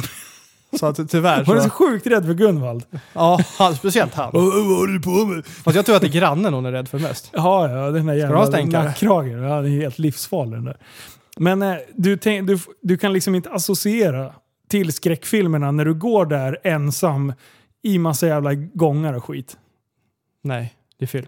så 0.78 0.86
att 0.86 1.10
tyvärr 1.10 1.44
Hon 1.44 1.56
är 1.56 1.60
så 1.60 1.70
sjukt 1.70 2.06
rädd 2.06 2.26
för 2.26 2.34
Gunvald. 2.34 2.84
Ja, 3.12 3.40
han, 3.58 3.76
speciellt 3.76 4.14
han. 4.14 4.30
Vad 4.32 4.42
håller 4.42 4.92
du 4.92 5.00
på 5.00 5.10
med? 5.10 5.46
Fast 5.46 5.76
jag 5.76 5.86
tror 5.86 5.96
att 5.96 6.02
det 6.02 6.08
är 6.08 6.12
grannen 6.12 6.54
hon 6.54 6.66
är 6.66 6.72
rädd 6.72 6.88
för 6.88 6.98
mest. 6.98 7.30
Ja, 7.32 7.70
ja, 7.70 7.90
den 7.90 8.06
där 8.06 8.14
jävla 8.14 8.62
nackkragen. 8.84 9.42
Ja, 9.42 9.56
den 9.62 9.72
är 9.72 9.80
helt 9.80 9.98
livsfarlig 9.98 10.52
den 10.54 10.64
där. 10.64 10.76
Men 11.40 11.62
eh, 11.62 11.76
du, 11.94 12.16
tänk, 12.16 12.46
du, 12.46 12.58
du 12.82 12.96
kan 12.96 13.12
liksom 13.12 13.34
inte 13.34 13.50
associera 13.50 14.34
till 14.68 14.92
skräckfilmerna 14.92 15.70
när 15.70 15.84
du 15.84 15.94
går 15.94 16.26
där 16.26 16.58
ensam 16.64 17.32
i 17.82 17.98
massa 17.98 18.26
jävla 18.26 18.54
gångar 18.54 19.12
och 19.12 19.24
skit. 19.24 19.56
Nej, 20.42 20.74
det 20.98 21.04
är 21.04 21.06
film. 21.06 21.26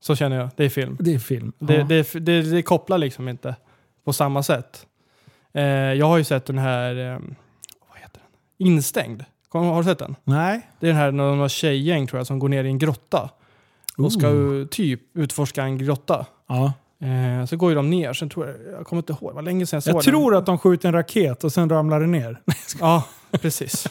Så 0.00 0.16
känner 0.16 0.36
jag. 0.36 0.48
Det 0.56 0.64
är 0.64 0.68
film. 0.68 0.96
Det 1.00 1.14
är 1.14 1.18
film. 1.18 1.52
Det, 1.58 1.74
Ja. 1.74 1.84
det, 1.84 2.12
det, 2.12 2.42
det 2.42 2.62
kopplar 2.62 2.98
liksom 2.98 3.28
inte 3.28 3.56
på 4.04 4.12
samma 4.12 4.42
sätt. 4.42 4.86
Eh, 5.54 5.62
jag 5.64 6.06
har 6.06 6.18
ju 6.18 6.24
sett 6.24 6.46
den 6.46 6.58
här, 6.58 6.96
eh, 7.12 7.18
vad 7.88 7.98
heter 7.98 8.20
den? 8.58 8.66
Instängd. 8.66 9.24
Kom, 9.48 9.64
har 9.66 9.78
du 9.78 9.84
sett 9.84 9.98
den? 9.98 10.16
Nej. 10.24 10.68
Det 10.80 10.86
är 10.86 10.88
den 10.88 10.96
här 11.00 11.12
några 11.12 11.48
tjejgäng 11.48 12.06
tror 12.06 12.18
jag 12.20 12.26
som 12.26 12.38
går 12.38 12.48
ner 12.48 12.64
i 12.64 12.68
en 12.68 12.78
grotta. 12.78 13.30
Och 13.96 14.12
ska 14.12 14.28
typ 14.70 15.00
utforska 15.16 15.62
en 15.62 15.78
grotta. 15.78 16.26
Ja. 16.46 16.72
Eh, 17.02 17.44
så 17.46 17.56
går 17.56 17.70
ju 17.70 17.74
de 17.76 17.90
ner, 17.90 18.12
sen 18.12 18.28
tror 18.28 18.46
jag, 18.46 18.56
jag 18.78 18.86
kommer 18.86 19.02
inte 19.02 19.12
ihåg, 19.12 19.30
det 19.30 19.34
var 19.34 19.42
länge 19.42 19.66
sedan 19.66 19.76
jag 19.76 19.82
såg 19.82 19.90
Jag 19.94 20.04
den. 20.04 20.12
tror 20.12 20.36
att 20.36 20.46
de 20.46 20.58
skjuter 20.58 20.88
en 20.88 20.94
raket 20.94 21.44
och 21.44 21.52
sen 21.52 21.68
ramlar 21.68 22.00
det 22.00 22.06
ner. 22.06 22.40
Ja, 22.80 23.04
precis. 23.30 23.86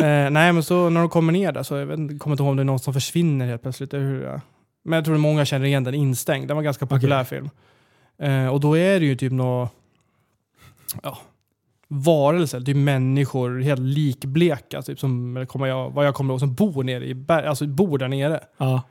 eh, 0.00 0.30
nej 0.30 0.52
men 0.52 0.62
så 0.62 0.88
när 0.90 1.00
de 1.00 1.08
kommer 1.08 1.32
ner 1.32 1.52
där 1.52 1.62
så, 1.62 1.76
jag 1.76 1.86
vet, 1.86 1.98
inte- 1.98 2.14
kommer 2.18 2.34
inte 2.34 2.42
ihåg 2.42 2.50
om 2.50 2.56
det 2.56 2.62
är 2.62 2.64
någon 2.64 2.78
som 2.78 2.94
försvinner 2.94 3.46
helt 3.46 3.62
plötsligt. 3.62 3.94
eller 3.94 4.04
Hur 4.04 4.20
det 4.20 4.28
är. 4.28 4.40
Men 4.84 4.96
jag 4.96 5.04
tror 5.04 5.14
att 5.14 5.20
många 5.20 5.44
känner 5.44 5.66
igen 5.66 5.84
den, 5.84 5.94
Instängd. 5.94 6.48
Den 6.48 6.56
var 6.56 6.62
en 6.62 6.64
ganska 6.64 6.86
populär 6.86 7.24
film. 7.24 7.50
Eh, 8.18 8.46
och 8.46 8.60
då 8.60 8.76
är 8.78 9.00
det 9.00 9.06
ju 9.06 9.16
typ 9.16 9.32
nå 9.32 9.68
ja, 11.02 11.18
varelser, 11.88 12.60
typ 12.60 12.76
människor, 12.76 13.60
helt 13.60 13.80
likbleka, 13.80 14.82
typ 14.82 15.00
som, 15.00 15.36
eller 15.36 15.46
kommer 15.46 15.66
jag, 15.66 15.90
vad 15.90 16.06
jag 16.06 16.14
kommer 16.14 16.34
ihåg, 16.34 16.40
som 16.40 16.54
bor 16.54 16.84
nere 16.84 17.06
i 17.06 17.14
berg, 17.14 17.46
alltså 17.46 17.66
bor 17.66 17.98
där 17.98 18.08
nere. 18.08 18.40
Ja. 18.58 18.82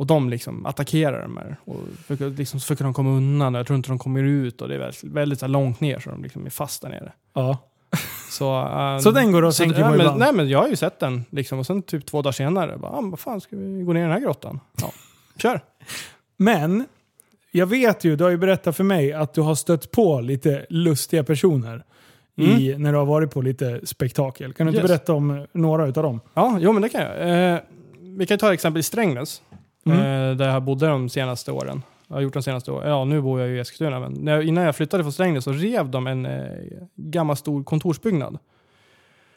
Och 0.00 0.06
de 0.06 0.30
liksom 0.30 0.66
attackerar 0.66 1.22
de 1.22 1.36
här. 1.36 1.56
Och 1.64 1.76
försöker, 2.06 2.30
liksom, 2.30 2.60
så 2.60 2.64
försöker 2.64 2.84
de 2.84 2.94
komma 2.94 3.10
undan. 3.10 3.54
Jag 3.54 3.66
tror 3.66 3.76
inte 3.76 3.88
de 3.88 3.98
kommer 3.98 4.22
ut 4.22 4.62
och 4.62 4.68
det 4.68 4.74
är 4.74 4.78
väldigt, 4.78 5.04
väldigt 5.04 5.48
långt 5.48 5.80
ner 5.80 5.98
så 5.98 6.10
de 6.10 6.22
liksom 6.22 6.46
är 6.46 6.50
fast 6.50 6.82
där 6.82 6.88
nere. 6.88 7.12
ja. 7.34 7.58
Så, 8.30 8.54
ehm, 8.54 9.00
Så 9.00 9.10
den 9.10 9.32
går 9.32 9.42
och 9.44 9.54
tänker 9.54 9.80
ja, 9.80 9.88
på 9.88 9.94
ibland? 9.94 10.18
Nej 10.18 10.32
men 10.32 10.48
jag 10.48 10.58
har 10.58 10.68
ju 10.68 10.76
sett 10.76 10.98
den 10.98 11.24
liksom. 11.30 11.58
Och 11.58 11.66
sen 11.66 11.82
typ 11.82 12.06
två 12.06 12.22
dagar 12.22 12.32
senare, 12.32 12.76
bara, 12.78 12.92
ah, 12.92 13.00
vad 13.00 13.20
fan 13.20 13.40
ska 13.40 13.56
vi 13.56 13.82
gå 13.82 13.92
ner 13.92 14.00
i 14.00 14.02
den 14.02 14.12
här 14.12 14.20
grottan? 14.20 14.60
Ja, 14.80 14.92
kör! 15.36 15.60
Men, 16.36 16.84
jag 17.50 17.66
vet 17.66 18.04
ju, 18.04 18.16
du 18.16 18.24
har 18.24 18.30
ju 18.30 18.36
berättat 18.36 18.76
för 18.76 18.84
mig 18.84 19.12
att 19.12 19.34
du 19.34 19.40
har 19.40 19.54
stött 19.54 19.90
på 19.90 20.20
lite 20.20 20.66
lustiga 20.70 21.24
personer 21.24 21.84
i, 22.36 22.74
när 22.78 22.92
du 22.92 22.98
har 22.98 23.06
varit 23.06 23.30
på 23.30 23.42
lite 23.42 23.80
spektakel. 23.86 24.52
Kan 24.52 24.66
du 24.66 24.70
inte 24.70 24.80
Yes. 24.82 24.88
berätta 24.90 25.12
om 25.12 25.46
några 25.52 25.86
utav 25.86 26.02
dem? 26.02 26.20
Ja, 26.34 26.56
jo 26.60 26.72
men 26.72 26.82
det 26.82 26.88
kan 26.88 27.00
jag. 27.00 27.52
Eh, 27.54 27.58
vi 28.00 28.26
kan 28.26 28.38
ta 28.38 28.52
exempel 28.54 28.80
i 28.80 28.82
Strängnäs. 28.82 29.42
Mm. 29.86 29.98
Eh, 29.98 30.36
där 30.36 30.48
jag 30.48 30.62
bodde 30.62 30.86
de 30.86 31.08
senaste 31.08 31.52
åren. 31.52 31.82
Jag 32.08 32.16
har 32.16 32.20
gjort 32.20 32.32
de 32.32 32.42
senaste 32.42 32.72
åren. 32.72 32.90
Ja, 32.90 33.04
nu 33.04 33.20
bor 33.20 33.40
jag 33.40 33.48
ju 33.48 33.56
i 33.56 33.60
Eskilstuna. 33.60 34.00
Men 34.00 34.26
jag, 34.26 34.44
innan 34.44 34.64
jag 34.64 34.76
flyttade 34.76 35.04
från 35.04 35.12
Strängnäs 35.12 35.44
så 35.44 35.52
rev 35.52 35.90
de 35.90 36.06
en 36.06 36.26
eh, 36.26 36.42
gammal 36.96 37.36
stor 37.36 37.64
kontorsbyggnad. 37.64 38.38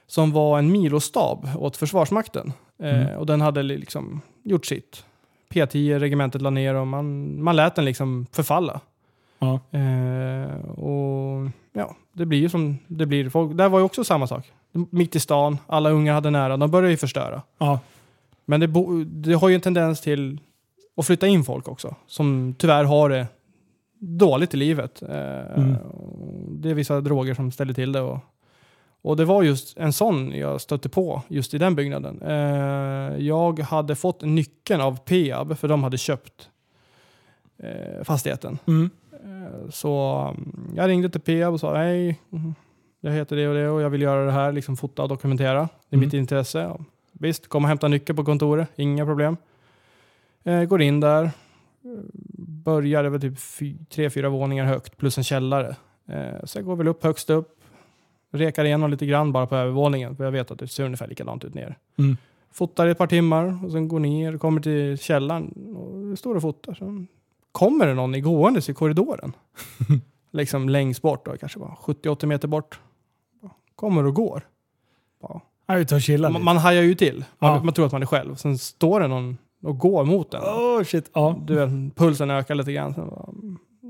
Som 0.08 0.32
var 0.32 0.60
en 0.60 0.72
milostab 0.72 1.50
åt 1.58 1.78
Försvarsmakten. 1.78 2.54
Eh, 2.84 2.90
Mm. 3.04 3.18
Och 3.20 3.26
den 3.26 3.42
hade 3.42 3.64
liksom 3.64 4.22
gjort 4.44 4.66
sitt. 4.66 5.06
P10, 5.50 6.00
regementet 6.00 6.42
la 6.42 6.50
ner 6.50 6.74
och 6.76 6.88
man, 6.88 7.38
man 7.44 7.56
lät 7.56 7.76
den 7.76 7.86
liksom 7.86 8.26
förfalla. 8.32 8.80
Ja. 9.40 9.60
Eh, 9.80 10.70
och 10.70 11.50
ja, 11.74 11.96
det 12.14 12.26
blir 12.26 12.40
ju 12.40 12.50
som 12.50 12.78
det 12.88 13.06
blir. 13.06 13.30
Folk, 13.30 13.58
där 13.58 13.70
var 13.70 13.80
ju 13.80 13.86
också 13.86 14.04
samma 14.04 14.28
sak. 14.28 14.52
Mitt 14.72 15.16
i 15.16 15.20
stan, 15.20 15.58
alla 15.68 15.90
unga 15.90 16.14
hade 16.14 16.30
nära, 16.30 16.58
de 16.58 16.72
började 16.72 16.92
ju 16.92 16.98
förstöra. 16.98 17.42
Ja. 17.58 17.80
Men 18.46 18.60
det, 18.60 18.68
bo, 18.68 19.04
det 19.04 19.34
har 19.34 19.50
ju 19.50 19.56
en 19.56 19.62
tendens 19.62 20.02
till 20.02 20.40
att 20.98 21.06
flytta 21.06 21.28
in 21.28 21.44
folk 21.44 21.68
också, 21.68 21.96
som 22.08 22.56
tyvärr 22.58 22.84
har 22.84 23.10
det 23.10 23.28
dåligt 24.00 24.54
i 24.54 24.58
livet. 24.58 25.02
Eh, 25.02 25.10
Mm. 25.56 25.76
Det 26.50 26.70
är 26.70 26.74
vissa 26.74 27.02
droger 27.02 27.34
som 27.34 27.52
ställer 27.52 27.74
till 27.74 27.92
det. 27.92 28.02
Och, 28.02 28.20
och 29.02 29.18
det 29.18 29.26
var 29.26 29.44
just 29.44 29.78
en 29.78 29.94
sån 29.94 30.32
jag 30.32 30.62
stötte 30.62 30.90
på 30.90 31.22
just 31.28 31.54
i 31.54 31.58
den 31.58 31.76
byggnaden. 31.76 32.22
Eh, 32.22 33.18
jag 33.26 33.60
hade 33.60 33.96
fått 33.96 34.22
nyckeln 34.22 34.82
av 34.82 35.00
Peab, 35.00 35.58
för 35.58 35.68
de 35.68 35.84
hade 35.84 35.98
köpt 35.98 36.50
eh, 37.58 38.04
fastigheten. 38.04 38.58
Mm. 38.68 38.90
Så 39.70 40.18
mm, 40.38 40.72
jag 40.76 40.88
ringde 40.90 41.10
till 41.10 41.22
Peab 41.22 41.54
och 41.54 41.60
sa 41.60 41.76
hej, 41.78 42.20
mm, 42.32 42.56
jag 43.02 43.12
heter 43.12 43.36
det 43.36 43.48
och 43.48 43.56
det 43.56 43.70
och 43.70 43.82
jag 43.82 43.90
vill 43.90 44.02
göra 44.02 44.26
det 44.26 44.32
här, 44.32 44.52
liksom 44.52 44.78
fota 44.78 45.02
och 45.04 45.10
dokumentera. 45.10 45.60
Det 45.90 45.96
är 45.96 45.98
Mm. 45.98 46.06
mitt 46.06 46.14
intresse. 46.14 46.72
Visst, 47.14 47.48
kom 47.48 47.64
och 47.64 47.70
hämta 47.70 47.88
nyckel 47.88 48.16
på 48.16 48.24
kontoret, 48.24 48.70
inga 48.76 49.06
problem. 49.06 49.38
Eh, 50.44 50.64
går 50.64 50.82
in 50.82 51.00
där, 51.00 51.32
börjar 52.64 53.04
över 53.04 53.20
typ 53.20 53.38
tre, 53.90 54.10
fyra 54.10 54.30
våningar 54.30 54.66
högt 54.66 54.98
plus 54.98 55.18
en 55.18 55.24
källare. 55.24 55.76
Eh, 56.08 56.44
sen 56.44 56.66
går 56.66 56.76
väl 56.76 56.88
upp 56.88 57.04
högst 57.04 57.30
upp, 57.30 57.60
rekar 58.32 58.66
igenom 58.66 58.92
lite 58.92 59.06
grann 59.06 59.32
bara 59.32 59.48
på 59.48 59.56
övervåningen 59.56 60.16
för 60.16 60.24
jag 60.24 60.32
vet 60.32 60.52
att 60.52 60.60
det 60.60 60.68
ser 60.68 60.84
ungefär 60.84 61.08
likadant 61.08 61.44
ut 61.44 61.54
ner. 61.54 61.78
Mm. 61.98 62.18
Fotar 62.52 62.88
i 62.88 62.92
ett 62.92 62.98
par 62.98 63.08
timmar 63.08 63.66
och 63.66 63.72
sen 63.72 63.88
går 63.88 64.00
ner, 64.00 64.38
kommer 64.38 64.62
till 64.62 64.98
källaren 64.98 65.76
och 65.76 66.20
står 66.20 66.36
och 66.36 66.42
fotar. 66.42 66.74
Sen 66.74 67.08
kommer 67.52 67.88
det 67.88 67.94
någon 67.94 68.16
i 68.16 68.22
gåendes 68.22 68.70
i 68.70 68.74
korridoren. 68.74 69.34
liksom 70.32 70.70
längst 70.70 71.02
bort, 71.02 71.26
då, 71.26 71.38
kanske 71.38 71.60
bara 71.60 71.76
70-80 71.76 72.26
meter 72.26 72.48
bort. 72.48 72.80
Kommer 73.76 74.06
och 74.06 74.16
går. 74.16 74.48
Ja. 75.22 75.42
Jag 75.66 75.88
ta 75.88 75.96
och 75.96 76.02
Man, 76.20 76.32
lite. 76.34 76.44
man 76.44 76.58
hajar 76.58 76.82
ju 76.84 76.96
till. 76.96 77.26
Man, 77.40 77.52
Ja. 77.56 77.64
man 77.64 77.74
tror 77.74 77.86
att 77.86 77.92
man 77.92 78.02
är 78.02 78.06
själv. 78.06 78.36
Sen 78.36 78.58
står 78.58 79.00
det 79.00 79.08
någon 79.08 79.38
och 79.64 79.78
går 79.78 80.06
mot 80.06 80.34
en. 80.34 80.42
Oh 80.42 80.84
shit. 80.84 81.10
Ja. 81.14 81.36
Du 81.46 81.56
vet, 81.56 81.96
pulsen 81.96 82.30
ökar 82.32 82.56
lite 82.56 82.72
grann. 82.74 82.94
Sen 82.94 83.08
bara, 83.10 83.30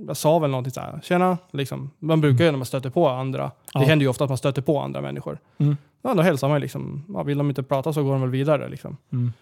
jag 0.08 0.18
sa 0.18 0.40
väl 0.40 0.50
någonting 0.52 0.72
så 0.72 0.80
här, 0.82 1.00
tjena, 1.04 1.38
liksom. 1.52 1.90
Man 2.00 2.22
brukar 2.22 2.46
ju 2.46 2.52
när 2.52 2.58
man 2.58 2.66
stöter 2.66 2.90
på 2.90 3.08
andra. 3.10 3.52
Ja. 3.74 3.80
Det 3.80 3.86
händer 3.86 4.04
ju 4.04 4.10
ofta 4.10 4.24
att 4.24 4.30
man 4.30 4.38
stöter 4.38 4.62
på 4.62 4.80
andra 4.80 5.02
människor. 5.02 5.38
Mm. 5.58 5.78
Ja, 6.02 6.14
då 6.14 6.22
hälsar 6.22 6.48
man 6.48 6.58
ju 6.58 6.62
liksom. 6.62 7.06
Ja, 7.14 7.24
vill 7.24 7.38
de 7.38 7.50
inte 7.50 7.64
prata 7.64 7.94
så 7.94 8.04
går 8.04 8.12
de 8.12 8.22
väl 8.22 8.30
vidare 8.30 8.70
liksom. 8.70 8.98
Mm. 9.12 9.34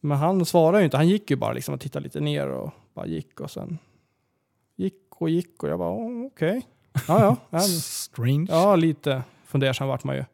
Men 0.00 0.18
han 0.18 0.44
svarade 0.44 0.78
ju 0.78 0.84
inte. 0.84 0.96
Han 0.96 1.08
gick 1.08 1.30
ju 1.30 1.36
bara 1.36 1.52
liksom 1.52 1.74
och 1.74 1.80
tittade 1.80 2.02
lite 2.02 2.20
ner 2.20 2.48
och 2.48 2.70
bara 2.94 3.06
gick 3.06 3.40
och 3.40 3.50
sen 3.50 3.78
gick 4.76 4.94
och 5.18 5.30
gick 5.30 5.62
och 5.62 5.68
jag 5.68 5.78
bara 5.78 5.90
"Åh, 5.90 6.26
okej. 6.26 6.62
Ja, 7.08 7.20
ja. 7.20 7.36
ja. 7.50 7.60
Strange. 7.60 8.46
Ja, 8.50 8.76
lite 8.76 9.22
fundersam 9.46 9.88
vart 9.88 10.04
man 10.04 10.16
ju. 10.16 10.24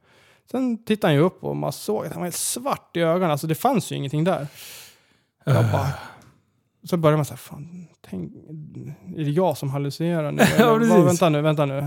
Sen 0.51 0.85
tittade 0.85 1.13
han 1.13 1.15
ju 1.15 1.21
upp 1.21 1.45
och 1.45 1.57
man 1.57 1.73
såg 1.73 2.07
att 2.07 2.13
han 2.13 2.21
var 2.21 2.27
helt 2.27 2.35
svart 2.37 2.97
i 2.97 3.01
ögonen. 3.01 3.31
Alltså 3.31 3.47
det 3.47 3.55
fanns 3.55 3.93
ju 3.93 3.97
ingenting 3.97 4.25
där. 4.25 4.47
Jag 5.45 5.65
bara... 5.73 5.87
Så 6.85 6.97
började 6.97 7.17
man 7.17 7.25
säga, 7.25 7.37
fan, 7.37 7.87
tänk, 8.01 8.33
är 9.17 9.25
det 9.25 9.31
jag 9.31 9.57
som 9.59 9.71
hallucinerar 9.71 10.33
nu? 10.33 10.43
Ja, 10.59 10.71
vad, 10.79 11.05
vänta 11.05 11.29
nu, 11.29 11.41
vänta 11.41 11.67
nu. 11.67 11.79
Eh, 11.79 11.87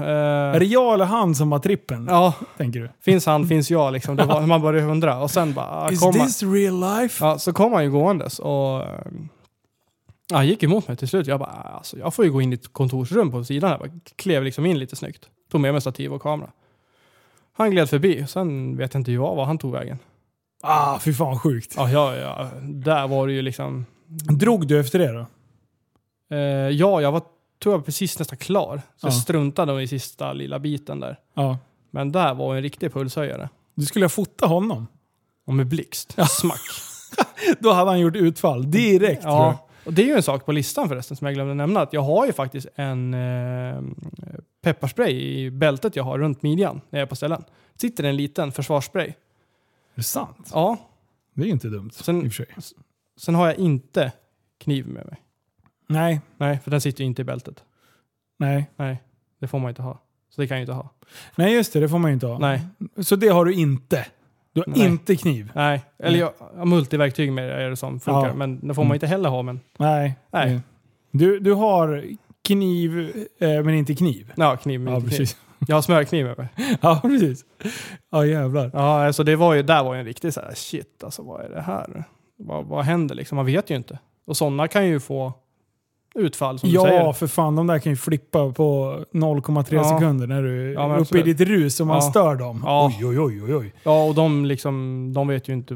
Är 0.56 0.60
det 0.60 0.66
jag 0.66 0.94
eller 0.94 1.06
han 1.06 1.36
som 1.36 1.52
har 1.52 1.60
trippen? 1.60 2.06
ja, 2.10 2.34
Tänker 2.58 2.80
du? 2.80 2.90
finns 3.02 3.26
han, 3.26 3.48
finns 3.48 3.72
jag 3.72 3.94
liksom. 3.94 4.16
Det 4.16 4.26
var, 4.26 4.42
man 4.42 4.62
började 4.62 4.88
undra. 4.92 5.20
Och 5.20 5.32
sen 5.32 5.54
bara, 5.54 5.92
Is 5.92 6.00
kom 6.00 6.14
han, 6.20 6.28
this 6.28 6.44
real 6.44 6.80
life? 7.00 7.26
ja, 7.26 7.38
så 7.38 7.54
kom 7.54 7.74
han 7.74 7.84
ju 7.84 7.92
gåendes 7.92 8.40
och 8.40 8.84
eh, 8.84 9.02
ja, 10.30 10.36
han 10.38 10.48
gick 10.48 10.64
emot 10.64 10.88
mig 10.88 10.98
till 10.98 11.08
slut. 11.08 11.28
Jag 11.28 11.40
bara, 11.40 11.50
alltså, 11.52 11.98
jag 11.98 12.14
får 12.14 12.26
ju 12.26 12.32
gå 12.32 12.42
in 12.42 12.52
i 12.52 12.56
ett 12.56 12.74
kontorsrum 12.74 13.32
på 13.32 13.44
sidan 13.44 13.70
här. 13.70 13.78
Bara 13.78 13.90
klev 14.16 14.44
liksom 14.44 14.66
in 14.66 14.80
lite 14.80 14.96
snyggt. 14.96 15.30
Tog 15.52 15.62
med 15.62 15.72
mig 15.74 15.82
stativ 15.82 16.14
och 16.14 16.22
kamera. 16.22 16.50
Han 17.58 17.72
gled 17.72 17.90
förbi, 17.90 18.26
sen 18.28 18.78
vet 18.78 18.94
jag 18.94 19.00
inte 19.02 19.12
jag 19.12 19.36
var 19.36 19.46
han 19.46 19.58
tog 19.58 19.72
vägen. 19.72 20.00
Ah, 20.64 21.00
fy 21.00 21.14
fan 21.14 21.40
sjukt. 21.40 21.74
Ja, 21.78 21.90
ja, 21.92 22.16
ja, 22.16 22.50
där 22.62 23.08
var 23.08 23.28
det 23.28 23.34
ju 23.34 23.42
liksom... 23.42 23.86
Drog 24.40 24.68
du 24.68 24.80
efter 24.80 25.00
det 25.00 25.12
då? 25.12 25.26
Eh, 26.36 26.40
ja, 26.70 27.02
jag 27.02 27.12
var, 27.12 27.20
tror 27.64 27.74
jag 27.74 27.78
var 27.78 27.86
precis 27.86 28.20
nästan 28.20 28.38
klar. 28.38 28.82
Så 28.98 29.08
jag 29.08 29.14
Ja. 29.14 29.18
struntade 29.18 29.82
i 29.84 29.88
sista 29.88 30.34
lilla 30.34 30.60
biten 30.60 31.00
där. 31.00 31.20
Ja. 31.34 31.58
Men 31.92 32.12
där 32.12 32.34
var 32.34 32.56
en 32.56 32.62
riktig 32.62 32.94
pulshöjare. 32.94 33.50
Du 33.76 33.86
skulle 33.86 34.06
ha 34.06 34.10
fotat 34.10 34.50
honom. 34.50 34.88
Och 35.48 35.54
med 35.54 35.68
blixt. 35.68 36.16
Smack. 36.30 36.62
Då 37.60 37.72
hade 37.72 37.90
han 37.92 38.00
gjort 38.00 38.16
utfall 38.16 38.72
direkt. 38.72 39.24
jag. 39.24 39.32
Ja, 39.34 39.68
och 39.86 39.94
det 39.94 40.02
är 40.02 40.06
ju 40.06 40.14
en 40.16 40.24
sak 40.24 40.46
på 40.46 40.52
listan 40.52 40.90
förresten 40.90 41.18
som 41.18 41.26
jag 41.28 41.34
glömde 41.34 41.54
nämna. 41.54 41.82
Att 41.82 41.94
jag 41.94 42.02
har 42.02 42.26
ju 42.26 42.34
faktiskt 42.34 42.68
en 42.76 43.14
eh, 43.14 43.82
pepparspray 44.66 45.14
i 45.14 45.52
bältet 45.52 45.96
jag 45.96 46.04
har 46.04 46.20
runt 46.20 46.42
midjan 46.44 46.82
när 46.90 47.00
jag 47.00 47.06
är 47.06 47.10
på 47.10 47.16
ställen. 47.16 47.44
Sitter 47.76 48.04
en 48.04 48.16
liten 48.16 48.52
försvarsspray. 48.52 49.08
Är 49.08 49.14
det 49.96 50.04
sant? 50.04 50.50
Ja, 50.54 50.78
Det 51.34 51.42
är 51.44 51.48
inte 51.48 51.68
dumt 51.68 51.90
Sen- 51.94 52.26
i 52.26 52.28
och 52.30 52.34
för 52.34 52.46
sig. 52.46 52.56
sen 53.18 53.36
har 53.36 53.48
jag 53.48 53.56
inte 53.58 54.12
kniv 54.60 54.88
med 54.88 55.06
mig. 55.06 55.16
Nej, 55.88 56.22
Nej, 56.38 56.60
för 56.64 56.72
den 56.72 56.82
sitter 56.82 57.02
ju 57.04 57.08
inte 57.08 57.22
i 57.22 57.26
bältet. 57.26 57.64
nej. 58.38 58.70
Nej, 58.76 59.04
det 59.40 59.48
får 59.48 59.60
man 59.60 59.70
inte 59.70 59.82
ha. 59.82 60.00
Så 60.30 60.42
det 60.42 60.48
kan 60.48 60.58
jag 60.58 60.64
inte 60.64 60.74
ha. 60.74 60.90
Nej 61.36 61.54
just 61.54 61.74
det, 61.74 61.80
det 61.80 61.90
får 61.90 62.00
man 62.00 62.12
ju 62.12 62.14
inte 62.14 62.28
ha. 62.28 62.40
Nej, 62.40 62.62
Så 62.98 63.16
det 63.16 63.28
har 63.28 63.46
du 63.46 63.54
inte? 63.54 64.06
Du 64.54 64.62
har 64.62 64.68
Nej. 64.78 64.86
inte 64.88 65.16
kniv? 65.16 65.52
nej. 65.56 65.82
Eller 65.98 66.20
jag, 66.20 66.34
ja, 66.58 66.66
multiverktyg 66.66 67.32
med 67.34 67.50
det 67.50 67.64
är 67.64 67.70
det 67.70 67.76
som 67.76 68.00
funkar. 68.00 68.28
Ja. 68.28 68.34
Men 68.34 68.68
det 68.68 68.74
får 68.74 68.82
man 68.84 68.88
Mm. 68.88 68.94
inte 68.96 69.08
heller 69.08 69.30
ha. 69.30 69.42
Men 69.42 69.60
Nej. 69.78 70.16
Nej. 70.32 70.60
Du, 71.12 71.40
du 71.40 71.54
har 71.54 72.06
kniv, 72.46 73.00
eh, 73.40 73.50
men 73.64 73.70
inte 73.70 73.96
kniv? 73.96 74.32
ja, 74.36 74.58
kniv 74.58 74.80
med 74.80 74.92
Ja, 74.94 74.96
inte 74.98 75.08
kniv. 75.10 75.18
precis. 75.18 75.38
Jag 75.68 75.76
har 75.76 75.82
smörkniv 75.82 76.26
med 76.26 76.38
mig. 76.38 76.48
Ja, 76.82 77.00
precis. 77.04 77.46
Ja, 78.12 78.26
jävlar. 78.26 78.72
Ja, 78.74 79.06
alltså 79.06 79.24
det 79.24 79.36
var 79.36 79.54
ju, 79.54 79.64
där 79.64 79.84
var 79.84 79.94
ju 79.94 80.00
en 80.00 80.06
riktig 80.06 80.34
så 80.34 80.42
här, 80.42 80.54
shit 80.56 81.04
alltså 81.04 81.22
vad 81.24 81.42
är 81.46 81.50
det 81.50 81.62
här? 81.62 82.04
Vad, 82.38 82.66
vad 82.66 82.86
händer 82.86 83.16
liksom? 83.16 83.36
Man 83.36 83.46
vet 83.46 83.70
ju 83.70 83.76
inte. 83.76 84.00
Och 84.28 84.38
sådana 84.38 84.68
kan 84.68 84.88
ju 84.88 85.00
få 85.00 85.34
utfall 86.16 86.60
som 86.60 86.70
du 86.70 86.76
Ja, 86.76 86.84
säger. 86.84 87.14
för 87.14 87.28
fan. 87.28 87.56
De 87.56 87.68
där 87.68 87.80
kan 87.80 87.92
ju 87.92 87.96
flippa 87.96 88.52
på 88.52 89.00
0,3 89.12 89.76
Ja. 89.76 89.84
sekunder 89.84 90.28
när 90.28 90.42
du 90.44 90.74
Ja, 90.74 90.88
men 90.88 90.98
är 90.98 91.02
uppe 91.02 91.20
i 91.20 91.22
ditt 91.22 91.40
rus 91.42 91.80
och 91.80 91.88
man 91.88 91.96
Ja. 91.96 92.02
stör 92.02 92.36
dem. 92.36 92.62
Ja. 92.66 92.92
Oj, 93.00 93.20
oj, 93.20 93.42
oj, 93.42 93.56
oj. 93.56 93.74
Ja, 93.84 94.04
och 94.04 94.16
de 94.16 94.46
liksom, 94.46 95.12
de 95.14 95.28
vet 95.28 95.50
ju 95.50 95.54
inte 95.54 95.74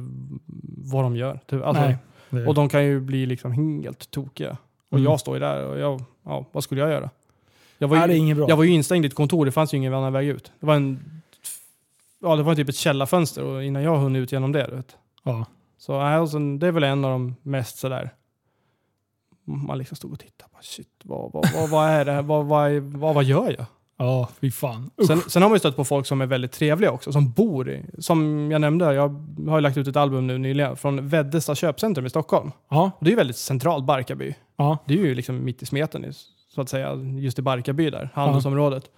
vad 0.92 1.04
de 1.04 1.16
gör. 1.16 1.40
Typ, 1.48 1.64
Alltså, 1.64 1.84
Nej. 2.30 2.48
Och 2.48 2.54
de 2.54 2.70
kan 2.70 2.86
ju 2.86 3.00
bli 3.00 3.26
liksom 3.26 3.52
helt 3.52 4.12
tokiga. 4.12 4.58
Och 4.92 4.98
Mm. 4.98 5.12
jag 5.12 5.20
står 5.20 5.36
ju 5.36 5.40
där 5.40 5.66
och 5.66 5.80
jag, 5.80 6.02
ja, 6.30 6.46
vad 6.52 6.64
skulle 6.64 6.82
jag 6.82 6.90
göra? 6.90 7.10
Jag 7.78 7.88
var 7.88 7.98
Nej, 7.98 8.08
det 8.08 8.14
är 8.14 8.16
ju, 8.16 8.22
inget 8.22 8.38
bra. 8.38 8.50
jag 8.50 8.58
var 8.58 8.64
ju 8.64 8.72
instängd 8.72 9.06
i 9.06 9.08
ett 9.08 9.16
kontor, 9.16 9.46
det 9.46 9.52
fanns 9.52 9.74
ju 9.74 9.78
ingen 9.78 9.94
annan 9.94 10.14
väg 10.14 10.28
ut. 10.28 10.52
Det 10.60 10.66
var 10.66 10.76
en, 10.76 11.22
ja 12.22 12.36
det 12.36 12.44
var 12.44 12.56
typ 12.56 12.70
ett 12.70 12.76
källarfönster 12.76 13.44
och 13.44 13.64
innan 13.64 13.84
jag 13.84 13.98
hunnit 13.98 14.20
ut 14.20 14.32
genom 14.32 14.52
det. 14.52 14.68
Du 14.70 14.76
vet. 14.76 14.98
Ja. 15.24 15.46
Så 15.78 16.00
nej, 16.00 16.58
det 16.60 16.68
är 16.68 16.72
väl 16.72 16.84
en 16.84 17.06
av 17.06 17.12
de 17.12 17.36
mest 17.42 17.78
sådär, 17.78 18.10
man 19.46 19.78
liksom 19.78 19.98
stod 19.98 20.12
och 20.14 20.20
tittade. 20.20 20.50
Bara, 20.54 20.62
Shit, 20.62 20.88
vad, 21.04 21.32
vad, 21.32 21.46
vad, 21.54 21.70
vad 21.70 21.90
är 21.90 22.06
det 22.06 22.12
här? 22.12 22.22
Vad, 22.22 22.46
vad, 22.46 22.72
är- 22.72 22.80
vad, 22.80 23.16
vad 23.16 23.24
gör 23.24 23.56
jag? 23.58 23.66
ja, 23.98 24.30
fy 24.42 24.52
fan. 24.52 24.90
Usch. 25.02 25.08
Sen, 25.08 25.22
sen 25.28 25.42
har 25.42 25.50
man 25.50 25.56
ju 25.56 25.60
stött 25.60 25.76
på 25.76 25.86
folk 25.86 26.06
som 26.06 26.22
är 26.22 26.26
väldigt 26.26 26.52
trevliga 26.52 26.92
också, 26.92 27.12
som 27.12 27.32
bor 27.32 27.70
i, 27.70 27.86
som 28.00 28.52
jag 28.52 28.62
nämnde, 28.62 28.94
jag 28.94 29.10
har 29.48 29.58
ju 29.58 29.62
lagt 29.62 29.78
ut 29.78 29.88
ett 29.88 29.96
album 29.96 30.28
nu 30.28 30.38
nyligen 30.38 30.76
från 30.76 31.08
Veddesta 31.08 31.56
köpcentrum 31.56 32.06
i 32.06 32.10
Stockholm. 32.10 32.52
Ja, 32.70 32.92
Och 33.00 33.06
det 33.06 33.10
är 33.10 33.12
ju 33.12 33.16
väldigt 33.18 33.38
centralt, 33.38 33.86
Barkarby. 33.86 34.36
Ja. 34.60 34.78
Det 34.86 34.94
är 34.94 34.98
ju 34.98 35.16
liksom 35.16 35.46
mitt 35.46 35.64
i 35.64 35.66
smeten, 35.66 36.14
så 36.48 36.62
att 36.62 36.70
säga, 36.70 36.96
just 36.96 37.40
i 37.40 37.42
Barkarby 37.42 37.90
där, 37.90 38.10
handelsområdet. 38.14 38.92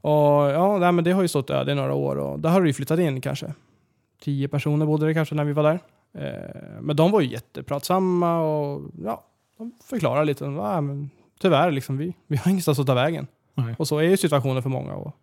Och 0.00 0.50
ja, 0.50 0.78
nej, 0.78 0.92
men 0.92 1.04
det 1.04 1.12
har 1.12 1.22
ju 1.22 1.28
stått 1.28 1.50
öde 1.50 1.72
i 1.72 1.74
några 1.74 1.94
år 1.94 2.16
och 2.16 2.40
där 2.40 2.50
har 2.50 2.60
det 2.60 2.66
ju 2.66 2.72
flyttat 2.72 2.98
in 2.98 3.20
kanske. 3.20 3.54
Tio 4.20 4.48
personer 4.48 4.86
bodde 4.86 5.06
det 5.06 5.14
kanske 5.14 5.34
när 5.34 5.44
vi 5.44 5.52
var 5.52 5.62
där. 5.62 5.80
Eh, 6.12 6.80
men 6.80 6.96
de 6.96 7.10
var 7.10 7.20
ju 7.20 7.28
jättepratsamma 7.28 8.40
och 8.40 8.90
ja, 9.04 9.24
de 9.58 9.72
förklarade 9.84 10.24
lite. 10.24 10.44
Ja, 10.44 10.80
men 10.80 11.10
tyvärr, 11.40 11.70
liksom, 11.70 11.98
vi, 11.98 12.14
vi 12.26 12.36
har 12.36 12.50
ingenstans 12.50 12.78
att 12.78 12.86
ta 12.86 12.94
vägen. 12.94 13.26
Nej. 13.54 13.74
Och 13.78 13.88
så 13.88 13.98
är 13.98 14.02
ju 14.02 14.16
situationen 14.16 14.62
för 14.62 14.70
många. 14.70 14.94
Och, 14.94 15.14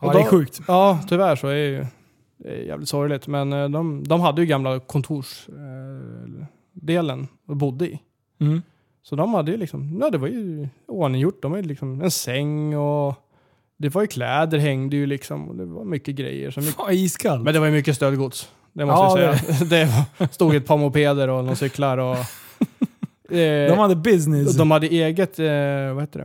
ja 0.00 0.06
och 0.06 0.12
det 0.12 0.20
är 0.20 0.24
sjukt. 0.24 0.60
Ja, 0.68 1.00
tyvärr 1.08 1.36
så 1.36 1.48
är 1.48 1.54
ju 1.54 1.86
det 2.36 2.48
är 2.48 2.62
jävligt 2.62 2.88
sorgligt. 2.88 3.26
Men 3.26 3.52
eh, 3.52 3.68
de, 3.68 4.04
de 4.04 4.20
hade 4.20 4.40
ju 4.40 4.46
gamla 4.46 4.80
kontorsdelen 4.80 7.20
eh, 7.20 7.26
och 7.46 7.56
bodde 7.56 7.86
i. 7.86 8.00
Mm. 8.38 8.62
Så 9.08 9.16
de 9.16 9.34
hade 9.34 9.50
ju 9.50 9.56
liksom, 9.56 9.98
ja 10.00 10.10
det 10.10 10.18
var 10.18 10.28
ju 10.28 10.68
ordninggjort. 10.86 11.42
De 11.42 11.52
hade 11.52 11.68
liksom 11.68 12.00
en 12.02 12.10
säng 12.10 12.76
och 12.76 13.14
det 13.76 13.88
var 13.88 14.00
ju 14.02 14.06
kläder 14.06 14.58
hängde 14.58 14.96
ju 14.96 15.06
liksom. 15.06 15.48
Och 15.48 15.56
det 15.56 15.64
var 15.64 15.84
mycket 15.84 16.14
grejer. 16.14 16.50
Så 16.50 16.60
mycket, 16.60 16.74
Fan, 16.76 16.92
iskallt. 16.92 17.42
men 17.44 17.54
det 17.54 17.60
var 17.60 17.66
ju 17.66 17.72
mycket 17.72 17.96
stöldgods. 17.96 18.48
Det 18.72 18.86
måste 18.86 19.20
Ja, 19.20 19.20
jag 19.20 19.40
säga. 19.40 19.64
Det, 19.64 19.84
var, 20.18 20.26
stod 20.32 20.54
ett 20.54 20.66
par 20.66 20.76
mopeder 20.76 21.28
och 21.28 21.44
några 21.44 21.56
cyklar 21.56 21.98
och... 21.98 22.16
eh, 23.36 23.68
de 23.70 23.78
hade 23.78 23.96
business. 23.96 24.56
de 24.56 24.70
hade 24.70 24.86
eget, 24.86 25.38
eh, 25.38 25.46
vad 25.94 26.02
heter 26.02 26.24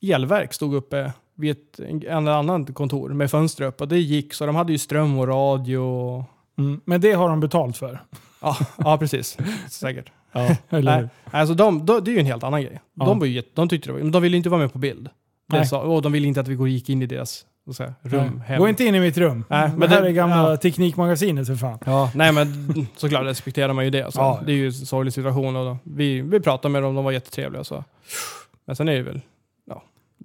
det, 0.00 0.12
elverk 0.14 0.52
stod 0.52 0.74
uppe 0.74 1.12
vid 1.34 1.50
ett 1.50 1.80
en 2.08 2.28
annan 2.28 2.66
kontor 2.66 3.08
med 3.10 3.30
fönster 3.30 3.64
upp 3.64 3.80
och 3.80 3.88
det 3.88 3.98
gick 3.98 4.34
så 4.34 4.46
de 4.46 4.56
hade 4.56 4.72
ju 4.72 4.78
ström 4.78 5.18
och 5.18 5.28
radio. 5.28 5.78
Och, 5.78 6.24
Mm. 6.58 6.80
Men 6.84 7.00
det 7.00 7.12
har 7.12 7.28
de 7.28 7.40
betalt 7.40 7.76
för. 7.76 8.02
ja, 8.40 8.56
ja, 8.78 8.98
precis. 8.98 9.38
Säkert. 9.70 10.10
Ja, 10.36 10.56
eller 10.78 10.96
hur? 10.96 11.02
Nej, 11.02 11.40
alltså 11.40 11.54
de, 11.54 11.86
de, 11.86 12.04
det 12.04 12.10
är 12.10 12.12
ju 12.12 12.20
en 12.20 12.26
helt 12.26 12.44
annan 12.44 12.62
grej. 12.62 12.80
Ja. 12.94 13.04
De, 13.04 13.18
var 13.18 13.26
ju, 13.26 13.42
de 13.54 13.68
tyckte 13.68 13.88
det 13.88 13.92
var, 13.92 14.00
men 14.00 14.12
de 14.12 14.22
ville 14.22 14.36
inte 14.36 14.48
vara 14.48 14.60
med 14.60 14.72
på 14.72 14.78
bild. 14.78 15.08
Det 15.48 15.56
Nej. 15.56 15.66
sa, 15.66 15.80
och 15.80 16.02
de 16.02 16.12
ville 16.12 16.26
inte 16.28 16.40
att 16.40 16.48
vi 16.48 16.70
gick 16.70 16.88
in 16.88 17.02
i 17.02 17.06
deras 17.06 17.46
så 17.66 17.74
säga, 17.74 17.94
rum 18.02 18.40
hem. 18.46 18.58
Gå 18.58 18.68
inte 18.68 18.84
in 18.84 18.94
i 18.94 19.00
mitt 19.00 19.18
rum. 19.18 19.44
Nej, 19.48 19.68
men 19.68 19.80
det 19.80 19.88
här 19.88 20.02
det- 20.02 20.08
är 20.08 20.12
gamla 20.12 20.50
ja. 20.50 20.56
Teknikmagasinet 20.56 21.46
för 21.46 21.54
fan. 21.56 21.78
Ja, 21.86 22.10
nej 22.14 22.32
men 22.32 22.46
såklart 22.96 23.24
respekterar 23.24 23.72
man 23.72 23.84
ju 23.84 23.90
det. 23.90 24.02
Alltså. 24.02 24.20
Ja. 24.20 24.40
Det 24.46 24.52
är 24.52 24.56
ju 24.56 24.66
en 24.66 24.72
sorglig 24.72 25.12
situation 25.12 25.56
och 25.56 25.64
då, 25.64 25.78
vi, 25.82 26.20
vi 26.20 26.40
pratade 26.40 26.72
med 26.72 26.82
dem, 26.82 26.94
de 26.94 27.04
var 27.04 27.12
jättetrevliga. 27.12 27.64
Så. 27.64 27.84
Men 28.66 28.76
sen 28.76 28.88
är 28.88 28.94
det 28.94 29.02
väl, 29.02 29.20
ja, 29.64 29.82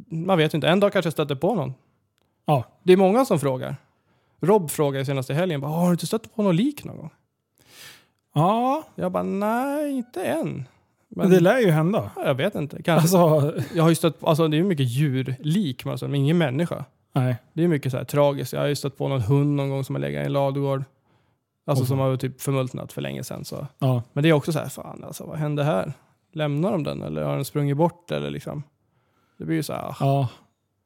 man 0.10 0.38
vet 0.38 0.54
ju 0.54 0.58
inte. 0.58 0.68
En 0.70 0.80
dag 0.80 0.94
kanske 0.94 1.08
jag 1.08 1.14
stöter 1.14 1.36
på 1.36 1.56
någon. 1.56 1.74
Ja. 2.46 2.64
Det 2.84 2.94
är 2.94 2.98
många 2.98 3.26
som 3.26 3.40
frågar. 3.40 3.76
Rob 4.42 4.72
frågade 4.72 5.06
senaste 5.06 5.34
helgen, 5.34 5.62
bara, 5.62 5.72
har 5.72 5.86
du 5.86 5.92
inte 5.92 6.08
stött 6.08 6.36
på 6.36 6.44
något 6.44 6.56
lik 6.56 6.84
någon 6.84 6.98
gång? 6.98 7.10
Ja, 8.34 8.84
Jag 8.96 9.12
bara, 9.12 9.24
nej 9.24 9.92
inte 9.92 10.24
än. 10.24 10.68
Men 11.10 11.30
det 11.30 11.40
lär 11.40 11.60
ju 11.60 11.70
hända. 11.72 12.12
Jag 12.16 12.36
vet 12.36 12.56
inte. 12.56 12.84
Kanske. 12.84 13.18
Alltså, 13.18 13.54
Jag 13.76 13.84
har 13.84 13.90
ju 13.90 13.96
stött, 13.96 14.24
alltså 14.24 14.48
det 14.48 14.56
är 14.56 14.58
ju 14.58 14.64
mycket 14.64 14.88
djurlik, 14.90 15.86
alltså, 15.86 16.08
men 16.08 16.16
ingen 16.16 16.38
människa. 16.38 16.86
nej. 17.14 17.36
Det 17.54 17.64
är 17.64 17.68
mycket 17.68 17.92
så 17.92 17.98
här 17.98 18.04
tragiskt. 18.04 18.54
Jag 18.54 18.60
har 18.60 18.68
ju 18.68 18.76
stött 18.76 18.98
på 18.98 19.08
någon 19.08 19.22
hund 19.22 19.56
någon 19.56 19.70
gång 19.70 19.84
som 19.84 19.96
har 19.96 20.00
legat 20.00 20.24
i 20.24 20.26
en 20.26 20.34
ladugård. 20.34 20.84
Alltså 21.66 21.86
som 21.86 22.00
har 22.00 22.18
typ 22.18 22.42
förmultnat 22.42 22.94
för 22.94 23.02
länge 23.02 23.24
sedan. 23.24 23.46
Så. 23.46 23.68
Ja. 23.80 24.04
Men 24.14 24.24
det 24.24 24.30
är 24.30 24.34
också 24.34 24.52
så 24.52 24.60
här, 24.60 24.70
fan 24.70 25.04
alltså 25.04 25.24
vad 25.26 25.38
hände 25.38 25.64
här? 25.64 25.94
Lämnar 26.34 26.72
de 26.72 26.84
den 26.84 27.02
eller 27.02 27.24
har 27.24 27.36
den 27.36 27.46
sprungit 27.46 27.78
bort 27.78 28.12
eller 28.12 28.30
liksom? 28.30 28.64
Det 29.38 29.46
blir 29.46 29.56
ju 29.56 29.64
så 29.64 29.74
här, 29.74 29.82
ah. 29.90 29.96
ja. 30.00 30.28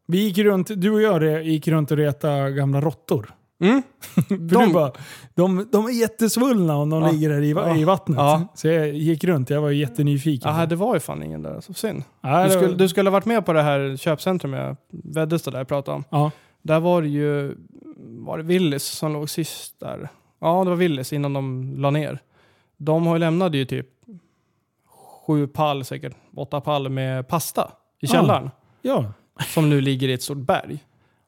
Vi 0.07 0.17
gick 0.17 0.38
runt, 0.38 0.67
du 0.81 0.91
och 0.91 1.01
jag 1.01 1.43
gick 1.43 1.67
runt 1.67 1.91
och 1.91 1.97
reta 1.97 2.49
gamla 2.49 2.81
råttor. 2.81 3.34
Mm. 3.61 3.82
För 4.14 4.36
De- 4.36 4.65
du 4.68 4.73
bara, 4.73 4.91
de, 5.36 5.68
de 5.72 5.86
är 5.86 5.90
jättesvullna 6.02 6.76
om 6.77 6.90
de 6.90 7.02
Ja. 7.03 7.11
ligger 7.11 7.30
där 7.30 7.41
i, 7.41 7.49
Ja. 7.52 7.76
i 7.77 7.84
vattnet. 7.84 8.18
Ja. 8.18 8.48
Så 8.56 8.68
jag 8.68 8.88
gick 8.94 9.23
runt, 9.23 9.49
jag 9.49 9.61
var 9.61 9.69
ju 9.69 9.77
jättenyfiken. 9.80 10.49
Aha, 10.49 10.65
det 10.65 10.76
var 10.76 10.94
ju 10.94 10.99
fan 10.99 11.23
ingen 11.23 11.41
där, 11.41 11.61
så 11.61 11.73
synd. 11.73 12.03
Du 12.22 12.30
var- 12.30 12.49
skulle, 12.49 12.73
du 12.76 12.90
skulle 12.90 13.10
ha 13.10 13.11
varit 13.14 13.26
med 13.26 13.45
på 13.45 13.53
det 13.53 13.61
här 13.61 13.98
köpcentrum 13.98 14.53
jag 14.53 14.77
Veddesta 14.90 15.52
där 15.52 15.57
jag 15.57 15.68
pratade 15.68 15.95
om. 15.98 16.03
Ja. 16.10 16.32
Där 16.61 16.80
var 16.80 17.02
det 17.02 17.07
ju, 17.07 17.56
var 17.98 18.38
det 18.38 18.44
Willys 18.44 18.84
som 18.84 19.14
låg 19.14 19.30
sist 19.30 19.80
där? 19.80 20.10
Ja, 20.41 20.64
det 20.64 20.69
var 20.69 20.77
Willys 20.77 21.14
innan 21.14 21.34
de 21.34 21.73
la 21.77 21.90
ner. 21.91 22.19
De 22.77 23.07
har 23.07 23.15
ju 23.15 23.19
lämnade 23.19 23.57
ju 23.57 23.65
typ 23.65 23.88
sju 25.27 25.48
pall, 25.48 25.84
säkert 25.86 26.14
åtta 26.36 26.61
pall 26.61 26.90
med 26.90 27.27
pasta 27.27 27.72
i 28.02 28.06
Ja. 28.06 28.11
källaren. 28.11 28.49
ja. 28.82 29.06
Som 29.53 29.69
nu 29.69 29.82
ligger 29.82 30.07
i 30.07 30.14
ett 30.14 30.23
stort 30.23 30.38
berg. 30.38 30.84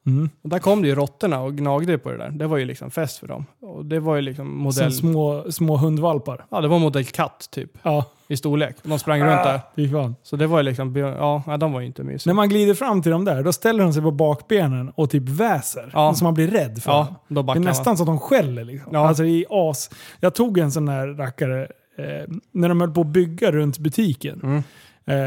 Mm. 0.08 0.30
Och 0.42 0.48
där 0.48 0.58
kom 0.58 0.82
det 0.82 0.88
ju 0.88 0.94
råttorna 0.94 1.40
och 1.40 1.54
gnagde 1.56 1.98
på 1.98 2.10
det 2.10 2.16
där. 2.16 2.30
Det 2.30 2.46
var 2.46 2.56
ju 2.56 2.64
liksom 2.64 2.90
fest 2.90 3.18
för 3.18 3.26
dem. 3.26 3.46
Och 3.60 3.84
det 3.84 4.00
var 4.00 4.16
ju 4.16 4.22
liksom 4.22 4.46
Som 4.46 4.58
modell... 4.58 4.92
små, 4.92 5.44
små 5.52 5.76
hundvalpar. 5.76 6.44
Ja, 6.50 6.60
det 6.60 6.68
var 6.68 6.78
modell 6.78 7.04
katt 7.04 7.48
typ. 7.50 7.70
Ja, 7.82 8.04
I 8.28 8.36
storlek. 8.36 8.76
De 8.82 8.98
sprang 8.98 9.20
runt 9.20 9.44
där. 9.44 9.60
fy 9.76 9.90
fan. 9.90 10.14
Så 10.22 10.36
det 10.36 10.46
var 10.46 10.58
ju 10.58 10.62
liksom, 10.62 10.96
ja, 10.96 11.56
de 11.60 11.72
var 11.72 11.80
ju 11.80 11.86
inte 11.86 12.02
När 12.02 12.12
mysiga. 12.12 12.34
man 12.34 12.48
glider 12.48 12.74
fram 12.74 13.02
till 13.02 13.12
dem 13.12 13.24
där, 13.24 13.42
då 13.42 13.52
ställer 13.52 13.84
de 13.84 13.92
sig 13.92 14.02
på 14.02 14.10
bakbenen 14.10 14.92
och 14.94 15.10
typ 15.10 15.28
väser. 15.28 15.90
Ja. 15.92 16.14
Så 16.14 16.24
man 16.24 16.34
blir 16.34 16.48
rädd 16.48 16.82
för 16.82 16.90
dem. 16.92 17.06
Ja, 17.10 17.14
då 17.28 17.42
Det 17.42 17.52
är 17.52 17.54
man. 17.54 17.62
nästan 17.62 17.96
så 17.96 18.02
att 18.02 18.06
de 18.06 18.18
skäller. 18.18 18.64
Liksom. 18.64 18.90
Ja. 18.94 19.08
Alltså 19.08 19.24
är 19.24 19.44
as. 19.70 19.90
Jag 20.20 20.34
tog 20.34 20.58
en 20.58 20.70
sån 20.72 20.86
där 20.86 21.06
rackare 21.08 21.62
eh, 21.98 22.34
när 22.52 22.68
de 22.68 22.80
höll 22.80 22.90
på 22.90 23.00
att 23.00 23.06
bygga 23.06 23.52
runt 23.52 23.78
butiken. 23.78 24.40
Mm. 24.42 24.62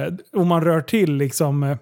Eh, 0.08 0.14
och 0.40 0.48
man 0.48 0.64
rör 0.64 0.82
till 0.82 1.14
liksom 1.14 1.64
eh, 1.64 1.78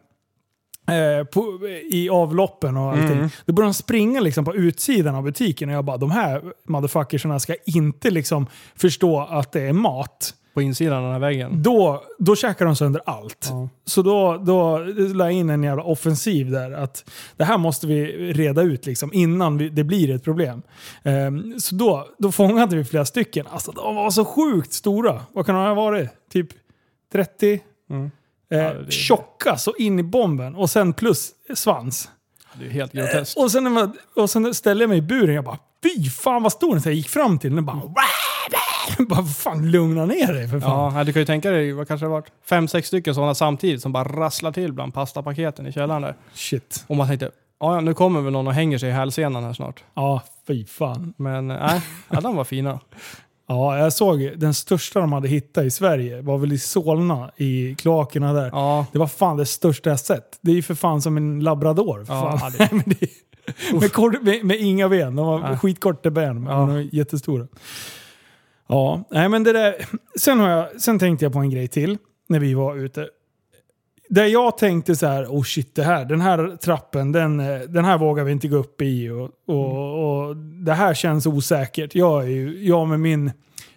eh, 0.91 1.23
på, 1.23 1.67
i 1.91 2.09
avloppen 2.09 2.77
och 2.77 2.91
allting. 2.91 3.17
Mm. 3.17 3.29
Då 3.45 3.53
börjar 3.53 3.67
de 3.67 3.73
springa 3.73 4.19
liksom 4.19 4.45
på 4.45 4.55
utsidan 4.55 5.15
av 5.15 5.23
butiken 5.23 5.69
och 5.69 5.75
jag 5.75 5.85
bara, 5.85 5.97
de 5.97 6.11
här 6.11 6.41
motherfuckersarna 6.67 7.39
ska 7.39 7.55
inte 7.65 8.09
liksom 8.09 8.47
förstå 8.75 9.19
att 9.19 9.51
det 9.51 9.61
är 9.61 9.73
mat. 9.73 10.33
På 10.53 10.61
insidan 10.61 10.97
av 10.97 11.03
den 11.03 11.11
här 11.11 11.19
väggen. 11.19 11.63
Då, 11.63 12.03
då 12.19 12.35
käkar 12.35 12.65
de 12.65 12.75
sönder 12.75 13.01
allt. 13.05 13.47
Ja. 13.49 13.69
Så 13.85 14.01
då, 14.01 14.37
då 14.37 14.77
la 15.13 15.25
jag 15.25 15.31
in 15.31 15.49
en 15.49 15.63
jävla 15.63 15.83
offensiv 15.83 16.51
där. 16.51 16.71
Att 16.71 17.09
det 17.37 17.43
här 17.43 17.57
måste 17.57 17.87
vi 17.87 18.05
reda 18.33 18.61
ut 18.61 18.85
liksom, 18.85 19.13
innan 19.13 19.57
vi, 19.57 19.69
det 19.69 19.83
blir 19.83 20.09
ett 20.09 20.23
problem. 20.23 20.61
Ehm, 21.03 21.59
så 21.59 21.75
då, 21.75 22.07
då 22.17 22.31
fångade 22.31 22.75
vi 22.75 22.83
flera 22.83 23.05
stycken. 23.05 23.45
Alltså 23.49 23.71
de 23.71 23.95
var 23.95 24.11
så 24.11 24.25
sjukt 24.25 24.73
stora. 24.73 25.21
Vad 25.33 25.45
kan 25.45 25.55
de 25.55 25.63
ha 25.63 25.73
varit? 25.73 26.09
Typ 26.31 26.49
30? 27.11 27.59
Mm. 27.89 28.11
Eh, 28.51 28.59
Ja, 28.59 28.73
det 28.73 28.91
Tjocka 28.91 29.57
så 29.57 29.75
in 29.75 29.99
i 29.99 30.03
bomben. 30.03 30.55
Och 30.55 30.69
sen 30.69 30.93
plus 30.93 31.31
svans. 31.55 32.09
Det 32.53 32.65
är 32.65 32.69
helt 32.69 32.91
groteskt. 32.93 33.37
Och 33.37 33.51
sen, 33.51 33.71
man, 33.71 33.97
och 34.15 34.29
sen 34.29 34.53
ställde 34.53 34.83
jag 34.83 34.89
mig 34.89 34.97
i 34.97 35.01
buren 35.01 35.35
jag 35.35 35.43
bara 35.43 35.57
Fy 35.83 36.09
fan 36.09 36.43
vad 36.43 36.51
stor 36.51 36.69
den 36.75 36.83
är. 36.83 36.87
Jag 36.87 36.93
gick 36.93 37.09
fram 37.09 37.39
till 37.39 37.49
den 37.49 37.57
och 37.59 37.63
bara... 37.63 37.81
bara 39.09 39.23
fan 39.23 39.71
lugna 39.71 40.05
ner 40.05 40.33
dig 40.33 40.47
för 40.47 40.59
fan. 40.59 40.95
Ja, 40.95 41.03
du 41.03 41.13
kan 41.13 41.21
ju 41.21 41.25
tänka 41.25 41.51
dig, 41.51 41.73
vad 41.73 41.87
kanske 41.87 42.05
det 42.05 42.09
varit? 42.09 42.31
Fem, 42.45 42.67
sex 42.67 42.87
stycken 42.87 43.15
sådana 43.15 43.35
samtidigt 43.35 43.81
som 43.81 43.91
bara 43.91 44.03
rasslar 44.03 44.51
till 44.51 44.73
bland 44.73 44.93
pastapaketen 44.93 45.67
i 45.67 45.71
källaren 45.71 46.01
där. 46.01 46.15
Shit. 46.33 46.85
Och 46.87 46.95
man 46.95 47.07
tänkte, 47.07 47.31
ja 47.59 47.81
nu 47.81 47.93
kommer 47.93 48.21
väl 48.21 48.33
någon 48.33 48.47
och 48.47 48.53
hänger 48.53 48.77
sig 48.77 48.89
i 48.89 48.91
hälsenan 48.91 49.43
här 49.43 49.53
snart. 49.53 49.83
Ja, 49.93 50.21
fy 50.47 50.65
fan. 50.65 51.13
Men 51.17 51.51
eh, 51.51 51.57
nej, 51.59 51.81
ja, 52.09 52.21
de 52.21 52.35
var 52.35 52.43
fina. 52.43 52.79
Ja, 53.51 53.77
jag 53.77 53.93
såg 53.93 54.31
den 54.37 54.53
största 54.53 54.99
de 54.99 55.13
hade 55.13 55.27
hittat 55.27 55.63
i 55.65 55.69
Sverige 55.71 56.21
var 56.21 56.37
väl 56.37 56.51
i 56.53 56.57
Solna, 56.59 57.31
i 57.37 57.75
kloakerna 57.75 58.33
där. 58.33 58.49
Ja, 58.53 58.85
Det 58.91 58.99
var 58.99 59.07
fan 59.07 59.37
det 59.37 59.45
största 59.45 59.89
jag 59.89 59.99
sett. 59.99 60.37
Det 60.41 60.51
är 60.51 60.55
ju 60.55 60.61
för 60.61 60.75
fan 60.75 61.01
som 61.01 61.17
en 61.17 61.39
labrador. 61.39 62.05
Ja, 62.07 62.37
fan. 62.37 62.83
med, 63.79 63.93
kort, 63.93 64.21
med, 64.21 64.45
med 64.45 64.59
inga 64.59 64.89
ben. 64.89 65.15
De 65.15 65.27
var 65.27 65.39
Ja. 65.49 65.57
skitkorta 65.57 66.09
ben, 66.09 66.43
men 66.43 66.53
Ja. 66.53 66.59
de 66.59 66.69
var 66.73 66.87
jättestora. 66.95 67.47
Ja, 68.67 69.03
nej 69.11 69.29
men 69.29 69.43
det 69.43 69.53
där. 69.53 69.75
Sen, 70.19 70.39
har 70.39 70.49
jag, 70.49 70.81
sen 70.81 70.99
tänkte 70.99 71.25
jag 71.25 71.33
på 71.33 71.39
en 71.39 71.49
grej 71.49 71.67
till 71.67 71.97
när 72.27 72.39
vi 72.39 72.53
var 72.53 72.75
ute. 72.75 73.07
Där 74.09 74.25
jag 74.25 74.57
tänkte 74.57 74.95
så 74.95 75.07
här, 75.07 75.25
oh 75.25 75.43
shit 75.43 75.75
det 75.75 75.83
här, 75.83 76.05
den 76.05 76.21
här 76.21 76.57
trappen, 76.61 77.11
den, 77.11 77.39
eh, 77.39 77.59
den 77.59 77.85
här 77.85 77.97
vågar 77.97 78.23
vi 78.23 78.31
inte 78.31 78.47
gå 78.47 78.57
upp 78.57 78.81
i 78.81 79.09
och, 79.09 79.29
och, 79.45 80.27
och 80.27 80.35
det 80.37 80.73
här 80.73 80.93
känns 80.93 81.25
osäkert. 81.25 81.95
Jag 81.95 82.23
är 82.23 82.27
ju, 82.27 82.65
jag 82.65 82.87
med 82.87 82.99
min 82.99 83.31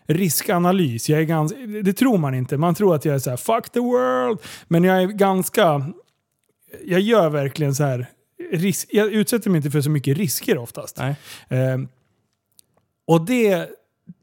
riskanalys, 0.06 1.08
jag 1.08 1.20
är 1.20 1.24
ganska, 1.24 1.58
det 1.84 1.92
tror 1.92 2.18
man 2.18 2.34
inte. 2.34 2.56
Man 2.56 2.74
tror 2.74 2.94
att 2.94 3.04
jag 3.04 3.14
är 3.14 3.18
så 3.18 3.30
här, 3.30 3.36
fuck 3.36 3.70
the 3.70 3.80
world. 3.80 4.38
Men 4.68 4.84
jag 4.84 5.02
är 5.02 5.06
ganska, 5.06 5.86
jag 6.84 7.00
gör 7.00 7.30
verkligen 7.30 7.74
så 7.74 7.84
här, 7.84 8.06
risk, 8.52 8.88
jag 8.92 9.12
utsätter 9.12 9.50
mig 9.50 9.56
inte 9.56 9.70
för 9.70 9.80
så 9.80 9.90
mycket 9.90 10.16
risker 10.16 10.58
oftast. 10.58 10.98
Eh, 10.98 11.78
och 13.06 13.26
det, 13.26 13.68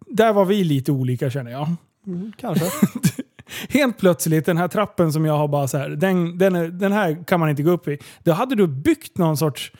där 0.07 0.33
var 0.33 0.45
vi 0.45 0.63
lite 0.63 0.91
olika 0.91 1.29
känner 1.29 1.51
jag. 1.51 1.75
Mm, 2.07 2.31
kanske. 2.37 2.65
Helt 3.69 3.97
plötsligt, 3.97 4.45
den 4.45 4.57
här 4.57 4.67
trappen 4.67 5.13
som 5.13 5.25
jag 5.25 5.37
har 5.37 5.47
bara 5.47 5.67
så 5.67 5.77
här, 5.77 5.89
den, 5.89 6.37
den, 6.37 6.55
är, 6.55 6.67
den 6.67 6.91
här 6.91 7.23
kan 7.27 7.39
man 7.39 7.49
inte 7.49 7.63
gå 7.63 7.71
upp 7.71 7.87
i. 7.87 7.97
Då 8.23 8.31
hade 8.31 8.55
du 8.55 8.67
byggt 8.67 9.17
någon 9.17 9.37
sorts, 9.37 9.71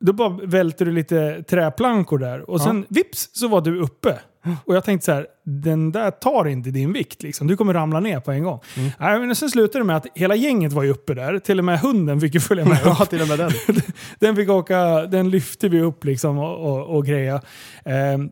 då 0.00 0.12
bara 0.12 0.28
välter 0.28 0.84
du 0.84 0.92
lite 0.92 1.42
träplankor 1.42 2.18
där 2.18 2.50
och 2.50 2.60
sen 2.60 2.86
vips 2.88 3.30
så 3.32 3.48
var 3.48 3.60
du 3.60 3.80
uppe. 3.80 4.18
Och 4.64 4.76
jag 4.76 4.84
tänkte 4.84 5.04
så 5.04 5.12
här, 5.12 5.26
den 5.44 5.92
där 5.92 6.10
tar 6.10 6.44
inte 6.44 6.70
din 6.70 6.92
vikt 6.92 7.22
liksom. 7.22 7.46
Du 7.46 7.56
kommer 7.56 7.74
ramla 7.74 8.00
ner 8.00 8.20
på 8.20 8.32
en 8.32 8.42
gång. 8.42 8.60
Nej, 8.98 9.20
men 9.20 9.36
sen 9.36 9.50
slutade 9.50 9.78
det 9.78 9.86
med 9.86 9.96
att 9.96 10.06
hela 10.14 10.34
gänget 10.34 10.72
var 10.72 10.82
ju 10.82 10.90
uppe 10.90 11.14
där. 11.14 11.38
Till 11.38 11.58
och 11.58 11.64
med 11.64 11.80
hunden 11.80 12.20
fick 12.20 12.34
ju 12.34 12.40
följa 12.40 12.64
med 12.64 12.80
upp. 12.80 12.96
ja, 12.98 13.06
till 13.06 13.22
och 13.22 13.28
med 13.28 13.38
den. 13.38 13.50
den 14.18 14.36
fick 14.36 14.48
åka, 14.48 15.06
den 15.06 15.30
lyfte 15.30 15.68
vi 15.68 15.80
upp 15.80 16.04
liksom 16.04 16.38
och, 16.38 16.60
och, 16.60 16.96
och 16.96 17.06
greja. 17.06 17.40
Ehm, 17.84 18.30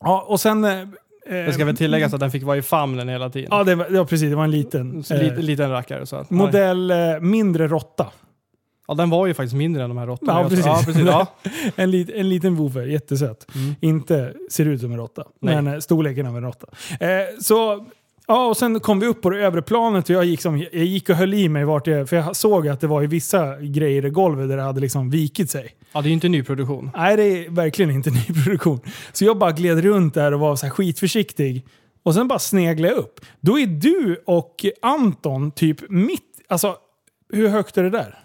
ja, 0.00 0.24
och 0.28 0.40
sen... 0.40 0.66
Det 1.28 1.52
ska 1.52 1.64
väl 1.64 1.76
tilläggas 1.76 2.14
att 2.14 2.20
den 2.20 2.30
fick 2.30 2.42
vara 2.42 2.56
i 2.56 2.62
famnen 2.62 3.08
hela 3.08 3.30
tiden. 3.30 3.48
Ja, 3.50 3.64
det 3.64 3.74
var, 3.74 3.86
ja, 3.90 4.04
precis. 4.04 4.30
Det 4.30 4.36
var 4.36 4.44
en 4.44 4.50
liten. 4.50 5.04
Så 5.04 5.14
eh, 5.14 5.22
lite, 5.22 5.42
liten 5.42 5.70
rackare. 5.70 6.06
Så 6.06 6.16
att, 6.16 6.30
modell 6.30 6.90
eh, 6.90 7.20
mindre 7.20 7.68
råtta. 7.68 8.06
Ja, 8.88 8.94
den 8.94 9.10
var 9.10 9.26
ju 9.26 9.34
faktiskt 9.34 9.56
mindre 9.56 9.82
än 9.82 9.90
de 9.90 9.98
här 9.98 10.06
råttorna. 10.06 10.40
Ja, 10.40 10.48
precis. 10.48 10.66
Ja, 10.66 10.82
precis. 10.84 11.06
Ja. 11.06 11.26
En, 11.76 11.90
lit, 11.90 12.10
en 12.10 12.28
liten 12.28 12.54
woofer, 12.54 12.82
jättesöt. 12.82 13.46
Mm. 13.54 13.74
Inte 13.80 14.34
ser 14.50 14.64
ut 14.64 14.80
som 14.80 14.92
en 14.92 14.98
råtta, 14.98 15.24
men 15.40 15.66
eh, 15.66 15.78
storleken 15.78 16.26
av 16.26 16.36
en 16.36 16.42
råtta. 16.42 16.66
Eh, 17.00 17.08
så, 17.40 17.86
ja, 18.30 18.46
och 18.46 18.56
sen 18.56 18.80
kom 18.80 19.00
vi 19.00 19.06
upp 19.06 19.22
på 19.22 19.30
det 19.30 19.38
övre 19.38 19.62
planet 19.62 20.04
och 20.04 20.14
jag 20.16 20.24
gick, 20.24 20.40
som, 20.40 20.58
jag 20.58 20.84
gick 20.84 21.08
och 21.08 21.16
höll 21.16 21.34
i 21.34 21.48
mig 21.48 21.64
vart 21.64 21.86
jag... 21.86 22.08
För 22.08 22.16
jag 22.16 22.36
såg 22.36 22.68
att 22.68 22.80
det 22.80 22.86
var 22.86 23.02
i 23.02 23.06
vissa 23.06 23.60
grejer 23.60 24.06
i 24.06 24.10
golvet 24.10 24.48
där 24.48 24.56
det 24.56 24.62
hade 24.62 24.80
liksom 24.80 25.10
vikit 25.10 25.50
sig. 25.50 25.74
ja, 25.92 26.00
det 26.00 26.06
är 26.06 26.10
ju 26.10 26.14
inte 26.14 26.28
nyproduktion. 26.28 26.90
Nej, 26.96 27.16
det 27.16 27.22
är 27.22 27.50
verkligen 27.50 27.90
inte 27.90 28.10
nyproduktion. 28.28 28.80
Så 29.12 29.24
jag 29.24 29.38
bara 29.38 29.52
gled 29.52 29.78
runt 29.78 30.14
där 30.14 30.32
och 30.32 30.40
var 30.40 30.56
så 30.56 30.66
här 30.66 30.70
skitförsiktig. 30.70 31.66
Och 32.02 32.14
sen 32.14 32.28
bara 32.28 32.38
sneglade 32.38 32.94
jag 32.94 32.98
upp. 32.98 33.20
Då 33.40 33.58
är 33.58 33.66
du 33.66 34.22
och 34.26 34.64
Anton 34.82 35.50
typ 35.50 35.90
mitt... 35.90 36.22
Alltså, 36.48 36.76
hur 37.32 37.48
högt 37.48 37.78
är 37.78 37.82
det 37.82 37.90
där? 37.90 38.18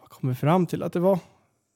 Jag 0.00 0.10
kommer 0.10 0.34
fram 0.34 0.66
till 0.66 0.82
att 0.82 0.92
det 0.92 1.00
var, 1.00 1.18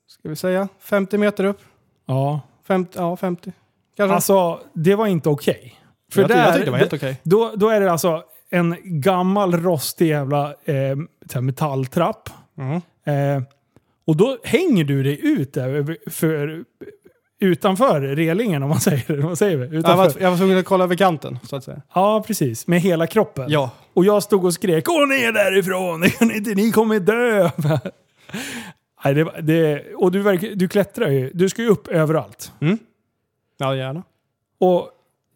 ska 0.06 0.28
vi 0.28 0.36
säga, 0.36 0.68
50 0.80 1.18
meter 1.18 1.44
upp. 1.44 1.60
Ja. 2.06 2.40
50, 2.66 2.92
ja, 2.98 3.16
50. 3.16 3.52
Kanske. 3.96 4.14
Alltså, 4.14 4.60
det 4.72 4.94
var 4.94 5.06
inte 5.06 5.28
okej. 5.28 5.81
För 6.12 6.20
jag, 6.20 6.30
där, 6.30 6.36
jag 6.36 6.54
tyckte 6.54 6.64
det 6.64 6.70
var 6.70 6.78
helt 6.78 6.92
okej. 6.92 7.20
då, 7.22 7.52
då 7.56 7.68
är 7.68 7.80
det 7.80 7.92
alltså 7.92 8.22
en 8.50 8.76
gammal 8.82 9.56
rostig 9.56 10.08
jävla 10.08 10.54
eh, 10.64 11.40
metalltrapp. 11.40 12.30
Mm. 12.58 12.76
Eh, 13.04 13.42
och 14.06 14.16
då 14.16 14.38
hänger 14.44 14.84
du 14.84 15.02
dig 15.02 15.26
ut 15.26 15.54
där 15.54 16.10
för, 16.10 16.64
utanför 17.40 18.00
relingen 18.00 18.62
om 18.62 18.68
man 18.68 18.80
säger 18.90 19.16
det. 19.16 19.22
Vad 19.22 19.38
säger 19.38 19.56
vi? 19.56 19.76
Jag 19.76 19.96
var, 19.96 20.12
jag 20.20 20.30
var 20.30 20.38
tvungen 20.38 20.58
att 20.58 20.64
kolla 20.64 20.84
över 20.84 20.94
kanten, 20.94 21.38
så 21.42 21.56
att 21.56 21.64
säga. 21.64 21.82
Ja, 21.94 22.24
precis. 22.26 22.66
Med 22.66 22.80
hela 22.80 23.06
kroppen. 23.06 23.44
Ja. 23.48 23.70
Och 23.94 24.04
jag 24.04 24.22
stod 24.22 24.44
och 24.44 24.54
skrek 24.54 24.84
Gå 24.84 24.92
ner 25.06 25.32
därifrån! 25.32 26.00
Det 26.00 26.10
kan 26.10 26.30
inte, 26.30 26.54
ni 26.54 26.72
kommer 26.72 27.00
dö! 27.00 27.50
Nej, 29.04 29.14
det, 29.14 29.24
det, 29.40 29.84
och 29.94 30.12
du, 30.12 30.22
verkar, 30.22 30.48
du 30.48 30.68
klättrar 30.68 31.08
ju. 31.08 31.30
Du 31.34 31.48
ska 31.48 31.62
ju 31.62 31.68
upp 31.68 31.88
överallt. 31.88 32.52
Mm. 32.60 32.78
Ja, 33.58 33.76
gärna. 33.76 34.02
Och 34.58 34.90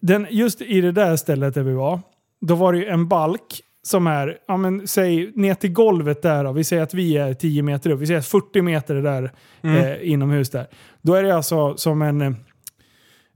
den, 0.07 0.27
just 0.31 0.62
i 0.62 0.81
det 0.81 0.93
där 0.93 1.16
stället 1.16 1.55
där 1.55 1.62
vi 1.62 1.74
var, 1.74 2.01
då 2.41 2.55
var 2.55 2.73
det 2.73 2.78
ju 2.78 2.87
en 2.87 3.09
balk 3.09 3.61
som 3.83 4.07
är, 4.07 4.39
ja 4.49 4.57
men 4.57 4.89
säg 4.89 5.33
ner 5.35 5.55
till 5.55 5.73
golvet 5.73 6.23
där 6.23 6.45
då. 6.45 6.53
Vi 6.53 6.65
säger 6.65 6.83
att 6.83 6.95
vi 6.95 7.16
är 7.16 7.35
10 7.35 7.62
meter 7.62 7.91
upp. 7.91 8.01
Vi 8.01 8.07
säger 8.07 8.19
att 8.20 8.27
40 8.27 8.62
meter 8.62 8.95
är 8.95 9.03
där 9.03 9.33
Mm. 9.62 9.77
eh, 9.85 10.11
inomhus 10.12 10.51
där. 10.51 10.66
Då 11.03 11.15
är 11.15 11.23
det 11.23 11.37
alltså 11.37 11.77
som 11.77 12.03
en, 12.03 12.37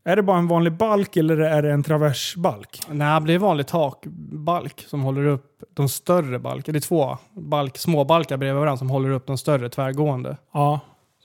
Är 0.04 0.16
det 0.16 0.22
bara 0.22 0.38
en 0.38 0.48
vanlig 0.48 0.72
balk 0.76 1.16
eller 1.16 1.36
är 1.36 1.62
det 1.62 1.70
en 1.72 1.82
traversbalk? 1.82 2.80
Nej, 2.90 3.20
det 3.26 3.32
är 3.34 3.38
vanlig 3.38 3.66
takbalk 3.66 4.84
som 4.88 5.00
håller 5.02 5.26
upp 5.26 5.46
de 5.74 5.88
större 5.88 6.38
balkarna. 6.38 6.72
Det 6.72 6.78
är 6.78 6.80
två 6.80 7.18
balk, 7.32 7.78
små 7.78 8.04
balkar 8.04 8.36
bredvid 8.36 8.60
varandra 8.60 8.76
som 8.78 8.90
håller 8.90 9.10
upp 9.10 9.26
de 9.26 9.38
större 9.38 9.68
tvärgående. 9.68 10.36
Ja. 10.52 10.80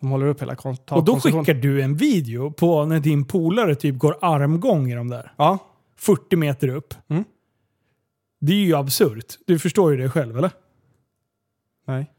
Som 0.05 0.11
håller 0.11 0.25
upp 0.27 0.41
hela 0.41 0.55
kon- 0.55 0.77
Och 0.91 1.03
då 1.03 1.19
skickar 1.19 1.53
du 1.53 1.81
en 1.81 1.95
video 1.95 2.51
på 2.51 2.85
när 2.85 2.99
din 2.99 3.25
polare 3.25 3.75
typ 3.75 3.97
går 3.97 4.17
armgång 4.21 4.91
i 4.91 4.95
de 4.95 5.09
där. 5.09 5.31
Ja. 5.37 5.57
40 5.97 6.35
meter 6.35 6.67
upp. 6.67 6.93
Mm. 7.07 7.23
Det 8.41 8.53
är 8.53 8.57
ju 8.57 8.75
absurt. 8.75 9.25
Du 9.47 9.59
förstår 9.59 9.91
ju 9.91 9.97
det 9.97 10.09
själv, 10.09 10.37
eller? 10.37 10.51
Nej. 11.87 12.11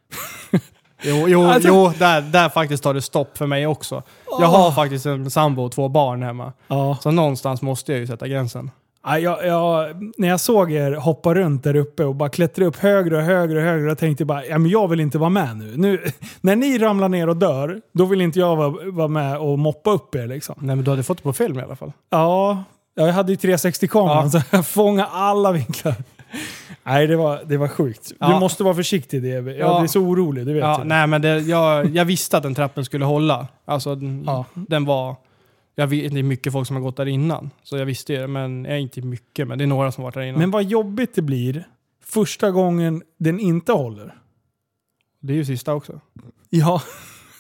jo, 1.03 1.25
jo, 1.29 1.43
Alltså- 1.45 1.69
jo 1.69 1.93
där, 1.99 2.21
där 2.23 2.49
faktiskt 2.49 2.83
tar 2.83 2.95
det 2.95 3.03
stopp 3.03 3.39
för 3.39 3.47
mig 3.47 3.67
också. 3.67 4.03
Jag 4.41 4.47
har 4.47 4.73
faktiskt 4.73 5.07
en 5.07 5.31
sambo 5.31 5.63
och 5.63 5.73
två 5.73 5.89
barn 5.89 6.23
hemma. 6.23 6.53
Ja. 6.69 6.99
Så 7.03 7.11
någonstans 7.11 7.63
måste 7.63 7.93
jag 7.93 7.99
ju 8.01 8.07
sätta 8.07 8.29
gränsen. 8.29 8.71
Ja, 9.07 9.19
jag, 9.19 9.47
jag, 9.47 9.87
när 10.19 10.29
jag 10.29 10.41
såg 10.41 10.73
er 10.73 10.93
hoppa 10.93 11.35
runt 11.35 11.65
där 11.65 11.77
uppe 11.77 12.05
och 12.05 12.15
bara 12.15 12.29
klättra 12.29 12.65
upp 12.65 12.77
högre 12.77 13.17
och 13.17 13.23
högre 13.23 13.59
och 13.59 13.65
högre, 13.65 13.89
jag 13.89 13.99
tänkte 13.99 14.25
bara 14.25 14.47
ja, 14.47 14.59
men 14.59 14.71
jag 14.71 14.89
vill 14.89 15.01
inte 15.01 15.19
vara 15.19 15.31
med 15.31 15.57
nu. 15.57 15.73
nu. 15.77 16.03
När 16.41 16.57
ni 16.57 16.79
ramlar 16.79 17.09
ner 17.09 17.29
och 17.29 17.37
dör, 17.37 17.81
då 17.93 18.05
vill 18.05 18.21
inte 18.21 18.39
jag 18.39 18.57
vara, 18.57 18.91
vara 18.91 19.09
med 19.09 19.39
och 19.39 19.59
moppa 19.59 19.91
upp 19.91 20.15
er 20.15 20.27
liksom. 20.27 20.55
Nej 20.59 20.77
men 20.77 20.85
du 20.85 20.91
hade 20.91 21.03
fått 21.03 21.17
det 21.19 21.23
på 21.23 21.33
film 21.33 21.59
i 21.59 21.63
alla 21.63 21.77
fall. 21.77 21.93
Ja, 22.11 22.65
jag 22.95 23.13
hade 23.13 23.33
ju 23.33 23.37
360-kameran 23.39 24.25
Ja. 24.25 24.31
så 24.31 24.41
jag 24.57 24.67
fångade 24.67 25.09
alla 25.09 25.53
vinklar. 25.53 25.95
Nej, 26.85 27.07
det 27.07 27.17
var, 27.17 27.41
det 27.47 27.57
var 27.57 27.69
sjukt. 27.69 28.09
Du 28.09 28.15
Ja. 28.21 28.41
måste 28.41 28.65
vara 28.65 28.75
försiktig 28.75 29.23
DB. 29.23 29.49
Jag 29.49 29.59
Ja. 29.59 29.79
blir 29.81 29.89
så 29.89 30.01
orolig, 30.01 30.47
det 30.47 30.53
vet 30.53 30.63
Ja, 30.63 30.79
jag. 30.79 30.87
nej 30.87 31.07
men 31.07 31.23
det, 31.23 31.39
jag, 31.39 31.87
jag 31.87 32.05
visste 32.05 32.37
att 32.37 32.43
den 32.43 32.55
trappen 32.55 32.85
skulle 32.85 33.05
hålla. 33.05 33.47
Alltså 33.65 33.95
den, 33.95 34.23
Ja. 34.27 34.45
den 34.55 34.85
var... 34.85 35.17
Jag 35.79 35.87
vet, 35.87 36.13
det 36.13 36.19
är 36.19 36.23
mycket 36.23 36.53
folk 36.53 36.67
som 36.67 36.77
har 36.77 36.83
gått 36.83 36.97
där 36.97 37.07
innan. 37.07 37.51
Så 37.63 37.77
jag 37.77 37.87
visste 37.87 38.13
det, 38.13 38.27
men 38.27 38.65
jag 38.65 38.75
är 38.75 38.79
inte 38.79 39.03
mycket. 39.03 39.49
Men 39.49 39.59
det 39.59 39.65
är 39.65 39.67
några 39.67 39.93
som 39.93 40.03
har 40.03 40.07
varit 40.07 40.15
där 40.15 40.23
innan. 40.23 40.41
Men 40.41 40.51
vad 40.51 40.65
jobbigt 40.65 41.15
det 41.15 41.23
blir 41.23 41.65
första 42.05 42.51
gången 42.51 43.03
den 43.19 43.41
inte 43.41 43.73
håller. 43.73 44.15
det 45.21 45.33
är 45.33 45.37
ju 45.37 45.45
sista 45.45 45.75
också. 45.75 46.01
Ja. 46.51 46.83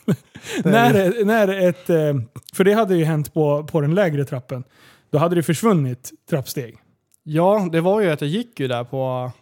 När, 0.64 1.24
när 1.24 1.48
ett, 1.68 1.90
eh, 1.90 2.14
för 2.54 2.64
det 2.64 2.72
hade 2.72 2.96
ju 2.96 3.04
hänt 3.04 3.34
på, 3.34 3.64
på 3.64 3.80
den 3.80 3.94
lägre 3.94 4.24
trappen. 4.24 4.64
Då 5.10 5.18
hade 5.18 5.34
det 5.34 5.42
försvunnit 5.42 6.12
trappsteg. 6.30 6.78
Ja, 7.22 7.68
det 7.72 7.80
var 7.80 8.00
ju 8.00 8.10
att 8.10 8.20
jag 8.20 8.30
gick 8.30 8.60
ju 8.60 8.68
där 8.68 8.84
på... 8.84 9.32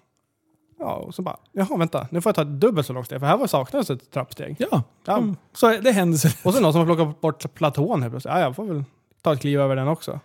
Ja, 0.86 0.94
och 0.94 1.14
så 1.14 1.22
bara, 1.22 1.36
jaha 1.52 1.76
vänta, 1.76 2.08
nu 2.10 2.20
får 2.20 2.30
jag 2.30 2.34
ta 2.34 2.42
ett 2.42 2.60
dubbelt 2.60 2.86
så 2.86 2.92
långt 2.92 3.06
steg. 3.06 3.20
För 3.20 3.26
här 3.26 3.36
var 3.36 3.46
saknades 3.46 3.90
ett 3.90 4.10
trappsteg. 4.10 4.56
Ja, 4.58 4.82
Ja. 5.06 5.18
mm, 5.18 5.36
så 5.52 5.68
det 5.76 5.92
hände 5.92 6.18
sig. 6.18 6.30
Och 6.44 6.54
så 6.54 6.60
någon 6.60 6.72
som 6.72 6.88
har 6.88 6.96
plockat 6.96 7.20
bort 7.20 7.54
platån 7.54 8.02
helt 8.02 8.12
plötsligt. 8.12 8.34
Ja, 8.34 8.40
jag 8.40 8.56
får 8.56 8.64
väl 8.64 8.84
ta 9.22 9.32
ett 9.32 9.40
kliv 9.40 9.60
över 9.60 9.76
den 9.76 9.88
också. 9.88 10.20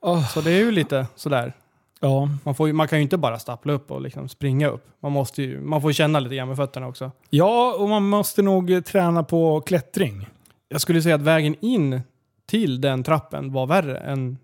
Oh, 0.00 0.28
Så 0.28 0.40
det 0.40 0.50
är 0.50 0.58
ju 0.58 0.70
lite 0.70 1.06
sådär. 1.14 1.52
ja. 2.00 2.28
Man, 2.44 2.54
får, 2.54 2.66
ju- 2.66 2.72
man 2.72 2.88
kan 2.88 2.98
ju 2.98 3.02
inte 3.02 3.16
bara 3.18 3.38
stappla 3.38 3.72
upp 3.72 3.90
och 3.90 4.00
liksom 4.02 4.28
springa 4.28 4.68
upp. 4.68 4.86
Man, 5.00 5.12
måste 5.12 5.42
ju, 5.42 5.60
man 5.60 5.80
får 5.80 5.90
ju 5.90 5.94
känna 5.94 6.20
lite 6.20 6.34
grann 6.36 6.48
med 6.48 6.56
fötterna 6.56 6.86
också. 6.88 7.10
ja, 7.30 7.74
och 7.78 7.88
man 7.88 8.08
måste 8.08 8.42
nog 8.42 8.70
eh, 8.70 8.80
träna 8.80 9.22
på 9.24 9.60
klättring. 9.60 10.26
Jag 10.68 10.80
skulle 10.80 11.02
säga 11.02 11.14
att 11.14 11.22
vägen 11.22 11.56
in 11.60 12.00
till 12.46 12.80
den 12.80 13.02
trappen 13.02 13.52
var 13.52 13.66
värre 13.66 13.98
än 13.98 14.38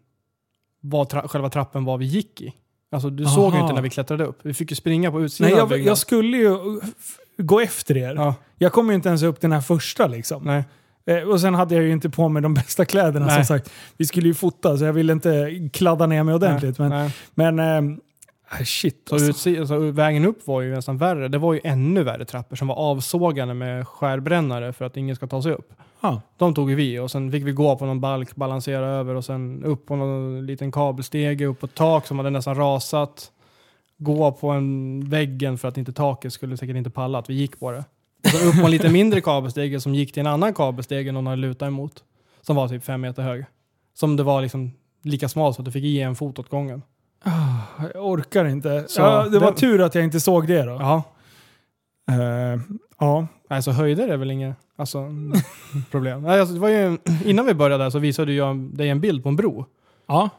vad 0.81 1.09
tra 1.09 1.29
själva 1.29 1.51
trappen 1.51 1.85
var 1.85 1.99
vi 1.99 2.05
gick 2.05 2.41
i. 2.41 2.53
Alltså 2.91 3.11
du 3.11 3.25
såg 3.25 3.45
ju 3.53 3.57
Aha. 3.57 3.61
inte 3.61 3.75
när 3.75 3.83
vi 3.83 3.91
klättrade 3.91 4.25
upp. 4.25 4.39
Vi 4.43 4.55
fick 4.55 4.71
ju 4.71 4.77
springa 4.77 5.11
på 5.11 5.21
utsidan 5.23 5.51
Nej, 5.69 5.79
jag, 5.79 5.87
jag 5.87 5.99
skulle 5.99 6.37
ju 6.37 6.79
f- 6.83 7.17
gå 7.39 7.61
efter 7.61 7.97
er. 7.97 8.15
Ja, 8.15 8.35
Jag 8.59 8.73
kom 8.73 8.89
ju 8.89 8.95
inte 8.95 9.09
ens 9.09 9.23
upp 9.23 9.41
den 9.41 9.53
här 9.53 9.61
första 9.61 10.07
liksom. 10.07 10.43
nej. 10.45 10.65
Eh, 11.07 11.29
Och 11.29 11.41
sen 11.41 11.55
hade 11.55 11.75
jag 11.75 11.85
ju 11.85 11.93
inte 11.93 12.11
på 12.11 12.29
mig 12.29 12.43
de 12.43 12.55
bästa 12.55 12.85
kläderna 12.85 13.27
Nej. 13.27 13.35
som 13.35 13.45
sagt. 13.45 13.71
Vi 13.97 14.07
skulle 14.07 14.29
ju 14.29 14.35
fota 14.35 14.77
så 14.77 14.85
jag 14.85 14.93
ville 14.93 15.13
inte 15.13 15.51
kladda 15.73 16.07
ner 16.07 16.23
mig 16.23 16.35
ordentligt. 16.35 16.79
nej, 16.79 16.89
men 16.89 16.99
nej. 16.99 17.15
men 17.35 17.59
ehm, 17.59 18.01
äh, 18.59 18.65
shit 18.65 19.03
Så 19.09 19.15
alltså. 19.15 19.31
utsi- 19.31 19.59
alltså, 19.61 19.79
vägen 19.79 20.25
upp 20.25 20.47
var 20.47 20.61
ju 20.61 20.75
nästan 20.75 20.99
värre. 20.99 21.29
Det 21.29 21.39
var 21.39 21.55
ju 21.55 21.61
ännu 21.65 22.03
värre 22.03 22.25
trappor 22.25 22.57
som 22.57 22.69
var 22.69 22.75
avsågade 22.75 23.55
med 23.55 23.89
skärbrännare 23.89 24.73
för 24.73 24.85
att 24.85 24.97
ingen 24.97 25.17
ska 25.17 25.27
ta 25.27 25.43
sig 25.43 25.53
upp. 25.53 25.73
Ja. 26.01 26.23
De 26.37 26.55
tog 26.55 26.71
vi 26.75 26.99
och 26.99 27.11
sen 27.11 27.33
fick 27.33 27.45
vi 27.45 27.53
gå 27.53 27.77
på 27.77 27.87
någon 27.87 28.01
balk, 28.01 28.35
balansera 28.37 28.87
över 28.87 29.15
och 29.15 29.25
sen 29.25 29.65
upp 29.65 29.87
på 29.87 29.97
någon 29.97 30.47
liten 30.47 30.73
kabelstege, 30.73 31.47
upp 31.47 31.61
på 31.61 31.67
ett 31.67 31.75
tak 31.75 32.07
som 32.07 32.19
hade 32.19 32.31
nästan 32.31 32.55
rasat. 32.55 33.33
Gå 33.99 34.33
på 34.33 34.51
en 34.51 35.01
väggen 35.11 35.59
för 35.59 35.69
att 35.69 35.77
inte 35.79 35.93
taket 35.93 36.33
skulle 36.33 36.57
säkert 36.57 36.77
inte 36.77 36.91
palla 36.91 37.19
att 37.19 37.31
vi 37.31 37.35
gick 37.35 37.61
på 37.61 37.71
det. 37.71 37.85
Och 38.25 38.29
så 38.31 38.49
upp 38.49 38.55
på 38.61 38.65
en 38.65 38.71
lite 38.71 38.89
mindre 38.89 39.21
kabelstege 39.21 39.81
som 39.81 39.95
gick 39.95 40.13
till 40.13 40.21
en 40.21 40.27
annan 40.27 40.55
kabelstege 40.55 41.13
någon 41.13 41.27
hade 41.27 41.37
lutat 41.43 41.67
emot. 41.67 42.05
Som 42.41 42.57
var 42.57 42.69
typ 42.69 42.85
fem 42.85 43.01
meter 43.01 43.23
hög. 43.23 43.45
Som 43.95 44.17
det 44.17 44.23
var 44.23 44.43
liksom 44.43 44.71
lika 45.03 45.29
smal 45.29 45.55
så 45.55 45.61
att 45.63 45.65
du 45.67 45.73
fick 45.73 45.85
i 45.85 46.01
en 46.01 46.15
fot 46.17 46.39
åt 46.39 46.49
gången. 46.49 46.83
Ah, 47.25 47.31
Jag 47.95 48.07
orkar 48.07 48.45
inte. 48.45 48.87
Ja, 48.97 49.25
det 49.29 49.39
var 49.39 49.47
den- 49.47 49.55
tur 49.55 49.81
att 49.81 49.95
jag 49.95 50.05
inte 50.05 50.21
såg 50.21 50.47
det 50.47 50.63
då. 50.63 50.73
Ja, 50.81 51.03
Eh, 52.11 52.61
ja. 52.99 53.27
alltså 53.49 53.71
höjder 53.71 54.09
är 54.09 54.17
väl 54.17 54.31
inget 54.31 54.57
alltså, 54.77 55.05
problem. 55.91 56.27
Alltså, 56.27 56.55
det 56.55 56.61
var 56.61 56.69
ju, 56.69 56.99
innan 57.25 57.47
vi 57.47 57.55
började 57.55 57.91
så 57.91 57.99
visade 57.99 58.33
jag 58.33 58.57
dig 58.57 58.89
en 58.89 59.01
bild 59.01 59.23
på 59.23 59.29
en 59.29 59.37
bro. 59.37 59.65
Ja. 60.09 60.31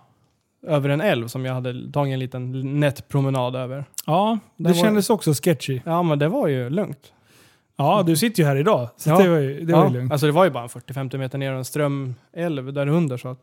över 0.67 0.89
en 0.89 1.01
älv 1.01 1.27
som 1.27 1.45
jag 1.45 1.53
hade 1.53 1.91
tagit 1.91 2.13
en 2.13 2.19
liten 2.19 2.79
nätt 2.79 3.07
promenad 3.07 3.55
över. 3.55 3.85
Ja, 4.05 4.37
det 4.57 4.63
Det 4.63 4.69
var- 4.73 4.83
kändes 4.83 5.09
också 5.09 5.33
sketchy. 5.33 5.79
Ja, 5.85 6.03
men 6.03 6.19
det 6.19 6.27
var 6.27 6.47
ju 6.47 6.69
lugnt. 6.69 7.13
Ja, 7.77 8.03
du 8.05 8.15
sitter 8.17 8.43
ju 8.43 8.47
här 8.49 8.55
idag. 8.55 8.89
Så 8.97 9.09
Ja. 9.09 9.17
det 9.17 9.29
var 9.29 9.37
ju, 9.37 9.65
det 9.65 9.73
var 9.73 9.83
ja, 9.83 9.89
lugnt. 9.89 10.11
Alltså 10.11 10.25
det 10.27 10.31
var 10.31 10.43
ju 10.45 10.49
bara 10.51 10.63
en 10.63 10.69
40-50 10.69 11.17
meter 11.17 11.37
ner 11.37 11.51
och 11.51 11.57
en 11.57 11.65
strömälv 11.65 12.73
där 12.73 12.87
under. 12.87 13.17
Så 13.17 13.27
att, 13.27 13.39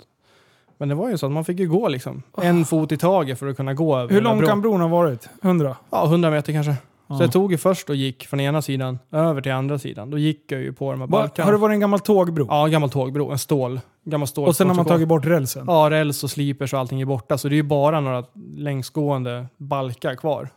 men 0.79 0.89
det 0.89 0.95
var 0.95 1.11
ju 1.11 1.19
så 1.19 1.27
att 1.27 1.33
man 1.33 1.45
fick 1.45 1.59
ju 1.59 1.69
gå 1.69 1.89
liksom. 1.89 2.23
En 2.43 2.65
fot 2.65 2.93
i 2.93 2.97
taget 2.97 3.39
för 3.39 3.47
att 3.47 3.57
kunna 3.57 3.75
gå 3.75 3.97
över 3.99 4.15
Hur 4.15 4.21
lång 4.21 4.39
bron. 4.39 4.49
kan 4.49 4.61
bron 4.61 4.81
ha 4.81 4.89
varit? 4.89 5.29
100? 5.43 5.77
Ja, 5.91 6.07
100 6.07 6.31
meter 6.31 6.53
kanske. 6.53 6.75
Så 7.09 7.17
jag 7.21 7.33
tog 7.33 7.53
ju 7.53 7.59
först 7.59 7.91
och 7.91 7.97
gick 7.97 8.27
från 8.27 8.41
ena 8.41 8.63
sidan 8.63 8.99
över 9.13 9.41
till 9.41 9.53
andra 9.53 9.79
sidan. 9.79 10.11
Då 10.11 10.19
gick 10.19 10.53
jag 10.53 10.61
ju 10.61 10.73
på 10.73 10.91
de 10.93 11.01
här 11.01 11.07
Va, 11.07 11.19
balkarna. 11.19 11.45
har 11.47 11.53
det 11.53 11.59
varit 11.59 11.73
en 11.75 11.81
gammal 11.81 12.01
tågbro? 12.01 12.47
Ja, 12.51 12.65
en 12.67 12.71
gammal 12.73 12.91
tågbro. 12.91 13.31
En 13.31 13.39
stål. 13.39 13.81
Gammal 14.05 14.29
stål. 14.29 14.49
och 14.49 14.57
sen 14.57 14.69
har 14.69 14.75
man 14.75 14.85
tagit 14.85 15.09
bort 15.09 15.27
rälsen? 15.27 15.65
Ja, 15.69 15.91
räls 15.91 16.25
och 16.25 16.31
slipers 16.31 16.73
och 16.75 16.81
allting 16.81 17.01
är 17.01 17.05
borta. 17.05 17.39
Så 17.39 17.49
det 17.49 17.55
är 17.55 17.57
ju 17.57 17.63
bara 17.63 18.01
några 18.01 18.25
längsgående 18.57 19.47
balkar 19.57 20.15
kvar. 20.15 20.49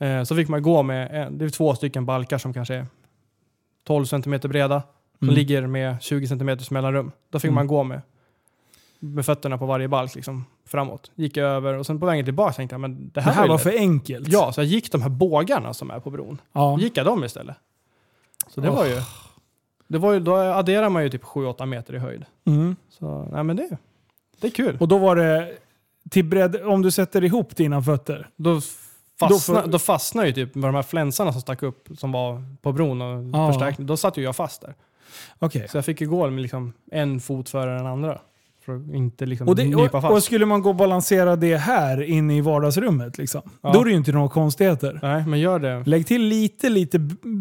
Eh, 0.00 0.22
så 0.22 0.36
fick 0.36 0.48
man 0.48 0.62
gå 0.62 0.82
med, 0.82 1.08
en, 1.26 1.38
det 1.38 1.44
är 1.44 1.48
två 1.48 1.74
stycken 1.74 2.06
balkar 2.06 2.38
som 2.38 2.52
kanske 2.54 2.74
är 2.74 2.86
12 3.86 4.04
cm 4.04 4.38
breda. 4.42 4.82
Som 5.18 5.28
Mm. 5.28 5.34
ligger 5.34 5.66
med 5.66 6.02
20 6.02 6.26
cm 6.26 6.58
mellanrum. 6.70 7.12
Då 7.30 7.38
fick 7.38 7.48
Mm. 7.48 7.54
man 7.54 7.66
gå 7.66 7.82
med, 7.84 8.00
med 9.00 9.26
fötterna 9.26 9.58
på 9.58 9.66
varje 9.66 9.88
balk 9.88 10.14
liksom, 10.14 10.44
framåt. 10.66 11.10
Gick 11.14 11.36
jag 11.36 11.46
över 11.50 11.74
och 11.74 11.86
sen 11.86 12.00
på 12.00 12.06
vägen 12.06 12.24
tillbaka 12.24 12.52
tänkte 12.52 12.74
jag 12.74 12.80
men 12.80 13.04
det 13.04 13.10
Det 13.14 13.20
här, 13.20 13.32
här 13.32 13.48
var, 13.48 13.58
för 13.58 13.72
enkelt. 13.78 14.28
Ja, 14.28 14.52
så 14.52 14.60
jag 14.60 14.66
gick 14.66 14.92
de 14.92 15.02
här 15.02 15.08
bågarna 15.08 15.74
som 15.74 15.90
är 15.90 16.00
på 16.00 16.10
bron. 16.10 16.40
ja. 16.52 16.78
Gick 16.80 16.96
jag 16.96 17.06
dem 17.06 17.24
istället. 17.24 17.56
Så 18.48 18.60
det 18.60 18.68
Oh. 18.70 18.76
var 18.76 18.86
ju... 18.86 19.00
Det 19.88 19.98
var 19.98 20.12
ju, 20.12 20.20
då 20.20 20.36
adderar 20.36 20.88
man 20.88 21.02
ju 21.02 21.08
typ 21.08 21.24
7-8 21.24 21.66
meter 21.66 21.94
i 21.94 21.98
höjd. 21.98 22.24
Mm. 22.44 22.76
Så 22.88 23.28
nej 23.32 23.44
men 23.44 23.56
det, 23.56 23.76
det 24.40 24.46
är 24.46 24.50
kul. 24.50 24.76
Och 24.80 24.88
då 24.88 24.98
var 24.98 25.16
det 25.16 25.56
till 26.10 26.24
bredd, 26.24 26.56
om 26.62 26.82
du 26.82 26.90
sätter 26.90 27.24
ihop 27.24 27.56
dina 27.56 27.82
fötter. 27.82 28.28
Då, 28.36 28.60
fastna, 29.20 29.60
får- 29.62 29.68
då, 29.70 29.78
fastnade 29.78 30.28
ju 30.28 30.34
typ 30.34 30.54
med 30.54 30.68
de 30.68 30.74
här 30.74 30.82
flänsarna 30.82 31.32
som 31.32 31.40
stack 31.40 31.62
upp 31.62 31.88
som 31.98 32.12
var 32.12 32.42
på 32.62 32.72
bron 32.72 33.02
och 33.02 33.40
Ja. 33.40 33.52
förstärkning. 33.52 33.86
Då 33.86 33.96
satt 33.96 34.16
ju 34.16 34.22
jag 34.22 34.36
fast 34.36 34.60
där. 34.62 34.74
Okej. 35.38 35.68
Så 35.68 35.76
jag 35.76 35.84
fick 35.84 36.00
ju 36.00 36.08
gå 36.08 36.30
med 36.30 36.42
liksom 36.42 36.72
en 36.92 37.20
fot 37.20 37.48
före 37.48 37.76
den 37.76 37.86
andra. 37.86 38.20
För 38.78 38.94
inte 38.96 39.26
liksom 39.26 39.48
Och, 39.48 39.56
det, 39.56 39.74
och, 39.74 39.90
fast. 39.90 40.06
och 40.10 40.22
skulle 40.22 40.46
man 40.46 40.62
gå 40.62 40.68
och 40.68 40.76
balansera 40.76 41.36
det 41.36 41.56
här 41.56 42.02
inne 42.02 42.36
i 42.36 42.40
vardagsrummet, 42.40 43.18
liksom, 43.18 43.42
Ja. 43.62 43.72
då 43.72 43.80
är 43.80 43.84
det 43.84 43.90
ju 43.90 43.96
inte 43.96 44.12
några 44.12 44.28
konstigheter. 44.28 44.98
Nej, 45.02 45.24
men 45.26 45.40
gör 45.40 45.58
det. 45.58 45.82
Lägg 45.86 46.06
till 46.06 46.22
lite, 46.22 46.68
lite 46.68 46.98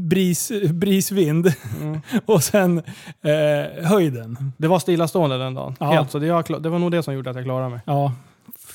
bris, 0.08 0.52
brisvind 0.74 1.54
Mm. 1.82 2.00
och 2.26 2.44
sen 2.44 2.78
eh, 3.22 3.86
höjden. 3.86 4.54
Det 4.58 4.68
var 4.68 4.80
stillastående 4.80 5.38
den 5.38 5.54
dagen. 5.54 5.76
Ja. 5.80 5.92
Helt, 5.92 6.12
så 6.12 6.20
det, 6.20 6.26
jag, 6.26 6.62
det 6.64 6.70
var 6.70 6.80
nog 6.80 6.92
det 6.92 7.04
som 7.04 7.14
gjorde 7.14 7.30
att 7.30 7.36
jag 7.36 7.46
klarade 7.46 7.70
mig. 7.70 7.80
Ja, 7.86 8.14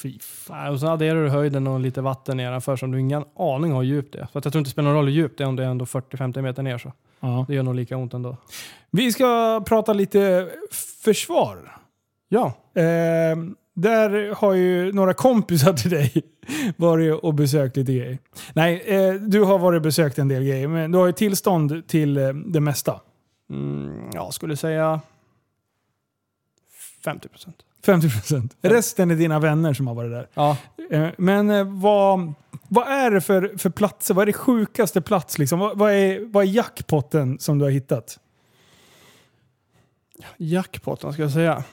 fy 0.03 0.19
fan. 0.21 0.73
Och 0.73 0.81
så 0.81 0.87
adderar 0.89 1.23
du 1.25 1.29
höjden 1.29 1.67
och 1.67 1.81
lite 1.81 2.01
vatten 2.01 2.37
nedanför 2.37 2.77
som 2.77 2.91
du 2.91 3.01
ingen 3.01 3.25
aning 3.39 3.73
har 3.73 3.83
hur 3.83 3.89
djupt 3.91 4.13
det 4.13 4.19
är. 4.19 4.27
Så 4.33 4.39
att 4.39 4.45
jag 4.45 4.53
tror 4.53 4.61
inte 4.61 4.69
det 4.69 4.73
spelar 4.73 4.89
någon 4.89 4.97
roll 4.97 5.05
hur 5.07 5.13
djupt 5.13 5.39
det 5.39 5.45
är 5.45 5.49
om 5.49 5.57
det 5.57 5.65
är 5.65 5.69
ändå 5.69 5.85
40-50 5.85 6.43
meter 6.43 6.63
ner. 6.63 6.79
Så. 6.79 6.93
Ja. 7.21 7.45
Det 7.49 7.55
gör 7.55 7.63
nog 7.63 7.75
lika 7.75 7.97
ont 7.97 8.15
ändå. 8.15 8.37
Vi 8.91 9.13
ska 9.13 9.61
prata 9.67 9.93
lite 9.93 10.49
försvar. 11.05 11.77
Ja, 12.29 12.53
Eh, 12.75 13.37
där 13.75 14.35
har 14.35 14.53
ju 14.53 14.93
några 14.93 15.15
kompisar 15.15 15.73
till 15.73 15.91
dig 15.91 16.13
varit 16.77 17.15
och 17.15 17.35
besökt 17.35 17.77
lite 17.77 17.93
grejer. 17.93 18.19
Nej, 18.55 18.83
eh, 18.87 19.15
du 19.15 19.43
har 19.43 19.59
varit 19.59 19.77
och 19.77 19.83
besökt 19.83 20.19
en 20.19 20.29
del 20.29 20.45
grejer, 20.45 20.69
men 20.69 20.93
du 20.93 20.99
har 20.99 21.07
ju 21.07 21.13
tillstånd 21.13 21.89
till 21.89 22.17
eh, 22.17 22.29
det 22.29 22.61
mesta. 22.61 23.01
mm, 23.51 24.11
jag 24.13 24.35
skulle 24.35 24.57
säga 24.57 25.01
50 27.05 27.29
procent. 27.29 27.57
50 27.87 28.11
procent. 28.11 28.57
Resten 28.63 29.11
är 29.11 29.15
dina 29.17 29.39
vänner 29.39 29.75
som 29.75 29.87
har 29.87 29.95
varit 29.95 30.11
där. 30.11 30.29
Ja, 30.35 30.57
Eh, 30.91 31.09
men 31.19 31.51
eh, 31.51 31.65
vad, 31.65 32.33
vad 32.69 32.89
är 32.89 33.11
det 33.11 33.21
för, 33.21 33.59
för 33.59 33.71
platser? 33.71 34.15
Vad 34.15 34.23
är 34.23 34.27
det 34.27 34.33
sjukaste 34.33 35.01
plats? 35.01 35.39
Liksom? 35.39 35.59
Vad, 35.59 35.79
vad, 35.79 35.93
är, 35.93 36.33
vad 36.33 36.45
är 36.45 36.49
jackpotten 36.49 37.39
som 37.39 37.59
du 37.59 37.65
har 37.65 37.71
hittat? 37.71 38.19
jackpotten 40.37 41.13
ska 41.13 41.23
jag 41.23 41.31
säga. 41.31 41.65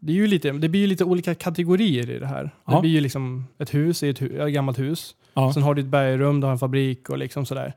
Det, 0.00 0.12
är 0.12 0.16
ju 0.16 0.26
lite, 0.26 0.50
det 0.52 0.68
blir 0.68 0.80
ju 0.80 0.86
lite 0.86 1.04
olika 1.04 1.34
kategorier 1.34 2.10
i 2.10 2.18
det 2.18 2.26
här. 2.26 2.50
Ja. 2.64 2.74
Det 2.74 2.80
blir 2.80 2.90
ju 2.90 3.00
liksom 3.00 3.46
ett 3.58 3.74
hus 3.74 4.02
ett, 4.02 4.20
hu- 4.20 4.46
ett 4.46 4.52
gammalt 4.54 4.78
hus. 4.78 5.14
Ja. 5.34 5.52
Sen 5.52 5.62
har 5.62 5.74
du 5.74 5.82
ett 5.82 5.88
bergrum, 5.88 6.40
du 6.40 6.46
har 6.46 6.52
en 6.52 6.58
fabrik 6.58 7.10
och 7.10 7.18
liksom 7.18 7.46
sådär. 7.46 7.72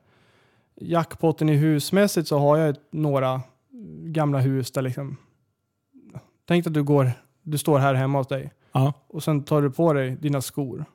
Jackpotten 0.81 1.49
i 1.49 1.55
husmässigt 1.55 2.27
så 2.27 2.37
har 2.39 2.57
jag 2.57 2.69
ett, 2.69 2.81
några 2.91 3.41
gamla 4.03 4.39
hus 4.39 4.71
där 4.71 4.81
liksom... 4.81 5.17
Tänk 6.47 6.67
att 6.67 6.73
du 6.73 6.83
går, 6.83 7.11
du 7.41 7.57
står 7.57 7.79
här 7.79 7.93
hemma 7.93 8.17
hos 8.17 8.27
dig 8.27 8.51
Ja. 8.71 8.93
och 9.07 9.23
sen 9.23 9.43
tar 9.43 9.61
du 9.61 9.71
på 9.71 9.93
dig 9.93 10.11
dina 10.21 10.41
skor. 10.41 10.85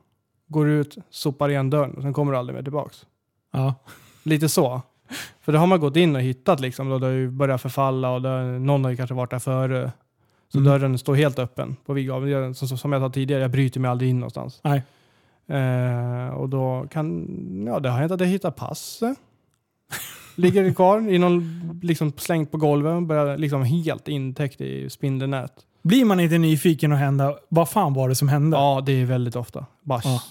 Går 0.49 0.69
ut, 0.69 0.97
sopar 1.11 1.49
igen 1.49 1.71
dörren 1.71 1.95
och 1.95 2.03
sen 2.03 2.13
kommer 2.13 2.33
du 2.33 2.39
aldrig 2.39 2.57
mer 2.57 2.63
tillbaks. 2.63 3.07
Ja. 3.53 3.75
Lite 4.23 4.49
så. 4.49 4.83
För 5.41 5.53
då 5.53 5.59
har 5.59 5.67
man 5.67 5.81
gått 5.81 5.97
in 5.97 6.17
och 6.17 6.23
hittat 6.23 6.61
liksom, 6.61 6.93
och 6.93 7.01
det 7.01 7.07
har 7.07 7.13
ju 7.13 7.31
börjat 7.31 7.63
förfalla 7.63 8.11
och 8.11 8.23
det, 8.23 8.59
någon 8.59 8.85
har 8.85 8.91
ju 8.91 8.97
kanske 8.97 9.15
varit 9.15 9.31
där 9.31 9.39
före. 9.39 9.93
Så 10.53 10.59
Mm. 10.59 10.71
dörren 10.73 10.99
står 10.99 11.15
helt 11.15 11.39
öppen 11.39 11.77
på 11.87 11.93
vid 11.93 12.07
gavel. 12.07 12.29
Jag- 12.31 12.57
Som, 12.57 12.93
jag 12.93 13.03
sa 13.03 13.11
tidigare, 13.11 13.43
jag 13.43 13.51
bryter 13.51 13.81
mig 13.81 13.91
aldrig 13.91 14.11
in 14.11 14.19
någonstans. 14.21 14.61
Nej. 14.65 14.83
Eh, 15.47 16.29
och 16.29 16.49
då 16.49 16.87
kan, 16.91 17.27
ja 17.67 17.81
det 17.81 17.89
har 17.91 17.99
hänt 17.99 18.13
att 18.13 18.21
jag 18.21 18.27
hittar 18.27 18.51
passet. 18.51 19.19
Ligger 20.37 20.75
kvar 20.75 21.09
i 21.09 21.19
någon, 21.19 21.61
liksom 21.83 22.13
slängt 22.17 22.51
på 22.51 22.57
golvet 22.59 22.93
och 22.97 23.03
börjar 23.03 23.37
liksom 23.39 23.63
helt 23.63 24.09
intäckt 24.09 24.61
i 24.61 24.91
spindelnät. 24.91 25.53
Blir 25.83 26.05
man 26.05 26.21
inte 26.21 26.39
nyfiken 26.39 26.93
och 26.93 26.99
hända, 26.99 27.35
vad 27.49 27.69
fan 27.69 27.95
var 27.95 28.09
det 28.09 28.15
som 28.15 28.29
hände? 28.29 28.57
Ja, 28.57 28.83
det 28.87 28.93
är 28.93 29.05
väldigt 29.05 29.37
ofta. 29.37 29.67
Bara, 29.83 30.01
Ja. 30.05 30.23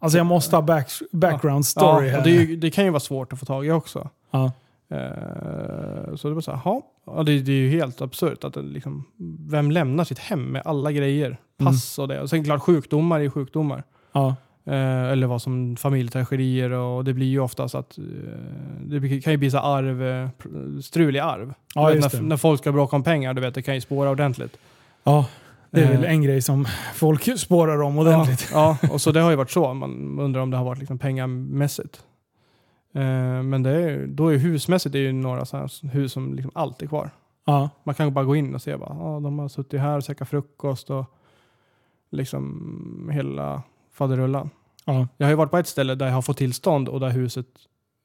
Alltså 0.00 0.18
jag 0.18 0.26
måste 0.26 0.56
ha 0.56 0.62
back, 0.62 0.90
background 1.12 1.66
story 1.66 2.08
ja, 2.08 2.16
här. 2.16 2.24
det, 2.24 2.56
det 2.56 2.70
kan 2.70 2.84
ju 2.84 2.90
vara 2.90 3.00
svårt 3.00 3.32
att 3.32 3.38
få 3.38 3.46
tag 3.46 3.66
i 3.66 3.70
också. 3.70 4.10
ja. 4.30 4.52
Eh, 4.90 6.14
så 6.16 6.28
det 6.28 6.34
var 6.34 6.40
så 6.40 6.52
här. 6.52 6.82
Ja, 7.06 7.22
det, 7.22 7.38
det 7.38 7.52
är 7.52 7.56
ju 7.56 7.70
helt 7.70 8.00
absurt 8.02 8.44
att 8.44 8.54
det 8.54 8.62
liksom, 8.62 9.04
vem 9.48 9.70
lämnar 9.70 10.04
sitt 10.04 10.18
hem 10.18 10.44
med 10.44 10.62
alla 10.64 10.92
grejer? 10.92 11.36
Pass 11.58 11.98
och 11.98 12.08
det. 12.08 12.20
Och 12.20 12.30
sen 12.30 12.44
klart 12.44 12.60
sjukdomar 12.62 13.20
är 13.20 13.30
sjukdomar. 13.30 13.84
Ja. 14.12 14.36
Eh, 14.64 15.02
eller 15.10 15.26
vad 15.26 15.42
som 15.42 15.76
familjetragedier 15.76 16.70
och 16.70 17.04
det 17.04 17.14
blir 17.14 17.26
ju 17.26 17.40
oftast 17.40 17.74
att 17.74 17.98
eh, 17.98 18.04
det 18.84 19.20
kan 19.20 19.32
ju 19.32 19.36
bli 19.36 19.50
så 19.50 19.58
arv, 19.58 20.02
eh, 20.02 20.28
strul 20.82 21.16
i 21.16 21.20
arv. 21.20 21.54
Ja, 21.74 21.86
vet, 21.86 22.12
när, 22.12 22.22
när 22.22 22.36
folk 22.36 22.60
ska 22.60 22.72
bråka 22.72 22.96
om 22.96 23.02
pengar, 23.02 23.34
du 23.34 23.40
vet, 23.40 23.54
det 23.54 23.62
kan 23.62 23.74
ju 23.74 23.80
spåra 23.80 24.10
ordentligt. 24.10 24.56
ja. 25.04 25.26
Det 25.74 25.80
är 25.80 25.92
väl 25.92 26.04
Eh. 26.04 26.10
en 26.10 26.22
grej 26.22 26.42
som 26.42 26.66
folk 26.94 27.38
spårar 27.38 27.82
om 27.82 27.98
ordentligt. 27.98 28.48
Ja, 28.52 28.78
ja, 28.82 28.88
och 28.92 29.00
så 29.00 29.12
det 29.12 29.20
har 29.20 29.30
ju 29.30 29.36
varit 29.36 29.50
så. 29.50 29.74
Man 29.74 30.18
undrar 30.20 30.40
om 30.40 30.50
det 30.50 30.56
har 30.56 30.64
varit 30.64 30.78
liksom 30.78 30.98
pengamässigt. 30.98 32.00
Eh, 32.92 33.42
men 33.42 33.62
det 33.62 33.70
är, 33.70 34.06
då 34.06 34.28
är 34.28 34.38
husmässigt 34.38 34.92
det 34.92 34.98
är 34.98 35.02
ju 35.02 35.12
några 35.12 35.44
så 35.44 35.56
här 35.56 35.88
hus 35.88 36.12
som 36.12 36.34
liksom 36.34 36.52
alltid 36.54 36.86
är 36.86 36.88
kvar. 36.88 37.10
Ja. 37.44 37.70
Man 37.84 37.94
kan 37.94 38.14
bara 38.14 38.24
gå 38.24 38.36
in 38.36 38.54
och 38.54 38.62
se 38.62 38.76
bara, 38.76 38.90
ah, 38.90 39.20
de 39.20 39.38
har 39.38 39.48
suttit 39.48 39.80
här 39.80 39.96
och 39.96 40.02
käkat 40.02 40.28
frukost 40.28 40.90
och 40.90 41.04
liksom 42.10 43.10
hela 43.12 43.62
faderullan. 43.92 44.50
Ja. 44.84 45.08
Jag 45.16 45.26
har 45.26 45.30
ju 45.30 45.36
varit 45.36 45.50
på 45.50 45.58
ett 45.58 45.66
ställe 45.66 45.94
där 45.94 46.06
jag 46.06 46.14
har 46.14 46.22
fått 46.22 46.36
tillstånd 46.36 46.88
och 46.88 47.00
där 47.00 47.10
huset 47.10 47.46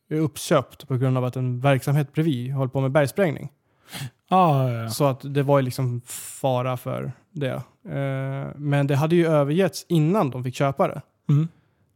är 0.09 0.19
uppköpt 0.19 0.87
på 0.87 0.97
grund 0.97 1.17
av 1.17 1.25
att 1.25 1.35
en 1.35 1.59
verksamhet 1.59 2.13
bredvid 2.13 2.53
håller 2.53 2.69
på 2.69 2.81
med 2.81 2.91
bergsprängning. 2.91 3.51
Ja, 4.29 4.71
ja, 4.71 4.83
ja. 4.83 4.89
Så 4.89 5.05
att 5.05 5.33
det 5.33 5.43
var 5.43 5.59
ju 5.59 5.65
liksom 5.65 6.01
fara 6.41 6.77
för 6.77 7.11
det. 7.31 7.61
Eh, 7.89 8.55
men 8.55 8.87
det 8.87 8.95
hade 8.95 9.15
ju 9.15 9.27
övergetts 9.27 9.85
innan 9.89 10.29
de 10.29 10.43
fick 10.43 10.55
köpa 10.55 10.87
det. 10.87 11.01
Mm. 11.29 11.47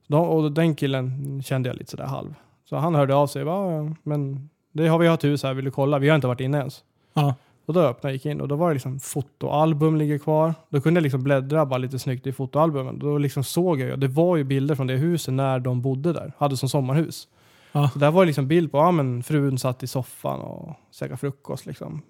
Då, 0.08 0.18
och 0.18 0.52
den 0.52 0.76
killen 0.76 1.44
kände 1.44 1.70
jag 1.70 1.78
lite 1.78 1.92
sådär 1.92 2.06
halv. 2.06 2.34
Så 2.72 2.78
han 2.78 2.96
hörde 2.96 3.16
av 3.16 3.28
sig. 3.28 3.46
Bara, 3.46 3.74
"Ja, 3.84 3.96
men 4.04 4.50
det 4.72 4.88
har 4.88 5.00
vi 5.00 5.08
har 5.08 5.14
ett 5.14 5.24
hus 5.24 5.44
här, 5.44 5.54
vill 5.54 5.66
du 5.66 5.72
kolla? 5.72 6.00
Vi 6.00 6.10
har 6.10 6.16
inte 6.16 6.28
varit 6.28 6.40
inne 6.42 6.58
ens. 6.58 6.84
Ja. 7.14 7.36
Och 7.66 7.74
då 7.74 7.80
öppnade 7.80 8.12
jag 8.12 8.14
gick 8.14 8.26
in 8.26 8.42
och 8.42 8.48
då 8.48 8.56
var 8.56 8.68
det 8.68 8.74
liksom 8.74 9.00
fotoalbum 9.00 9.96
ligger 9.96 10.18
kvar. 10.18 10.54
Då 10.70 10.82
kunde 10.82 10.98
jag 10.98 11.04
liksom 11.04 11.24
bläddra 11.24 11.66
bara 11.66 11.78
lite 11.78 12.00
snyggt 12.00 12.28
i 12.28 12.32
fotoalbumen. 12.34 13.00
Då 13.00 13.18
liksom 13.18 13.44
såg 13.44 13.80
jag 13.80 14.00
det 14.00 14.08
var 14.08 14.36
ju 14.38 14.44
bilder 14.44 14.76
från 14.76 14.88
det 14.88 14.94
huset 14.96 15.34
när 15.34 15.60
de 15.60 15.82
bodde 15.82 16.14
där. 16.14 16.34
Hade 16.38 16.58
som 16.58 16.70
sommarhus. 16.70 17.28
Ja. 17.72 17.90
Så 17.94 18.00
där 18.00 18.12
var 18.12 18.22
det 18.22 18.26
liksom 18.28 18.48
bild 18.48 18.72
på, 18.72 18.78
ja 18.78 18.92
men 18.92 19.24
frun 19.24 19.58
satt 19.58 19.84
i 19.84 19.88
soffan 19.88 20.40
och 20.40 20.76
käkade 20.92 21.18
frukost 21.18 21.66
liksom. 21.66 22.02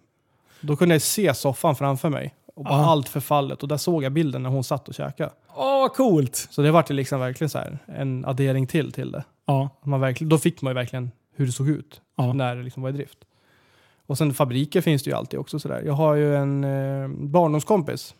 Då 0.62 0.76
kunde 0.76 0.96
jag 0.96 1.02
se 1.02 1.34
soffan 1.34 1.76
framför 1.76 2.10
mig. 2.10 2.34
Och 2.56 2.64
bara 2.64 2.74
Ja. 2.74 2.86
allt 2.92 3.10
förfallet. 3.10 3.62
Och 3.64 3.68
där 3.70 3.78
såg 3.78 4.04
jag 4.04 4.12
bilden 4.12 4.44
när 4.44 4.50
hon 4.50 4.64
satt 4.64 4.88
och 4.88 4.94
käkade. 4.94 5.30
Åh, 5.56 5.80
vad 5.82 5.94
coolt! 5.94 6.36
Så 6.36 6.62
det 6.62 6.72
var 6.72 6.86
det 6.88 6.94
liksom 6.94 7.20
verkligen 7.20 7.50
så 7.50 7.58
här, 7.58 7.78
en 7.86 8.26
addering 8.26 8.68
till 8.68 8.92
till 8.92 9.12
det. 9.12 9.24
Ja. 9.46 9.70
Man 9.84 10.00
verkligen, 10.00 10.30
då 10.30 10.38
fick 10.38 10.62
man 10.62 10.72
ju 10.72 10.76
verkligen 10.76 11.12
hur 11.36 11.46
det 11.46 11.52
såg 11.52 11.70
ut 11.70 12.02
Ja. 12.16 12.34
när 12.34 12.56
det 12.56 12.64
liksom 12.64 12.84
var 12.84 12.90
i 12.90 12.94
drift. 12.94 13.18
Och 14.06 14.18
sen 14.18 14.34
fabriker 14.34 14.82
finns 14.82 15.04
det 15.04 15.10
ju 15.10 15.16
alltid 15.16 15.40
också 15.40 15.60
sådär. 15.60 15.82
Jag 15.86 15.94
har 15.94 16.16
ju 16.16 16.36
en 16.36 16.64
eh, 16.64 17.08
barndomskompis 17.08 18.16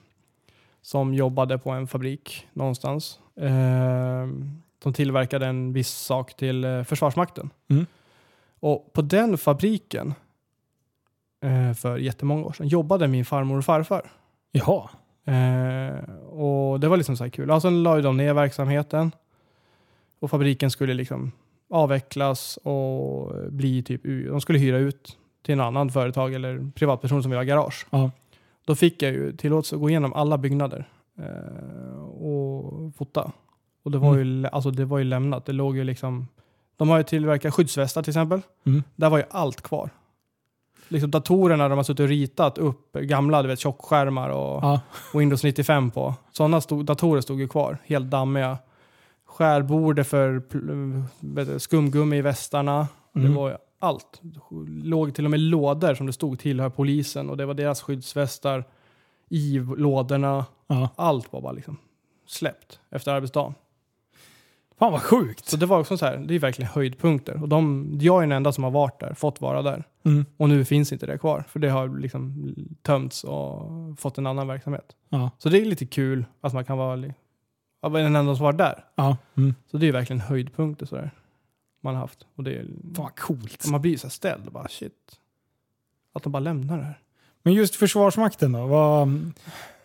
som 0.82 1.14
jobbade 1.14 1.58
på 1.58 1.70
en 1.72 1.88
fabrik 1.88 2.48
någonstans. 2.54 3.20
Eh, 3.36 4.28
som 4.84 4.94
tillverkade 4.94 5.46
en 5.48 5.74
viss 5.74 5.90
sak 5.90 6.34
till 6.38 6.64
eh, 6.64 6.84
Försvarsmakten. 6.84 7.50
Mm. 7.70 7.86
Och 8.60 8.94
på 8.94 9.02
den 9.02 9.38
fabriken 9.38 10.14
eh, 11.44 11.74
för 11.74 11.98
jättemånga 11.98 12.46
år 12.46 12.54
sedan 12.54 12.68
jobbade 12.68 13.08
min 13.08 13.26
farmor 13.26 13.58
och 13.58 13.66
farfar. 13.66 14.12
Jaha. 14.52 14.90
Eh, 15.26 16.14
och 16.30 16.80
det 16.80 16.88
var 16.88 16.98
liksom 16.98 17.18
så 17.18 17.24
här 17.24 17.32
kul. 17.32 17.62
Sen 17.62 17.84
la 17.84 17.96
ju 17.96 18.02
de 18.02 18.18
ner 18.18 18.34
verksamheten. 18.34 19.12
Och 20.22 20.30
fabriken 20.30 20.72
skulle 20.72 20.94
liksom 20.94 21.32
avvecklas 21.70 22.58
och 22.58 23.32
bli 23.52 23.84
typ, 23.84 24.04
de 24.04 24.42
skulle 24.42 24.60
hyra 24.60 24.78
ut 24.78 25.18
till 25.46 25.54
en 25.54 25.62
annan 25.62 25.90
företag 25.90 26.34
eller 26.34 26.72
privatperson 26.76 27.22
som 27.24 27.32
vill 27.32 27.38
ha 27.40 27.44
garage. 27.44 27.86
Ja. 27.90 28.12
Då 28.66 28.76
fick 28.76 29.02
jag 29.02 29.12
ju 29.12 29.36
tillåtelse 29.38 29.76
att 29.76 29.82
gå 29.82 29.90
igenom 29.90 30.14
alla 30.14 30.38
byggnader 30.38 30.86
eh, 31.20 32.04
och 32.04 32.96
fota. 32.96 33.32
Och 33.84 33.92
det 33.92 33.98
var, 33.98 34.18
ju, 34.18 34.24
lä- 34.24 34.50
alltså 34.50 34.72
det 34.72 34.86
var 34.86 34.98
ju 34.98 35.04
lämnat. 35.04 35.46
Det 35.46 35.54
låg 35.54 35.78
ju 35.78 35.84
liksom, 35.84 36.28
de 36.78 36.90
har 36.90 36.98
ju 36.98 37.04
tillverkat 37.04 37.54
skyddsvästar 37.54 38.04
till 38.04 38.10
exempel. 38.12 38.42
Mm. 38.66 38.84
Där 38.96 39.10
var 39.10 39.18
ju 39.18 39.24
allt 39.30 39.62
kvar. 39.62 39.90
Liksom 40.88 41.12
datorerna 41.12 41.70
de 41.70 41.78
har 41.78 41.84
suttit 41.84 42.00
och 42.00 42.08
ritat 42.08 42.58
upp 42.58 42.94
gamla 42.94 43.42
du 43.42 43.48
vet, 43.48 43.60
tjockskärmar 43.60 44.30
och 44.30 44.64
Ja. 44.64 44.80
Windows 45.14 45.44
95 45.44 45.92
på. 45.92 46.14
Sådana 46.32 46.62
stod, 46.62 46.86
datorer 46.86 47.22
stod 47.22 47.40
ju 47.40 47.48
kvar, 47.48 47.78
helt 47.86 48.06
dammiga. 48.10 48.58
Skärbordet 49.32 50.08
för 50.08 51.60
skumgummi 51.60 52.18
i 52.18 52.22
västarna. 52.22 52.88
Mm. 53.16 53.28
Det 53.28 53.38
var 53.38 53.58
allt. 53.80 54.22
låg 54.84 55.16
till 55.16 55.26
och 55.26 55.32
med 55.32 55.40
lådor 55.40 55.96
som 55.96 56.06
det 56.06 56.14
stod 56.14 56.40
tillhör 56.40 56.70
polisen 56.70 57.30
och 57.30 57.38
det 57.38 57.46
var 57.46 57.54
deras 57.54 57.82
skyddsvästar 57.82 58.64
i 59.30 59.60
lådorna. 59.78 60.46
Ja. 60.68 60.90
Allt 60.96 61.34
var 61.34 61.42
bara 61.42 61.52
liksom 61.52 61.78
släppt 62.28 62.80
efter 62.90 63.12
arbetsdagen. 63.12 63.54
Fan 64.80 64.92
vad 64.92 65.02
sjukt! 65.02 65.46
Så 65.46 65.58
det 65.58 65.66
var 65.66 65.80
också 65.80 65.98
så 65.98 66.06
här, 66.06 66.18
det 66.18 66.36
är 66.36 66.40
verkligen 66.40 66.72
höjdpunkter. 66.72 67.42
Och 67.42 67.50
de, 67.50 67.90
jag 68.02 68.18
är 68.18 68.22
den 68.22 68.32
enda 68.32 68.52
som 68.52 68.64
har 68.64 68.72
varit 68.72 69.00
där, 69.00 69.14
fått 69.14 69.42
vara 69.42 69.62
där. 69.62 69.84
Mm. 70.04 70.26
Och 70.38 70.50
nu 70.50 70.66
finns 70.66 70.92
inte 70.92 71.06
det 71.06 71.18
kvar, 71.18 71.44
för 71.48 71.60
det 71.60 71.70
har 71.70 72.00
liksom 72.00 72.56
tömts 72.82 73.24
och 73.24 73.72
fått 74.00 74.18
en 74.18 74.28
annan 74.28 74.48
verksamhet. 74.48 74.96
Ja. 75.10 75.30
Så 75.38 75.50
det 75.50 75.62
är 75.62 75.66
lite 75.66 75.86
kul 75.86 76.26
att 76.42 76.54
man 76.54 76.66
kan 76.66 76.78
vara 76.78 76.96
att 77.82 77.92
vara 77.92 78.04
den 78.04 78.16
enda 78.16 78.36
som 78.36 78.44
var 78.46 78.54
där. 78.54 78.84
Ja. 78.96 79.18
Mm. 79.38 79.56
Så 79.72 79.78
det 79.78 79.88
är 79.88 79.92
verkligen 79.92 80.20
höjdpunkter 80.20 80.86
sådär. 80.86 81.12
Man 81.84 81.94
har 81.96 82.02
haft. 82.02 82.26
Och 82.36 82.44
det 82.44 82.52
är, 82.56 82.64
Fan 82.64 83.06
vad 83.06 83.16
coolt. 83.16 83.68
man 83.68 83.82
blir 83.82 83.98
så 83.98 84.08
här 84.08 84.12
ställd 84.12 84.46
och 84.48 84.52
bara 84.54 84.68
shit. 84.68 84.94
Att 86.14 86.24
de 86.24 86.32
bara 86.32 86.40
lämnar 86.40 86.78
det 86.78 86.84
här. 86.84 87.00
Men 87.44 87.54
just 87.54 87.76
Försvarsmakten 87.76 88.52
då? 88.52 88.66
Vad, 88.68 89.32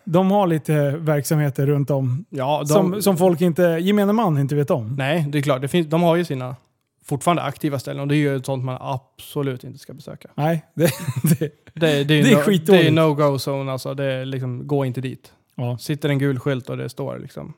de 0.03 0.31
har 0.31 0.47
lite 0.47 0.91
verksamheter 0.97 1.67
runt 1.67 1.89
om 1.89 2.25
Ja, 2.29 2.59
de, 2.59 2.67
som, 2.67 3.01
som 3.01 3.17
folk 3.17 3.41
inte, 3.41 3.61
gemene 3.63 4.13
man 4.13 4.37
inte 4.37 4.55
vet 4.55 4.71
om. 4.71 4.95
Nej, 4.95 5.25
det 5.29 5.37
är 5.37 5.41
klart. 5.41 5.61
Det 5.61 5.67
finns, 5.67 5.87
de 5.87 6.03
har 6.03 6.15
ju 6.15 6.25
sina 6.25 6.55
fortfarande 7.05 7.43
aktiva 7.43 7.79
ställen 7.79 8.01
och 8.01 8.07
det 8.07 8.15
är 8.15 8.17
ju 8.17 8.35
ett 8.35 8.45
sånt 8.45 8.63
man 8.63 8.77
absolut 8.81 9.63
inte 9.63 9.79
ska 9.79 9.93
besöka. 9.93 10.29
Nej, 10.35 10.65
det, 10.73 10.91
det, 11.23 11.39
Det, 11.39 11.49
det, 11.73 11.89
är, 11.89 12.05
Det 12.05 12.13
är 12.19 12.23
no, 12.23 12.29
det 12.37 12.43
skitdåligt. 12.43 12.85
är 12.87 12.91
no-go 12.91 13.37
zone 13.37 13.71
alltså. 13.71 13.93
Det 13.93 14.03
är 14.05 14.25
liksom, 14.25 14.67
gå 14.67 14.85
inte 14.85 15.01
dit. 15.01 15.33
ja. 15.55 15.77
Sitter 15.77 16.09
en 16.09 16.19
gul 16.19 16.39
skylt 16.39 16.69
och 16.69 16.77
det 16.77 16.89
står 16.89 17.19
liksom 17.19 17.53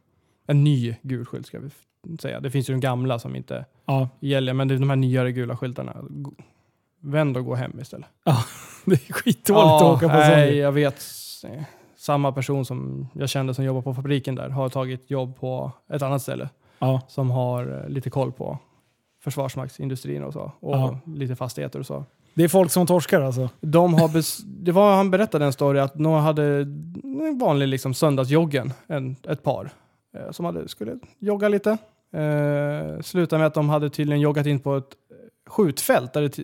en 0.49 0.63
ny 0.63 0.95
gul 1.01 1.26
skylt 1.26 1.45
ska 1.47 1.59
vi 1.59 1.69
säga. 2.17 2.39
Det 2.39 2.51
finns 2.51 2.69
ju 2.69 2.73
de 2.73 2.80
gamla 2.80 3.19
som 3.19 3.35
inte 3.35 3.65
Ja, 3.85 4.09
gäller, 4.19 4.53
men 4.53 4.67
det 4.67 4.73
är 4.73 4.80
de 4.80 4.89
här 4.89 4.97
nyare 4.97 5.31
gula 5.31 5.57
skyltarna. 5.57 5.95
Vänd 7.01 7.38
och 7.38 7.45
gå 7.45 7.55
hem 7.55 7.80
istället. 7.81 8.07
det 8.85 8.93
är 9.09 9.13
skitdåligt 9.13 9.65
att 9.65 9.81
åka 9.81 10.07
på 10.09 10.13
sån 10.15 10.19
nej, 10.31 10.47
grej. 10.47 10.57
jag 10.57 10.71
vet. 10.71 11.01
Samma 11.97 12.31
person 12.31 12.65
som 12.65 13.07
jag 13.13 13.30
kände 13.30 13.53
som 13.53 13.65
jobbar 13.65 13.81
på 13.81 13.93
fabriken 13.93 14.35
där 14.35 14.49
har 14.49 14.69
tagit 14.69 15.11
jobb 15.11 15.39
på 15.39 15.71
ett 15.93 16.01
annat 16.01 16.21
ställe 16.21 16.49
Ja, 16.80 17.01
som 17.07 17.31
har 17.31 17.81
eh, 17.84 17.89
lite 17.89 18.09
koll 18.09 18.31
på 18.31 18.57
försvarsmaktsindustrin 19.23 20.23
och 20.23 20.34
så. 20.34 20.51
Och 20.59 20.76
Ja. 20.77 20.99
lite 21.05 21.35
fastigheter 21.35 21.80
och 21.80 21.85
så. 21.85 22.05
det 22.34 22.43
är 22.43 22.47
folk 22.47 22.71
som 22.71 22.88
torskar 22.88 23.21
alltså. 23.21 23.49
De 23.61 23.93
har 23.93 24.09
det 24.63 24.71
var, 24.71 24.95
han 24.95 25.11
berättade 25.11 25.45
en 25.45 25.53
story 25.53 25.80
att 25.80 25.95
någon 25.95 26.21
hade 26.23 26.43
en 26.43 27.38
vanlig 27.41 27.67
liksom 27.67 27.93
söndagsjoggen, 27.93 28.73
en, 28.88 29.15
ett 29.30 29.43
par, 29.43 29.69
som 30.31 30.45
hade, 30.45 30.68
skulle 30.68 30.99
jogga 31.19 31.49
lite. 31.49 31.77
Eh, 32.14 33.02
slutade 33.02 33.40
med 33.40 33.48
att 33.48 33.53
de 33.53 33.69
hade 33.69 33.90
tydligen 33.90 34.22
joggat 34.22 34.45
in 34.45 34.60
på 34.60 34.77
ett 34.77 34.95
skjutfält 35.48 36.14
där 36.14 36.22
det 36.22 36.36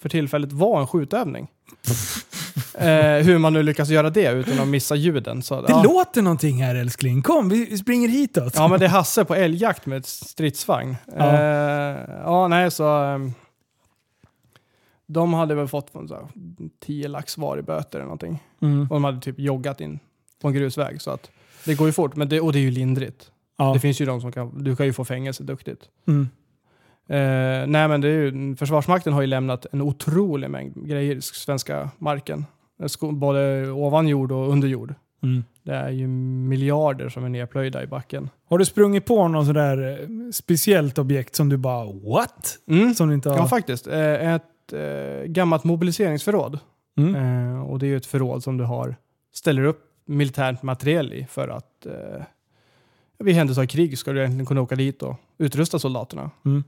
för 0.00 0.08
tillfället 0.08 0.52
var 0.52 0.80
en 0.80 0.86
skjutövning. 0.86 1.50
Eh, 2.78 3.24
hur 3.24 3.38
man 3.38 3.52
nu 3.52 3.62
lyckas 3.62 3.88
göra 3.88 4.10
det 4.10 4.32
utan 4.32 4.60
att 4.60 4.68
missa 4.68 4.94
ljuden. 4.94 5.42
Så, 5.42 5.60
Det 5.60 5.72
ja. 5.72 5.82
låter 5.82 6.22
någonting 6.22 6.62
här 6.62 6.74
älskling. 6.74 7.22
Kom, 7.22 7.48
vi 7.48 7.78
springer 7.78 8.08
hitåt. 8.08 8.54
Ja, 8.56 8.68
men 8.68 8.80
det 8.80 8.86
är 8.86 8.90
Hasse 8.90 9.24
på 9.24 9.34
älgjakt 9.34 9.86
med 9.86 9.98
ett 9.98 10.06
stridsvagn. 10.06 10.96
Ja. 11.06 11.32
Eh, 11.32 11.98
ja 12.24 12.48
nej 12.48 12.70
så... 12.70 12.84
ehm, 12.88 13.32
de 15.06 15.34
hade 15.34 15.54
väl 15.54 15.68
fått 15.68 15.92
så 15.92 16.14
här, 16.14 16.26
10 16.80 17.08
lax 17.08 17.38
var 17.38 17.58
i 17.58 17.62
böter 17.62 17.98
eller 17.98 18.06
någonting. 18.06 18.42
Mm. 18.62 18.82
Och 18.82 18.88
de 18.96 19.04
hade 19.04 19.20
typ 19.20 19.38
joggat 19.38 19.80
in 19.80 19.98
på 20.42 20.48
en 20.48 20.54
grusväg. 20.54 21.02
Så 21.02 21.10
att 21.10 21.30
det 21.66 21.74
går 21.74 21.86
ju 21.88 21.92
fort, 21.92 22.16
men 22.16 22.28
det, 22.28 22.40
och 22.40 22.52
det 22.52 22.58
är 22.58 22.62
ju 22.62 22.70
lindrigt. 22.70 23.30
Ja. 23.58 23.72
Det 23.72 23.80
finns 23.80 24.00
ju 24.00 24.06
de 24.06 24.20
som 24.20 24.32
kan... 24.32 24.64
Du 24.64 24.76
kan 24.76 24.86
ju 24.86 24.92
få 24.92 25.04
fängelse 25.04 25.42
duktigt. 25.42 25.80
Mm. 26.08 26.28
Eh, 27.08 27.66
nej 27.66 27.88
men 27.88 28.00
det 28.00 28.08
är 28.08 28.12
ju, 28.12 28.56
Försvarsmakten 28.56 29.12
har 29.12 29.20
ju 29.20 29.26
lämnat 29.26 29.66
en 29.72 29.82
otrolig 29.82 30.50
mängd 30.50 30.88
grejer 30.88 31.16
i 31.16 31.20
svenska 31.22 31.90
marken. 31.98 32.44
Sko- 32.86 33.12
Både 33.12 33.70
ovan 33.70 34.08
jord 34.08 34.32
och 34.32 34.50
under 34.52 34.68
jord. 34.68 34.94
Mm. 35.22 35.44
Det 35.62 35.72
är 35.72 35.90
ju 35.90 36.06
miljarder 36.06 37.08
som 37.08 37.24
är 37.24 37.28
nedplöjda 37.28 37.82
i 37.82 37.86
backen. 37.86 38.30
Har 38.48 38.58
du 38.58 38.64
sprungit 38.64 39.04
på 39.06 39.28
någon 39.28 39.46
sån 39.46 39.54
där 39.54 40.00
eh, 40.02 40.08
speciellt 40.32 40.98
objekt 40.98 41.34
som 41.36 41.48
du 41.48 41.56
bara 41.56 41.84
what? 41.84 42.58
Mm. 42.68 42.94
Som 42.94 43.08
du 43.08 43.14
inte 43.14 43.30
har... 43.30 43.36
Ja, 43.36 43.46
faktiskt. 43.48 43.86
Eh, 43.86 44.34
ett 44.34 44.72
eh, 44.72 45.26
gammalt 45.26 45.64
mobiliseringsförråd. 45.64 46.58
Mm. 46.98 47.14
Eh, 47.14 47.62
och 47.62 47.78
det 47.78 47.86
är 47.86 47.88
ju 47.88 47.96
ett 47.96 48.06
förråd 48.06 48.42
som 48.42 48.56
du 48.56 48.64
har, 48.64 48.96
ställer 49.34 49.64
upp 49.64 49.80
militärt 50.04 50.62
materiel 50.62 51.12
i 51.12 51.26
för 51.30 51.48
att 51.48 51.86
eh, 51.86 52.22
vid 53.18 53.34
händelse 53.34 53.60
av 53.60 53.66
krig 53.66 53.98
ska 53.98 54.12
du 54.12 54.18
egentligen 54.18 54.46
kunna 54.46 54.62
åka 54.62 54.76
dit 54.76 55.02
och 55.02 55.16
utrusta 55.38 55.78
soldaterna. 55.78 56.30
Mm. 56.44 56.64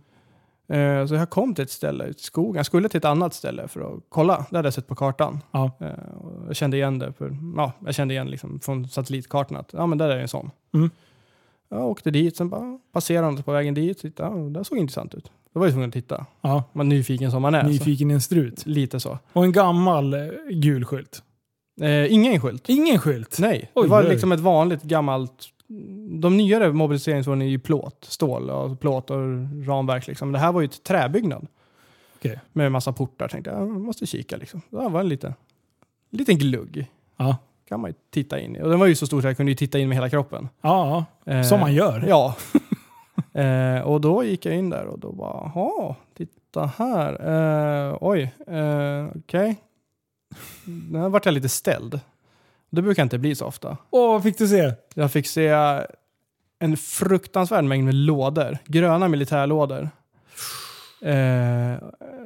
Eh, 0.69 1.07
så 1.07 1.15
jag 1.15 1.31
kom 1.31 1.55
till 1.55 1.65
ett 1.65 1.71
ställe 1.71 2.05
ute 2.05 2.21
i 2.21 2.23
skogen. 2.23 2.57
Jag 2.57 2.67
skulle 2.67 2.89
till 2.89 2.99
ett 2.99 3.05
annat 3.05 3.35
ställe 3.35 3.69
för 3.69 3.81
att 3.81 4.03
kolla. 4.09 4.47
Det 4.51 4.57
hade 4.57 4.67
jag 4.67 4.75
sett 4.75 4.87
på 4.87 4.95
kartan. 4.95 5.41
Ja. 5.51 5.71
Eh, 5.81 5.89
jag 6.47 6.57
kände 6.57 6.77
igen 6.77 6.99
det. 6.99 7.13
För, 7.13 7.37
ja, 7.57 7.73
jag 7.85 7.95
kände 7.95 8.15
igen 8.15 8.31
liksom 8.31 8.61
från 8.61 8.89
satellitkartan 8.89 9.57
att 9.57 9.73
ja, 9.73 9.87
men 9.87 9.99
där 9.99 10.09
är 10.09 10.19
en 10.19 10.29
sån. 10.29 10.51
Mm. 10.75 10.91
Jag 11.69 11.87
åkte 11.87 12.11
dit, 12.11 12.37
sen 12.37 12.49
bara 12.49 12.79
passerade 12.93 13.43
på 13.43 13.53
vägen 13.53 13.75
dit. 13.75 13.99
Tittade, 13.99 14.41
ja, 14.41 14.49
det 14.49 14.65
såg 14.65 14.79
intressant 14.79 15.15
ut. 15.15 15.31
Då 15.53 15.61
var 15.61 15.67
jag 15.67 15.73
tvungen 15.73 15.89
att 15.89 15.95
titta. 15.95 16.27
ja. 16.41 16.65
Man 16.73 16.89
nyfiken 16.89 17.31
som 17.31 17.43
man 17.43 17.55
är. 17.55 17.63
Nyfiken 17.63 18.11
i 18.11 18.15
en 18.15 18.21
strut. 18.21 18.67
Lite 18.67 19.01
så. 19.01 19.19
Och 19.33 19.45
en 19.45 19.53
gammal 19.53 20.15
eh, 20.15 20.21
gul 20.51 20.85
skylt. 20.85 21.23
Eh, 21.81 22.13
ingen 22.13 22.41
skylt. 22.41 22.69
Ingen 22.69 22.99
skylt? 22.99 23.37
Nej, 23.41 23.71
Oj, 23.75 23.83
det 23.83 23.89
var 23.91 24.03
oj. 24.03 24.09
liksom 24.09 24.33
ett 24.33 24.41
vanligt 24.41 24.83
gammalt... 24.83 25.49
De 26.21 26.37
nyare 26.37 26.73
mobiliseringsfordon 26.73 27.43
är 27.43 27.47
ju 27.47 27.59
plåt, 27.59 28.07
stål, 28.09 28.51
och 28.51 28.81
plåt 28.81 29.11
och 29.11 29.17
ramverk. 29.67 30.07
Liksom. 30.07 30.33
Det 30.33 30.39
här 30.39 30.53
var 30.53 30.61
ju 30.61 30.65
ett 30.65 30.83
träbyggnad. 30.85 31.47
Okej. 32.19 32.41
Med 32.53 32.67
en 32.67 32.73
massa 32.73 32.93
portar. 32.93 33.29
Tänkte 33.29 33.51
jag, 33.51 33.61
jag 33.61 33.69
måste 33.81 34.07
kika 34.07 34.37
liksom. 34.37 34.63
Det 34.71 34.77
var 34.77 35.01
en 35.01 35.09
liten, 35.09 35.35
liten 36.11 36.39
glugg. 36.39 36.87
Ja. 37.17 37.37
kan 37.69 37.81
man 37.81 37.91
ju 37.91 37.95
titta 38.11 38.41
in 38.41 38.57
i. 38.57 38.63
Och 38.63 38.71
den 38.71 38.79
var 38.79 38.87
ju 38.87 38.95
så 38.95 39.07
stor 39.07 39.21
så 39.21 39.27
jag 39.27 39.37
kunde 39.37 39.53
ju 39.53 39.57
titta 39.57 39.79
in 39.79 39.89
med 39.89 39.97
hela 39.97 40.11
kroppen. 40.11 40.49
Ja, 40.61 41.05
Eh, 41.25 41.43
som 41.43 41.61
man 41.61 41.75
gör. 41.75 42.05
Ja. 42.09 42.37
eh, 43.41 43.81
och 43.81 44.01
då 44.01 44.25
gick 44.25 44.47
jag 44.47 44.55
in 44.55 44.71
där 44.71 44.87
och 44.87 44.99
då 44.99 45.13
bara, 45.13 45.53
jaha, 45.55 45.95
titta 46.17 46.71
här. 46.79 47.13
Eh, 47.91 47.97
oj, 48.01 48.35
eh, 48.47 49.07
okej. 49.19 49.57
Nu 50.65 51.09
vart 51.09 51.25
jag 51.25 51.35
lite 51.35 51.49
ställd. 51.49 52.01
Det 52.71 52.83
brukar 52.83 53.03
inte 53.03 53.19
bli 53.19 53.35
så 53.35 53.47
ofta. 53.47 53.77
Åh, 53.91 54.13
vad 54.13 54.23
fick 54.23 54.39
du 54.39 54.49
se? 54.49 54.73
Jag 54.95 55.13
fick 55.13 55.27
se 55.27 55.49
en 56.59 56.77
fruktansvärd 56.77 57.65
mängd 57.65 57.85
med 57.85 57.95
lådor. 57.95 58.59
Gröna 58.67 59.09
militärlådor. 59.09 59.91
Eh, 61.03 61.75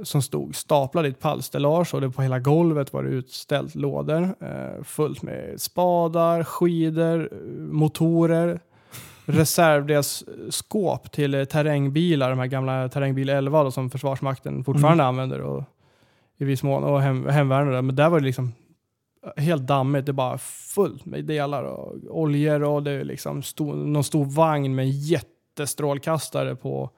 som 0.03 0.23
stod 0.23 0.57
staplade 0.57 1.09
i 1.09 1.11
ett 1.11 1.21
pallställage 1.21 1.95
och 1.95 2.01
det 2.01 2.11
på 2.11 2.23
hela 2.23 2.39
golvet 2.39 2.93
var 2.93 3.03
det 3.03 3.09
utställt 3.09 3.75
lådor. 3.75 4.35
Eh, 4.41 4.83
fullt 4.85 5.23
med 5.23 5.61
spadar, 5.61 6.45
skidor, 6.45 7.29
motorer. 7.73 8.61
Reservdelsskåp 9.25 11.13
till 11.13 11.47
terrängbilar, 11.47 12.31
de 12.31 12.39
här 12.39 12.47
gamla 12.47 12.89
terrängbil 12.89 13.29
11 13.29 13.65
då, 13.65 13.71
som 13.71 13.91
Försvarsmakten 13.91 14.65
fortfarande 14.65 15.05
använder. 15.05 15.41
Och, 15.41 15.65
I 16.41 16.45
viss 16.45 16.63
mån, 16.63 16.85
och 16.85 17.03
hem, 17.03 17.27
hemvärnet. 17.29 17.73
där. 17.75 17.83
Men 17.83 17.97
där 17.97 18.09
var 18.09 18.21
det 18.21 18.27
liksom 18.27 18.53
helt 19.37 19.63
dammigt. 19.67 20.07
Det 20.07 20.11
är 20.11 20.15
bara 20.15 20.39
fullt 20.39 21.05
med 21.07 21.25
delar 21.25 21.63
och 21.65 21.95
oljor 22.09 22.63
och 22.63 22.83
det 22.83 22.91
är 22.91 23.05
liksom 23.05 23.43
stor, 23.43 23.75
någon 23.75 24.05
stor 24.05 24.25
vagn 24.25 24.75
med 24.75 24.83
en 24.85 24.91
jättestrålkastare 24.91 26.57
på 26.57 26.91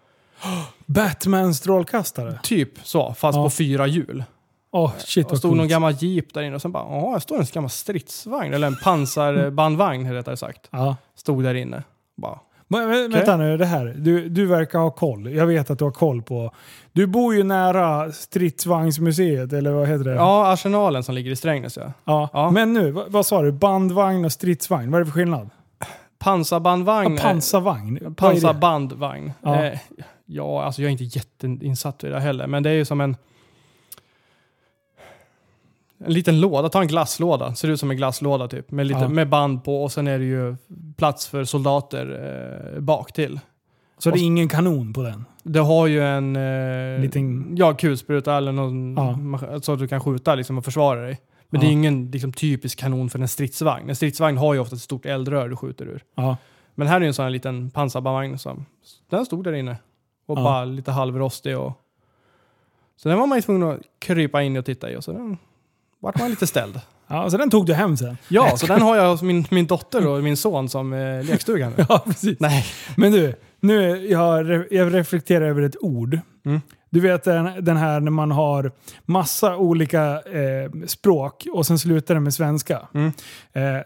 Batman-strålkastare. 0.87 2.39
typ 2.43 2.79
så, 2.87 3.15
fast 3.15 3.37
Ja. 3.37 3.45
på 3.45 3.51
fyra 3.51 3.87
hjul. 3.87 4.25
Åh, 4.71 4.93
shit 4.99 5.31
Och 5.31 5.39
stod 5.39 5.51
någon 5.51 5.59
coolt. 5.59 5.71
gammal 5.71 5.93
jeep 5.93 6.35
där 6.35 6.43
inne 6.43 6.55
och 6.55 6.63
sen 6.63 6.73
bara, 6.73 6.85
ja, 6.85 7.11
här 7.13 7.19
står 7.19 7.39
en 7.41 7.47
gammal 7.53 7.71
stridsvagn, 7.71 8.55
eller 8.55 8.67
en 8.67 8.77
pansarbandvagn 8.85 10.13
rättare 10.13 10.37
sagt. 10.37 10.69
Ja. 10.71 10.97
Stod 11.15 11.43
där 11.45 11.55
inne. 11.55 11.83
Bara, 12.17 12.39
Men, 12.73 12.89
men, 12.89 13.11
Vänta 13.11 13.37
nu, 13.37 13.57
det 13.57 13.67
här. 13.67 13.95
Du, 13.97 14.29
du 14.29 14.47
verkar 14.47 14.79
ha 14.79 14.91
koll. 14.91 15.33
Jag 15.33 15.47
vet 15.47 15.71
att 15.71 15.79
du 15.79 15.85
har 15.85 15.93
koll 15.93 16.23
på... 16.23 16.53
Du 16.93 17.07
bor 17.07 17.35
ju 17.35 17.43
nära 17.43 18.13
stridsvagnsmuseet, 18.13 19.53
eller 19.53 19.73
vad 19.73 19.89
heter 19.89 20.05
det? 20.05 20.15
ja, 20.15 20.53
arsenalen 20.53 21.03
som 21.03 21.15
ligger 21.15 21.31
i 21.31 21.37
Strängnäs 21.37 21.77
ja. 21.77 21.93
Ja. 22.05 22.29
Ja. 22.33 22.51
Men 22.51 22.73
nu, 22.73 22.91
vad, 22.91 23.13
vad 23.13 23.27
sa 23.27 23.43
du? 23.43 23.53
Bandvagn 23.53 24.25
och 24.25 24.33
stridsvagn. 24.33 24.91
Vad 24.91 25.01
är 25.01 25.05
det 25.05 25.11
för 25.11 25.19
skillnad? 25.19 25.51
Pansarbandvagn. 26.19 27.17
Ja, 27.17 27.23
pansarvagn. 27.23 28.15
Pansarbandvagn. 28.15 29.33
Ja. 29.43 29.65
Eh, 29.65 29.79
ja, 30.27 30.65
alltså 30.65 30.83
jag 30.83 30.89
är 30.89 30.93
inte 30.93 31.05
jätteinsatt 31.05 32.05
i 32.05 32.09
det 32.09 32.21
heller, 32.21 32.47
men 32.47 32.63
det 32.63 32.71
är 32.71 32.75
ju 32.75 32.85
som 32.85 33.01
en 33.01 33.17
en 36.07 36.13
liten 36.13 36.41
låda, 36.41 36.69
ta 36.69 36.81
en 36.81 36.87
glasslåda, 36.89 37.55
ser 37.55 37.69
ut 37.69 37.81
som 37.81 37.91
en 37.91 37.97
glasslåda 37.97 38.49
typ, 38.49 38.71
med, 38.71 38.87
lite, 38.87 39.01
Ja. 39.01 39.09
med 39.09 39.29
band 39.29 39.65
på 39.65 39.83
och 39.83 39.93
sen 39.93 40.07
är 40.07 40.19
det 40.19 40.25
ju 40.25 40.57
plats 40.97 41.29
för 41.29 41.45
soldater 41.45 42.73
eh, 42.75 42.81
bak 42.81 43.13
till. 43.13 43.41
Så 43.99 44.11
det 44.11 44.19
är 44.19 44.25
ingen 44.25 44.49
kanon 44.49 44.93
på 44.93 45.03
den? 45.03 45.25
Det 45.43 45.59
har 45.61 45.87
ju 45.87 46.03
en 46.03 46.37
eh, 46.37 47.01
Liten- 47.01 47.57
ja, 47.57 47.75
kulspruta 47.75 48.37
eller 48.37 48.53
någon, 48.53 48.95
Ja. 49.41 49.61
så 49.61 49.73
att 49.73 49.79
du 49.79 49.89
kan 49.89 50.01
skjuta 50.01 50.35
liksom, 50.35 50.59
och 50.59 50.65
försvara 50.65 51.01
dig. 51.01 51.21
Men 51.51 51.61
Ja. 51.61 51.67
det 51.67 51.71
är 51.71 51.73
ingen 51.73 52.11
liksom, 52.11 52.33
typisk 52.33 52.79
kanon 52.79 53.11
för 53.11 53.19
en 53.19 53.29
stridsvagn. 53.29 53.89
En 53.89 53.97
stridsvagn 53.97 54.39
har 54.39 54.55
ju 54.55 54.61
ofta 54.61 54.77
ett 54.77 54.83
stort 54.83 55.07
eldrör 55.07 55.49
du 55.49 55.57
skjuter 55.57 55.85
ur. 55.87 56.03
Ja. 56.15 56.37
Men 56.75 56.87
här 56.89 56.97
är 56.97 57.01
ju 57.01 57.07
en 57.07 57.15
sån 57.15 57.23
här 57.23 57.31
liten 57.31 57.71
pansarbandvagn 57.71 58.39
som, 58.39 58.65
den 59.11 59.27
stod 59.27 59.45
där 59.45 59.53
inne. 59.53 59.77
Och 60.27 60.37
bara 60.37 60.65
lite 60.65 60.91
halvrostig 60.93 61.59
och... 61.59 61.73
Så 62.97 63.09
den 63.09 63.19
var 63.19 63.27
man 63.27 63.39
ju 63.39 63.43
tvungen 63.43 63.69
att 63.69 63.81
krypa 63.99 64.43
in 64.43 64.57
och 64.57 64.65
titta 64.65 64.91
i 64.91 64.97
och 64.97 65.05
så 65.05 65.13
den 65.13 65.37
vart 66.03 66.19
man 66.19 66.31
lite 66.31 66.47
ställd. 66.47 66.81
ja. 67.09 67.31
Så 67.31 67.37
den 67.37 67.51
tog 67.51 67.67
du 67.67 67.75
hem 67.75 67.97
sen? 67.97 68.17
Ja, 68.29 68.57
så 68.57 68.67
den 68.67 68.83
har 68.83 68.97
jag 68.97 69.11
hos 69.11 69.23
min, 69.23 69.45
min 69.51 69.67
dotter 69.67 70.07
och 70.07 70.23
min 70.23 70.37
son 70.37 70.69
som 70.69 70.93
eh, 70.93 71.25
lekstuga 71.25 71.69
nu. 71.69 71.75
Ja, 71.89 72.03
precis. 72.07 72.41
Nej. 72.41 72.65
Men 72.97 73.13
du, 73.13 73.35
nu 73.61 74.07
jag, 74.07 74.65
jag 74.73 74.95
reflekterar 74.95 75.45
över 75.49 75.63
ett 75.63 75.77
ord. 75.81 76.19
Mm. 76.45 76.61
Du 76.91 77.01
vet 77.01 77.25
den, 77.25 77.65
den 77.65 77.77
här 77.77 78.01
när 78.01 78.11
man 78.11 78.31
har 78.31 78.73
massa 79.05 79.57
olika 79.57 80.05
eh, 80.13 80.71
språk 80.87 81.47
och 81.53 81.67
sen 81.67 81.79
slutar 81.79 82.15
det 82.15 82.21
med 82.21 82.35
svenska. 82.35 82.81
Mm. 82.95 83.13
Eh, 83.53 83.83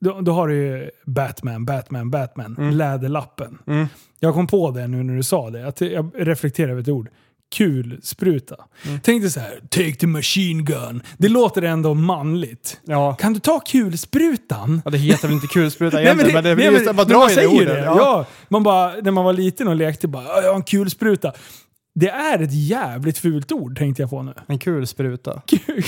då, 0.00 0.20
då 0.20 0.32
har 0.32 0.48
du 0.48 0.54
ju 0.56 0.90
Batman, 1.06 1.64
Batman, 1.64 2.10
Batman, 2.10 2.56
Mm. 2.58 2.70
läderlappen. 2.74 3.58
Mm. 3.66 3.86
Jag 4.20 4.34
kom 4.34 4.46
på 4.46 4.70
det 4.70 4.86
nu 4.88 5.02
när 5.02 5.16
du 5.16 5.22
sa 5.22 5.50
det. 5.50 5.66
Att 5.68 5.80
jag 5.80 6.10
reflekterar 6.14 6.70
över 6.70 6.80
ett 6.80 6.88
ord. 6.88 7.08
Kulspruta. 7.56 8.56
Mm. 8.86 9.00
Tänkte 9.00 9.30
så 9.30 9.40
här, 9.40 9.60
take 9.70 9.94
the 9.94 10.06
machine 10.06 10.64
gun. 10.64 11.02
Det 11.18 11.28
låter 11.28 11.62
ändå 11.62 11.94
manligt. 11.94 12.80
Ja. 12.84 13.14
Kan 13.14 13.32
du 13.32 13.40
ta 13.40 13.60
kulsprutan? 13.60 14.82
ja, 14.84 14.90
det 14.90 14.98
heter 14.98 15.28
väl 15.28 15.34
inte 15.34 15.46
kulspruta 15.46 15.96
Nej, 15.96 16.04
egentligen, 16.06 16.34
men 16.34 16.44
det, 16.44 16.54
nej, 16.54 16.64
just 16.72 16.86
men- 16.86 16.96
bara 16.96 17.02
men 17.06 17.12
dra 17.12 17.18
man 17.18 17.26
i 17.30 17.34
det 17.34 17.34
säger 17.34 17.48
ordet. 17.56 17.68
det. 17.68 17.82
Ja. 17.84 18.26
man 18.48 18.62
bara, 18.62 18.94
när 19.02 19.10
man 19.10 19.24
var 19.24 19.32
liten 19.32 19.68
och 19.68 19.76
lekte 19.76 20.08
bara 20.08 20.24
"Ja, 20.24 20.40
“jag 20.42 20.48
har 20.48 20.56
en 20.56 20.62
kulspruta”. 20.62 21.32
Det 21.94 22.08
är 22.08 22.38
ett 22.42 22.52
jävligt 22.52 23.18
fult 23.18 23.52
ord 23.52 23.78
tänkte 23.78 24.02
jag 24.02 24.10
på 24.10 24.22
nu. 24.22 24.34
En 24.48 24.58
kulspruta. 24.58 25.42
Kul. 25.46 25.84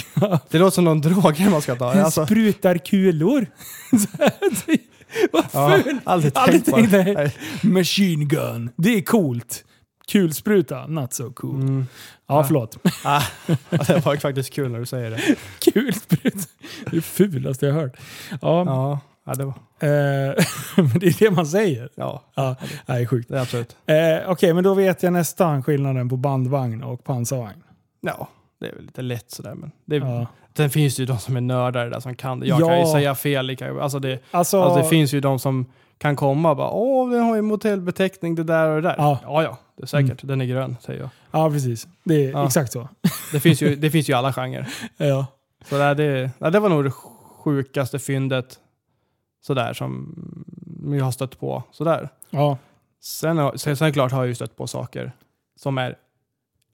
Det 0.51 0.59
låter 0.59 0.74
som 0.74 0.85
någon 0.85 1.01
drog 1.01 1.41
man 1.51 1.62
ska 1.62 1.74
ta. 1.74 1.95
Den 1.95 2.05
Alltså, 2.05 2.27
sprutar 2.27 2.78
kulor. 2.78 3.47
Vad 5.32 5.45
ja, 5.53 5.78
fult! 5.85 6.01
aldrig 6.05 6.32
Aldrig 6.35 6.65
tänkt 6.65 6.70
på 6.70 6.77
tänkt 6.77 6.91
det. 6.93 7.03
det. 7.05 7.12
Nej. 7.15 7.35
Machine 7.62 8.28
gun. 8.28 8.70
Det 8.77 8.97
är 8.99 9.03
coolt. 9.03 9.65
Kulspruta, 10.12 10.87
not 10.87 11.12
so 11.12 11.32
cool. 11.32 11.55
Mm. 11.61 11.87
Ja, 12.27 12.45
förlåt. 12.45 12.78
Ah, 13.05 13.23
ja, 13.70 13.78
det 13.87 14.07
var 14.07 14.16
faktiskt 14.16 14.53
kul 14.53 14.70
när 14.70 14.78
du 14.78 14.87
säger 14.87 15.11
det. 15.11 15.20
Kulspruta. 15.73 16.39
Det 16.85 16.87
är 16.87 16.91
det 16.97 17.01
fulaste 17.03 17.66
jag 17.66 17.74
hört. 17.74 17.97
Ja, 18.31 18.39
Ja, 18.66 19.01
ja 19.24 19.35
det 19.35 19.45
var... 19.45 19.55
eh, 19.81 20.35
men 20.77 20.99
det 20.99 21.07
är 21.07 21.19
det 21.19 21.31
man 21.31 21.47
säger. 21.47 21.89
Ja, 21.95 22.23
Ja, 22.35 22.57
det 22.87 22.93
är 22.93 23.07
sjukt. 23.07 23.28
det 23.28 23.37
är 23.39 23.43
absolut. 23.43 23.77
Eh, 23.87 23.97
Okej, 24.31 24.55
men 24.55 24.65
då 24.65 24.74
vet 24.74 25.03
jag 25.03 25.12
nästan 25.12 25.62
skillnaden 25.62 26.09
på 26.09 26.16
bandvagn 26.16 26.82
och 26.82 27.05
pansarvagn. 27.05 27.62
Ja, 28.01 28.28
det 28.61 28.66
är 28.69 28.73
väl 28.74 28.82
lite 28.85 29.03
lätt 29.03 29.31
sådär 29.31 29.55
men... 29.55 29.70
Det, 29.85 29.97
Ja. 29.97 30.27
Sen 30.57 30.70
finns 30.70 30.97
det 30.97 31.03
ju 31.03 31.07
de 31.07 31.19
som 31.19 31.37
är 31.37 31.41
nördar 31.41 31.87
där 31.91 32.01
som 32.01 32.15
kan 32.15 32.41
det. 32.41 32.47
Jag 32.47 32.61
Ja. 32.61 32.69
kan 32.69 32.78
ju 32.81 32.87
säga 32.87 33.15
fel. 33.15 33.47
lika- 33.47 33.81
Alltså 33.81 33.99
det, 33.99 34.19
Alltså, 34.31 34.62
alltså 34.62 34.82
det 34.82 34.89
finns 34.89 35.12
ju 35.15 35.20
de 35.20 35.39
som 35.39 35.66
kan 35.99 36.16
komma 36.16 36.51
och 36.51 36.57
bara 36.57 36.70
åh, 36.70 37.11
den 37.11 37.23
har 37.23 37.37
ju 37.37 37.43
motellbeteckning 37.43 38.35
det 38.35 38.43
där 38.45 38.69
och 38.69 38.82
det 38.82 38.89
där. 38.89 38.95
Ja. 38.99 39.19
ja, 39.23 39.43
ja 39.43 39.59
det 39.81 39.85
är 39.85 39.86
säkert. 39.86 40.20
Den 40.23 40.40
är 40.40 40.44
grön, 40.44 40.77
säger 40.81 41.01
jag. 41.01 41.09
ja, 41.31 41.51
precis. 41.51 41.89
Det 42.05 42.27
är 42.27 42.31
Ja. 42.31 42.47
exakt 42.47 42.73
så. 42.73 42.89
Det 43.32 43.40
finns 43.40 43.62
ju, 43.62 43.77
det 43.77 43.90
finns 43.90 44.09
ju 44.11 44.12
alla 44.15 44.32
genrer. 44.32 44.69
Ja. 44.97 45.27
Så 45.69 45.78
det, 45.78 45.94
det, 45.94 46.31
ja, 46.39 46.51
det 46.51 46.61
var 46.61 46.69
nog 46.69 46.85
det 46.85 46.90
sjukaste 46.90 47.98
fyndet 47.98 48.59
sådär 49.43 49.73
som 49.73 50.15
vi 50.85 50.98
har 51.01 51.11
stött 51.11 51.40
på. 51.40 51.62
Sådär. 51.70 52.09
Ja. 52.31 52.59
Sen, 53.02 53.59
sen, 53.59 53.77
sen 53.77 53.93
klart 53.93 54.12
har 54.12 54.19
jag 54.19 54.28
ju 54.28 54.35
stött 54.35 54.57
på 54.57 54.66
saker 54.66 55.12
som 55.57 55.78
är 55.78 55.97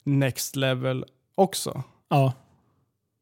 next 0.05 0.57
level 0.57 1.05
också. 1.35 1.83
ja. 2.09 2.33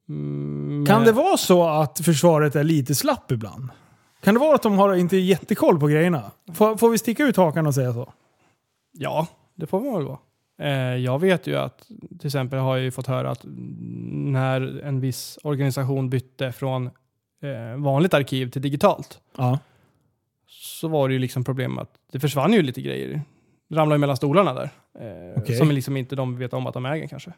Mm, 0.08 0.86
Kan 0.86 1.04
det 1.04 1.12
vara 1.12 1.36
så 1.36 1.68
att 1.68 2.00
försvaret 2.00 2.56
är 2.56 2.64
lite 2.64 2.94
slapp 2.94 3.32
ibland? 3.32 3.68
Kan 4.22 4.34
det 4.34 4.40
vara 4.40 4.54
att 4.54 4.62
de 4.62 4.78
har 4.78 4.94
inte 4.94 5.16
jättekoll 5.16 5.80
på 5.80 5.86
grejerna? 5.86 6.30
Får, 6.54 6.76
får 6.76 6.90
vi 6.90 6.98
sticka 6.98 7.24
ut 7.24 7.36
hakan 7.36 7.66
och 7.66 7.74
säga 7.74 7.92
så? 7.92 8.12
Ja, 8.92 9.26
det 9.54 9.66
får 9.66 9.80
man 9.80 9.94
väl 9.94 10.04
vara. 10.04 10.18
Eh, 10.58 10.96
jag 10.96 11.18
vet 11.20 11.46
ju 11.46 11.56
att, 11.56 11.78
till 12.18 12.26
exempel 12.26 12.58
har 12.58 12.76
jag 12.76 12.84
ju 12.84 12.90
fått 12.90 13.06
höra 13.06 13.30
att 13.30 13.40
när 13.44 14.80
en 14.84 15.00
viss 15.00 15.38
organisation 15.42 16.10
bytte 16.10 16.52
från 16.52 16.86
eh, 17.42 17.76
vanligt 17.76 18.14
arkiv 18.14 18.50
till 18.50 18.62
digitalt 18.62 19.20
Ja. 19.36 19.58
så 20.48 20.88
var 20.88 21.08
det 21.08 21.12
ju 21.14 21.18
liksom 21.20 21.44
problem 21.44 21.78
att 21.78 21.90
det 22.12 22.20
försvann 22.20 22.52
ju 22.52 22.62
lite 22.62 22.80
grejer. 22.82 23.22
Det 23.68 23.76
ramlade 23.76 23.94
ju 23.96 24.00
mellan 24.00 24.16
stolarna 24.16 24.54
där. 24.54 24.70
Eh, 25.00 25.38
Okej. 25.42 25.56
Som 25.56 25.70
liksom 25.70 25.96
inte 25.96 26.16
de 26.16 26.36
vet 26.38 26.52
om 26.52 26.66
att 26.66 26.74
de 26.74 26.86
äger 26.86 27.06
kanske. 27.06 27.32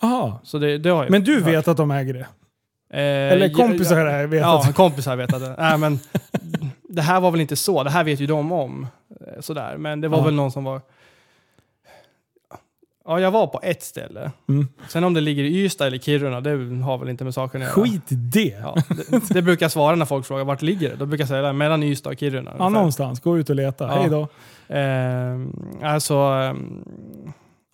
Aha. 0.00 0.40
Så 0.42 0.58
det, 0.58 0.78
det 0.78 0.88
har 0.90 1.02
jag 1.02 1.10
Men 1.10 1.24
du 1.24 1.34
hört. 1.34 1.46
vet 1.46 1.68
att 1.68 1.76
de 1.76 1.90
äger 1.90 2.14
det? 2.14 2.26
Eh, 2.90 3.32
Eller 3.32 3.48
ja, 3.48 3.54
kompisar 3.56 4.06
här 4.06 4.26
vet 4.26 4.40
Ja, 4.40 4.60
att... 4.68 4.74
kompisar 4.74 5.16
vet 5.16 5.34
att 5.34 5.40
det. 5.40 5.54
Nej, 5.58 5.78
men 5.78 5.98
det 6.88 7.02
här 7.02 7.20
var 7.20 7.30
väl 7.30 7.40
inte 7.40 7.56
så. 7.56 7.82
Det 7.84 7.90
här 7.90 8.04
vet 8.04 8.20
ju 8.20 8.26
de 8.26 8.52
om. 8.52 8.86
Eh, 9.20 9.40
Sådär. 9.40 9.76
Men 9.76 10.00
det 10.00 10.08
var 10.08 10.18
Ja. 10.18 10.24
väl 10.24 10.34
någon 10.34 10.52
som 10.52 10.64
var... 10.64 10.80
Ja, 13.08 13.20
jag 13.20 13.30
var 13.30 13.46
på 13.46 13.60
ett 13.62 13.82
ställe. 13.82 14.30
Mm. 14.48 14.68
Sen 14.88 15.04
om 15.04 15.14
det 15.14 15.20
ligger 15.20 15.44
i 15.44 15.64
Ystad 15.64 15.86
eller 15.86 15.98
Kiruna, 15.98 16.40
det 16.40 16.50
har 16.82 16.98
väl 16.98 17.08
inte 17.08 17.24
med 17.24 17.34
saken 17.34 17.62
att 17.62 17.68
göra. 17.76 17.84
Skit 17.86 18.12
i 18.12 18.14
det. 18.14 18.40
Ja, 18.62 18.74
Ja, 18.88 18.94
det, 19.10 19.34
det 19.34 19.42
brukar 19.42 19.64
jag 19.64 19.72
svara 19.72 19.96
när 19.96 20.04
folk 20.06 20.26
frågar 20.26 20.44
vart 20.44 20.62
ligger 20.62 20.88
det. 20.90 20.96
Då 20.96 21.06
brukar 21.06 21.22
jag 21.22 21.28
säga 21.28 21.52
mellan 21.52 21.82
Ystad 21.82 22.10
och 22.10 22.18
Kiruna. 22.18 22.50
ungefär. 22.50 22.70
någonstans. 22.70 23.20
Gå 23.20 23.38
ut 23.38 23.50
och 23.50 23.56
leta. 23.56 23.84
Ja. 23.84 24.00
Hej 24.00 24.10
då. 24.10 24.28
Eh, 24.74 25.92
alltså, 25.92 26.14
ehm, 26.14 26.84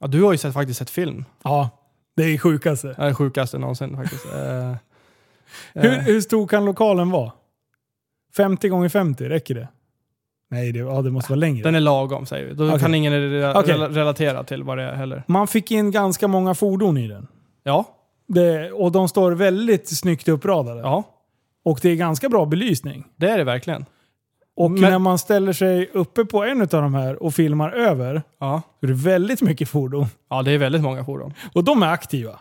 ja, 0.00 0.06
du 0.06 0.22
har 0.22 0.32
ju 0.32 0.38
sett, 0.38 0.54
faktiskt 0.54 0.78
sett 0.78 0.90
film. 0.90 1.24
Ja, 1.44 1.70
det 2.16 2.22
är 2.24 2.38
sjukaste. 2.38 2.88
Det 2.88 3.02
är 3.02 3.06
det 3.08 3.14
sjukaste 3.14 3.58
någonsin 3.58 3.96
faktiskt. 3.96 4.24
Eh, 4.26 4.74
Hur, 5.74 5.92
eh, 5.92 5.98
hur 5.98 6.20
stor 6.20 6.46
kan 6.46 6.64
lokalen 6.64 7.10
vara? 7.10 7.32
50 8.36 8.68
gånger 8.68 8.88
50, 8.88 9.28
räcker 9.28 9.54
det? 9.54 9.68
Nej, 10.54 10.72
det, 10.72 10.78
ja, 10.78 11.02
det 11.02 11.10
måste 11.10 11.32
vara 11.32 11.38
längre. 11.40 11.62
Den 11.62 11.74
är 11.74 11.80
lagom 11.80 12.26
säger 12.26 12.46
vi. 12.46 12.54
Då 12.54 12.66
Okej. 12.68 12.80
kan 12.80 12.94
ingen 12.94 13.12
re- 13.12 13.62
rela- 13.64 13.88
relatera 13.88 14.44
till 14.44 14.62
vad 14.62 14.78
det 14.78 14.82
är 14.84 14.94
heller. 14.94 15.22
Man 15.26 15.46
fick 15.46 15.70
in 15.70 15.90
ganska 15.90 16.28
många 16.28 16.54
fordon 16.54 16.96
i 16.98 17.08
den. 17.08 17.26
Ja, 17.62 17.84
Det, 18.28 18.70
och 18.72 18.92
de 18.92 19.08
står 19.08 19.32
väldigt 19.32 19.88
snyggt 19.98 20.28
uppradade. 20.28 20.80
ja, 20.80 21.02
Och 21.64 21.78
det 21.82 21.88
är 21.90 21.96
ganska 21.96 22.28
bra 22.28 22.44
belysning. 22.46 23.04
det 23.16 23.30
är 23.30 23.38
det 23.38 23.44
verkligen. 23.44 23.84
Och 24.56 24.70
Men- 24.70 24.80
när 24.90 24.98
man 24.98 25.18
ställer 25.18 25.52
sig 25.52 25.90
uppe 25.92 26.24
på 26.24 26.44
en 26.44 26.60
av 26.60 26.66
de 26.68 26.94
här 26.94 27.22
och 27.22 27.34
filmar 27.34 27.70
över, 27.70 28.22
Ja. 28.40 28.62
så 28.80 28.86
är 28.86 28.88
det 28.90 28.94
väldigt 28.96 29.42
mycket 29.42 29.68
fordon. 29.68 30.06
ja, 30.30 30.42
det 30.42 30.50
är 30.52 30.58
väldigt 30.58 30.82
många 30.82 31.04
fordon. 31.04 31.34
Och 31.54 31.64
de 31.64 31.82
är 31.82 31.86
aktiva. 31.86 32.38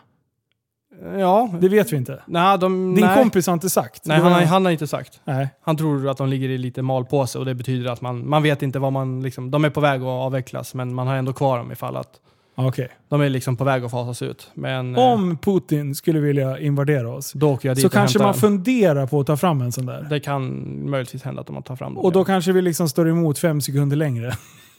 Ja, 1.18 1.50
Det 1.60 1.68
vet 1.68 1.92
vi 1.92 1.96
inte. 1.96 2.22
nej, 2.26 2.58
de, 2.58 2.94
Din 2.94 3.04
nej. 3.06 3.16
kompis 3.22 3.46
har 3.46 3.54
inte 3.54 3.70
sagt. 3.70 4.06
Nej, 4.06 4.20
han 4.20 4.32
han 4.32 4.64
har 4.64 4.72
inte 4.72 4.86
sagt. 4.86 5.20
Nej. 5.24 5.48
Han 5.62 5.76
tror 5.76 6.08
att 6.08 6.16
de 6.16 6.28
ligger 6.28 6.48
i 6.48 6.58
lite 6.58 6.82
malpåse 6.82 7.38
och 7.38 7.44
det 7.44 7.54
betyder 7.54 7.90
att 7.92 8.00
man, 8.00 8.28
man 8.28 8.42
vet 8.42 8.62
inte 8.62 8.78
vad 8.78 8.92
man 8.92 9.22
liksom, 9.22 9.50
de 9.50 9.64
är 9.64 9.70
på 9.70 9.80
väg 9.80 10.00
att 10.00 10.06
avvecklas 10.06 10.74
men 10.74 10.94
man 10.94 11.06
har 11.06 11.14
ändå 11.16 11.32
kvar 11.32 11.58
dem 11.58 11.72
ifall 11.72 11.96
att 11.96 12.20
Okej. 12.56 12.88
de 13.08 13.20
är 13.20 13.28
liksom 13.28 13.56
på 13.56 13.64
väg 13.64 13.84
att 13.84 13.90
fasas 13.90 14.22
ut. 14.22 14.50
Men 14.54 14.96
eh, 14.96 15.02
Om 15.02 15.36
Putin 15.38 15.94
skulle 15.94 16.20
vilja 16.20 16.58
invadera 16.58 17.10
oss, 17.14 17.32
då 17.32 17.52
åker 17.52 17.68
jag 17.68 17.76
dit 17.76 17.82
så 17.82 17.88
kanske 17.88 18.18
man 18.18 18.26
den. 18.32 18.34
funderar 18.40 19.06
på 19.06 19.20
att 19.20 19.26
ta 19.26 19.36
fram 19.36 19.60
en 19.60 19.72
sån 19.72 19.86
där. 19.86 20.06
Det 20.10 20.20
kan 20.20 20.64
möjligtvis 20.90 21.22
hända 21.22 21.40
att 21.40 21.46
de 21.46 21.62
tar 21.62 21.76
fram 21.76 21.94
dem. 21.94 22.04
Och 22.04 22.12
då 22.12 22.24
kanske 22.24 22.52
vi 22.52 22.62
liksom 22.62 22.88
står 22.88 23.08
emot 23.08 23.38
fem 23.38 23.60
sekunder 23.60 23.96
längre. 23.96 24.32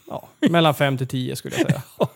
ja, 0.08 0.28
mellan 0.50 0.74
5 0.74 0.98
till 0.98 1.06
10 1.08 1.36
skulle 1.36 1.56
jag 1.56 1.66
säga. 1.66 1.82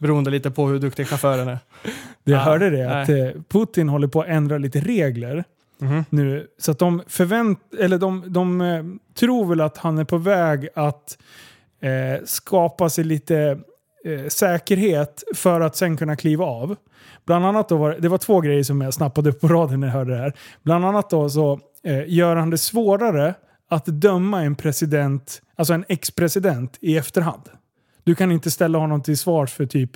Beroende 0.00 0.30
lite 0.30 0.50
på 0.50 0.66
hur 0.66 0.78
duktig 0.78 1.06
chauffören 1.08 1.48
är. 1.48 1.58
Jag 2.24 2.36
Ah, 2.40 2.42
hörde 2.42 2.70
det, 2.70 3.00
att 3.02 3.08
eh, 3.08 3.42
Putin 3.48 3.88
håller 3.88 4.08
på 4.08 4.20
att 4.22 4.28
ändra 4.28 4.58
lite 4.58 4.80
regler 4.80 5.44
Mhm. 5.82 6.04
nu. 6.10 6.46
Så 6.58 6.70
att 6.70 6.78
de 6.78 7.02
förvänt... 7.06 7.58
Eller 7.78 7.98
de, 7.98 8.24
de 8.32 8.60
eh, 8.60 8.84
tror 9.14 9.46
väl 9.46 9.60
att 9.60 9.76
han 9.78 9.98
är 9.98 10.04
på 10.04 10.18
väg 10.18 10.68
att 10.74 11.18
eh, 11.82 12.24
skapa 12.24 12.88
sig 12.90 13.04
lite 13.04 13.58
eh, 14.04 14.26
säkerhet 14.28 15.22
för 15.34 15.60
att 15.60 15.76
sen 15.76 15.96
kunna 15.96 16.16
kliva 16.16 16.44
av. 16.44 16.76
Bland 17.26 17.46
annat 17.46 17.68
då 17.68 17.76
var 17.76 17.96
det 17.98 18.08
var 18.08 18.18
två 18.18 18.40
grejer 18.40 18.62
som 18.62 18.80
jag 18.80 18.94
snappade 18.94 19.30
upp 19.30 19.40
på 19.40 19.48
raden 19.48 19.80
när 19.80 19.86
jag 19.86 19.94
hörde 19.94 20.12
det 20.12 20.18
här. 20.18 20.32
Bland 20.62 20.84
annat 20.84 21.10
då 21.10 21.30
så 21.30 21.60
eh, 21.84 22.02
gör 22.06 22.36
han 22.36 22.50
det 22.50 22.58
svårare 22.58 23.34
att 23.70 23.86
döma 23.86 24.42
en 24.42 24.54
president, 24.54 25.42
alltså 25.56 25.74
en 25.74 25.84
ex-president 25.88 26.76
i 26.80 26.96
efterhand. 26.96 27.42
Du 28.10 28.14
kan 28.14 28.32
inte 28.32 28.50
ställa 28.50 28.78
honom 28.78 29.02
till 29.02 29.18
svars 29.18 29.52
för 29.52 29.66
typ 29.66 29.90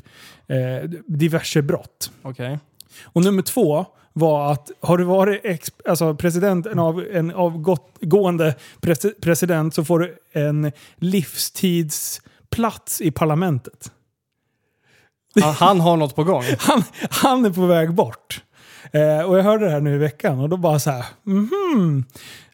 eh, 0.46 0.90
diverse 1.06 1.62
brott. 1.62 2.10
Okej. 2.22 2.58
Och 3.04 3.24
nummer 3.24 3.42
två 3.42 3.86
var 4.12 4.52
att 4.52 4.70
har 4.80 4.98
du 4.98 5.04
varit 5.04 5.40
ex, 5.44 5.72
alltså 5.88 6.14
president, 6.14 6.66
en, 6.66 6.78
av, 6.78 7.04
en 7.12 7.30
avgående 7.30 8.54
pres, 8.80 9.06
president 9.22 9.74
så 9.74 9.84
får 9.84 9.98
du 9.98 10.16
en 10.32 10.72
livstidsplats 10.96 13.00
i 13.00 13.10
parlamentet. 13.10 13.90
Han, 15.42 15.54
han 15.54 15.80
har 15.80 15.96
något 15.96 16.16
på 16.16 16.24
gång. 16.24 16.44
Han, 16.58 16.82
han 17.10 17.44
är 17.44 17.50
på 17.50 17.66
väg 17.66 17.94
bort. 17.94 18.42
Eh, 18.92 19.20
och 19.20 19.38
jag 19.38 19.42
hörde 19.42 19.64
det 19.64 19.70
här 19.70 19.80
nu 19.80 19.94
i 19.94 19.98
veckan 19.98 20.40
och 20.40 20.48
då 20.48 20.56
bara 20.56 20.78
så 20.78 20.90
här, 20.90 21.04
mhm. 21.22 22.04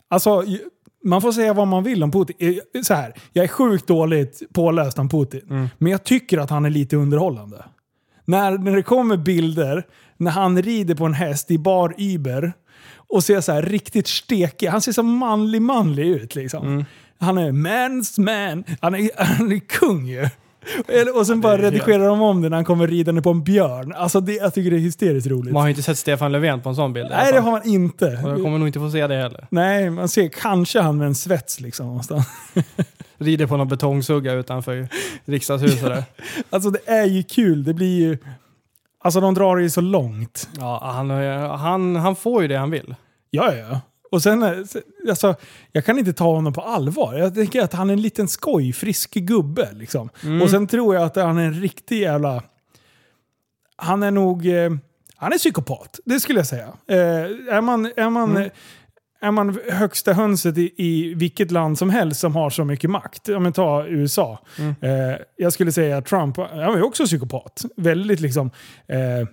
Alltså, 0.09 0.45
ju- 0.47 0.69
man 1.05 1.23
får 1.23 1.33
säga 1.33 1.53
vad 1.53 1.69
man 1.69 1.85
vill 1.85 2.03
om 2.03 2.11
Putin. 2.11 2.61
Så 2.83 2.95
här, 2.95 3.15
jag 3.33 3.45
är 3.45 3.49
sjukt 3.49 3.87
dåligt 3.87 4.43
påläst 4.53 4.99
om 4.99 5.09
Putin. 5.09 5.41
Mm. 5.51 5.69
Men 5.79 5.93
jag 5.93 6.05
tycker 6.05 6.39
att 6.39 6.51
han 6.51 6.65
är 6.65 6.71
lite 6.71 6.97
underhållande. 6.97 7.65
När, 8.25 8.59
när 8.59 8.77
det 8.77 8.83
kommer 8.83 9.17
bilder 9.17 9.87
när 10.17 10.31
han 10.31 10.63
rider 10.63 10.95
på 10.95 11.05
en 11.07 11.15
häst 11.15 11.51
i 11.51 11.59
bar 11.59 11.95
Uber 11.99 12.53
och 12.95 13.25
ser 13.25 13.41
så 13.41 13.53
här 13.53 13.63
riktigt 13.63 14.07
stekig 14.07 14.67
Han 14.67 14.81
ser 14.81 14.93
så 14.93 15.03
manlig 15.03 15.63
manlig 15.63 16.07
ut 16.07 16.35
liksom. 16.35 16.67
Mm. 16.67 16.85
Han 17.19 17.39
är 17.39 17.53
man's 17.53 18.21
man. 18.21 18.65
Han 18.81 18.95
är, 18.95 19.11
han 19.17 19.53
är 19.53 19.59
kung 19.59 20.07
ju. 20.07 20.29
Och 21.15 21.27
sen 21.27 21.41
bara 21.41 21.59
redigerar 21.59 22.07
de 22.07 22.23
om 22.23 22.43
det 22.43 22.49
när 22.49 22.57
han 22.57 22.65
kommer 22.65 22.87
ridande 22.87 23.23
på 23.23 23.31
en 23.31 23.45
björn. 23.45 23.93
Alltså 23.97 24.21
det, 24.21 24.33
jag 24.33 24.55
tycker 24.55 24.71
det 24.71 24.77
är 24.77 24.81
hysteriskt 24.81 25.27
roligt. 25.27 25.53
Man 25.53 25.61
har 25.61 25.69
ju 25.69 25.71
inte 25.71 25.83
sett 25.83 25.99
Stefan 25.99 26.33
Löfven 26.33 26.61
på 26.61 26.69
en 26.69 26.77
sån 26.77 26.93
bild. 26.93 27.11
Nej, 27.11 27.33
det 27.33 27.41
har 27.41 27.51
man 27.51 27.69
inte. 27.69 28.21
Och 28.25 28.31
jag 28.31 28.43
kommer 28.43 28.59
nog 28.59 28.69
inte 28.69 28.79
få 28.79 28.91
se 28.91 29.07
det 29.07 29.17
heller. 29.17 29.47
Nej, 29.51 29.91
man 29.91 30.09
ser 30.09 30.29
kanske 30.29 30.81
han 30.81 30.99
med 30.99 31.07
en 31.07 31.15
svets 31.15 31.61
liksom 31.61 31.87
någonstans. 31.87 32.27
Rider 33.19 33.47
på 33.47 33.57
någon 33.57 33.69
betongsugga 33.69 34.33
utanför 34.33 34.89
riksdagshuset 35.25 35.83
där. 35.83 36.05
Alltså 36.51 36.71
det 36.71 36.81
är 36.87 37.07
ju 37.07 37.23
kul. 37.23 37.65
Det 37.65 37.75
blir 37.75 38.01
ju... 38.01 38.19
Alltså 39.05 39.21
de 39.21 39.35
drar 39.35 39.57
det 39.57 39.63
ju 39.63 39.71
så 39.71 39.81
långt. 39.81 40.49
Ja, 40.59 40.93
han, 40.95 41.11
han, 41.59 41.97
han 41.97 42.17
får 42.17 42.43
ju 42.43 42.49
det 42.49 42.57
han 42.57 42.71
vill. 42.71 42.95
Ja, 43.31 43.55
ja. 43.55 43.81
Och 44.11 44.23
sen, 44.23 44.43
eh, 44.43 44.53
alltså, 45.09 45.35
jag 45.73 45.85
kan 45.85 45.99
inte 45.99 46.13
ta 46.13 46.25
honom 46.35 46.53
på 46.53 46.61
allvar. 46.61 47.15
Jag 47.15 47.35
tänker 47.35 47.63
att 47.63 47.73
han 47.73 47.91
är 47.91 47.95
en 47.95 48.03
liten 48.03 48.29
skojfrisk 48.29 49.15
gubbe. 49.15 49.69
Liksom. 49.73 50.09
Mm. 50.25 50.43
Och 50.43 50.51
sen 50.51 50.67
tror 50.67 50.95
jag 50.95 51.05
att 51.05 51.17
han 51.17 51.39
är 51.39 51.45
en 51.45 51.61
riktig 51.61 52.01
jävla... 52.01 52.43
Han 53.77 54.03
är 54.03 54.11
nog... 54.11 54.47
Eh, 54.47 54.71
han 55.17 55.33
är 55.33 55.39
psykopat, 55.39 56.01
det 56.05 56.21
skulle 56.21 56.39
jag 56.39 56.47
säga. 56.47 56.69
Eh, 56.89 56.99
är 57.57 57.61
man, 57.61 57.87
är 57.97 58.11
man, 58.11 58.37
Mm. 58.37 58.51
är 59.21 59.31
man 59.31 59.59
högsta 59.71 60.13
hönset 60.13 60.59
i, 60.59 60.73
i 60.77 61.15
vilket 61.15 61.51
land 61.51 61.79
som 61.79 61.91
helst 61.91 62.21
som 62.21 62.35
har 62.35 62.51
så 62.51 62.65
mycket 62.65 62.91
makt, 62.91 63.29
om 63.29 63.45
vi 63.45 63.53
tar 63.53 63.87
USA. 63.89 64.39
Mm. 64.59 64.75
Eh, 64.81 65.17
jag 65.37 65.53
skulle 65.53 65.73
säga 65.73 66.03
Trump, 66.03 66.37
han 66.37 66.61
är 66.61 66.83
också 66.83 67.05
psykopat. 67.05 67.65
Väldigt 67.77 68.21
liksom... 68.21 68.51
Eh, 68.87 69.29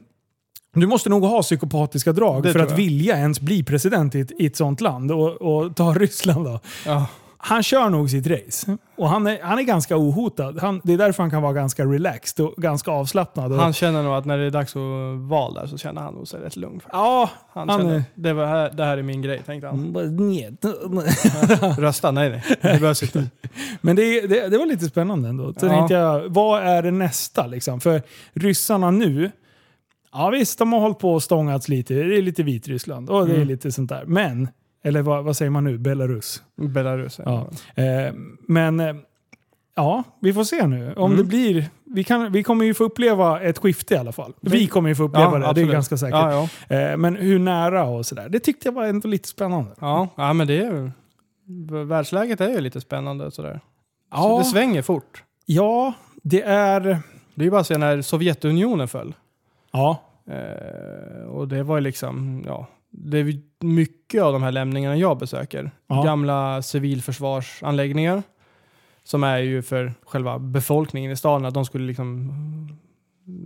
du 0.79 0.87
måste 0.87 1.09
nog 1.09 1.23
ha 1.25 1.41
psykopatiska 1.41 2.13
drag 2.13 2.43
Det 2.43 2.51
för 2.51 2.59
att 2.59 2.69
jag. 2.69 2.77
vilja 2.77 3.17
ens 3.17 3.39
bli 3.41 3.63
president 3.63 4.15
i 4.15 4.19
ett, 4.19 4.31
i 4.39 4.45
ett 4.45 4.55
sånt 4.55 4.81
land. 4.81 5.11
Och, 5.11 5.29
och 5.41 5.75
ta 5.75 5.93
Ryssland 5.93 6.45
då. 6.45 6.59
Ja. 6.85 7.05
Han 7.39 7.63
kör 7.63 7.89
nog 7.89 8.09
sitt 8.09 8.27
race. 8.27 8.77
Och 8.97 9.09
han 9.09 9.27
är, 9.27 9.39
han 9.41 9.59
är 9.59 9.63
ganska 9.63 9.97
ohotad. 9.97 10.59
Han, 10.61 10.81
det 10.83 10.93
är 10.93 10.97
därför 10.97 11.23
han 11.23 11.29
kan 11.31 11.41
vara 11.41 11.53
ganska 11.53 11.85
relaxed 11.85 12.45
och 12.45 12.53
ganska 12.57 12.91
avslappnad. 12.91 13.51
Och, 13.51 13.59
Han 13.59 13.73
känner 13.73 14.03
nog 14.03 14.13
att 14.13 14.25
när 14.25 14.37
det 14.37 14.45
är 14.45 14.49
dags 14.49 14.75
att 14.75 14.81
val 15.29 15.53
där 15.53 15.67
så 15.67 15.77
känner 15.77 16.01
han 16.01 16.13
nog 16.13 16.27
sig 16.27 16.39
rätt 16.41 16.55
lugn. 16.55 16.81
ja, 16.91 17.29
Han, 17.53 17.69
han 17.69 17.79
känner, 17.79 17.95
är... 17.95 18.03
det, 18.15 18.33
var 18.33 18.45
här, 18.45 18.69
det 18.73 18.83
här 18.83 18.97
är 18.97 19.01
min 19.03 19.21
grej, 19.21 19.41
tänkte 19.45 19.67
han. 19.67 19.77
Njet. 20.29 20.65
Rösta? 21.77 22.11
Nej, 22.11 22.29
nej. 22.29 22.43
Det 22.73 22.79
behövs 22.81 23.03
inte. 23.03 23.23
Men 23.81 23.95
det, 23.95 24.21
det, 24.27 24.47
det 24.49 24.57
var 24.57 24.65
lite 24.65 24.85
spännande 24.85 25.29
ändå. 25.29 25.53
Så 25.53 25.65
Ja. 25.65 25.69
tänkte 25.69 25.93
jag, 25.93 26.29
vad 26.29 26.61
är 26.63 26.81
det 26.83 26.91
nästa 26.91 27.47
liksom? 27.47 27.79
För 27.79 28.01
ryssarna 28.33 28.91
nu, 28.91 29.31
ja 30.18 30.30
visst 30.30 30.60
de 30.60 30.73
har 30.73 30.80
hållit 30.80 30.99
på 30.99 31.14
och 31.14 31.23
stångats 31.23 31.69
lite. 31.69 31.94
Det 31.94 32.18
är 32.18 32.22
lite 32.22 32.44
Vitryssland 32.44 33.10
och 33.10 33.26
det 33.27 33.31
är 33.31 33.35
Mm. 33.35 33.48
lite 33.48 33.72
sånt 33.72 33.89
där. 33.89 34.06
Men, 34.06 34.48
eller 34.84 35.02
vad, 35.02 35.23
vad 35.23 35.38
säger 35.38 35.49
man 35.52 35.64
nu? 35.64 35.77
Belarus. 35.77 36.44
Belarus. 36.56 37.19
Ja. 37.26 37.48
Eh, 37.76 38.14
men 38.48 38.80
eh, 38.80 38.95
Ja, 39.80 40.03
vi 40.22 40.34
får 40.34 40.44
se 40.44 40.68
nu. 40.68 40.94
Om 40.94 41.11
Mm. 41.11 41.18
det 41.18 41.23
blir... 41.23 41.69
Vi, 41.85 42.03
kan, 42.03 42.31
vi 42.31 42.44
kommer 42.44 42.65
ju 42.65 42.73
få 42.73 42.84
uppleva 42.84 43.41
ett 43.41 43.57
skifte 43.57 43.94
i 43.94 43.98
alla 43.98 44.11
fall. 44.11 44.34
Vi 44.41 44.68
kommer 44.68 44.89
ju 44.89 44.95
få 44.95 45.03
uppleva 45.03 45.31
det, 45.31 45.39
det 45.39 45.45
är 45.45 45.49
absolut. 45.49 45.72
ganska 45.72 45.98
säkert. 45.98 46.14
Ja, 46.19 46.48
ja. 46.69 46.76
Eh, 46.77 46.98
Men 46.98 47.15
hur 47.15 47.39
nära 47.39 47.84
och 47.85 48.06
sådär, 48.06 48.30
det 48.30 48.39
tyckte 48.39 48.68
jag 48.68 48.73
var 48.73 48.85
ändå 48.85 49.07
lite 49.07 49.27
spännande. 49.30 49.72
Ja, 49.81 50.07
ja 50.15 50.34
men 50.34 50.48
det 50.48 50.57
är 50.57 50.72
ju... 50.72 50.91
Världsläget 51.85 52.41
är 52.41 52.49
ju 52.49 52.61
lite 52.61 52.81
spännande 52.81 53.31
sådär. 53.31 53.53
Så 53.53 53.60
Ja, 54.11 54.38
det 54.38 54.44
svänger 54.45 54.81
fort. 54.81 55.23
ja 55.45 55.94
det 56.23 56.41
är... 56.41 56.81
Det 57.35 57.41
är 57.41 57.45
ju 57.45 57.52
bara 57.52 57.61
att 57.61 57.68
se 57.68 57.77
när 57.77 58.02
Sovjetunionen 58.02 58.88
föll. 58.88 59.15
Ja, 59.72 60.02
Eh, 60.27 61.27
och 61.27 61.47
det 61.47 61.63
var 61.63 61.81
liksom, 61.81 62.43
ja, 62.45 62.67
det 62.89 63.17
är 63.17 63.39
mycket 63.59 64.23
av 64.23 64.33
de 64.33 64.43
här 64.43 64.51
lämningarna 64.51 64.97
jag 64.97 65.17
besöker. 65.17 65.71
Ja. 65.87 66.03
Gamla 66.03 66.61
civilförsvarsanläggningar. 66.61 68.23
Som 69.03 69.23
är 69.23 69.37
ju 69.37 69.61
för 69.61 69.93
själva 70.05 70.39
befolkningen 70.39 71.11
i 71.11 71.15
staden, 71.15 71.45
att 71.45 71.53
de 71.53 71.65
skulle 71.65 71.85
liksom 71.85 72.31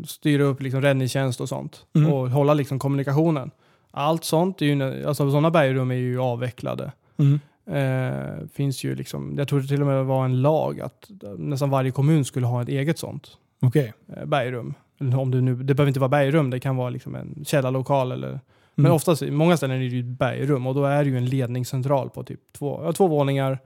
styra 0.08 0.44
upp 0.44 0.62
liksom 0.62 0.82
räddningstjänst 0.82 1.42
och 1.42 1.50
sånt. 1.50 1.86
Mm. 1.96 2.14
Och 2.14 2.30
hålla 2.30 2.54
liksom 2.54 2.80
kommunikationen. 2.80 3.52
Allt 3.92 4.24
sånt, 4.24 4.62
är 4.62 4.66
ju, 4.66 5.06
alltså 5.08 5.32
sådana 5.32 5.52
bergrum 5.52 5.92
är 5.92 5.96
ju 5.96 6.20
avvecklade. 6.20 6.92
mm. 7.18 7.40
Eh, 7.66 8.48
finns 8.54 8.84
ju 8.84 8.96
liksom, 8.96 9.36
jag 9.38 9.48
tror 9.48 9.60
det 9.62 9.68
till 9.68 9.82
och 9.82 9.88
med 9.88 10.06
var 10.06 10.26
en 10.26 10.42
lag 10.42 10.82
att 10.82 11.10
nästan 11.38 11.70
varje 11.70 11.92
kommun 11.92 12.26
skulle 12.26 12.46
ha 12.46 12.62
ett 12.62 12.70
eget 12.70 13.00
sånt 13.00 13.38
okej. 13.62 13.94
eh, 14.16 14.26
bergrum. 14.26 14.74
Om 15.02 15.32
det, 15.32 15.42
nu, 15.42 15.56
det 15.56 15.74
behöver 15.74 15.88
inte 15.88 16.00
vara 16.00 16.10
bergrum, 16.10 16.50
det 16.50 16.60
kan 16.60 16.76
vara 16.76 16.90
liksom 16.90 17.16
en 17.16 17.44
källarlokal. 17.46 18.12
Eller, 18.12 18.40
Men 18.76 18.86
Mm. 18.86 18.96
oftast, 18.96 19.22
i 19.22 19.32
många 19.32 19.58
ställen 19.58 19.76
är 19.78 19.80
det 19.80 19.86
ju 19.96 20.04
bergrum 20.04 20.68
och 20.68 20.76
då 20.76 20.86
är 20.86 21.04
det 21.04 21.10
ju 21.10 21.18
en 21.18 21.26
ledningscentral 21.26 22.10
på 22.10 22.24
typ 22.24 22.40
två, 22.54 22.82
ja, 22.84 22.94
två 22.94 23.08
våningar. 23.08 23.60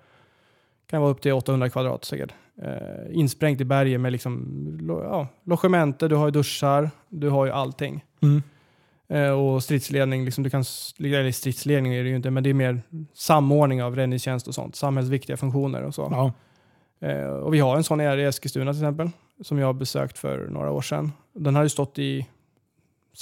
Kan 0.89 1.01
vara 1.01 1.11
upp 1.11 1.21
till 1.21 1.33
800 1.33 1.69
kvadrat 1.69 2.05
säkert. 2.05 2.31
Eh, 2.63 3.17
insprängt 3.17 3.61
i 3.61 3.65
berget 3.65 4.01
med 4.01 4.11
liksom, 4.11 4.45
lo, 4.81 5.03
ja, 5.03 5.27
logementer, 5.43 6.09
du 6.09 6.15
har 6.15 6.25
ju 6.25 6.31
duschar, 6.31 6.89
du 7.09 7.29
har 7.29 7.45
ju 7.45 7.51
allting. 7.51 8.03
Mm. 8.21 8.43
Eh, 9.07 9.29
och 9.31 9.63
stridsledning, 9.63 10.25
liksom, 10.25 10.43
du 10.43 10.49
kan, 10.49 10.63
eller 10.99 11.31
stridsledning 11.31 11.93
är 11.93 12.03
det 12.03 12.09
ju 12.09 12.15
inte, 12.15 12.31
men 12.31 12.43
det 12.43 12.49
är 12.49 12.53
mer 12.53 12.81
samordning 13.13 13.83
av 13.83 13.95
räddningstjänst 13.95 14.47
och 14.47 14.55
sånt. 14.55 14.75
Samhällsviktiga 14.75 15.37
funktioner 15.37 15.83
och 15.83 15.95
så. 15.95 16.07
Ja. 16.11 16.33
Eh, 17.07 17.25
och 17.27 17.53
vi 17.53 17.59
har 17.59 17.75
en 17.77 17.83
sån 17.83 17.99
här 17.99 18.17
i 18.17 18.23
Eskilstuna 18.23 18.73
till 18.73 18.81
exempel, 18.81 19.09
som 19.41 19.57
jag 19.59 19.67
har 19.67 19.73
besökt 19.73 20.17
för 20.17 20.47
några 20.47 20.71
år 20.71 20.81
sedan. 20.81 21.11
Den 21.33 21.55
har 21.55 21.63
ju 21.63 21.69
stått 21.69 21.99
i 21.99 22.27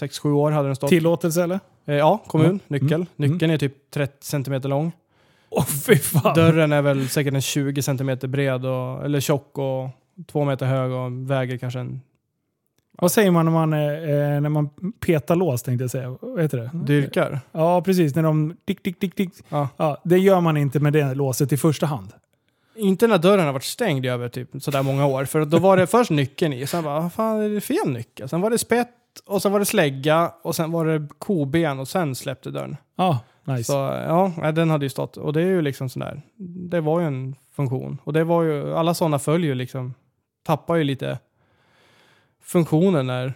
6-7 0.02 0.32
år. 0.32 0.52
hade 0.52 0.68
den 0.68 0.76
stått. 0.76 0.90
Tillåtelse 0.90 1.44
eller? 1.44 1.60
Eh, 1.86 1.96
ja, 1.96 2.24
kommun, 2.28 2.60
Ja. 2.68 2.78
nyckel. 2.80 2.94
Mm. 2.94 3.08
Nyckeln 3.16 3.52
är 3.52 3.58
typ 3.58 3.92
30 3.92 4.26
centimeter 4.26 4.70
lång. 4.70 4.92
Åh 5.50 5.66
fy 5.66 5.96
fan! 5.96 6.36
Dörren 6.36 6.72
är 6.72 6.82
väl 6.82 7.10
säkert 7.10 7.34
en 7.34 7.42
20 7.42 7.82
centimeter 7.82 8.28
bred, 8.28 8.66
och, 8.66 9.06
eller 9.06 9.20
tjock 9.20 9.58
och 9.58 9.90
två 10.28 10.46
meter 10.46 10.66
hög 10.66 10.92
och 10.92 11.12
väger 11.32 11.58
kanske 11.58 11.80
en 11.80 12.02
Vad 12.92 13.12
säger 13.12 13.32
man 13.32 13.46
när 13.46 13.52
man, 13.52 13.74
eh, 13.74 14.42
när 14.42 14.50
man 14.50 14.70
petar 15.00 15.36
lås 15.36 15.64
tänkte 15.64 15.84
jag 15.84 15.92
säga? 15.92 16.18
Vad 16.22 16.42
heter 16.42 16.58
det? 16.58 16.72
dyrkar. 16.74 17.40
Ja, 17.52 17.82
precis. 17.82 18.16
När 18.16 18.24
de 18.24 18.56
tick, 18.66 18.84
tick, 18.84 19.00
tick, 19.00 19.16
tick. 19.16 19.30
Ja. 19.50 19.68
Ja, 19.78 20.02
det 20.04 20.18
gör 20.18 20.42
man 20.42 20.58
inte 20.58 20.80
med 20.80 20.94
det 20.94 21.14
låset 21.16 21.52
i 21.54 21.58
första 21.58 21.86
hand. 21.86 22.12
Inte 22.76 23.08
när 23.08 23.18
dörren 23.18 23.46
har 23.46 23.54
varit 23.54 23.64
stängd 23.64 24.06
i 24.06 24.10
över 24.10 24.30
typ 24.30 24.50
sådär 24.60 24.84
många 24.84 25.06
år. 25.06 25.26
För 25.26 25.46
då 25.46 25.58
var 25.60 25.78
det 25.78 25.88
först 25.88 26.12
nyckeln 26.12 26.54
i, 26.54 26.68
sen 26.68 26.84
bara, 26.84 27.00
vad 27.00 27.14
fan 27.14 27.42
är 27.42 27.50
det 27.50 27.62
fel 27.62 27.88
nyckel? 27.88 28.30
Sen 28.30 28.42
var 28.42 28.50
det 28.50 28.58
spett, 28.58 28.90
och 29.26 29.42
sen 29.42 29.52
var 29.52 29.60
det 29.60 29.66
slägga, 29.66 30.34
och 30.42 30.56
sen 30.56 30.72
var 30.72 30.86
det 30.86 31.08
koben 31.18 31.80
och 31.80 31.88
sen 31.88 32.16
släppte 32.16 32.52
dörren. 32.52 32.78
Ja, 32.96 33.20
nice. 33.44 33.64
Så 33.64 33.74
ja, 34.44 34.52
den 34.52 34.70
hade 34.70 34.86
ju 34.86 34.90
stått. 34.90 35.18
Och 35.18 35.34
det 35.34 35.42
är 35.42 35.46
ju 35.46 35.62
liksom 35.62 35.90
sådär, 35.90 36.22
det 36.70 36.82
var 36.82 37.00
ju 37.00 37.06
en 37.08 37.36
funktion. 37.56 37.98
Och 38.04 38.14
det 38.14 38.24
var 38.24 38.44
ju, 38.44 38.74
alla 38.76 38.94
sådana 38.94 39.20
följer 39.20 39.48
ju 39.50 39.56
liksom, 39.56 39.94
tappar 40.46 40.76
ju 40.76 40.84
lite 40.84 41.20
funktionen 42.44 43.08
när, 43.08 43.34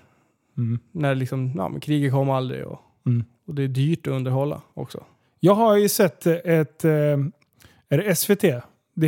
Mm. 0.58 0.80
när 0.92 1.16
liksom, 1.16 1.54
ja, 1.58 1.70
men 1.70 1.80
kriget 1.80 2.12
kom 2.12 2.30
aldrig 2.30 2.66
och, 2.66 2.80
Mm. 3.06 3.26
och 3.48 3.56
det 3.56 3.64
är 3.64 3.68
dyrt 3.68 4.08
att 4.08 4.14
underhålla 4.14 4.62
också. 4.74 5.04
Jag 5.40 5.54
har 5.54 5.76
ju 5.78 5.90
sett 5.90 6.26
ett, 6.28 6.86
eh, 6.86 6.92
är 7.90 7.98
det 7.98 8.16
SVT? 8.16 8.44
Det, 9.00 9.08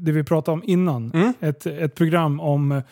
det 0.00 0.12
vi 0.12 0.24
pratade 0.24 0.52
om 0.52 0.62
innan. 0.66 1.10
Mm. 1.14 1.32
Ett, 1.40 1.66
ett 1.66 1.94
program 1.94 2.40
om 2.40 2.82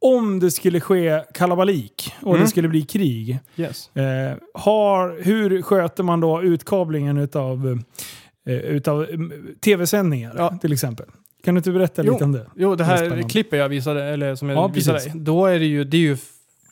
om 0.00 0.40
det 0.40 0.50
skulle 0.50 0.80
ske 0.80 1.22
kalabalik 1.34 2.12
och 2.22 2.28
Mm. 2.30 2.40
det 2.40 2.48
skulle 2.48 2.68
bli 2.68 2.82
krig. 2.82 3.38
Yes. 3.56 3.96
Eh, 3.96 4.36
har, 4.54 5.22
hur 5.24 5.62
sköter 5.62 6.02
man 6.02 6.20
då 6.20 6.42
utkablingen 6.42 7.18
utav, 7.18 7.80
eh, 8.48 8.54
utav 8.54 9.04
mm, 9.10 9.32
tv-sändningar 9.64 10.34
Ja. 10.36 10.58
till 10.60 10.72
exempel? 10.72 11.06
Kan 11.44 11.54
du 11.54 11.58
inte 11.58 11.70
berätta 11.70 12.02
Jo. 12.04 12.12
lite 12.12 12.24
om 12.24 12.32
det? 12.32 12.46
Jo, 12.56 12.70
det 12.70 12.76
Det 12.76 12.84
är 12.84 12.86
här 12.86 12.96
spännande. 12.96 13.22
klippet 13.28 13.58
jag 13.58 13.68
visade, 13.68 14.04
eller 14.04 14.34
som 14.34 14.48
jag 14.48 14.58
Ja, 14.58 14.66
visade 14.66 14.98
dig, 14.98 15.12
då 15.14 15.46
är 15.46 15.58
det 15.58 15.66
ju, 15.66 15.84
det 15.84 15.96
är 15.96 16.00
ju 16.00 16.16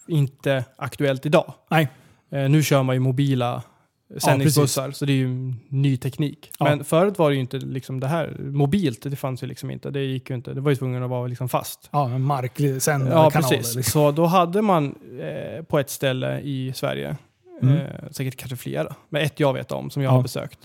inte 0.09 0.65
aktuellt 0.77 1.27
idag. 1.27 1.55
Nej. 1.71 1.89
Eh, 2.33 2.49
nu 2.51 2.63
kör 2.63 2.83
man 2.83 2.97
ju 2.97 3.01
mobila 3.01 3.63
sändningsbussar, 4.17 4.91
så 4.91 5.05
det 5.05 5.13
är 5.13 5.17
ju 5.17 5.55
ny 5.69 5.97
teknik. 5.97 6.51
Ja. 6.59 6.65
Men 6.65 6.85
förut 6.85 7.19
var 7.19 7.29
det 7.31 7.35
ju 7.35 7.41
inte 7.41 7.57
liksom 7.59 8.01
det 8.01 8.07
här, 8.07 8.37
mobilt, 8.39 9.03
det 9.03 9.17
fanns 9.17 9.43
ju 9.43 9.47
liksom 9.47 9.71
inte. 9.71 9.91
Det 9.91 10.01
gick 10.05 10.31
ju 10.31 10.37
inte, 10.37 10.55
det 10.55 10.61
var 10.61 10.71
ju 10.71 10.77
tvungen 10.77 11.03
att 11.03 11.11
vara 11.11 11.27
liksom 11.27 11.49
fast. 11.49 11.89
Ja, 11.93 12.09
en 12.11 12.23
marksändande 12.23 13.15
Ja, 13.15 13.31
kanaler. 13.31 13.57
precis. 13.57 13.75
Liksom. 13.77 13.91
Så 13.93 14.11
då 14.11 14.27
hade 14.27 14.63
man 14.63 14.95
eh, 15.21 15.63
på 15.63 15.79
ett 15.79 15.91
ställe 15.91 16.41
i 16.41 16.73
Sverige, 16.75 17.17
Mm. 17.63 17.77
eh, 17.77 17.87
säkert 18.11 18.37
kanske 18.37 18.57
flera, 18.57 18.95
men 19.09 19.23
ett 19.23 19.41
jag 19.41 19.53
vet 19.55 19.73
om 19.73 19.91
som 19.91 20.03
jag 20.03 20.11
Ja. 20.11 20.15
har 20.15 20.23
besökt. 20.23 20.59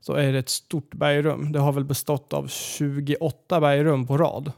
Så 0.00 0.12
är 0.14 0.32
det 0.32 0.38
ett 0.38 0.48
stort 0.48 0.94
bergrum. 0.94 1.52
Det 1.52 1.58
har 1.58 1.72
väl 1.72 1.84
bestått 1.84 2.32
av 2.32 2.48
28 2.48 3.60
bergrum 3.60 4.06
på 4.06 4.16
rad 4.18 4.52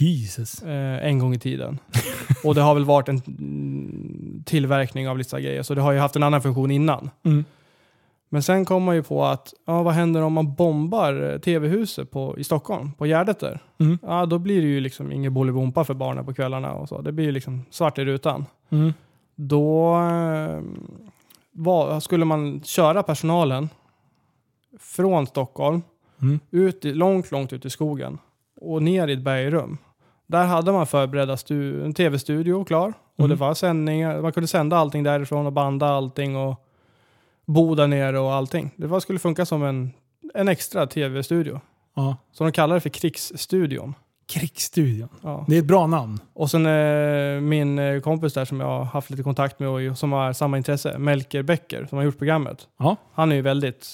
Jesus. 0.00 0.62
eh, 0.62 1.06
en 1.06 1.18
gång 1.18 1.34
i 1.34 1.38
tiden. 1.38 1.78
Och 2.44 2.54
det 2.54 2.60
har 2.60 2.74
väl 2.74 2.84
varit 2.84 3.08
en 3.08 4.42
tillverkning 4.46 5.08
av 5.08 5.16
vissa 5.16 5.40
grejer, 5.40 5.62
så 5.62 5.74
det 5.74 5.80
har 5.80 5.92
ju 5.92 5.98
haft 5.98 6.16
en 6.16 6.22
annan 6.22 6.42
funktion 6.42 6.70
innan. 6.70 7.10
Mm. 7.24 7.44
Men 8.28 8.42
sen 8.42 8.64
kom 8.64 8.82
man 8.82 8.94
ju 8.94 9.02
på 9.02 9.24
att, 9.24 9.54
ja, 9.66 9.82
vad 9.82 9.94
händer 9.94 10.22
om 10.22 10.32
man 10.32 10.54
bombar 10.54 11.32
eh, 11.32 11.38
tv-huset 11.38 12.10
på, 12.10 12.38
i 12.38 12.44
Stockholm, 12.44 12.92
på 12.92 13.06
Gärdet 13.06 13.40
där? 13.40 13.60
Mm. 13.78 13.98
Ja, 14.02 14.26
då 14.26 14.38
blir 14.38 14.62
det 14.62 14.68
ju 14.68 14.80
liksom 14.80 15.12
ingen 15.12 15.34
Bolibompa 15.34 15.84
för 15.84 15.94
barnen 15.94 16.24
på 16.24 16.34
kvällarna 16.34 16.72
och 16.74 16.88
så. 16.88 17.00
Det 17.00 17.12
blir 17.12 17.24
ju 17.24 17.32
liksom 17.32 17.64
svart 17.70 17.98
i 17.98 18.04
rutan. 18.04 18.44
Mm. 18.70 18.92
Då 19.34 19.94
eh, 19.96 20.60
var, 21.52 22.00
skulle 22.00 22.24
man 22.24 22.60
köra 22.64 23.02
personalen 23.02 23.68
från 24.80 25.26
Stockholm 25.26 25.82
Mm. 26.22 26.40
ut 26.50 26.84
i, 26.84 26.92
långt, 26.94 27.30
långt 27.30 27.52
ut 27.52 27.64
i 27.64 27.70
skogen 27.70 28.18
och 28.62 28.82
ner 28.82 29.08
i 29.08 29.12
ett 29.12 29.22
bergrum. 29.22 29.78
Där 30.26 30.44
hade 30.44 30.72
man 30.72 30.86
förberedda 30.86 31.36
stu, 31.36 31.84
en 31.84 31.94
tv-studio 31.94 32.64
klar 32.64 32.92
och 33.16 33.20
Mm. 33.24 33.30
det 33.30 33.36
var 33.36 33.54
sändningar. 33.54 34.20
Man 34.20 34.32
kunde 34.32 34.46
sända 34.48 34.76
allting 34.76 35.02
därifrån 35.02 35.46
och 35.46 35.52
banda 35.52 35.86
allting 35.88 36.36
och 36.36 36.66
bo 37.46 37.74
där 37.74 37.86
nere 37.86 38.18
och 38.18 38.32
allting. 38.32 38.70
Det 38.76 38.86
var, 38.86 39.00
skulle 39.00 39.18
funka 39.18 39.46
som 39.46 39.62
en, 39.62 39.90
en 40.34 40.48
extra 40.48 40.86
tv-studio. 40.86 41.60
Ja. 41.94 42.16
Så 42.32 42.44
de 42.44 42.52
kallar 42.52 42.74
det 42.74 42.80
för 42.80 42.88
krigsstudion. 42.88 43.94
Krigsstudion. 44.26 45.08
Ja. 45.22 45.44
Det 45.48 45.54
är 45.54 45.58
ett 45.58 45.66
bra 45.66 45.86
namn. 45.86 46.18
Och 46.32 46.50
sen 46.50 46.66
eh, 46.66 47.40
min 47.40 47.78
eh, 47.78 48.00
kompis 48.00 48.34
där 48.34 48.44
som 48.44 48.60
jag 48.60 48.66
har 48.66 48.84
haft 48.84 49.10
lite 49.10 49.22
kontakt 49.22 49.58
med 49.58 49.68
och 49.68 49.98
som 49.98 50.12
har 50.12 50.32
samma 50.32 50.56
intresse, 50.56 50.98
Melker 50.98 51.42
Becker, 51.42 51.86
som 51.86 51.98
har 51.98 52.04
gjort 52.04 52.18
programmet. 52.18 52.68
Ja. 52.78 52.96
Han 53.12 53.32
är 53.32 53.36
ju 53.36 53.42
väldigt 53.42 53.86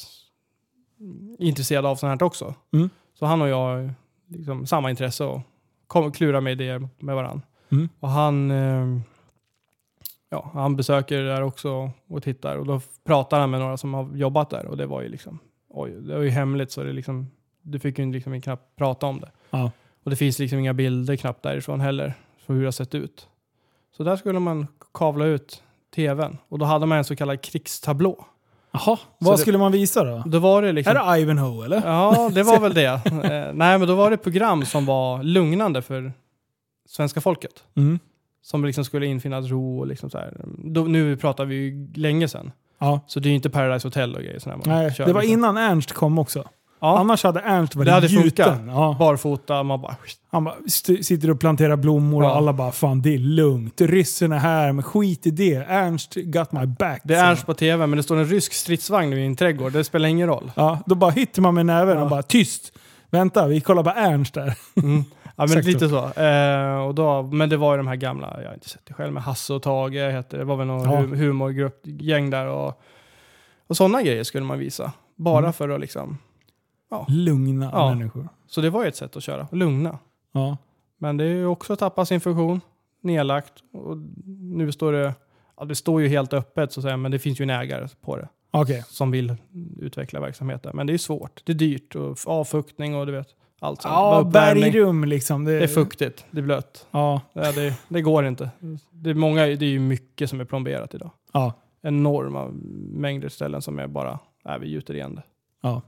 intresserad 1.39 1.87
av 1.87 1.97
sånt 1.97 2.21
här 2.21 2.27
också. 2.27 2.55
Mm. 2.73 2.91
Så 3.19 3.27
han 3.27 3.43
och 3.43 3.49
jag 3.49 3.91
liksom 4.29 4.67
samma 4.67 4.91
intresse 4.91 5.25
och 5.25 5.41
kom, 5.87 6.13
klurar 6.13 6.41
med 6.41 6.53
idéer 6.53 6.89
med 6.99 7.15
varandra. 7.15 7.43
Mm. 7.69 7.89
Och 8.01 8.09
han, 8.09 8.51
eh, 8.51 9.01
ja, 10.31 10.51
han 10.55 10.77
besöker 10.77 11.23
där 11.23 11.43
också 11.43 11.91
och 12.09 12.23
tittar 12.23 12.57
och 12.57 12.67
då 12.67 12.81
pratar 13.05 13.41
han 13.41 13.51
med 13.51 13.61
några 13.61 13.77
som 13.77 13.95
har 13.95 14.17
jobbat 14.17 14.51
där 14.51 14.67
och 14.67 14.77
det 14.77 14.87
var 14.87 15.03
ju 15.03 15.09
liksom, 15.09 15.39
oj, 15.69 15.91
det 15.91 16.15
var 16.15 16.23
ju 16.23 16.31
hemligt 16.31 16.73
så 16.73 16.83
det 16.83 16.93
liksom, 16.93 17.31
du 17.63 17.79
fick 17.79 17.99
ju 17.99 18.13
liksom 18.13 18.41
knappt 18.41 18.77
prata 18.77 19.07
om 19.07 19.21
det. 19.21 19.31
Ja. 19.51 19.71
Och 20.05 20.11
det 20.11 20.17
finns 20.17 20.39
liksom 20.39 20.59
inga 20.59 20.75
bilder 20.75 21.17
knappt 21.17 21.43
därifrån 21.43 21.81
heller, 21.81 22.15
för 22.39 22.55
hur 22.55 22.61
det 22.61 22.67
har 22.67 22.73
sett 22.73 22.95
ut. 22.95 23.29
Så 23.97 24.05
där 24.05 24.17
skulle 24.17 24.39
man 24.39 24.67
kavla 24.95 25.25
ut 25.25 25.63
tvn 25.95 26.39
och 26.49 26.59
då 26.59 26.65
hade 26.65 26.87
man 26.87 26.99
en 26.99 27.05
så 27.05 27.17
kallad 27.17 27.43
krigstablå. 27.43 28.27
Jaha, 28.73 28.99
vad 29.19 29.35
det- 29.35 29.39
skulle 29.39 29.59
man 29.59 29.73
visa 29.73 30.05
då? 30.05 30.23
Då 30.27 30.39
var 30.39 30.63
det 30.63 30.73
liksom... 30.73 30.97
Är 30.97 31.15
det 31.17 31.21
Ivanhoe 31.23 31.65
eller? 31.65 31.83
Ja, 31.87 32.31
det 32.35 32.43
var 32.43 32.61
väl 32.69 32.75
det. 32.75 32.85
Eh, 32.85 33.55
nej, 33.55 33.79
men 33.79 33.89
då 33.89 33.95
var 33.95 34.11
det 34.11 34.17
program 34.17 34.65
som 34.65 34.87
var 34.87 35.23
lugnande 35.23 35.83
för 35.83 36.13
svenska 36.89 37.21
folket. 37.21 37.65
Mm. 37.77 37.99
Som 38.43 38.65
liksom 38.65 38.85
skulle 38.85 39.07
infinna 39.07 39.41
ro 39.41 39.79
och 39.79 39.87
liksom 39.87 40.11
så 40.11 40.19
här. 40.19 40.35
Då, 40.65 40.85
nu 40.85 41.17
pratar 41.17 41.45
vi 41.45 41.55
ju 41.55 41.89
länge 41.95 42.29
sedan. 42.29 42.53
Ja. 42.79 43.01
Så 43.07 43.21
det 43.21 43.27
är 43.29 43.31
ju 43.31 43.37
inte 43.37 43.51
Paradise 43.51 43.87
Hotel 43.87 44.15
och 44.15 44.21
grejer. 44.23 44.39
Sådär 44.39 44.57
man 44.57 44.65
Nej, 44.69 44.95
kör 44.95 45.07
det 45.07 45.13
var 45.13 45.21
liksom. 45.21 45.39
innan 45.39 45.57
Ernst 45.57 45.93
kom 45.93 46.19
också. 46.19 46.45
Ja, 46.81 46.99
Annars 46.99 47.25
hade 47.25 47.41
Ernst 47.41 47.75
varit 47.75 47.87
Det 47.87 47.93
hade 47.93 48.07
gjuten. 48.07 48.47
funkat. 48.57 48.75
Ja. 48.75 48.97
barfota, 48.99 49.63
man 49.63 49.81
bara... 49.81 49.97
Han 50.31 50.45
bara 50.45 50.55
st- 50.67 51.03
sitter 51.03 51.31
och 51.31 51.41
planterar 51.41 51.77
blommor 51.77 52.23
och 52.23 52.29
Ja. 52.29 52.35
alla 52.37 52.53
bara 52.53 52.73
fan 52.73 53.03
det 53.03 53.15
är 53.15 53.19
lugnt. 53.19 53.81
Ryssen 53.81 54.33
är 54.33 54.39
här, 54.39 54.73
men 54.73 54.83
skit 54.83 55.27
i 55.27 55.31
det. 55.31 55.55
Ernst 55.55 56.15
got 56.15 56.53
my 56.53 56.67
back. 56.67 57.01
Det 57.05 57.15
är 57.15 57.21
han. 57.21 57.31
Ernst 57.31 57.47
på 57.47 57.55
tv, 57.55 57.87
men 57.87 57.97
det 57.97 58.03
står 58.03 58.17
en 58.17 58.25
rysk 58.27 58.53
stridsvagn 58.53 59.13
i 59.13 59.27
en 59.27 59.37
trädgård. 59.37 59.73
Det 59.73 59.85
spelar 59.85 60.09
ingen 60.09 60.27
roll. 60.29 60.51
Ja, 60.55 60.79
då 60.87 60.95
bara 60.95 61.11
hittar 61.11 61.43
man 61.43 61.55
med 61.55 61.67
näven 61.67 61.99
och 61.99 62.09
bara 62.09 62.23
tyst. 62.23 62.73
Vänta, 63.11 63.47
vi 63.47 63.61
kollar 63.61 63.83
på 63.83 63.91
Ernst 63.91 64.35
där. 64.35 64.55
Mm. 64.83 65.05
Ja, 65.25 65.31
men 65.37 65.59
Exakt 65.59 65.67
lite 65.67 65.89
så. 65.89 66.21
Eh, 66.23 66.87
och 66.87 66.95
då, 66.95 67.23
men 67.23 67.49
det 67.49 67.57
var 67.57 67.73
ju 67.73 67.77
de 67.77 67.87
här 67.87 67.97
gamla, 67.97 68.37
jag 68.43 68.49
har 68.49 68.55
inte 68.55 68.69
sett 68.69 68.87
det 68.87 68.95
själv, 68.95 69.13
men 69.13 69.23
Hasse 69.23 69.53
och 69.55 69.63
Tage 69.63 70.13
hette 70.13 70.37
det. 70.37 70.39
Det 70.39 70.45
var 70.45 70.57
väl 70.57 70.67
någon 70.67 70.91
Ja. 70.93 70.99
hu- 71.01 71.17
humorgruppgäng 71.17 72.31
där 72.31 72.47
och, 72.47 72.81
och 73.69 73.77
sådana 73.77 74.03
grejer 74.03 74.25
skulle 74.25 74.45
man 74.45 74.59
visa. 74.59 74.93
Bara 75.17 75.39
Mm. 75.39 75.53
för 75.53 75.69
att 75.69 75.81
liksom, 75.81 76.19
Lugna 77.09 77.71
Ja. 77.73 77.95
människor. 77.95 78.29
så 78.47 78.61
det 78.61 78.71
var 78.71 78.83
ju 78.83 78.89
ett 78.89 78.97
sätt 78.97 79.17
att 79.17 79.23
köra, 79.23 79.49
lugna. 79.53 79.99
Ja. 80.33 80.57
Men 80.99 81.17
det 81.17 81.25
är 81.25 81.29
ju 81.29 81.47
också 81.47 81.73
att 81.73 81.79
tappa 81.79 82.05
sin 82.05 82.21
funktion, 82.21 82.61
nedlagt. 83.01 83.53
Och 83.73 83.97
nu 84.55 84.73
står 84.73 84.93
det, 84.93 85.15
ja, 85.57 85.65
det 85.65 85.75
står 85.75 86.03
ju 86.03 86.09
helt 86.09 86.33
öppet 86.33 86.73
så 86.73 86.81
att 86.81 86.85
säga, 86.85 86.97
men 86.97 87.11
det 87.13 87.19
finns 87.19 87.41
ju 87.41 87.43
en 87.43 87.51
ägare 87.51 87.89
på 88.01 88.17
det 88.17 88.29
Okej. 88.51 88.85
som 88.89 89.11
vill 89.11 89.37
utveckla 89.79 90.21
verksamheten. 90.21 90.77
Men 90.77 90.87
det 90.87 90.93
är 90.93 90.99
svårt, 90.99 91.43
det 91.45 91.53
är 91.53 91.57
dyrt 91.57 91.95
och 91.95 92.19
avfuktning 92.27 92.95
och 92.97 93.07
du 93.07 93.13
vet, 93.13 93.29
allt 93.61 93.83
sånt. 93.83 93.93
Ja, 93.93 94.23
uppvärmning. 94.27 94.63
bergrum 94.65 95.05
liksom. 95.05 95.45
Det, 95.45 95.59
Det 95.59 95.65
är 95.65 95.69
fuktigt, 95.69 96.25
det 96.31 96.39
är 96.39 96.43
blött. 96.43 96.87
Ja. 96.91 97.21
Ja, 97.33 97.53
det, 97.53 97.75
det 97.89 98.03
går 98.03 98.27
inte. 98.27 98.51
Det 98.91 99.11
är, 99.11 99.15
många, 99.15 99.47
det 99.47 99.63
är 99.63 99.71
ju 99.71 99.81
mycket 99.81 100.31
som 100.31 100.41
är 100.41 100.45
plomberat 100.45 100.95
idag. 100.95 101.11
Ja. 101.33 101.53
Enorma 101.83 102.49
mängder 102.93 103.29
ställen 103.29 103.63
som 103.63 103.79
är 103.79 103.87
bara, 103.87 104.19
nej 104.45 104.59
vi 104.61 104.69
gjuter 104.69 104.95
igen 104.95 105.15
det. 105.15 105.23
Ja. 105.63 105.83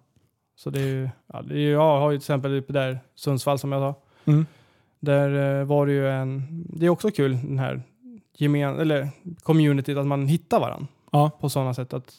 Så 0.60 0.70
det 0.70 0.80
är 0.80 0.86
ju, 0.86 1.08
ja, 1.32 1.42
det 1.42 1.54
är, 1.54 1.58
ju- 1.58 1.70
jag 1.70 2.00
har 2.00 2.10
ju 2.10 2.16
till 2.18 2.22
exempel 2.22 2.62
där 2.68 2.98
Sundsvall 3.14 3.58
som 3.58 3.72
jag 3.72 3.80
sa. 3.94 4.00
Mm. 4.24 4.46
Där 5.00 5.60
eh, 5.60 5.64
var 5.66 5.86
det 5.86 5.92
ju 5.92 6.08
en, 6.10 6.42
det 6.68 6.86
är 6.86 6.90
också 6.90 7.10
kul 7.10 7.32
den 7.32 7.58
här 7.58 7.82
gemen, 8.36 8.78
eller 8.80 9.08
communityt 9.42 9.96
att 9.98 10.06
man 10.06 10.26
hittar 10.26 10.60
varandra. 10.60 10.86
Ja. 11.12 11.30
På 11.40 11.48
sådana 11.48 11.74
sätt 11.74 11.92
att 11.92 12.14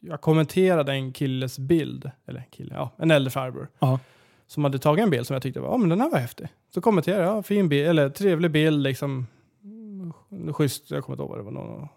jag 0.00 0.20
kommenterade 0.20 0.92
en 0.92 1.12
killes 1.12 1.58
bild, 1.58 2.10
eller 2.26 2.44
kille, 2.50 2.74
ja, 2.74 2.90
en 2.96 3.10
äldre 3.10 3.30
farbror. 3.30 3.68
Ja. 3.78 3.98
Som 4.46 4.64
hade 4.64 4.78
tagit 4.78 5.02
en 5.04 5.10
bild 5.10 5.26
som 5.26 5.34
jag 5.34 5.42
tyckte 5.42 5.60
var, 5.60 5.68
ja 5.68 5.76
men 5.76 5.88
den 5.88 6.00
här 6.00 6.10
var 6.10 6.18
häftig. 6.18 6.48
Så 6.74 6.80
kommenterade 6.80 7.22
jag, 7.24 7.36
ja, 7.36 7.42
fin 7.42 7.68
bild, 7.68 7.88
eller 7.88 8.08
trevlig 8.10 8.50
bild 8.50 8.82
liksom. 8.82 9.26
Mm, 9.64 10.52
Schysst, 10.54 10.90
jag 10.90 11.04
kommer 11.04 11.14
inte 11.14 11.22
ihåg 11.22 11.30
vad 11.30 11.38
det 11.38 11.42
var, 11.44 11.52
någon, 11.52 11.88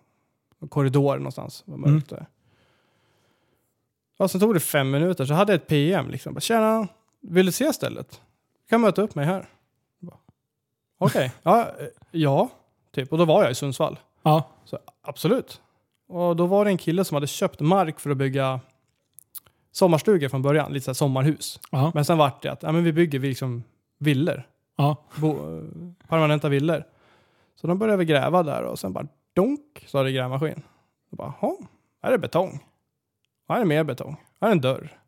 någon 0.60 0.70
korridor 0.70 1.18
någonstans. 1.18 1.64
Var 1.66 1.78
mörkt 1.78 2.10
där. 2.10 2.26
Ja, 4.18 4.28
sen 4.28 4.42
tog 4.42 4.54
det 4.54 4.60
fem 4.60 4.92
minuter 4.92 5.26
så 5.26 5.34
hade 5.34 5.54
jag 5.54 5.62
ett 5.62 5.68
PM 5.68 6.10
liksom. 6.10 6.34
Bara, 6.34 6.40
Tjena, 6.40 6.88
vill 7.22 7.46
du 7.46 7.52
se 7.52 7.74
stället? 7.74 8.22
Du 8.64 8.70
kan 8.70 8.82
möta 8.82 9.02
upp 9.02 9.16
mig 9.16 9.26
här. 9.26 9.50
Okej, 10.98 11.32
ja, 11.44 11.62
eh, 11.62 11.88
ja, 12.12 12.50
typ. 12.92 13.12
Och 13.12 13.18
då 13.18 13.26
var 13.26 13.42
jag 13.44 13.52
i 13.52 13.56
Sundsvall. 13.56 14.00
Ja. 14.24 14.50
Så 14.66 14.80
absolut. 15.02 15.62
Och 16.08 16.36
då 16.36 16.46
var 16.46 16.66
det 16.66 16.72
en 16.72 16.78
kille 16.78 17.06
som 17.06 17.16
hade 17.16 17.28
köpt 17.28 17.60
mark 17.60 18.00
för 18.00 18.10
att 18.10 18.18
bygga 18.18 18.60
sommarstugor 19.72 20.30
från 20.30 20.42
början, 20.42 20.74
lite 20.74 20.86
så 20.86 20.94
sommarhus. 20.94 21.60
Ja. 21.72 21.92
Men 21.94 22.06
sen 22.06 22.18
vart 22.18 22.42
det 22.42 22.52
att 22.52 22.64
ja, 22.64 22.72
men 22.72 22.84
vi 22.84 22.94
bygger 22.94 23.20
vi 23.20 23.28
liksom 23.28 23.64
villor, 24.00 24.48
Ja. 24.78 24.96
bo, 25.16 25.58
eh, 25.58 25.64
permanenta 26.08 26.50
villor. 26.50 26.84
Så 27.56 27.68
de 27.68 27.78
började 27.80 27.98
vi 27.98 28.06
gräva 28.06 28.44
där 28.44 28.64
och 28.64 28.80
sen 28.80 28.94
bara 28.94 29.08
donk 29.34 29.86
sa 29.88 30.04
det 30.04 30.12
grävmaskin. 30.12 30.62
Och 31.12 31.18
bara, 31.18 31.34
jaha, 31.42 31.56
här 32.04 32.12
är 32.12 32.18
betong. 32.18 32.64
Här 33.48 33.62
är 33.62 33.66
mer 33.66 33.84
betong. 33.84 34.16
Här 34.42 34.48
är 34.48 34.52
en 34.52 34.62
dörr. 34.62 35.00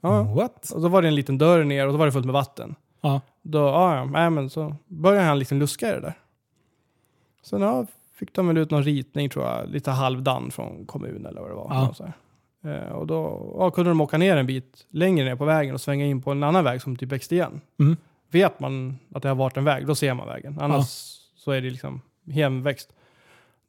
Ja, 0.00 0.22
What? 0.22 0.70
och 0.70 0.82
så 0.82 0.88
var 0.88 1.02
det 1.02 1.08
en 1.08 1.14
liten 1.14 1.38
dörr 1.38 1.64
ner 1.64 1.86
och 1.86 1.92
då 1.92 1.98
var 1.98 2.06
det 2.06 2.12
fullt 2.12 2.26
med 2.26 2.32
vatten. 2.32 2.74
Ja. 3.00 3.20
Då, 3.42 3.58
ja, 3.58 3.96
ja, 3.96 4.04
nej, 4.04 4.30
men 4.30 4.50
så 4.50 4.76
började 4.86 5.26
han 5.26 5.38
liksom 5.38 5.58
luska 5.58 5.88
i 5.88 5.92
det 5.92 6.00
där. 6.00 6.14
Sen 7.42 7.60
ja, 7.60 7.86
fick 8.14 8.34
de 8.34 8.48
väl 8.48 8.58
ut 8.58 8.70
någon 8.70 8.82
ritning 8.82 9.28
tror 9.28 9.44
jag, 9.44 9.68
lite 9.68 9.90
halvdan 9.90 10.50
från 10.50 10.86
kommunen 10.86 11.26
eller 11.26 11.40
vad 11.40 11.50
det 11.50 11.54
var. 11.54 11.74
Ja. 11.74 11.94
Så. 11.94 12.12
Eh, 12.68 12.92
och 12.92 13.06
då 13.06 13.52
ja, 13.58 13.70
kunde 13.70 13.90
de 13.90 14.00
åka 14.00 14.18
ner 14.18 14.36
en 14.36 14.46
bit 14.46 14.86
längre 14.90 15.24
ner 15.24 15.36
på 15.36 15.44
vägen 15.44 15.74
och 15.74 15.80
svänga 15.80 16.06
in 16.06 16.22
på 16.22 16.30
en 16.30 16.42
annan 16.42 16.64
väg 16.64 16.82
som 16.82 16.96
typ 16.96 17.12
växte 17.12 17.34
igen. 17.34 17.60
Mm. 17.80 17.96
Vet 18.30 18.60
man 18.60 18.98
att 19.14 19.22
det 19.22 19.28
har 19.28 19.36
varit 19.36 19.56
en 19.56 19.64
väg, 19.64 19.86
då 19.86 19.94
ser 19.94 20.14
man 20.14 20.28
vägen. 20.28 20.58
Annars 20.60 20.88
så 21.36 21.50
är 21.50 21.60
det 21.60 21.70
liksom 21.70 22.00
hemväxt. 22.30 22.92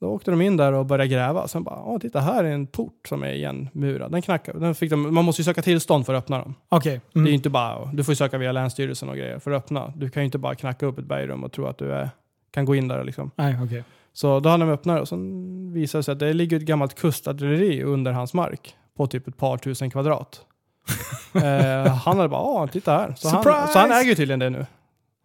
Då 0.04 0.10
åkte 0.10 0.32
de 0.32 0.42
in 0.42 0.58
där 0.58 0.74
och 0.74 0.86
började 0.86 1.08
gräva. 1.08 1.48
Sen 1.48 1.64
bara, 1.64 1.80
åh 1.84 2.00
titta 2.00 2.20
här 2.20 2.44
är 2.44 2.52
en 2.52 2.68
port 2.68 3.08
som 3.10 3.24
är 3.24 3.34
igenmurad. 3.34 4.12
Den 4.12 4.22
knackar. 4.22 4.54
Den 4.54 4.76
fick 4.76 4.90
de, 4.90 5.14
man 5.14 5.26
måste 5.26 5.42
ju 5.42 5.44
söka 5.44 5.62
tillstånd 5.62 6.06
för 6.06 6.14
att 6.14 6.24
öppna 6.24 6.38
dem. 6.38 6.56
Okej. 6.70 7.02
Det 7.14 7.20
är 7.20 7.22
ju 7.22 7.28
Mm. 7.28 7.34
inte 7.34 7.50
bara, 7.50 7.86
du 7.94 8.04
får 8.04 8.12
ju 8.12 8.16
söka 8.16 8.38
via 8.38 8.52
Länsstyrelsen 8.52 9.10
och 9.10 9.16
grejer 9.16 9.40
för 9.40 9.52
att 9.52 9.58
öppna. 9.64 9.94
Du 9.96 10.10
kan 10.10 10.24
ju 10.24 10.26
inte 10.26 10.38
bara 10.38 10.56
knacka 10.56 10.86
upp 10.86 10.98
ett 11.00 11.06
bergrum 11.06 11.44
och 11.44 11.52
tro 11.52 11.66
att 11.66 11.78
du 11.78 11.92
är, 11.94 12.10
kan 12.52 12.66
gå 12.66 12.76
in 12.76 12.88
där 12.88 13.04
liksom. 13.04 13.32
Nej, 13.36 13.58
okej. 13.66 13.84
Så 14.14 14.40
då 14.40 14.50
hade 14.50 14.66
de 14.66 14.72
öppnat 14.72 14.96
det 14.98 15.02
och 15.02 15.08
sen 15.08 15.74
visade 15.74 16.00
det 16.00 16.04
sig 16.04 16.12
att 16.12 16.20
det 16.20 16.34
ligger 16.34 16.58
ett 16.58 16.64
gammalt 16.64 16.96
kustartilleri 16.96 17.84
under 17.84 18.12
hans 18.12 18.34
mark 18.34 18.76
på 18.98 19.08
typ 19.08 19.28
ett 19.28 19.38
par 19.38 19.58
tusen 19.58 19.90
kvadrat. 19.90 20.42
eh, 21.34 21.94
han 21.96 22.18
hade 22.18 22.30
bara, 22.30 22.42
åh 22.42 22.68
titta 22.68 22.92
här. 22.92 23.14
Så 23.18 23.30
han, 23.30 23.44
så 23.68 23.80
han 23.80 23.92
äger 23.92 24.16
tydligen 24.16 24.40
det 24.40 24.50
nu. 24.50 24.66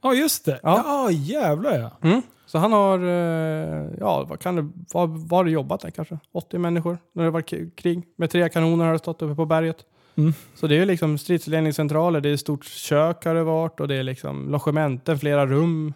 Ja, 0.03 0.15
just 0.15 0.45
det. 0.45 0.61
Ja. 0.63 0.83
Ja, 0.87 1.11
jävlar 1.11 1.79
ja. 2.03 2.21
Så 2.49 2.59
han 2.59 2.73
har, 2.73 2.99
eh, 2.99 3.87
ja 4.01 4.25
vad 4.29 4.41
kan 4.41 4.57
det, 4.57 4.69
vad, 4.93 5.09
vad 5.11 5.39
har 5.39 5.45
det 5.45 5.51
jobbat 5.51 5.81
där 5.81 5.91
kanske? 5.91 6.19
80 6.33 6.59
människor 6.59 6.99
när 7.13 7.25
det 7.25 7.31
var 7.31 7.41
krig. 7.77 8.05
Med 8.17 8.31
tre 8.31 8.49
kanoner 8.49 8.85
har 8.85 8.93
det 8.93 8.99
stått 8.99 9.23
uppe 9.23 9.35
på 9.35 9.47
berget. 9.47 9.77
Mm. 10.15 10.35
Så 10.55 10.67
det 10.67 10.77
är 10.79 10.87
liksom 10.87 11.19
stridsledningscentraler, 11.19 12.21
det 12.21 12.29
är 12.29 12.37
stort 12.37 12.65
kök 12.65 13.25
har 13.25 13.35
det 13.35 13.45
varit 13.45 13.81
och 13.81 13.89
det 13.89 13.95
är 13.95 14.03
liksom 14.03 14.51
logementen, 14.51 15.19
flera 15.19 15.47
rum. 15.47 15.95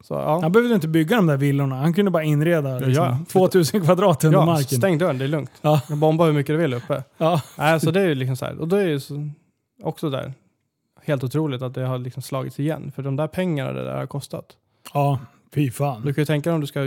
Så 0.00 0.14
ja, 0.14 0.40
Han 0.42 0.52
behövde 0.52 0.74
inte 0.74 0.88
bygga 0.88 1.16
de 1.16 1.26
där 1.26 1.36
villorna. 1.36 1.76
Han 1.76 1.94
kunde 1.94 2.10
bara 2.10 2.22
inreda 2.22 2.78
liksom, 2.78 3.04
Ja, 3.04 3.18
ja. 3.18 3.24
2000 3.32 3.84
kvadrat 3.84 4.24
under 4.24 4.38
ja 4.38 4.46
marken. 4.46 4.78
stäng 4.78 4.98
dörren, 4.98 5.18
det 5.18 5.24
är 5.24 5.28
lugnt. 5.28 5.50
Ja. 5.62 5.80
Bomba 5.88 6.24
hur 6.24 6.32
mycket 6.32 6.54
du 6.54 6.56
vill 6.56 6.74
uppe. 6.74 7.02
Ja. 7.18 7.42
Nej, 7.58 7.80
så 7.80 7.90
det 7.90 8.00
är 8.00 8.08
ju 8.08 8.14
liksom 8.14 8.36
så 8.36 8.44
här. 8.44 8.58
Och 8.60 8.68
då 8.68 8.76
är 8.76 8.84
det 8.84 8.90
ju 8.90 9.00
så, 9.00 9.30
också 9.82 10.10
där 10.10 10.32
helt 11.04 11.24
otroligt 11.24 11.62
att 11.62 11.74
det 11.74 11.82
har 11.86 11.98
liksom 11.98 12.22
slagits 12.22 12.60
igen. 12.60 12.92
För 12.94 13.02
de 13.02 13.16
där 13.16 13.26
pengarna 13.26 13.72
det 13.72 13.84
där 13.84 13.96
har 13.96 14.06
kostat. 14.06 14.46
ja, 14.94 15.18
fy 15.54 15.70
fan. 15.70 16.02
Du 16.02 16.14
kan 16.14 16.22
ju 16.22 16.26
tänka 16.26 16.50
dig 16.50 16.54
om 16.54 16.60
du 16.60 16.66
ska 16.66 16.80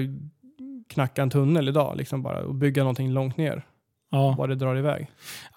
knacka 0.90 1.22
en 1.22 1.30
tunnel 1.30 1.68
idag 1.70 1.98
liksom 1.98 2.22
bara 2.24 2.40
och 2.46 2.56
bygga 2.56 2.84
någonting 2.84 3.12
långt 3.12 3.38
ner. 3.38 3.66
Ja. 4.12 4.36
Vad 4.38 4.50
det 4.50 4.56
drar 4.56 4.76
iväg. 4.78 5.08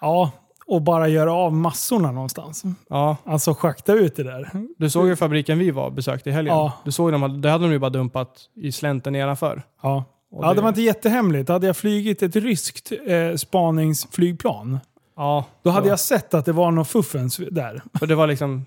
ja, 0.01 0.31
och 0.67 0.81
bara 0.81 1.07
göra 1.07 1.33
av 1.33 1.53
massorna 1.53 2.11
någonstans. 2.11 2.63
Ja, 2.89 3.17
Alltså 3.23 3.53
schakta 3.53 3.93
ut 3.93 4.15
det 4.15 4.23
där. 4.23 4.51
du 4.77 4.89
såg 4.89 5.07
ju 5.07 5.15
fabriken 5.15 5.59
vi 5.59 5.71
var 5.71 5.89
besökte 5.91 6.29
i 6.29 6.33
helgen. 6.33 6.55
Ja. 6.55 6.73
Du 6.85 6.91
såg 6.91 7.11
dem, 7.11 7.41
det 7.41 7.49
hade 7.49 7.63
de 7.65 7.71
ju 7.71 7.79
bara 7.79 7.89
dumpat 7.89 8.49
i 8.55 8.71
slänten 8.71 9.13
nedanför. 9.13 9.61
Ja. 9.81 10.03
Och 10.31 10.45
ja, 10.45 10.53
det 10.53 10.61
var 10.61 10.69
inte 10.69 10.81
jättehemligt. 10.81 11.49
Hade 11.49 11.67
jag 11.67 11.77
flygit 11.77 12.23
ett 12.23 12.35
ryskt 12.35 12.91
eh, 13.07 13.35
spaningsflygplan, 13.35 14.79
Ja, 15.15 15.45
då 15.63 15.69
hade 15.69 15.89
jag 15.89 15.99
sett 15.99 16.33
att 16.33 16.45
det 16.45 16.51
var 16.51 16.71
något 16.71 16.87
fuffens 16.87 17.37
där. 17.51 17.81
För 17.99 18.07
det 18.07 18.15
var 18.15 18.27
liksom 18.27 18.65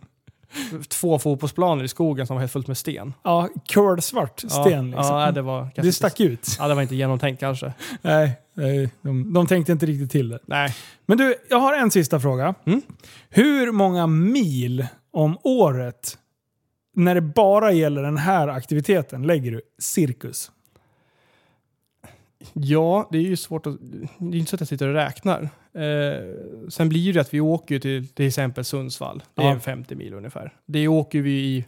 två 0.89 1.19
fotbollsplaner 1.19 1.85
i 1.85 1.89
skogen 1.89 2.27
som 2.27 2.37
var 2.37 2.41
helt 2.41 2.53
fullt 2.53 2.67
med 2.67 2.79
sten. 2.79 3.15
Ja, 3.23 3.49
kolsvart 3.73 4.43
Ja, 4.43 4.49
sten 4.49 4.91
liksom. 4.91 5.17
Ja, 5.17 5.31
det 5.31 5.43
var 5.43 5.69
det 5.75 5.93
stack 5.93 6.21
ut. 6.21 6.57
Ja, 6.59 6.69
det 6.69 6.75
var 6.75 6.83
inte 6.83 6.97
genomtänkt 6.97 7.41
kanske. 7.41 7.73
Nej, 8.03 8.33
nej 8.55 8.91
de, 9.03 9.33
de 9.33 9.47
tänkte 9.47 9.73
inte 9.73 9.87
riktigt 9.87 10.11
till 10.11 10.29
det. 10.29 10.39
Nej. 10.47 10.75
Men 11.07 11.19
du, 11.19 11.35
jag 11.51 11.59
har 11.59 11.75
en 11.79 11.91
sista 11.91 12.21
fråga. 12.21 12.55
Mm. 12.67 12.83
Hur 13.29 13.73
många 13.73 14.07
mil 14.07 14.87
om 15.13 15.39
året, 15.43 16.19
när 16.97 17.15
det 17.15 17.21
bara 17.21 17.73
gäller 17.73 18.03
den 18.03 18.17
här 18.17 18.49
aktiviteten, 18.49 19.23
lägger 19.23 19.53
du 19.53 19.61
cirkus? 19.79 20.51
Ja, 22.53 23.09
det 23.13 23.19
är 23.19 23.23
ju 23.23 23.37
svårt 23.37 23.67
att... 23.67 23.77
Det 24.19 24.37
är 24.37 24.39
inte 24.39 24.51
så 24.51 24.57
att 24.57 24.61
jag 24.61 24.69
sitter 24.69 24.89
och 24.89 24.95
räknar. 24.95 25.43
Eh, 25.75 26.35
sen 26.69 26.89
blir 26.89 27.13
det 27.13 27.21
att 27.21 27.35
vi 27.35 27.41
åker 27.41 27.79
till 27.79 28.09
till 28.09 28.27
exempel 28.27 28.65
Sundsvall. 28.65 29.23
Det 29.35 29.43
är 29.43 29.47
Ja. 29.47 29.53
en 29.53 29.61
50 29.61 29.95
mil 29.95 30.15
ungefär. 30.15 30.53
Det 30.67 30.89
åker 30.89 31.21
vi 31.23 31.31
i 31.41 31.65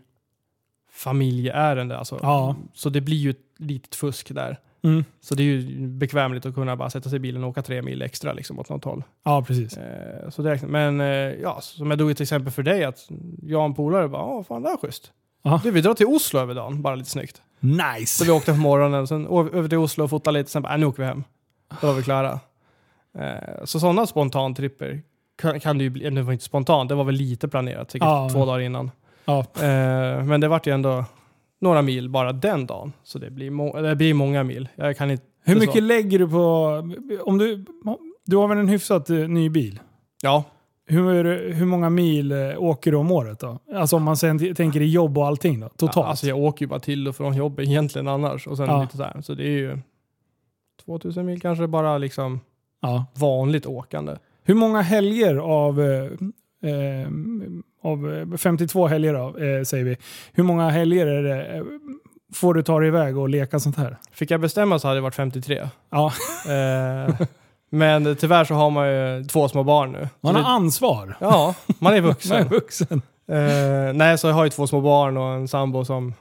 familjeärende. 0.92 1.98
Alltså. 1.98 2.18
Ja. 2.22 2.56
Så 2.74 2.88
det 2.88 3.00
blir 3.00 3.16
ju 3.16 3.30
ett 3.30 3.36
litet 3.58 3.94
fusk 3.94 4.34
där. 4.34 4.58
Mm. 4.84 5.04
Så 5.20 5.34
det 5.34 5.42
är 5.42 5.44
ju 5.44 5.86
bekvämligt 5.88 6.46
att 6.46 6.54
kunna 6.54 6.76
bara 6.76 6.90
sätta 6.90 7.08
sig 7.10 7.16
i 7.16 7.20
bilen 7.20 7.44
och 7.44 7.50
åka 7.50 7.62
tre 7.62 7.82
mil 7.82 8.02
extra 8.02 8.32
liksom, 8.32 8.58
åt 8.58 8.68
något 8.68 8.84
håll. 8.84 9.02
Ja, 9.24 9.44
precis. 9.46 9.76
Eh, 9.76 10.30
så 10.30 10.42
det, 10.42 10.62
men 10.62 11.00
eh, 11.00 11.06
ja, 11.06 11.58
som 11.60 11.90
jag 11.90 11.98
drog 11.98 12.10
ett 12.10 12.20
exempel 12.20 12.52
för 12.52 12.62
dig, 12.62 12.84
att 12.84 13.08
jag 13.42 13.58
och 13.60 13.64
en 13.66 13.74
polare 13.74 14.08
bara, 14.08 14.22
ja 14.22 14.44
fan 14.44 14.62
det 14.62 14.68
är 14.68 14.76
schysst. 14.76 15.12
Ja. 15.42 15.60
Du, 15.64 15.70
vi 15.70 15.80
drar 15.80 15.94
till 15.94 16.06
Oslo 16.06 16.40
över 16.40 16.54
dagen, 16.54 16.82
bara 16.82 16.94
lite 16.94 17.10
snyggt. 17.10 17.42
Så 17.62 17.66
Nice! 17.98 18.24
vi 18.24 18.30
åkte 18.30 18.52
på 18.52 18.58
morgonen, 18.58 19.06
sen 19.06 19.26
över 19.26 19.68
till 19.68 19.78
Oslo 19.78 20.04
och 20.04 20.10
fotade 20.10 20.38
lite, 20.38 20.50
sen 20.50 20.62
bara, 20.62 20.74
äh, 20.74 20.80
nu 20.80 20.86
åker 20.86 21.02
vi 21.02 21.08
hem. 21.08 21.24
Då 21.80 21.86
var 21.86 21.94
vi 21.94 22.02
klara. 22.02 22.40
Eh, 23.18 23.64
så 23.64 23.80
sådana 23.80 24.06
spontantripper 24.06 25.02
kan, 25.42 25.60
kan 25.60 25.78
det 25.78 25.84
ju 25.84 25.90
bli, 25.90 26.10
det 26.10 26.22
var 26.22 26.32
inte 26.32 26.44
spontant, 26.44 26.88
det 26.88 26.94
var 26.94 27.04
väl 27.04 27.14
lite 27.14 27.48
planerat, 27.48 27.90
säkert 27.90 28.06
Ja. 28.06 28.28
två 28.32 28.44
dagar 28.46 28.60
innan. 28.60 28.90
Ja. 29.24 29.38
Eh, 29.38 30.24
men 30.24 30.40
det 30.40 30.48
vart 30.48 30.66
ju 30.66 30.74
ändå 30.74 31.04
några 31.60 31.82
mil 31.82 32.08
bara 32.08 32.32
den 32.32 32.66
dagen. 32.66 32.92
Så 33.02 33.18
det 33.18 33.30
blir, 33.30 33.82
det 33.82 33.96
blir 33.96 34.14
många 34.14 34.44
mil. 34.44 34.68
Jag 34.74 34.96
kan 34.96 35.10
inte... 35.10 35.24
Hur 35.44 35.54
så. 35.54 35.60
mycket 35.60 35.82
lägger 35.82 36.18
du 36.18 36.28
på... 36.28 36.82
Om 37.24 37.38
du, 37.38 37.64
du 38.26 38.36
har 38.36 38.48
väl 38.48 38.58
en 38.58 38.68
hyfsat 38.68 39.10
eh, 39.10 39.16
ny 39.16 39.48
bil? 39.48 39.80
Ja, 40.22 40.44
Hur, 40.86 41.52
hur 41.52 41.66
många 41.66 41.90
mil 41.90 42.32
eh, 42.32 42.38
åker 42.58 42.90
du 42.90 42.96
om 42.96 43.10
året 43.10 43.40
då? 43.40 43.58
Alltså 43.74 43.96
om 43.96 44.02
man 44.02 44.16
sen 44.16 44.54
tänker 44.54 44.80
i 44.80 44.90
jobb 44.90 45.18
och 45.18 45.26
allting 45.26 45.60
då? 45.60 45.68
Totalt? 45.68 45.96
Ja, 45.96 46.04
alltså 46.06 46.26
jag 46.26 46.38
åker 46.38 46.62
ju 46.64 46.68
bara 46.68 46.80
till 46.80 47.08
och 47.08 47.16
från 47.16 47.36
jobbet 47.36 47.68
egentligen 47.68 48.08
annars. 48.08 48.46
Och 48.46 48.56
sen 48.56 48.66
Ja. 48.66 48.82
lite 48.82 48.96
så 48.96 49.02
här. 49.02 49.20
Så 49.20 49.34
det 49.34 49.42
är 49.44 49.58
ju 49.58 49.78
2000 50.84 51.26
mil 51.26 51.40
kanske 51.40 51.66
bara 51.66 51.98
liksom 51.98 52.40
ja. 52.80 53.06
vanligt 53.14 53.66
åkande. 53.66 54.16
Hur 54.44 54.54
många 54.54 54.80
helger 54.82 55.36
av 55.36 55.80
eh, 55.80 56.10
Eh, 56.64 57.08
av 57.82 58.14
eh, 58.32 58.36
52 58.36 58.86
helger 58.86 59.14
då, 59.14 59.26
eh, 59.38 59.62
säger 59.62 59.84
vi. 59.84 59.96
Hur 60.32 60.42
många 60.42 60.70
helger 60.70 61.06
är 61.06 61.22
det, 61.22 61.46
eh, 61.56 61.62
får 62.34 62.54
du 62.54 62.62
ta 62.62 62.78
dig 62.78 62.88
iväg 62.88 63.18
och 63.18 63.28
leka 63.28 63.60
sånt 63.60 63.76
här? 63.76 63.96
Fick 64.12 64.30
jag 64.30 64.40
bestämma 64.40 64.78
så 64.78 64.88
hade 64.88 64.98
det 64.98 65.02
varit 65.02 65.14
53. 65.14 65.68
Ja, 65.90 66.12
Eh, 66.48 67.20
men 67.72 68.16
tyvärr 68.16 68.44
så 68.44 68.54
har 68.54 68.70
man 68.70 68.88
ju 68.88 69.24
två 69.24 69.48
små 69.48 69.62
barn 69.64 69.92
nu. 69.92 70.08
man 70.20 70.34
har 70.36 70.50
ansvar. 70.54 71.16
ja, 71.20 71.54
man 71.66 71.72
är 71.72 71.76
Man 71.80 71.94
är 71.94 72.00
vuxen. 72.00 72.48
vuxen. 72.48 73.02
Eh, 73.28 73.94
nej, 73.94 74.18
så 74.18 74.26
jag 74.26 74.34
har 74.34 74.44
ju 74.44 74.50
två 74.50 74.66
små 74.66 74.80
barn 74.80 75.16
och 75.16 75.24
en 75.34 75.48
sambo 75.48 75.84
som... 75.84 76.14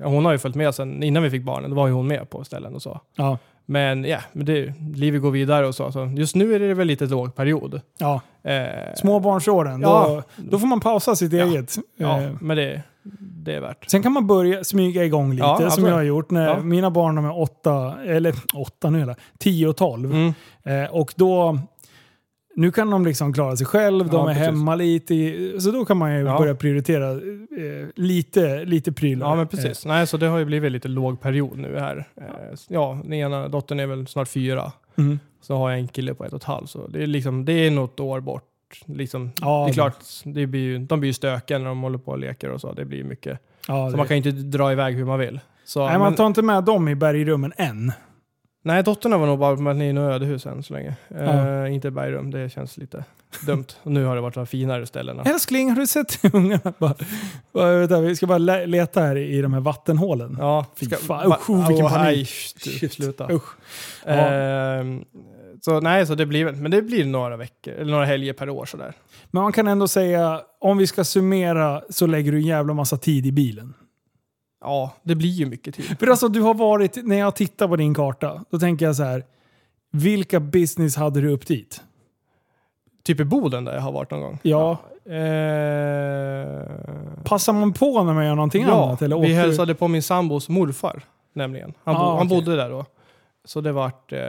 Ja, 0.00 0.06
hon 0.06 0.24
har 0.24 0.32
ju 0.32 0.38
följt 0.38 0.56
med 0.56 0.74
sen 0.74 1.02
innan 1.02 1.22
vi 1.22 1.30
fick 1.30 1.42
barnen. 1.42 1.70
Då 1.70 1.76
var 1.76 1.86
ju 1.86 1.92
hon 1.92 2.06
med 2.06 2.30
på 2.30 2.44
ställen 2.44 2.74
och 2.74 2.82
så. 2.82 3.00
Ja, 3.16 3.38
Men 3.66 4.04
ja, 4.04 4.18
men 4.32 4.46
det, 4.46 4.72
livet 4.94 5.22
går 5.22 5.30
vidare 5.30 5.66
och 5.66 5.74
så. 5.74 5.92
så. 5.92 6.04
Just 6.16 6.34
nu 6.34 6.54
är 6.54 6.58
det 6.58 6.74
väl 6.74 6.86
lite 6.86 7.06
låg 7.06 7.34
period. 7.34 7.80
ja. 7.98 8.20
Eh, 8.42 8.94
Småbarnsåren, 8.96 9.80
Ja. 9.80 10.22
då, 10.36 10.44
då 10.50 10.58
får 10.58 10.66
man 10.66 10.80
pausa 10.80 11.16
sitt 11.16 11.32
Ja. 11.32 11.44
eget. 11.44 11.74
Ja, 11.96 12.20
Eh, 12.20 12.30
men 12.40 12.56
det, 12.56 12.82
det 13.20 13.54
är 13.54 13.60
värt. 13.60 13.90
Sen 13.90 14.02
kan 14.02 14.12
man 14.12 14.26
börja 14.26 14.64
smyga 14.64 15.04
igång 15.04 15.30
lite, 15.30 15.42
Ja, 15.60 15.70
som 15.70 15.84
jag 15.84 15.92
har 15.94 16.02
gjort. 16.02 16.30
När 16.30 16.46
Ja. 16.48 16.60
Mina 16.62 16.90
barn 16.90 17.14
de 17.14 17.24
är 17.24 17.40
åtta, 17.40 17.94
eller 18.06 18.34
åtta 18.54 18.90
nu, 18.90 19.02
eller 19.02 19.16
10 19.38 19.68
och 19.68 19.76
12. 19.76 20.12
Mm. 20.12 20.32
Eh, 20.64 20.90
och 20.90 21.14
då, 21.16 21.58
nu 22.56 22.70
kan 22.72 22.90
de 22.90 23.04
liksom 23.04 23.32
klara 23.32 23.56
sig 23.56 23.66
själv, 23.66 24.06
de 24.08 24.16
Ja, 24.16 24.22
är 24.30 24.34
precis. 24.34 24.46
hemma 24.46 24.74
lite. 24.74 25.14
Så 25.60 25.70
då 25.70 25.84
kan 25.84 25.96
man 25.96 26.14
ju 26.14 26.20
Ja. 26.24 26.38
börja 26.38 26.54
prioritera 26.54 27.10
eh, 27.10 27.88
lite, 27.96 28.64
lite 28.64 28.92
prylar. 28.92 29.26
Ja, 29.28 29.34
men 29.36 29.48
precis. 29.48 29.86
Nej, 29.86 30.06
så 30.06 30.16
det 30.16 30.26
har 30.26 30.38
ju 30.38 30.44
blivit 30.44 30.72
lite 30.72 30.88
låg 30.88 31.20
period 31.20 31.58
nu 31.58 31.78
här. 31.78 32.08
Eh, 32.20 32.24
ja, 32.68 32.98
den 33.02 33.12
ena 33.12 33.48
dottern 33.48 33.80
är 33.80 33.86
väl 33.86 34.06
snart 34.06 34.28
fyra. 34.28 34.62
Eh, 34.96 35.04
mm. 35.04 35.18
Så 35.40 35.56
har 35.56 35.70
jag 35.70 35.78
en 35.78 35.88
kille 35.88 36.14
på 36.14 36.24
ett 36.24 36.32
och 36.32 36.36
ett 36.40 36.44
halvt. 36.44 36.70
Så 36.70 36.86
det 36.86 37.02
är, 37.02 37.06
liksom, 37.06 37.44
det 37.44 37.52
är 37.52 37.70
något 37.70 38.00
år 38.00 38.20
bort. 38.20 38.44
Liksom, 38.86 39.30
Ja, 39.40 39.64
det 39.66 39.70
är 39.70 39.74
klart, 39.74 39.96
det 40.24 40.46
blir 40.46 40.60
ju, 40.60 40.78
de 40.78 41.00
blir 41.00 41.08
ju 41.10 41.14
stökiga 41.14 41.58
när 41.58 41.66
de 41.66 41.80
håller 41.82 41.98
på 41.98 42.10
och 42.10 42.18
leker 42.18 42.50
och 42.50 42.60
så. 42.60 42.72
Det 42.72 42.84
blir 42.84 43.04
mycket. 43.04 43.38
Ja, 43.68 43.90
Så 43.90 43.96
man 43.96 44.06
kan 44.06 44.16
ju 44.20 44.30
inte 44.30 44.42
dra 44.42 44.72
iväg 44.72 44.94
hur 44.94 45.04
man 45.04 45.18
vill. 45.18 45.40
Så, 45.64 45.86
Nej, 45.88 45.98
man 45.98 46.06
men, 46.06 46.14
tar 46.16 46.26
inte 46.26 46.42
med 46.42 46.64
dem 46.64 46.88
i 46.88 46.94
bergrummen 46.94 47.52
än. 47.56 47.92
nej, 48.62 48.82
dottern 48.82 49.20
var 49.20 49.26
nog 49.26 49.38
bara 49.38 49.56
med 49.56 49.90
i 49.90 49.92
några 49.92 50.14
ödehus 50.14 50.46
än 50.46 50.62
så 50.62 50.72
länge. 50.74 50.96
Ja. 51.08 51.64
Eh, 51.64 51.74
inte 51.74 51.90
bergrum, 51.90 52.30
det 52.30 52.52
känns 52.52 52.76
lite 52.76 53.04
dumt. 53.46 53.64
Och 53.82 53.92
nu 53.92 54.04
har 54.04 54.14
det 54.14 54.20
varit 54.20 54.34
de 54.34 54.46
finare 54.46 54.86
ställena. 54.86 55.22
Älskling, 55.22 55.68
har 55.68 55.76
du 55.76 55.86
sett 55.86 56.18
ungarna? 56.34 56.72
Bara, 56.78 56.94
bara, 57.52 57.78
vänta, 57.78 58.00
vi 58.00 58.16
ska 58.16 58.26
bara 58.26 58.38
le- 58.38 58.66
leta 58.66 59.00
här 59.00 59.16
i 59.16 59.42
de 59.42 59.52
här 59.52 59.60
vattenhålen. 59.60 60.36
Ja, 60.40 60.66
Fy 60.76 60.86
ska- 60.86 60.96
fan, 60.96 61.32
usch, 61.32 61.68
vilken 61.68 61.86
åh, 61.86 61.92
panik. 61.94 62.28
Shit. 62.28 62.92
Sluta. 62.92 63.32
Usch. 63.32 63.48
Ja. 64.06 64.12
Ehm, 64.12 65.04
så 65.60 65.80
nej, 65.80 66.06
så 66.06 66.14
det 66.14 66.26
blir 66.26 66.52
men 66.52 66.70
det 66.70 66.82
blir 66.82 67.04
några 67.04 67.36
veckor, 67.36 67.74
eller 67.74 67.90
några 67.92 68.04
helger 68.04 68.32
per 68.32 68.50
år 68.50 68.64
sådär. 68.64 68.92
Men 69.30 69.42
man 69.42 69.52
kan 69.52 69.68
ändå 69.68 69.88
säga, 69.88 70.40
om 70.60 70.78
vi 70.78 70.86
ska 70.86 71.04
summera 71.04 71.82
så 71.90 72.06
lägger 72.06 72.32
du 72.32 72.38
en 72.38 72.44
jävla 72.46 72.74
massa 72.74 72.96
tid 72.96 73.26
i 73.26 73.32
bilen. 73.32 73.74
Ja, 74.60 74.92
det 75.02 75.14
blir 75.14 75.30
ju 75.30 75.46
mycket 75.46 75.74
tid. 75.74 75.98
För 75.98 76.06
alltså 76.06 76.28
du 76.28 76.40
har 76.40 76.54
varit, 76.54 77.06
när 77.06 77.18
jag 77.18 77.36
tittar 77.36 77.68
på 77.68 77.76
din 77.76 77.94
karta, 77.94 78.44
då 78.50 78.58
tänker 78.58 78.86
jag 78.86 78.96
så 78.96 79.02
här. 79.02 79.24
Vilka 79.92 80.40
business 80.40 80.96
hade 80.96 81.20
du 81.20 81.30
upp 81.30 81.46
dit? 81.46 81.80
Typ 83.04 83.20
i 83.20 83.24
Boden 83.24 83.64
där 83.64 83.74
jag 83.74 83.80
har 83.80 83.92
varit 83.92 84.10
någon 84.10 84.20
gång. 84.20 84.38
Ja, 84.42 84.78
Eh, 85.10 86.58
passar 87.24 87.52
man 87.52 87.72
på 87.72 88.02
när 88.02 88.12
man 88.14 88.26
gör 88.26 88.34
någonting 88.34 88.62
ja, 88.62 88.84
annat? 88.84 89.02
Eller 89.02 89.16
vi 89.16 89.22
åker 89.22 89.34
hälsade 89.34 89.74
på 89.74 89.88
min 89.88 90.02
sambos 90.02 90.48
morfar 90.48 91.02
nämligen. 91.32 91.74
Han, 91.84 91.94
bo, 91.94 92.00
Ah, 92.00 92.16
han 92.16 92.26
okej. 92.26 92.28
bodde 92.38 92.56
där 92.56 92.70
då. 92.70 92.84
Så 93.48 93.60
det 93.60 93.72
vart 93.72 94.12
eh, 94.12 94.20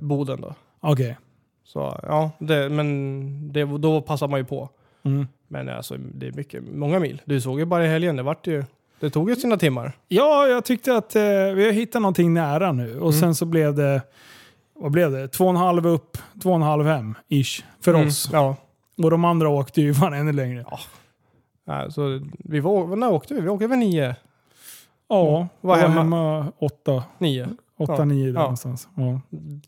Boden 0.00 0.40
då. 0.40 0.54
Okej. 0.80 1.18
Så 1.64 2.00
ja, 2.02 2.30
det, 2.38 2.68
men 2.68 3.52
det, 3.52 3.64
då 3.64 4.00
passar 4.00 4.28
man 4.28 4.40
ju 4.40 4.44
på. 4.44 4.68
Mm. 5.02 5.26
Men 5.48 5.68
alltså, 5.68 5.96
det 6.14 6.26
är 6.26 6.32
mycket, 6.32 6.62
många 6.72 6.98
mil. 6.98 7.22
Du 7.24 7.40
såg 7.40 7.58
ju 7.58 7.64
bara 7.64 7.84
i 7.84 7.88
helgen, 7.88 8.16
det 8.16 8.22
vart 8.22 8.46
ju, 8.46 8.64
det 9.00 9.10
tog 9.10 9.30
ju 9.30 9.36
sina 9.36 9.56
timmar. 9.56 9.92
Ja, 10.08 10.46
jag 10.46 10.64
tyckte 10.64 10.96
att 10.96 11.16
eh, 11.16 11.22
vi 11.54 11.64
har 11.64 11.72
hittat 11.72 12.02
någonting 12.02 12.34
nära 12.34 12.72
nu. 12.72 12.94
Och 13.00 13.08
Mm. 13.10 13.20
sen 13.20 13.34
så 13.34 13.44
blev 13.46 13.74
det, 13.74 14.02
vad 14.74 14.92
blev 14.92 15.12
det? 15.12 15.28
Två 15.28 15.44
och 15.44 15.50
en 15.50 15.56
halv 15.56 15.86
upp, 15.86 16.18
två 16.42 16.50
och 16.50 16.56
en 16.56 16.62
halv 16.62 16.86
hem, 16.86 17.14
ish. 17.28 17.64
För 17.80 17.94
Mm, 17.94 18.06
oss. 18.06 18.30
Ja. 18.32 18.56
Och 19.02 19.10
de 19.10 19.24
andra 19.24 19.48
åkte 19.48 19.80
ju 19.80 19.94
fan 19.94 20.14
ännu 20.14 20.32
längre. 20.32 20.64
Ja, 20.70 20.78
Nej, 21.66 21.92
så 21.92 22.20
vi 22.38 22.60
var, 22.60 22.96
när 22.96 23.10
åkte 23.12 23.34
vi? 23.34 23.40
Vi 23.40 23.48
åkte 23.48 23.66
väl 23.66 23.78
nio? 23.78 24.16
ja 25.08 25.24
Var 25.60 25.76
var 25.76 25.76
hemma- 25.76 25.94
hemma 25.94 26.52
åtta, 26.58 27.04
Nio. 27.18 27.48
Åtta 27.78 27.94
Ja. 27.98 28.04
nio 28.04 28.26
där 28.26 28.32
Ja. 28.34 28.40
någonstans. 28.40 28.88
Ja. 28.94 29.20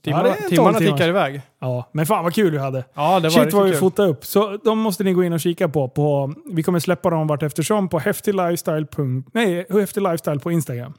Timmarna, 0.02 0.24
tolv 0.34 0.48
timmarna 0.48 0.78
timmar. 0.78 0.92
tickar 0.96 1.08
iväg. 1.08 1.40
ja, 1.60 1.88
men 1.92 2.06
fan 2.06 2.24
vad 2.24 2.34
kul 2.34 2.50
vi 2.50 2.58
hade. 2.58 2.84
Ja, 2.94 3.20
det 3.20 3.28
var 3.28 3.44
Shit 3.44 3.52
vad 3.52 3.68
vi 3.68 3.74
fotade 3.74 4.08
upp. 4.08 4.24
Så 4.24 4.56
de 4.64 4.78
måste 4.78 5.04
ni 5.04 5.12
gå 5.12 5.24
in 5.24 5.32
och 5.32 5.40
kika 5.40 5.68
på. 5.68 5.88
på 5.88 6.34
vi 6.52 6.62
kommer 6.62 6.78
släppa 6.78 7.10
dem 7.10 7.26
vart 7.26 7.42
eftersom 7.42 7.88
på 7.88 7.98
häftiglifestyle. 7.98 8.86
Nej, 9.32 9.66
häftig 9.70 10.02
lifestyle 10.02 10.38
på 10.40 10.50
Instagram. 10.52 10.92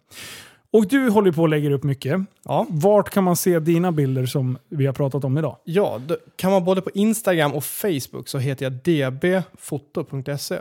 Och 0.74 0.88
du 0.88 1.10
håller 1.10 1.32
på 1.32 1.42
och 1.42 1.50
lägger 1.50 1.72
upp 1.72 1.84
mycket. 1.84 2.22
Ja. 2.46 2.66
Vart 2.70 3.10
kan 3.10 3.24
man 3.24 3.36
se 3.36 3.60
dina 3.60 3.92
bilder 3.92 4.26
som 4.26 4.58
vi 4.70 4.86
har 4.86 4.94
pratat 4.94 5.24
om 5.24 5.38
idag? 5.38 5.58
Ja, 5.64 6.02
kan 6.36 6.52
man 6.52 6.64
både 6.66 6.82
på 6.82 6.90
Instagram 6.94 7.54
och 7.54 7.64
Facebook 7.64 8.28
så 8.28 8.38
heter 8.38 8.66
jag 8.66 8.74
dbfoto.se. 8.74 10.56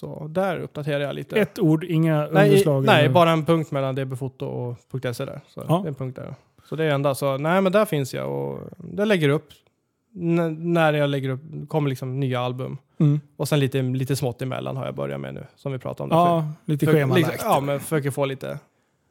Så 0.00 0.26
där 0.28 0.58
uppdaterar 0.58 1.00
jag 1.00 1.14
lite. 1.14 1.36
Ett 1.40 1.58
ord, 1.58 1.84
inga 1.84 2.28
nej, 2.32 2.48
underslag? 2.48 2.84
nej, 2.84 3.04
eller- 3.04 3.14
bara 3.14 3.30
en 3.30 3.44
punkt 3.44 3.70
mellan 3.70 3.94
dbfoto 3.94 4.46
och 4.46 4.76
.se 5.16 5.24
där. 5.24 5.40
Så 5.48 5.64
Ja. 5.68 5.84
en 5.86 5.94
punkt 5.94 6.16
där. 6.16 6.34
Så 6.68 6.76
det 6.76 6.84
är 6.84 6.90
enda. 6.90 7.14
Så 7.14 7.36
nej, 7.38 7.60
men 7.60 7.72
där 7.72 7.84
finns 7.84 8.14
jag 8.14 8.30
och 8.32 8.60
där 8.78 9.06
lägger 9.06 9.28
upp 9.28 9.48
n- 10.16 10.72
när 10.72 10.92
jag 10.92 11.10
lägger 11.10 11.28
upp, 11.28 11.40
kommer 11.68 11.88
liksom 11.88 12.20
nya 12.20 12.40
album. 12.40 12.78
Mm. 13.00 13.20
Och 13.36 13.48
sen 13.48 13.60
lite, 13.60 13.82
lite 13.82 14.16
smått 14.16 14.42
emellan 14.42 14.76
har 14.76 14.84
jag 14.86 14.94
börjat 14.94 15.20
med 15.20 15.34
nu, 15.34 15.46
som 15.56 15.72
vi 15.72 15.78
pratade 15.78 16.14
om. 16.14 16.20
Ja, 16.20 16.48
lite 16.64 16.86
För- 16.86 16.92
schemalagt. 16.92 17.28
liksom, 17.32 17.50
Ja, 17.50 17.60
men 17.60 17.80
försöker 17.80 18.10
få 18.10 18.24
lite... 18.24 18.58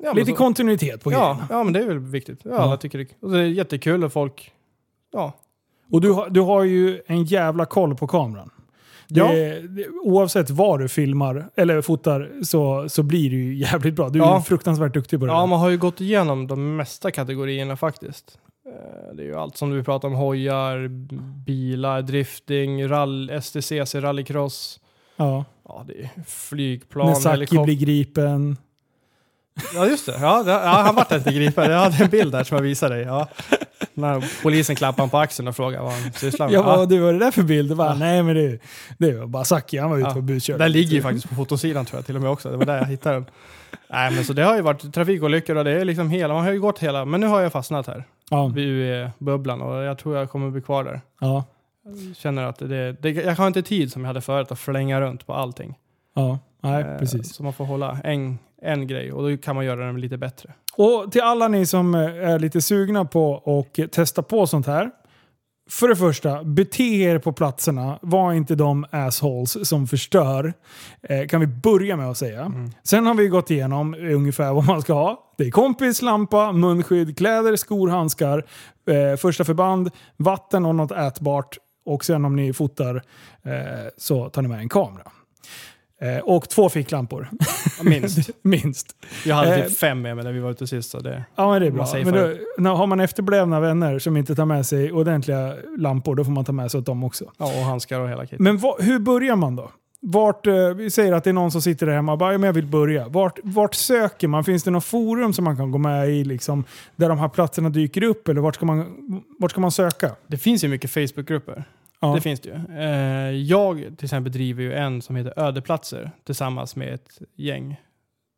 Ja, 0.03 0.13
lite 0.13 0.31
så- 0.31 0.37
kontinuitet 0.37 1.03
på 1.03 1.11
ja, 1.11 1.17
grejerna. 1.19 1.47
ja, 1.49 1.63
men 1.63 1.73
det 1.73 1.79
är 1.79 1.87
väl 1.87 1.99
viktigt. 1.99 2.39
Ja, 2.43 2.51
Ja. 2.51 2.57
Alla 2.57 2.77
tycker 2.77 2.97
det, 2.97 3.07
och 3.19 3.31
det 3.31 3.39
är 3.39 3.43
jättekul 3.43 4.03
och 4.03 4.13
folk... 4.13 4.51
Ja. 5.13 5.31
Och 5.91 6.01
du, 6.01 6.15
du 6.29 6.41
har 6.41 6.63
ju 6.63 7.01
en 7.07 7.23
jävla 7.23 7.65
koll 7.65 7.95
på 7.95 8.07
kameran. 8.07 8.49
Ja. 9.07 9.31
det, 9.31 9.87
oavsett 10.03 10.49
vad 10.49 10.79
du 10.79 10.87
filmar 10.87 11.49
eller 11.55 11.81
fotar 11.81 12.31
så, 12.43 12.89
så 12.89 13.03
blir 13.03 13.29
det 13.29 13.35
ju 13.35 13.55
jävligt 13.55 13.93
bra. 13.93 14.09
Du 14.09 14.19
är 14.19 14.23
Ja. 14.25 14.41
fruktansvärt 14.41 14.93
duktig 14.93 15.19
på 15.19 15.25
det 15.25 15.31
Ja, 15.31 15.45
man 15.45 15.59
har 15.59 15.69
ju 15.69 15.77
gått 15.77 16.01
igenom 16.01 16.47
de 16.47 16.75
mesta 16.75 17.11
kategorierna 17.11 17.75
faktiskt. 17.77 18.39
Eh, 18.67 19.15
Det 19.15 19.23
är 19.23 19.27
ju 19.27 19.35
allt 19.35 19.57
som 19.57 19.71
vi 19.71 19.83
pratar 19.83 20.07
om, 20.07 20.13
hojar, 20.13 20.87
bilar, 21.45 22.01
drifting, 22.01 22.87
rall, 22.87 23.29
STCC, 23.41 23.95
rallycross. 23.95 24.79
Ja. 25.17 25.45
Ja, 25.67 25.83
det 25.87 25.93
är 26.03 26.09
flygplan, 26.27 27.15
helikopter. 27.25 27.63
blir 27.65 27.75
gripen. 27.75 28.57
Ja, 29.75 29.87
just 29.87 30.05
det. 30.05 30.17
Ja, 30.21 30.43
det, 30.43 30.51
ja 30.51 30.57
han 30.85 30.95
vart 30.95 31.11
inte 31.11 31.31
gripen. 31.33 31.71
Jag 31.71 31.79
hade 31.79 32.03
en 32.03 32.09
bild 32.09 32.31
där 32.31 32.43
som 32.43 32.55
jag 32.55 32.63
visade 32.63 32.95
dig. 32.95 33.03
Ja. 33.03 33.27
När 33.93 34.41
polisen 34.43 34.75
klappade 34.75 35.01
honom 35.01 35.09
på 35.09 35.17
axeln 35.17 35.47
och 35.47 35.55
frågade 35.55 35.83
vad 35.83 35.93
han 35.93 36.11
sysslar 36.13 36.45
med. 36.47 36.55
Ja, 36.55 36.61
vad 36.63 36.79
Ja, 36.81 36.85
du, 36.85 36.99
vad 36.99 37.09
är 37.09 37.13
det 37.13 37.19
där 37.19 37.31
för 37.31 37.43
bild? 37.43 37.69
Det 37.69 37.75
var, 37.75 37.85
Ja. 37.85 37.93
Nej 37.93 38.23
men 38.23 38.35
det, 38.35 38.59
det 38.97 39.13
var 39.19 39.27
bara 39.27 39.43
Saki, 39.45 39.77
han 39.77 39.89
var 39.89 39.97
ute 39.97 40.07
Ja. 40.09 40.13
på 40.13 40.21
buskörning. 40.21 40.59
den 40.59 40.71
ligger 40.71 40.91
ju 40.95 41.01
faktiskt 41.01 41.29
på 41.29 41.35
fotosidan 41.35 41.85
tror 41.85 41.97
jag 41.97 42.05
till 42.05 42.15
och 42.15 42.21
med 42.21 42.31
också. 42.31 42.49
Det 42.51 42.57
var 42.57 42.65
där 42.65 42.77
jag 42.77 42.85
hittade 42.85 43.15
den. 43.15 43.25
Nej, 43.89 44.11
men 44.11 44.25
så 44.25 44.33
det 44.33 44.43
har 44.43 44.55
ju 44.55 44.61
varit 44.61 44.93
trafikolyckor 44.93 45.55
och 45.55 45.63
det 45.63 45.71
är 45.71 45.85
liksom 45.85 46.09
hela, 46.09 46.33
man 46.33 46.43
har 46.43 46.51
ju 46.51 46.59
gått 46.59 46.79
hela, 46.79 47.05
men 47.05 47.21
nu 47.21 47.27
har 47.27 47.41
jag 47.41 47.51
fastnat 47.51 47.87
här 47.87 48.03
Ja, 48.29 48.47
vid 48.47 48.65
UE-bubblan 48.67 49.61
och 49.61 49.83
jag 49.83 49.97
tror 49.97 50.17
jag 50.17 50.29
kommer 50.31 50.49
bli 50.49 50.61
kvar 50.61 50.83
där. 50.83 51.01
ja, 51.21 51.43
Känner 52.15 52.43
att 52.43 52.59
det, 52.59 52.91
det, 52.93 53.09
jag 53.11 53.35
har 53.35 53.47
inte 53.47 53.61
tid 53.61 53.91
som 53.91 54.01
jag 54.01 54.07
hade 54.07 54.21
förut 54.21 54.51
att 54.51 54.59
flänga 54.59 55.01
runt 55.01 55.27
på 55.27 55.33
allting. 55.33 55.75
ja. 56.15 56.39
Nej, 56.61 56.83
Eh, 56.83 56.97
precis. 56.97 57.35
Så 57.35 57.43
man 57.43 57.53
får 57.53 57.65
hålla 57.65 57.97
en, 58.03 58.39
en 58.61 58.87
grej 58.87 59.11
och 59.11 59.29
då 59.29 59.37
kan 59.37 59.55
man 59.55 59.65
göra 59.65 59.85
den 59.85 60.01
lite 60.01 60.17
bättre. 60.17 60.53
Och 60.77 61.11
till 61.11 61.21
alla 61.21 61.47
ni 61.47 61.65
som 61.65 61.95
eh, 61.95 62.01
är 62.01 62.39
lite 62.39 62.61
sugna 62.61 63.05
på 63.05 63.43
att 63.45 63.91
testa 63.91 64.21
på 64.23 64.47
sånt 64.47 64.67
här. 64.67 64.91
För 65.69 65.87
det 65.87 65.95
första, 65.95 66.43
bete 66.43 66.83
er 66.83 67.19
på 67.19 67.31
platserna. 67.31 67.99
Var 68.01 68.33
inte 68.33 68.55
de 68.55 68.85
assholes 68.91 69.69
som 69.69 69.87
förstör. 69.87 70.53
Eh, 71.01 71.27
kan 71.27 71.39
vi 71.39 71.47
börja 71.47 71.95
med 71.95 72.09
att 72.09 72.17
säga. 72.17 72.51
Sen 72.83 73.05
har 73.05 73.13
vi 73.13 73.27
gått 73.27 73.51
igenom 73.51 73.93
ungefär 73.93 74.53
vad 74.53 74.65
man 74.65 74.81
ska 74.81 74.93
ha. 74.93 75.33
Det 75.37 75.43
är 75.43 75.51
kompis, 75.51 76.01
lampa, 76.01 76.51
munskydd, 76.51 77.17
kläder, 77.17 77.55
skor, 77.55 77.89
handskar, 77.89 78.45
eh, 78.89 79.17
första 79.17 79.43
förband, 79.43 79.89
vatten 80.17 80.65
och 80.65 80.75
något 80.75 80.91
ätbart. 80.91 81.57
Och 81.85 82.05
sen 82.05 82.25
om 82.25 82.35
ni 82.35 82.53
fotar 82.53 82.95
eh, 83.43 83.51
så 83.97 84.29
tar 84.29 84.41
ni 84.41 84.47
med 84.47 84.59
en 84.59 84.69
kamera. 84.69 85.11
Eh, 86.01 86.17
och 86.19 86.49
två 86.49 86.69
ficklampor. 86.69 87.29
Minst. 87.83 88.29
Minst. 88.41 88.87
Jag 89.25 89.35
hade 89.35 89.55
Eh, 89.55 89.67
typ 89.67 89.77
fem 89.77 90.01
med 90.01 90.15
mig 90.15 90.25
när 90.25 90.31
vi 90.31 90.39
var 90.39 90.51
ute 90.51 90.67
sist. 90.67 90.89
Så 90.91 90.99
det, 90.99 91.25
Ja, 91.35 91.51
men 91.51 91.61
det 91.61 91.67
är 91.67 91.71
bra. 91.71 91.87
Men 91.93 92.13
då, 92.13 92.33
när, 92.57 92.69
har 92.75 92.87
man 92.87 92.99
efterblivna 92.99 93.59
vänner 93.59 93.99
som 93.99 94.17
inte 94.17 94.35
tar 94.35 94.45
med 94.45 94.65
sig 94.65 94.91
ordentliga 94.91 95.53
lampor, 95.77 96.15
då 96.15 96.23
får 96.23 96.31
man 96.31 96.45
ta 96.45 96.51
med 96.51 96.71
sig 96.71 96.77
åt 96.79 96.85
dem 96.85 97.03
också. 97.03 97.25
ja, 97.37 97.45
och 97.45 97.65
handskar 97.65 97.99
och 97.99 98.09
hela 98.09 98.25
kit. 98.25 98.39
Men 98.39 98.57
vad- 98.57 98.81
hur 98.81 98.99
börjar 98.99 99.35
man 99.35 99.55
då? 99.55 99.71
Vart, 100.01 100.47
eh, 100.47 100.53
vi 100.69 100.89
säger 100.91 101.13
att 101.13 101.23
det 101.23 101.29
är 101.29 101.33
någon 101.33 101.51
som 101.51 101.61
sitter 101.61 101.85
där 101.85 101.93
hemma 101.93 102.11
och 102.11 102.17
bara, 102.17 102.31
"Ja, 102.31 102.37
men 102.37 102.47
jag 102.47 102.53
vill 102.53 102.65
börja. 102.67 103.07
Vart, 103.07 103.39
vart 103.43 103.73
söker 103.75 104.27
man? 104.27 104.43
Finns 104.43 104.63
det 104.63 104.71
något 104.71 104.83
forum 104.85 105.33
som 105.33 105.45
man 105.45 105.57
kan 105.57 105.71
gå 105.71 105.77
med 105.77 106.09
i 106.09 106.23
liksom, 106.23 106.63
där 106.95 107.09
de 107.09 107.17
här 107.17 107.29
platserna 107.29 107.69
dyker 107.69 108.03
upp? 108.03 108.27
Eller 108.27 108.41
vart 108.41 108.55
ska 108.55 108.65
man, 108.65 108.85
vart 109.39 109.51
ska 109.51 109.61
man 109.61 109.71
söka? 109.71 110.11
Det 110.27 110.37
finns 110.37 110.63
ju 110.63 110.67
mycket 110.67 110.91
Facebookgrupper. 110.91 111.63
Det 112.01 112.21
finns 112.21 112.39
det 112.39 112.49
ju. 112.49 112.77
Eh, 112.79 113.31
jag 113.31 113.77
till 113.97 114.05
exempel 114.05 114.31
driver 114.31 114.63
ju 114.63 114.73
en 114.73 115.01
som 115.01 115.15
heter 115.15 115.33
Ödeplatser 115.39 116.11
tillsammans 116.23 116.75
med 116.75 116.93
ett 116.93 117.19
gäng 117.35 117.81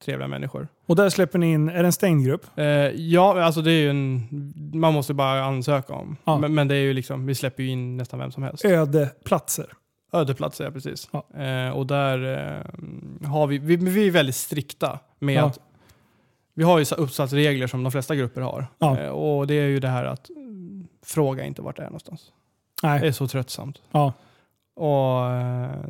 trevliga 0.05 0.27
människor. 0.27 0.67
Och 0.85 0.95
där 0.95 1.09
släpper 1.09 1.39
ni 1.39 1.51
in, 1.51 1.69
är 1.69 1.73
det 1.83 1.85
en 1.85 1.91
stängd 1.91 2.25
grupp? 2.25 2.45
Eh, 2.55 2.65
ja, 2.65 3.43
alltså 3.43 3.61
det 3.61 3.71
är 3.71 3.81
ju 3.81 3.89
en... 3.89 4.27
Man 4.73 4.93
måste 4.93 5.13
bara 5.13 5.43
ansöka 5.43 5.93
om. 5.93 6.17
Ja. 6.23 6.37
Men, 6.37 6.53
men 6.53 6.67
det 6.67 6.75
är 6.75 6.81
ju 6.81 6.93
liksom, 6.93 7.25
vi 7.25 7.35
släpper 7.35 7.63
ju 7.63 7.69
in 7.69 7.97
nästan 7.97 8.19
vem 8.19 8.31
som 8.31 8.43
helst. 8.43 8.65
Ödeplatser. 8.65 9.73
Ödeplatser, 10.13 10.65
ja 10.65 10.71
precis. 10.71 11.09
Ja. 11.11 11.43
Eh, 11.43 11.69
och 11.69 11.87
där 11.87 12.23
eh, 12.37 13.29
har 13.29 13.47
vi, 13.47 13.57
vi, 13.57 13.75
vi 13.75 14.07
är 14.07 14.11
väldigt 14.11 14.35
strikta 14.35 14.99
med 15.19 15.35
Ja. 15.35 15.45
att 15.45 15.59
vi 16.53 16.63
har 16.63 16.79
ju 16.79 16.85
så 16.85 16.95
uppsatt 16.95 17.33
regler 17.33 17.67
som 17.67 17.83
de 17.83 17.91
flesta 17.91 18.15
grupper 18.15 18.41
har. 18.41 18.67
Ja. 18.79 19.11
Och 19.11 19.47
det 19.47 19.53
är 19.53 19.67
ju 19.67 19.79
det 19.79 19.87
här 19.87 20.05
att 20.05 20.29
fråga 21.05 21.45
inte 21.45 21.61
vart 21.61 21.75
det 21.77 21.81
är 21.81 21.87
någonstans. 21.87 22.31
Det 22.81 22.87
Nej. 22.87 23.07
är 23.07 23.11
så 23.11 23.27
tröttsamt. 23.27 23.77
Ja. 23.91 24.13
Och, 24.75 25.31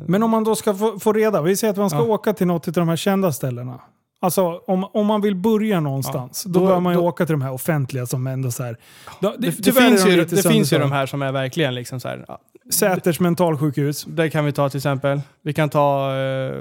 Men 0.08 0.22
om 0.22 0.30
man 0.30 0.44
då 0.44 0.54
ska 0.56 0.74
få, 0.74 0.98
få 0.98 1.12
reda, 1.12 1.42
vi 1.42 1.56
säger 1.56 1.70
att 1.72 1.78
man 1.78 1.90
ska 1.90 1.98
Ja. 1.98 2.04
åka 2.04 2.32
till 2.32 2.46
något 2.46 2.68
av 2.68 2.72
de 2.74 2.88
här 2.88 2.96
kända 2.96 3.32
ställena. 3.32 3.80
Alltså 4.22 4.60
om, 4.66 4.84
om 4.84 5.06
man 5.06 5.20
vill 5.20 5.34
börja 5.36 5.80
någonstans, 5.80 6.42
Ja, 6.46 6.52
då, 6.52 6.60
då- 6.60 6.66
bör 6.66 6.80
man 6.80 6.92
ju 6.92 7.00
då- 7.00 7.06
åka 7.08 7.26
till 7.26 7.32
de 7.32 7.42
här 7.42 7.52
offentliga 7.52 8.06
som 8.06 8.26
ändå 8.26 8.50
så 8.50 8.62
här. 8.62 8.76
Då, 9.20 9.34
det, 9.38 9.46
det, 9.50 9.72
finns, 9.72 10.04
de 10.04 10.10
ju, 10.10 10.24
det 10.24 10.42
finns 10.48 10.72
ju 10.72 10.78
de 10.78 10.92
här 10.92 11.06
som 11.06 11.22
är 11.22 11.32
verkligen 11.32 11.74
liksom 11.74 12.00
så 12.00 12.08
här. 12.08 12.24
ja, 12.28 12.38
Säters 12.72 13.20
mentalsjukhus. 13.20 14.04
Det 14.04 14.30
kan 14.30 14.44
vi 14.44 14.52
ta 14.52 14.68
till 14.68 14.78
exempel. 14.78 15.20
Vi 15.42 15.52
kan 15.52 15.68
ta 15.68 16.16
eh, 16.16 16.54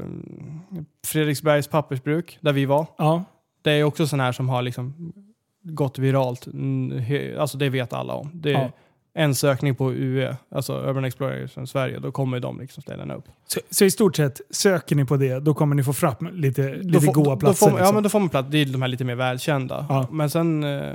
Fredriksbergs 1.07 1.67
pappersbruk, 1.67 2.37
där 2.41 2.53
vi 2.53 2.65
var. 2.65 2.85
Ja. 2.97 3.23
Det 3.61 3.71
är 3.71 3.83
också 3.83 4.07
sån 4.07 4.19
här 4.19 4.31
som 4.31 4.49
har 4.49 4.61
liksom 4.61 5.13
gått 5.63 5.99
viralt. 5.99 6.47
Alltså 7.39 7.57
det 7.57 7.69
vet 7.69 7.93
alla 7.93 8.13
om. 8.13 8.31
Det 8.33 8.51
Ja. 8.51 8.69
En 9.13 9.35
sökning 9.35 9.75
på 9.75 9.91
UE, 9.93 10.35
alltså 10.51 10.73
Urban 10.89 11.05
Exploration 11.05 11.67
Sverige, 11.67 11.99
då 11.99 12.11
kommer 12.11 12.39
de 12.39 12.59
liksom 12.59 12.83
ställena 12.83 13.13
upp. 13.13 13.25
Så, 13.47 13.59
så 13.69 13.85
i 13.85 13.91
stort 13.91 14.15
sett, 14.15 14.41
söker 14.49 14.95
ni 14.95 15.05
på 15.05 15.17
det, 15.17 15.39
då 15.39 15.53
kommer 15.53 15.75
ni 15.75 15.83
få 15.83 15.93
fram 15.93 16.15
lite, 16.33 16.61
Då 16.75 16.99
lite 16.99 17.05
goda 17.07 17.29
då- 17.29 17.37
platser. 17.37 17.65
Får, 17.69 17.69
ja, 17.71 17.77
liksom. 17.77 17.95
men 17.95 18.03
då 18.03 18.09
får 18.09 18.19
man 18.19 18.29
plats. 18.29 18.47
Det 18.51 18.57
är 18.57 18.65
de 18.65 18.81
här 18.81 18.89
lite 18.89 19.03
mer 19.03 19.15
välkända. 19.15 19.85
Ja. 19.89 20.07
Men 20.11 20.29
sen, 20.29 20.63
eh, 20.63 20.93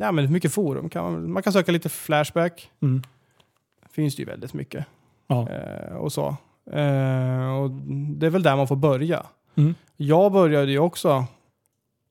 ja 0.00 0.12
men 0.12 0.32
mycket 0.32 0.52
forum. 0.52 0.88
Kan 0.88 1.04
man, 1.12 1.30
man 1.32 1.42
kan 1.42 1.52
söka 1.52 1.72
lite 1.72 1.88
Flashback. 1.88 2.70
Mm. 2.82 3.02
Finns 3.90 4.16
det 4.16 4.22
ju 4.22 4.26
väldigt 4.28 4.54
mycket. 4.54 4.84
Ja. 5.26 5.48
Eh, 5.50 5.96
och 5.96 6.12
så. 6.12 6.26
Eh, 6.72 7.56
och 7.58 7.70
det 8.18 8.26
är 8.26 8.30
väl 8.30 8.42
där 8.42 8.56
man 8.56 8.68
får 8.68 8.76
börja. 8.76 9.22
Mm. 9.54 9.74
Jag 9.96 10.32
började 10.32 10.70
ju 10.72 10.78
också, 10.78 11.24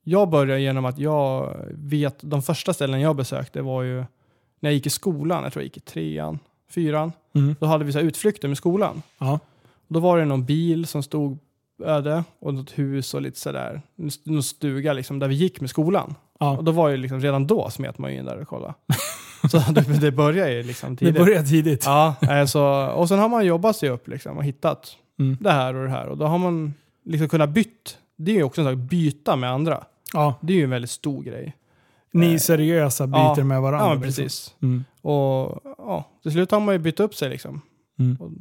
jag 0.04 0.30
började 0.30 0.62
genom 0.62 0.86
att 0.86 0.98
jag 1.00 1.56
vet, 1.72 2.16
de 2.22 2.42
första 2.42 2.74
ställen 2.74 3.00
jag 3.02 3.16
besökte 3.16 3.62
var 3.62 3.84
ju 3.84 4.04
när 4.60 4.70
jag 4.70 4.74
gick 4.74 4.86
i 4.86 4.90
skolan, 4.90 5.44
jag 5.44 5.54
tror 5.54 5.62
jag 5.62 5.66
gick 5.66 5.78
i 5.78 5.80
trean, 5.80 6.40
fyran. 6.70 7.12
Mm. 7.36 7.56
Då 7.60 7.66
hade 7.66 7.86
vi 7.86 7.92
så 7.92 8.00
utflykter 8.00 8.48
med 8.48 8.58
skolan. 8.58 9.02
Ja. 9.18 9.40
Då 9.88 10.00
var 10.00 10.18
det 10.18 10.26
någon 10.26 10.46
bil 10.46 10.88
som 10.88 11.04
stod 11.04 11.38
öde 11.84 12.24
och 12.40 12.54
något 12.54 12.72
hus 12.80 13.14
och 13.14 13.22
lite 13.22 13.40
sådär, 13.40 13.82
någon 14.24 14.44
stuga 14.44 14.94
liksom 14.94 15.20
där 15.20 15.28
vi 15.28 15.36
gick 15.36 15.62
med 15.62 15.70
skolan. 15.70 16.16
Ja. 16.40 16.58
Och 16.58 16.64
då 16.64 16.72
var 16.72 16.90
ju 16.90 16.98
liksom, 16.98 17.20
redan 17.20 17.48
då 17.48 17.70
smet 17.70 17.98
man 17.98 18.12
ju 18.14 18.20
in 18.20 18.26
där 18.26 18.38
och 18.42 18.48
kollade. 18.48 18.74
så 19.52 19.58
det, 19.72 19.82
det 20.02 20.12
började 20.12 20.52
ju 20.54 20.64
liksom 20.64 20.96
Det 20.96 21.00
tidigt. 21.00 21.16
börjar 21.18 21.44
tidigt. 21.44 21.86
Ja, 21.86 22.16
alltså, 22.22 22.62
och 22.96 23.08
sen 23.08 23.20
har 23.20 23.30
man 23.30 23.46
jobbat 23.46 23.76
sig 23.76 23.90
upp 23.90 24.08
liksom 24.08 24.38
och 24.38 24.44
hittat 24.44 24.96
Mm. 25.20 25.38
det 25.40 25.52
här 25.52 25.74
och 25.76 25.84
det 25.84 25.90
här. 25.90 26.08
Och 26.08 26.18
då 26.18 26.26
har 26.26 26.38
man 26.38 26.74
liksom 27.06 27.30
kunnat 27.30 27.50
bytt. 27.50 27.98
Det 28.16 28.32
är 28.32 28.36
ju 28.36 28.44
också 28.44 28.62
en 28.62 28.68
sak, 28.68 28.76
byta 28.78 29.36
med 29.36 29.52
andra. 29.52 29.84
Ja. 30.14 30.34
Det 30.42 30.54
är 30.54 30.58
ju 30.58 30.64
en 30.64 30.70
väldigt 30.70 30.92
stor 30.92 31.24
grej. 31.24 31.56
Ni 32.18 32.40
seriösa 32.40 33.08
byter 33.08 33.34
ja. 33.38 33.44
med 33.44 33.62
varandra. 33.62 33.88
Ja, 33.88 33.94
liksom. 33.94 34.04
precis. 34.04 34.56
Mm. 34.62 34.84
Och 35.02 35.62
ja, 35.78 36.06
till 36.24 36.32
slut 36.32 36.52
har 36.52 36.60
man 36.60 36.76
ju 36.76 36.80
bytt 36.80 37.00
upp 37.00 37.16
sig 37.16 37.30
liksom. 37.30 37.62
Mm. 38.00 38.16
Och 38.16 38.32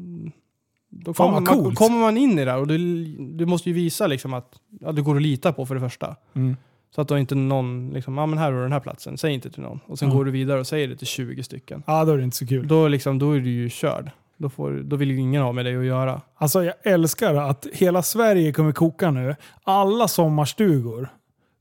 då 0.91 1.15
Fan, 1.15 1.45
kommer 1.45 1.63
man, 1.63 1.75
kommer 1.75 2.01
man 2.01 2.17
in 2.17 2.39
i 2.39 2.45
det 2.45 2.55
och 2.55 2.67
du, 2.67 3.05
du 3.19 3.47
måste 3.47 3.69
ju 3.71 3.75
visa 3.75 4.07
liksom 4.07 4.35
att 4.35 4.61
ja, 4.81 4.93
du 4.93 5.03
går 5.03 5.17
att 5.17 5.23
lita 5.23 5.53
på 5.53 5.67
för 5.67 5.75
det 5.75 5.81
första. 5.81 6.17
Mm. 6.35 6.57
Så 6.95 7.01
att 7.01 7.09
då 7.09 7.19
inte 7.19 7.35
någon, 7.35 7.91
liksom, 7.91 8.19
ja 8.19 8.27
men 8.27 8.39
här 8.39 8.53
har 8.53 8.53
du 8.53 8.63
den 8.63 8.73
här 8.73 8.81
platsen, 8.81 9.19
säg 9.19 9.33
inte 9.33 9.51
till 9.51 9.63
någon. 9.63 9.81
Och 9.87 9.99
sen 9.99 10.11
går 10.11 10.25
du 10.25 10.31
vidare 10.31 10.61
och 10.61 10.67
säger 10.67 10.89
det 10.89 10.97
till 10.97 11.07
20 11.07 11.43
stycken. 11.43 11.83
Ja, 11.87 12.05
då 12.05 12.13
är 12.13 12.17
det 12.17 12.25
inte 12.25 12.37
så 12.37 12.47
kul. 12.47 12.69
Då, 12.69 12.89
liksom, 12.89 13.19
då 13.19 13.33
är 13.33 13.41
du 13.41 13.51
ju 13.51 13.69
körd. 13.69 14.11
Då, 14.37 14.49
får, 14.49 14.73
då 14.73 14.97
vill 14.97 15.11
ingen 15.11 15.43
ha 15.43 15.53
med 15.53 15.65
dig 15.65 15.77
att 15.77 15.85
göra. 15.85 16.21
Alltså 16.35 16.65
jag 16.65 16.75
älskar 16.83 17.35
att 17.35 17.67
hela 17.73 18.03
Sverige 18.03 18.53
kommer 18.53 18.73
koka 18.73 19.11
nu. 19.11 19.37
Alla 19.65 20.09
sommarstugor 20.09 21.09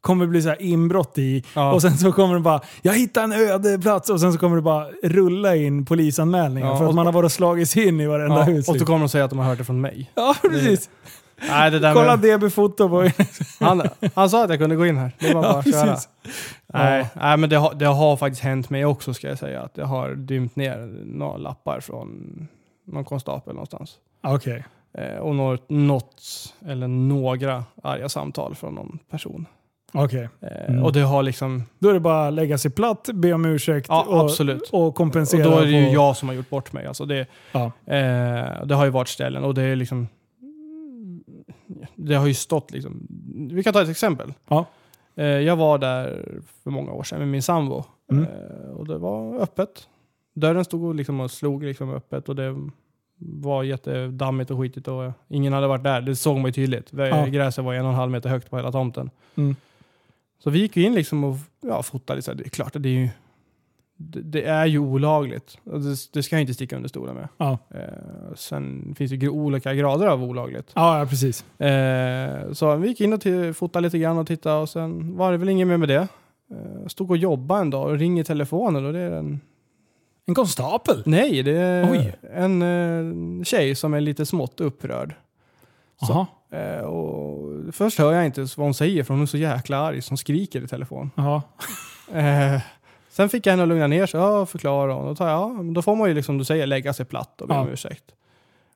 kommer 0.05 0.25
bli 0.27 0.41
så 0.41 0.49
här 0.49 0.61
inbrott 0.61 1.17
i. 1.17 1.43
Ja. 1.53 1.73
Och 1.73 1.81
sen 1.81 1.97
så 1.97 2.11
kommer 2.11 2.33
det 2.33 2.39
bara, 2.39 2.61
jag 2.81 2.93
hittade 2.93 3.35
en 3.35 3.49
öde 3.49 3.79
plats 3.79 4.09
och 4.09 4.19
sen 4.19 4.33
så 4.33 4.39
kommer 4.39 4.55
det 4.55 4.61
bara 4.61 4.87
rulla 5.03 5.55
in 5.55 5.85
polisanmälningar 5.85 6.67
Ja, 6.67 6.77
för 6.77 6.85
att 6.85 6.95
man 6.95 7.05
har 7.05 7.13
varit 7.13 7.25
och 7.25 7.31
slagit 7.31 7.69
sig 7.69 7.87
in 7.87 7.99
i 7.99 8.05
varenda 8.05 8.35
Ja, 8.35 8.43
hus. 8.43 8.69
och 8.69 8.75
så 8.75 8.85
kommer 8.85 8.99
de 8.99 9.09
säga 9.09 9.23
att 9.23 9.29
de 9.29 9.39
har 9.39 9.45
hört 9.45 9.57
det 9.57 9.63
från 9.63 9.81
mig. 9.81 10.11
Ja, 10.15 10.35
precis. 10.41 10.89
Nej, 11.49 11.71
det 11.71 11.79
där 11.79 11.93
Kolla 11.93 12.17
med, 12.17 12.39
DB-foto 12.39 12.89
på 12.89 13.09
han, 13.65 13.81
han 14.15 14.29
sa 14.29 14.43
att 14.43 14.49
jag 14.49 14.59
kunde 14.59 14.75
gå 14.75 14.85
in 14.85 14.97
här. 14.97 15.11
Det 15.19 15.33
var 15.33 15.41
bara 15.41 15.59
att 15.59 15.71
köra. 15.71 15.97
Nej, 16.73 17.07
nej, 17.13 17.37
men 17.37 17.49
det 17.49 17.55
har, 17.55 17.73
det 17.73 17.85
har 17.85 18.17
faktiskt 18.17 18.41
hänt 18.43 18.69
mig 18.69 18.85
också 18.85 19.13
ska 19.13 19.27
jag 19.27 19.39
säga. 19.39 19.61
Att 19.61 19.77
jag 19.77 19.85
har 19.85 20.15
dymt 20.15 20.55
ner 20.55 21.03
några 21.05 21.37
lappar 21.37 21.79
från 21.79 22.47
någon 22.87 23.05
konstapel 23.05 23.53
någonstans. 23.53 23.95
Okej. 24.23 24.65
Eh, 24.97 25.17
och 25.17 25.35
något, 25.35 25.69
något, 25.69 26.21
eller 26.65 26.87
några 26.87 27.63
arga 27.83 28.09
samtal 28.09 28.55
från 28.55 28.75
någon 28.75 28.99
person. 29.09 29.45
Okej. 29.93 30.29
Mm. 30.67 30.83
Och 30.83 30.93
det 30.93 31.01
har 31.01 31.23
liksom, 31.23 31.63
Då 31.79 31.89
är 31.89 31.93
det 31.93 31.99
bara 31.99 32.27
att 32.27 32.33
lägga 32.33 32.57
sig 32.57 32.71
platt, 32.71 33.09
be 33.13 33.33
om 33.33 33.45
ursäkt 33.45 33.87
Ja, 33.89 34.03
och, 34.07 34.19
absolut. 34.19 34.69
och 34.71 34.87
och 34.87 34.95
kompensera. 34.95 35.43
då 35.43 35.57
är 35.57 35.65
det 35.65 35.71
ju 35.71 35.87
på- 35.87 35.93
jag 35.93 36.17
som 36.17 36.27
har 36.29 36.35
gjort 36.35 36.49
bort 36.49 36.73
mig. 36.73 36.85
Alltså 36.85 37.05
det, 37.05 37.27
Ja. 37.51 37.65
Eh, 37.85 38.65
det 38.65 38.75
har 38.75 38.85
ju 38.85 38.91
varit 38.91 39.07
ställen 39.07 39.43
och 39.43 39.53
det 39.53 39.61
är 39.61 39.75
liksom... 39.75 40.07
Det 41.95 42.15
har 42.15 42.27
ju 42.27 42.33
stått 42.33 42.71
liksom... 42.71 43.07
Vi 43.51 43.63
kan 43.63 43.73
ta 43.73 43.81
ett 43.81 43.89
exempel. 43.89 44.33
Ja. 44.47 44.65
Eh, 45.15 45.25
jag 45.25 45.55
var 45.55 45.77
där 45.77 46.25
för 46.63 46.71
många 46.71 46.91
år 46.91 47.03
sedan 47.03 47.19
med 47.19 47.27
min 47.27 47.41
sambo. 47.43 47.83
Mm. 48.11 48.23
Eh, 48.23 48.69
och 48.69 48.87
det 48.87 48.97
var 48.97 49.39
öppet. 49.39 49.87
Dörren 50.35 50.65
stod 50.65 50.83
och, 50.83 50.95
liksom 50.95 51.19
och 51.19 51.31
slog 51.31 51.63
liksom 51.63 51.89
öppet 51.93 52.29
och 52.29 52.35
det 52.35 52.55
var 53.17 53.63
jättedammigt 53.63 54.51
och 54.51 54.59
skitigt 54.59 54.87
och 54.87 55.11
ingen 55.27 55.53
hade 55.53 55.67
varit 55.67 55.83
där. 55.83 56.01
Det 56.01 56.15
såg 56.15 56.35
man 56.35 56.45
ju 56.45 56.51
tydligt. 56.51 56.89
Ja. 56.93 57.25
Gräset 57.25 57.63
var 57.65 57.73
en 57.73 57.83
och 57.85 57.89
en 57.91 57.95
halv 57.95 58.11
meter 58.11 58.29
högt 58.29 58.49
på 58.49 58.57
hela 58.57 58.71
tomten. 58.71 59.09
Mm. 59.35 59.55
Så 60.39 60.49
vi 60.49 60.59
gick 60.59 60.77
ju 60.77 60.83
in 60.83 60.93
liksom 60.93 61.23
och 61.23 61.37
ja, 61.61 61.83
fotade. 61.83 62.21
Så 62.21 62.31
här, 62.31 62.37
det 62.37 62.45
är 62.45 62.49
klart, 62.49 62.73
det 62.73 62.89
är 62.89 62.93
ju, 62.93 63.09
det, 63.97 64.21
det 64.21 64.43
är 64.43 64.65
ju 64.65 64.79
olagligt. 64.79 65.57
Det, 65.63 66.11
det 66.13 66.23
ska 66.23 66.35
jag 66.35 66.41
inte 66.41 66.53
sticka 66.53 66.75
under 66.75 66.89
stolen 66.89 67.15
med. 67.15 67.27
Ja. 67.37 67.57
Eh, 67.69 68.35
sen 68.35 68.95
finns 68.97 69.11
det 69.11 69.17
ju 69.17 69.29
olika 69.29 69.73
grader 69.73 70.07
av 70.07 70.23
olagligt. 70.23 70.71
Ja, 70.73 70.99
ja, 70.99 71.05
precis. 71.05 71.59
Eh, 71.61 72.51
så 72.53 72.75
vi 72.75 72.87
gick 72.87 73.01
in 73.01 73.13
och 73.13 73.21
till, 73.21 73.53
fotade 73.53 73.83
lite 73.83 73.97
grann 73.99 74.17
och 74.17 74.27
tittade 74.27 74.61
och 74.61 74.69
sen 74.69 75.17
var 75.17 75.31
det 75.31 75.37
väl 75.37 75.49
inget 75.49 75.67
mer 75.67 75.77
med 75.77 75.87
det. 75.89 76.07
Eh, 76.51 76.87
stod 76.87 77.11
och 77.11 77.17
jobbade 77.17 77.61
en 77.61 77.69
dag 77.69 77.89
och 77.89 77.97
ringer 77.97 78.23
telefonen 78.23 78.85
och 78.85 78.93
det 78.93 78.99
är 78.99 79.11
en... 79.11 79.39
En 80.27 80.35
konstapel? 80.35 81.03
Nej, 81.05 81.43
det 81.43 81.57
är 81.57 81.91
Oj. 81.91 82.15
en 82.33 82.61
eh, 82.61 83.43
tjej 83.43 83.75
som 83.75 83.93
är 83.93 84.01
lite 84.01 84.25
smått 84.25 84.61
upprörd. 84.61 85.15
Eh, 86.01 86.27
och 86.81 87.51
först 87.75 87.99
hör 87.99 88.11
jag 88.13 88.25
inte 88.25 88.41
vad 88.41 88.57
hon 88.67 88.73
säger 88.73 89.03
för 89.03 89.13
hon 89.13 89.23
är 89.23 89.27
så 89.27 89.37
jäkla 89.37 89.77
arg 89.77 90.01
som 90.01 90.17
skriker 90.17 90.61
i 90.63 90.67
telefon. 90.67 91.11
Ja. 91.15 91.41
Eh, 92.13 92.61
sen 93.09 93.29
fick 93.29 93.45
jag 93.45 93.51
henne 93.51 93.63
att 93.63 93.69
lugna 93.69 93.87
ner 93.87 94.05
sig 94.05 94.19
ja, 94.19 94.39
och 94.39 94.49
förklara. 94.49 94.95
Och 94.95 95.05
då, 95.05 95.15
tar 95.15 95.27
jag, 95.27 95.39
ja, 95.57 95.63
då 95.63 95.81
får 95.81 95.95
man 95.95 96.07
ju 96.09 96.13
liksom, 96.15 96.37
du 96.37 96.43
säger, 96.45 96.67
lägga 96.67 96.93
sig 96.93 97.05
platt 97.05 97.41
och 97.41 97.47
be 97.47 97.53
om 97.57 97.67
Ja. 97.67 97.73
ursäkt. 97.73 98.03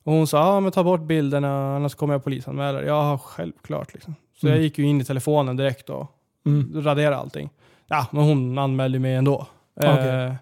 Och 0.04 0.14
hon 0.14 0.28
sa, 0.28 0.38
ja 0.38 0.60
men 0.60 0.72
ta 0.72 0.84
bort 0.84 1.02
bilderna 1.02 1.76
annars 1.76 1.96
kommer 1.96 2.14
jag 2.14 2.24
polisanmäla. 2.24 2.84
Ja, 2.84 3.18
självklart 3.24 3.94
liksom. 3.94 4.16
Så 4.40 4.48
Mm. 4.48 4.56
jag 4.58 4.64
gick 4.64 4.78
ju 4.78 4.86
in 4.86 5.02
i 5.02 5.06
telefonen 5.06 5.56
direkt 5.58 5.90
och 5.90 6.08
Mm. 6.46 6.82
raderade 6.84 7.18
allting. 7.18 7.50
Ja, 7.88 8.08
men 8.12 8.24
hon 8.24 8.58
anmälde 8.58 9.00
mig 9.00 9.16
ändå. 9.16 9.48
Eh, 9.82 10.34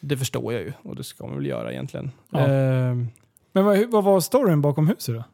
det 0.00 0.16
förstår 0.16 0.52
jag 0.52 0.62
ju 0.62 0.72
och 0.82 0.96
det 0.96 1.04
ska 1.04 1.26
man 1.26 1.36
väl 1.36 1.46
göra 1.46 1.72
egentligen. 1.72 2.10
Ja. 2.30 2.38
Eh, 2.40 2.94
Men 3.52 3.64
vad, 3.64 3.90
vad 3.90 4.04
var 4.04 4.20
storyn 4.20 4.60
bakom 4.62 4.88
huset 4.88 5.14
då? 5.14 5.24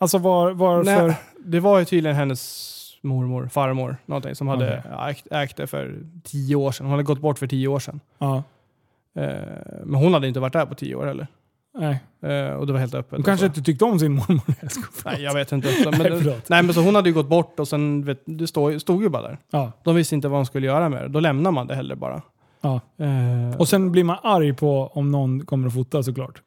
Alltså 0.00 0.18
var, 0.18 0.50
varför? 0.50 1.06
nej, 1.06 1.16
det 1.44 1.60
var 1.60 1.78
ju 1.78 1.84
tydligen 1.84 2.16
hennes 2.16 2.66
mormor, 3.02 3.48
farmor, 3.48 3.96
någonting 4.06 4.34
som 4.34 4.48
hade 4.48 4.82
Okej. 4.94 5.10
ägt, 5.10 5.26
ägt 5.30 5.56
det 5.56 5.66
för 5.66 5.98
tio 6.24 6.56
år 6.56 6.72
sedan. 6.72 6.86
Hon 6.86 6.90
hade 6.90 7.02
gått 7.02 7.20
bort 7.20 7.38
för 7.38 7.46
tio 7.46 7.68
år 7.68 7.78
sedan. 7.78 8.00
Ja. 8.18 8.42
Eh, 9.16 9.30
men 9.84 9.94
hon 9.94 10.14
hade 10.14 10.28
inte 10.28 10.40
varit 10.40 10.52
där 10.52 10.66
på 10.66 10.74
tio 10.74 10.94
år 10.94 11.06
heller. 11.06 11.26
Nej. 11.78 12.00
Eh, 12.32 12.52
och 12.52 12.66
det 12.66 12.72
var 12.72 12.80
helt 12.80 12.94
öppet. 12.94 13.12
Hon 13.16 13.22
kanske 13.22 13.46
och 13.46 13.54
så. 13.54 13.58
inte 13.58 13.62
tyckte 13.72 13.84
om 13.84 13.98
sin 13.98 14.12
mormor. 14.14 14.42
Jag. 14.60 14.70
Nej, 15.04 15.22
jag 15.22 15.34
vet 15.34 15.52
inte. 15.52 15.68
Så, 15.72 15.90
men, 15.90 16.00
Nej, 16.24 16.40
nej, 16.48 16.62
men 16.62 16.74
så 16.74 16.80
hon 16.82 16.94
hade 16.94 17.08
ju 17.08 17.14
gått 17.14 17.28
bort 17.28 17.60
och 17.60 17.68
sen, 17.68 18.04
vet, 18.04 18.22
det 18.24 18.46
stod, 18.46 18.80
stod 18.80 19.02
ju 19.02 19.08
bara 19.08 19.22
där. 19.22 19.38
Ja. 19.50 19.72
De 19.84 19.94
visste 19.94 20.14
inte 20.14 20.28
vad 20.28 20.38
de 20.38 20.46
skulle 20.46 20.66
göra 20.66 20.88
med 20.88 21.02
det. 21.02 21.08
Då 21.08 21.20
lämnar 21.20 21.50
man 21.50 21.66
det 21.66 21.74
hellre 21.74 21.96
bara. 21.96 22.22
Ja. 22.60 22.80
Eh, 22.98 23.58
Och 23.58 23.68
sen 23.68 23.92
blir 23.92 24.04
man 24.04 24.16
arg 24.22 24.52
på 24.54 24.86
om 24.94 25.10
någon 25.10 25.46
kommer 25.46 25.66
att 25.68 25.74
fota 25.74 26.02
såklart. 26.02 26.42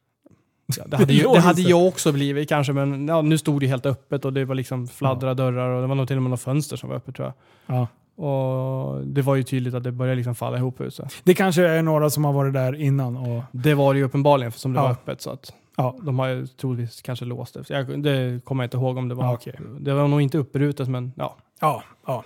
Ja, 0.66 0.84
det, 0.86 0.96
hade 0.96 1.12
ju, 1.12 1.22
det 1.22 1.40
hade 1.40 1.62
jag 1.62 1.86
också 1.86 2.12
blivit 2.12 2.48
kanske, 2.48 2.72
men 2.72 3.08
ja, 3.08 3.22
nu 3.22 3.38
stod 3.38 3.60
det 3.60 3.66
helt 3.66 3.86
öppet 3.86 4.24
och 4.24 4.32
det 4.32 4.44
var 4.44 4.54
liksom 4.54 4.86
fladdra 4.88 5.34
dörrar 5.34 5.68
och 5.70 5.80
det 5.82 5.86
var 5.88 5.94
nog 5.94 6.08
till 6.08 6.16
och 6.16 6.22
med 6.22 6.30
något 6.30 6.40
fönster 6.40 6.76
som 6.76 6.88
var 6.88 6.96
öppet 6.96 7.14
tror 7.14 7.26
jag. 7.26 7.34
Ja. 7.76 7.88
Och 8.24 9.06
det 9.06 9.22
var 9.22 9.34
ju 9.34 9.42
tydligt 9.42 9.74
att 9.74 9.84
det 9.84 9.92
började 9.92 10.16
liksom 10.16 10.34
falla 10.34 10.56
ihop 10.56 10.80
huset. 10.80 11.12
Det 11.24 11.34
kanske 11.34 11.66
är 11.68 11.82
några 11.82 12.10
som 12.10 12.24
har 12.24 12.32
varit 12.32 12.52
där 12.54 12.74
innan 12.74 13.16
och... 13.16 13.42
Det 13.52 13.74
var 13.74 13.94
det 13.94 13.98
ju 13.98 14.04
uppenbarligen 14.04 14.52
som 14.52 14.72
det 14.72 14.78
Ja. 14.78 14.82
var 14.82 14.90
öppet. 14.90 15.20
Så 15.20 15.30
att 15.30 15.52
Ja. 15.76 15.96
de 16.02 16.18
har 16.18 16.26
ju 16.28 16.46
troligtvis 16.46 17.02
kanske 17.02 17.24
låst 17.24 17.54
det. 17.54 17.70
Jag, 17.70 18.02
det 18.02 18.44
kommer 18.44 18.64
jag 18.64 18.66
inte 18.66 18.76
ihåg 18.76 18.96
om 18.96 19.08
det 19.08 19.14
var. 19.14 19.24
Ja, 19.24 19.32
okej. 19.34 19.54
Det 19.80 19.94
var 19.94 20.08
nog 20.08 20.20
inte 20.22 20.38
upprutet 20.38 20.88
men 20.88 21.12
ja. 21.16 21.36
Ja, 21.60 21.82
ja. 22.06 22.24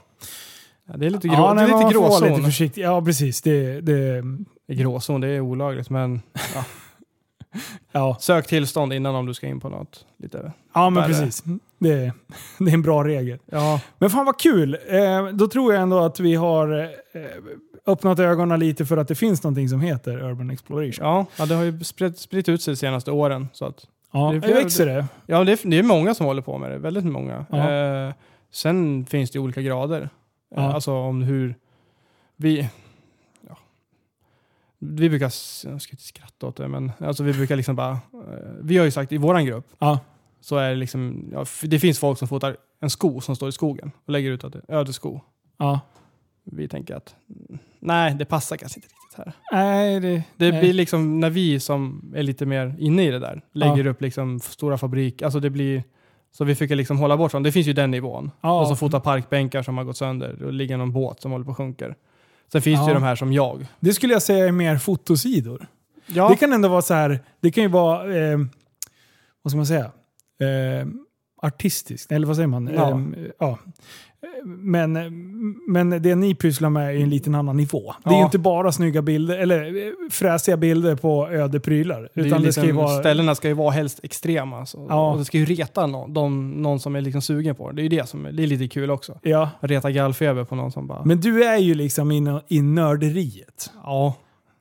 Ja, 0.91 0.97
Det 0.97 1.07
är 1.07 1.11
lite, 1.11 1.29
grå, 1.29 1.37
ja, 1.37 1.55
det 1.55 1.61
är 1.63 1.79
lite 1.79 1.93
gråzon. 1.99 2.29
lite 2.29 2.43
försiktig. 2.43 2.83
Ja, 2.83 3.03
precis. 3.03 3.43
Det, 3.43 3.81
det, 3.81 4.23
Det 4.67 4.73
är 4.73 4.75
gråzon, 4.75 5.21
det 5.21 5.29
är 5.29 5.41
olagligt. 5.41 5.91
Men 5.91 6.21
ja. 7.93 8.17
sök 8.21 8.47
tillstånd 8.47 8.93
innan 8.93 9.15
om 9.15 9.27
du 9.27 9.35
ska 9.35 9.47
in 9.47 9.61
på 9.61 9.69
något. 9.69 10.07
Lite. 10.19 10.53
ja, 10.75 10.91
men 10.91 11.05
precis. 11.05 11.43
Det, 11.79 12.13
det 12.59 12.71
är 12.71 12.75
en 12.75 12.83
bra 12.83 13.05
regel. 13.05 13.39
Ja, 13.47 13.81
Men 13.99 14.11
fan 14.11 14.27
vad 14.27 14.39
kul! 14.39 14.79
Eh, 14.89 15.27
då 15.33 15.49
tror 15.49 15.73
jag 15.75 15.83
ändå 15.83 15.99
att 15.99 16.21
vi 16.21 16.35
har 16.35 16.79
eh, 16.81 17.21
öppnat 17.87 18.19
ögonen 18.19 18.61
lite 18.61 18.87
för 18.87 18.97
att 18.97 19.09
det 19.09 19.15
finns 19.15 19.43
någonting 19.43 19.69
som 19.69 19.81
heter 19.81 20.23
Urban 20.31 20.51
Exploration. 20.51 21.05
ja, 21.07 21.27
ja, 21.39 21.47
det 21.47 21.55
har 21.55 21.65
ju 21.65 21.85
spritt, 21.85 22.19
spritt 22.19 22.49
ut 22.49 22.63
sig 22.63 22.73
de 22.75 22.77
senaste 22.77 23.11
åren. 23.11 23.49
Så 23.53 23.65
att, 23.65 23.85
Ja, 24.13 24.31
Det 24.31 24.37
är 24.37 24.41
det 24.55 24.55
växer 24.55 24.87
det. 24.87 25.07
ja, 25.27 25.45
det 25.45 25.53
är, 25.53 25.71
det 25.71 25.79
är 25.79 25.83
många 25.83 26.15
som 26.15 26.27
håller 26.27 26.43
på 26.43 26.59
med 26.59 26.71
det. 26.71 26.79
Väldigt 26.79 27.05
många. 27.05 27.47
Ja. 27.51 27.71
Eh, 27.73 28.13
sen 28.53 29.07
finns 29.07 29.31
det 29.31 29.39
olika 29.39 29.63
grader. 29.63 30.01
Eh, 30.03 30.09
Ja. 30.55 30.73
Alltså 30.73 30.93
om 30.93 31.23
hur 31.23 31.55
vi... 32.37 32.69
Ja, 34.79 34.87
vi 34.91 35.09
brukar, 35.09 35.25
jag 35.65 35.83
ska 35.83 35.91
inte 35.91 36.03
skratta 36.03 36.47
åt 36.47 36.57
det, 36.57 36.69
men 36.69 36.93
alltså 37.01 37.23
vi 37.23 37.33
brukar 37.33 37.57
liksom 37.57 37.77
bara... 37.77 37.91
eh, 37.93 37.99
vi 38.63 38.77
har 38.79 38.85
ju 38.85 38.91
sagt 38.91 39.13
i 39.13 39.17
våran 39.17 39.45
grupp, 39.45 39.67
Ja. 39.79 39.99
så 40.41 40.57
är 40.57 40.69
det 40.71 40.77
liksom... 40.77 41.29
Ja, 41.33 41.45
det 41.63 41.79
finns 41.79 41.99
folk 41.99 42.19
som 42.19 42.29
fotar 42.29 42.57
en 42.81 42.91
sko 42.91 43.21
som 43.21 43.37
står 43.37 43.49
i 43.49 43.53
skogen 43.53 43.91
och 44.07 44.13
lägger 44.13 44.31
ut 44.31 44.45
att 44.45 44.53
det 44.53 44.61
är 44.69 44.75
ödesko. 44.75 45.21
Ja. 45.59 45.81
Vi 46.45 46.69
tänker 46.69 46.95
att 46.95 47.15
nej, 47.81 48.15
det 48.15 48.25
passar 48.25 48.57
kanske 48.57 48.79
inte 48.79 48.89
riktigt 48.89 49.19
här. 49.19 49.33
Nej, 49.53 50.01
det... 50.01 50.23
Det 50.37 50.51
nej. 50.51 50.61
blir 50.61 50.73
liksom 50.73 51.21
när 51.21 51.31
vi 51.31 51.61
som 51.61 52.13
är 52.17 52.23
lite 52.23 52.47
mer 52.47 52.77
inne 52.79 53.05
i 53.05 53.11
det 53.11 53.19
där 53.19 53.43
lägger 53.53 53.87
upp 53.87 54.03
liksom 54.03 54.41
stora 54.41 54.79
fabrik, 54.79 55.23
alltså 55.23 55.41
det 55.41 55.51
blir 55.51 55.83
så 56.31 56.45
vi 56.45 56.55
försöker 56.55 56.77
liksom 56.77 56.99
hålla 56.99 57.17
bort 57.17 57.31
från, 57.31 57.43
det 57.43 57.53
finns 57.53 57.67
ju 57.67 57.73
den 57.73 57.91
nivån. 57.91 58.31
Ja. 58.41 58.61
Och 58.61 58.69
så 58.69 58.77
fota 58.77 59.01
parkbänkar 59.01 59.63
som 59.63 59.77
har 59.79 59.85
gått 59.85 59.97
sönder 59.97 60.43
och 60.43 60.53
ligger 60.53 60.77
någon 60.77 60.93
båt 60.93 61.21
som 61.21 61.33
håller 61.33 61.45
på 61.45 61.51
och 61.51 61.57
sjunker. 61.57 61.97
Sen 62.53 62.63
finns 62.63 62.79
det 62.81 62.85
Ja. 62.85 62.89
ju 62.89 62.95
de 62.95 63.03
här 63.03 63.17
som 63.17 63.33
jag. 63.33 63.67
Det 63.81 63.93
skulle 63.95 64.13
jag 64.13 64.23
säga 64.23 64.47
är 64.49 64.53
mer 64.53 64.79
fotosidor. 64.79 65.67
Ja, 66.07 66.29
Det 66.29 66.37
kan 66.37 66.53
ändå 66.53 66.69
vara 66.69 66.83
så 66.83 66.95
här, 66.95 67.21
det 67.41 67.51
kan 67.51 67.63
ju 67.65 67.69
vara, 67.69 68.17
eh, 68.17 68.39
vad 69.43 69.51
ska 69.51 69.57
man 69.57 69.67
säga, 69.67 69.85
eh, 70.41 70.87
artistiskt, 71.43 72.13
eller 72.13 72.27
vad 72.27 72.37
säger 72.37 72.47
man? 72.47 72.71
Ja. 72.75 72.91
Eh, 72.91 72.99
ja. 73.39 73.59
Men, 74.45 74.93
men 75.69 76.03
det 76.03 76.15
ni 76.15 76.35
pysslar 76.35 76.71
med 76.71 76.97
är 76.97 77.01
en 77.03 77.11
liten 77.11 77.35
annan 77.35 77.57
nivå. 77.57 77.95
Det 78.05 78.11
är 78.11 78.15
ju 78.15 78.19
Ja. 78.19 78.25
inte 78.25 78.39
bara 78.39 78.73
snygga 78.73 79.03
bilder, 79.03 79.39
eller 79.39 79.65
eh, 79.87 79.93
fräsiga 80.11 80.57
bilder 80.57 80.95
på 80.97 81.29
öde 81.29 81.61
prylar. 81.61 82.09
det 82.15 82.21
Utan 82.21 82.43
det 82.43 82.53
ska 82.53 82.61
ju 82.61 82.67
liksom, 82.67 82.85
vara... 82.85 82.99
ställena 83.01 83.35
ska 83.35 83.49
ju 83.49 83.55
vara 83.55 83.71
helst 83.71 84.01
extrema. 84.03 84.67
Så, 84.67 84.87
Ja. 84.89 85.13
Och 85.13 85.19
det 85.19 85.25
ska 85.25 85.39
ju 85.39 85.45
reta 85.45 85.87
någon, 85.87 86.15
de, 86.15 86.51
någon 86.51 86.81
som 86.81 86.97
är 86.97 87.01
liksom 87.01 87.23
sugen 87.23 87.55
på 87.55 87.69
det. 87.71 87.77
Det 87.77 87.81
är 87.81 87.83
ju 87.83 87.89
det 87.89 88.09
som 88.09 88.27
är, 88.27 88.33
det 88.33 88.43
är 88.43 88.47
lite 88.47 88.69
kul 88.69 88.91
också. 88.91 89.19
Ja. 89.23 89.51
Reta 89.61 89.91
gallfeber 89.91 90.45
på 90.45 90.55
någon 90.55 90.73
som 90.73 90.87
bara... 90.87 91.05
Men 91.05 91.21
du 91.21 91.45
är 91.45 91.59
ju 91.59 91.75
liksom 91.75 92.13
i, 92.13 92.41
i 92.49 92.63
nörderiet. 92.63 93.71
ja, 93.85 94.15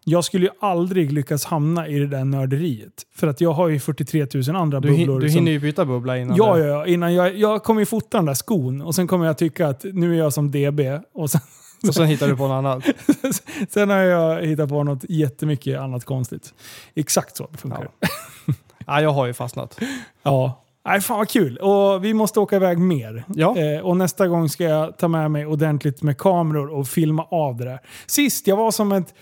Jag 0.09 0.23
skulle 0.23 0.45
ju 0.45 0.51
aldrig 0.59 1.11
lyckas 1.11 1.45
hamna 1.45 1.87
i 1.87 1.99
det 1.99 2.07
där 2.07 2.25
nörderiet. 2.25 2.93
För 3.15 3.27
att 3.27 3.41
jag 3.41 3.51
har 3.53 3.67
ju 3.67 3.79
43 3.79 4.27
000 4.47 4.55
andra 4.55 4.79
du, 4.79 4.89
bubblor. 4.89 5.19
du 5.19 5.29
hinner 5.29 5.51
ju 5.51 5.59
byta 5.59 5.85
bubbla 5.85 6.17
innan. 6.17 6.37
Ja, 6.37 6.55
det- 6.55 6.65
ja. 6.67 6.85
Innan 6.87 7.13
jag, 7.13 7.37
jag 7.37 7.63
kommer 7.63 7.81
ju 7.81 7.85
fota 7.85 8.17
den 8.17 8.25
där 8.25 8.33
skon 8.33 8.81
och 8.81 8.95
sen 8.95 9.07
kommer 9.07 9.25
jag 9.25 9.37
tycka 9.37 9.67
att 9.67 9.83
nu 9.93 10.13
är 10.13 10.17
jag 10.17 10.33
som 10.33 10.51
DB. 10.51 10.79
Och 11.13 11.29
sen, 11.29 11.41
Och 11.87 11.93
sen 11.93 12.05
hittar 12.07 12.27
du 12.27 12.37
på 12.37 12.47
något 12.47 12.55
annat. 12.55 12.83
sen 13.69 13.89
har 13.89 13.97
jag 13.97 14.41
hittat 14.45 14.69
på 14.69 14.83
något 14.83 15.03
jättemycket 15.09 15.79
annat 15.79 16.05
konstigt. 16.05 16.53
Exakt 16.95 17.37
så 17.37 17.47
det 17.51 17.57
funkar. 17.57 17.87
Ja. 17.99 18.07
ja, 18.87 19.01
jag 19.01 19.09
har 19.09 19.25
ju 19.25 19.33
fastnat. 19.33 19.79
Ja. 20.23 20.63
Nej, 20.85 21.01
fan 21.01 21.17
vad 21.17 21.29
kul. 21.29 21.57
Och 21.57 22.05
vi 22.05 22.13
måste 22.13 22.39
åka 22.39 22.55
iväg 22.55 22.77
mer. 22.79 23.23
Ja. 23.35 23.57
Eh, 23.57 23.79
och 23.79 23.97
nästa 23.97 24.27
gång 24.27 24.49
ska 24.49 24.63
jag 24.63 24.97
ta 24.97 25.07
med 25.07 25.31
mig 25.31 25.45
ordentligt 25.45 26.01
med 26.01 26.17
kameror 26.17 26.67
och 26.73 26.87
filma 26.87 27.23
av 27.23 27.55
det 27.57 27.65
där. 27.65 27.79
Sist, 28.07 28.47
jag 28.47 28.57
var 28.57 28.71
som 28.71 28.91
ett... 28.91 29.13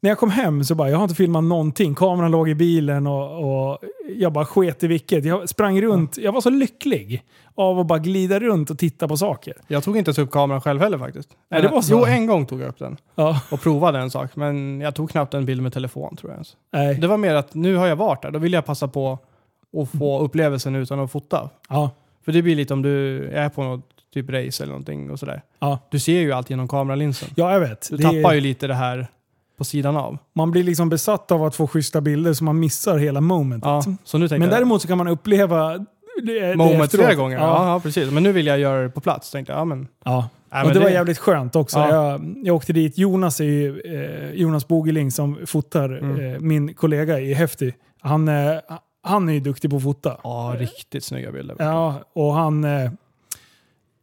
När 0.00 0.10
jag 0.10 0.18
kom 0.18 0.30
hem 0.30 0.64
så 0.64 0.74
bara, 0.74 0.90
jag 0.90 0.96
har 0.96 1.02
inte 1.04 1.14
filmat 1.14 1.44
någonting. 1.44 1.94
Kameran 1.94 2.30
låg 2.30 2.48
i 2.48 2.54
bilen 2.54 3.06
och, 3.06 3.70
och 3.72 3.78
jag 4.16 4.32
bara 4.32 4.44
sket 4.44 4.82
i 4.82 4.86
vilket. 4.86 5.24
Jag 5.24 5.48
sprang 5.48 5.82
runt. 5.82 6.18
Jag 6.18 6.32
var 6.32 6.40
så 6.40 6.50
lycklig 6.50 7.22
av 7.54 7.78
att 7.78 7.86
bara 7.86 7.98
glida 7.98 8.40
runt 8.40 8.70
och 8.70 8.78
titta 8.78 9.08
på 9.08 9.16
saker. 9.16 9.54
Jag 9.68 9.82
tog 9.84 9.96
inte 9.96 10.08
ens 10.08 10.18
upp 10.18 10.30
kameran 10.30 10.60
själv 10.60 10.80
heller 10.80 10.98
faktiskt. 10.98 11.28
Nej, 11.50 11.62
det 11.62 11.68
var 11.68 11.82
så. 11.82 11.92
Jo, 11.92 12.04
en 12.04 12.26
gång 12.26 12.46
tog 12.46 12.60
jag 12.60 12.68
upp 12.68 12.78
den 12.78 12.96
Ja, 13.14 13.40
och 13.50 13.60
provade 13.60 13.98
en 13.98 14.10
sak. 14.10 14.36
Men 14.36 14.80
jag 14.80 14.94
tog 14.94 15.10
knappt 15.10 15.34
en 15.34 15.44
bild 15.44 15.62
med 15.62 15.72
telefon 15.72 16.16
tror 16.16 16.30
jag 16.30 16.34
ens. 16.36 16.56
nej. 16.72 16.94
Det 16.94 17.06
var 17.06 17.16
mer 17.16 17.34
att 17.34 17.54
nu 17.54 17.76
har 17.76 17.86
jag 17.86 17.96
varit 17.96 18.22
där, 18.22 18.30
då 18.30 18.38
vill 18.38 18.52
jag 18.52 18.64
passa 18.66 18.88
på 18.88 19.18
att 19.82 19.98
få 19.98 20.20
upplevelsen 20.20 20.74
utan 20.74 21.00
att 21.00 21.12
fota. 21.12 21.50
Ja, 21.68 21.90
För 22.24 22.32
det 22.32 22.42
blir 22.42 22.56
lite 22.56 22.72
om 22.74 22.82
du 22.82 23.24
är 23.28 23.48
på 23.48 23.62
något 23.62 23.84
typ 24.14 24.30
race 24.30 24.62
eller 24.62 24.72
någonting 24.72 25.10
och 25.10 25.18
sådär. 25.18 25.42
ja. 25.58 25.78
Du 25.90 25.98
ser 25.98 26.20
ju 26.20 26.32
allt 26.32 26.50
genom 26.50 26.68
kameralinsen. 26.68 27.28
ja, 27.36 27.52
jag 27.52 27.60
vet. 27.60 27.88
Du 27.90 27.96
Det 27.96 28.02
tappar 28.02 28.30
är, 28.30 28.34
ju 28.34 28.40
lite 28.40 28.66
det 28.66 28.74
här 28.74 29.06
på 29.58 29.64
sidan 29.64 29.96
av. 29.96 30.18
Man 30.34 30.50
blir 30.50 30.62
liksom 30.62 30.88
besatt 30.88 31.32
av 31.32 31.44
att 31.44 31.54
få 31.54 31.66
schyssta 31.66 32.00
bilder 32.00 32.32
så 32.32 32.44
man 32.44 32.60
missar 32.60 32.98
hela 32.98 33.20
momentet. 33.20 33.66
Ja, 33.68 33.82
så 34.04 34.18
nu 34.18 34.28
Men 34.30 34.40
jag 34.40 34.50
däremot 34.50 34.82
så 34.82 34.88
kan 34.88 34.98
man 34.98 35.08
uppleva 35.08 35.68
det, 36.22 36.40
det 36.40 36.56
moment 36.56 36.84
efteråt. 36.84 37.04
flera 37.04 37.14
gånger. 37.14 37.36
Ja. 37.36 37.42
Ja. 37.42 37.72
Ja, 37.72 37.80
precis. 37.80 38.10
Men 38.10 38.22
nu 38.22 38.32
vill 38.32 38.46
jag 38.46 38.58
göra 38.58 38.82
det 38.82 38.88
på 38.88 39.00
plats. 39.00 39.30
Tänkte 39.30 39.52
jag, 39.52 39.60
ja 39.60 39.64
men... 39.64 39.88
Ja. 40.04 40.28
Nej, 40.52 40.60
och 40.62 40.66
men 40.66 40.74
det, 40.74 40.80
var 40.82 40.90
jävligt 40.90 41.18
skönt 41.18 41.56
också. 41.56 41.78
Ja. 41.78 41.88
Jag, 42.10 42.34
jag 42.44 42.56
åkte 42.56 42.72
dit. 42.72 42.98
Jonas 42.98 43.40
är 43.40 43.44
ju, 43.44 43.80
eh, 43.80 44.30
Jonas 44.40 44.68
Bogeling 44.68 45.10
som 45.10 45.38
fotar, 45.46 45.98
Mm. 45.98 46.34
eh, 46.34 46.40
min 46.40 46.74
kollega 46.74 47.20
i 47.20 47.34
Häftig. 47.34 47.74
Han, 48.00 48.28
eh, 48.28 48.52
han 49.02 49.28
är 49.28 49.32
ju 49.32 49.40
duktig 49.40 49.70
på 49.70 49.76
att 49.76 49.82
fota. 49.82 50.16
Ja, 50.22 50.54
riktigt 50.58 51.04
snygga 51.04 51.32
bilder. 51.32 51.56
Ja, 51.58 51.94
och 52.12 52.32
han, 52.34 52.64
eh, 52.64 52.90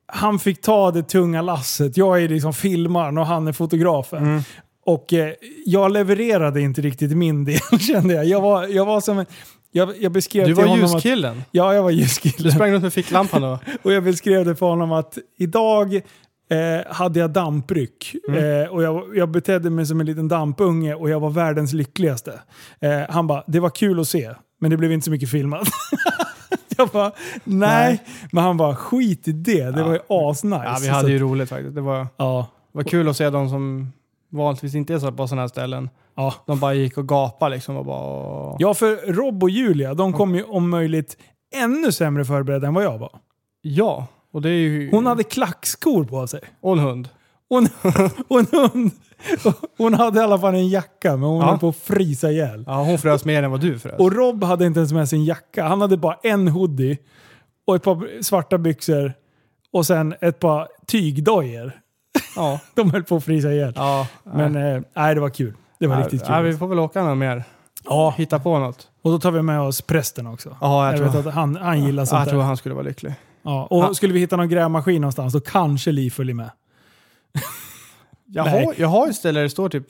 han 0.08 0.40
fick 0.40 0.62
ta 0.62 0.92
det 0.92 1.04
tunga 1.04 1.42
lasset. 1.42 1.98
Jag 1.98 2.24
är 2.24 2.30
liksom 2.30 2.54
filmaren 2.54 3.18
och 3.18 3.26
han 3.26 3.48
är 3.48 3.52
fotografen. 3.54 4.42
Och 4.86 5.14
eh, 5.14 5.34
jag 5.66 5.92
levererade 5.92 6.62
inte 6.62 6.82
riktigt 6.82 7.18
min 7.18 7.46
del 7.46 7.60
kände 7.80 8.14
jag. 8.14 8.26
Jag 8.26 8.42
var, 8.42 8.68
jag 8.68 8.86
var 8.86 9.02
som 9.02 9.20
en... 9.20 9.26
Jag, 9.72 9.94
jag 10.02 10.12
beskrev 10.12 10.48
Du 10.48 10.54
var 10.54 10.64
honom 10.66 10.90
ljuskillen. 10.94 11.38
Att, 11.40 11.46
ja, 11.52 11.74
jag 11.74 11.84
var 11.84 11.90
Du 11.92 11.96
ljuskillen. 11.98 12.52
sprang 12.52 12.72
runt 12.72 12.84
med 12.84 12.94
ficklampan 12.94 13.42
då. 13.42 13.60
Och 13.84 13.94
jag 13.94 14.04
beskrev 14.04 14.46
det 14.46 14.56
för 14.56 14.66
honom 14.66 14.92
att 14.92 15.18
idag 15.38 15.96
eh, 15.96 16.02
hade 16.94 17.20
jag 17.20 17.30
dampryck. 17.30 18.16
Mm. 18.28 18.62
Eh, 18.64 18.68
och 18.70 18.84
jag, 18.84 19.18
jag 19.18 19.30
betedde 19.30 19.70
mig 19.70 19.86
som 19.86 20.00
en 20.00 20.06
liten 20.06 20.28
dampunge 20.28 20.96
och 20.96 21.10
jag 21.10 21.20
var 21.20 21.30
världens 21.30 21.74
lyckligaste. 21.74 22.40
Eh, 22.80 23.00
han 23.10 23.28
bara, 23.28 23.44
det 23.48 23.60
var 23.60 23.70
kul 23.70 24.00
att 24.00 24.08
se, 24.08 24.32
men 24.62 24.72
det 24.72 24.78
blev 24.78 24.92
inte 24.92 25.06
så 25.06 25.12
mycket 25.12 25.30
filmat. 25.32 25.68
jag 26.78 26.90
bara, 26.90 27.12
nej. 27.44 28.04
Men 28.32 28.44
han 28.44 28.58
bara, 28.58 28.76
skit 28.76 29.28
i 29.28 29.32
det. 29.32 29.72
Det 29.72 29.80
Ja. 29.80 29.88
var 29.88 29.94
ju 29.94 30.00
asnice. 30.10 30.64
Ja, 30.66 30.78
vi 30.82 30.88
hade 30.88 31.12
ju 31.12 31.20
roligt 31.20 31.50
faktiskt. 31.50 31.76
Det 31.76 31.82
var, 31.82 32.08
Ja, 32.18 32.48
det 32.72 32.78
var 32.78 32.84
kul 32.84 33.10
att 33.10 33.18
se 33.18 33.30
de 33.30 33.50
som 33.50 33.92
vanligtvis 34.36 34.76
inte 34.76 34.94
är 34.94 35.00
så 35.00 35.12
på 35.12 35.28
sådana 35.28 35.42
här 35.42 35.48
ställen. 35.48 35.90
ja. 36.16 36.34
De 36.46 36.60
bara 36.60 36.74
gick 36.74 36.98
och 36.98 37.08
gapade 37.08 37.56
liksom 37.56 37.78
och 37.78 37.86
bara... 37.86 38.56
ja, 38.60 38.74
för 38.74 39.14
Rob 39.14 39.44
och 39.44 39.50
Julia, 39.50 39.94
de 39.94 40.14
kom 40.14 40.36
ju 40.36 40.44
om 40.44 40.70
möjligt 40.70 41.18
ännu 41.56 41.92
sämre 41.92 42.26
förberedda 42.26 42.68
än 42.68 42.74
vad 42.74 42.84
jag 42.84 42.98
var. 42.98 43.12
Ja, 43.62 44.08
och 44.34 44.42
det 44.42 44.50
är 44.50 44.54
ju... 44.54 44.92
Hon 44.92 45.06
hade 45.06 45.24
klackskor 45.24 46.04
på 46.06 46.28
sig. 46.28 46.40
Och 46.62 46.72
en 46.74 46.80
hund. 46.80 47.10
Och 47.50 47.58
en, 47.58 47.68
och 48.28 48.40
en 48.40 48.48
hund. 48.52 48.92
Hon 49.78 49.94
hade 49.94 50.20
i 50.20 50.24
alla 50.24 50.40
fall 50.40 50.54
en 50.56 50.70
jacka, 50.70 51.12
men 51.18 51.30
hon 51.30 51.40
Ja. 51.40 51.46
höll 51.46 51.60
på 51.60 51.70
att 51.70 51.76
frysa 51.76 52.32
ihjäl. 52.32 52.64
Ja, 52.68 52.84
hon 52.84 52.98
frös 52.98 53.26
mer 53.26 53.44
än 53.44 53.52
vad 53.52 53.62
du 53.62 53.80
frös. 53.80 54.00
Och 54.00 54.12
Rob 54.14 54.44
hade 54.44 54.66
inte 54.66 54.80
ens 54.80 54.94
med 54.94 55.10
sin 55.10 55.26
jacka. 55.26 55.64
Han 55.68 55.82
hade 55.82 55.98
bara 55.98 56.18
en 56.24 56.48
hoodie 56.48 56.98
och 57.68 57.76
ett 57.76 57.84
par 57.84 58.22
svarta 58.24 58.58
byxor 58.58 59.14
och 59.72 59.86
sen 59.86 60.16
ett 60.22 60.40
par 60.40 60.68
tygdojor. 60.88 61.72
Ja. 62.36 62.60
De 62.74 62.92
höll 62.92 63.04
på 63.04 63.16
att 63.16 63.24
frysa 63.24 63.52
ihjäl. 63.52 63.74
ja 63.76 64.08
Men 64.24 64.56
eh, 64.56 64.82
nej, 64.96 65.16
det 65.16 65.22
var 65.22 65.30
kul. 65.30 65.54
Det 65.80 65.88
var 65.88 65.98
riktigt 65.98 66.26
kul. 66.26 66.44
vi 66.44 66.58
får 66.58 66.68
väl 66.68 66.80
åka 66.80 67.04
någon 67.04 67.18
mer. 67.18 67.44
Ja, 67.84 68.14
Hitta 68.18 68.40
på 68.40 68.60
något. 68.60 68.88
och 69.02 69.12
då 69.12 69.20
tar 69.20 69.32
vi 69.32 69.42
med 69.42 69.62
oss 69.62 69.82
prästen 69.82 70.28
också. 70.28 70.58
Ja, 70.62 70.86
jag, 70.86 70.94
Jag, 70.94 71.00
tror, 71.12 71.12
vet 71.22 71.28
att 71.28 71.34
han, 71.34 71.56
han 71.56 71.84
gillar 71.86 72.06
sånt 72.06 72.20
jag 72.20 72.30
tror 72.30 72.40
där. 72.40 72.46
han 72.48 72.58
skulle 72.58 72.76
vara 72.76 72.84
lycklig. 72.86 73.14
Ja, 73.42 73.66
och 73.70 73.84
Ja. 73.84 73.94
skulle 73.94 74.14
vi 74.14 74.20
hitta 74.20 74.36
någon 74.38 74.50
grävmaskin 74.50 75.02
någonstans 75.02 75.34
så 75.34 75.40
kanske 75.40 75.92
Li 75.92 76.10
följer 76.10 76.36
med. 76.36 76.50
Jag 78.26 78.46
Nej. 78.46 78.66
har, 78.66 78.74
jag 78.78 78.88
har 78.88 79.08
ett 79.08 79.16
ställe 79.16 79.40
där 79.40 79.44
det 79.44 79.50
står 79.50 79.70
typ 79.70 79.88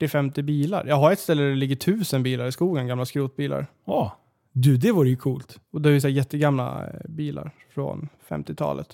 40-50 0.00 0.42
bilar. 0.42 0.84
Jag 0.86 0.96
har 0.96 1.12
ett 1.12 1.18
ställe 1.20 1.42
där 1.42 1.48
det 1.50 1.56
ligger 1.56 1.76
tusen 1.76 2.22
bilar 2.22 2.46
i 2.46 2.52
skogen, 2.52 2.86
gamla 2.86 3.04
skrotbilar. 3.06 3.66
Ja, 3.86 4.16
du 4.52 4.76
det 4.76 4.92
vore 4.92 5.08
ju 5.08 5.16
coolt. 5.16 5.58
Och 5.72 5.80
det 5.82 5.88
är 5.88 5.92
ju 5.92 6.00
så 6.00 6.06
här 6.08 6.14
jättegamla 6.14 6.84
eh, 6.86 7.00
bilar 7.08 7.50
från 7.74 8.08
50-talet. 8.28 8.86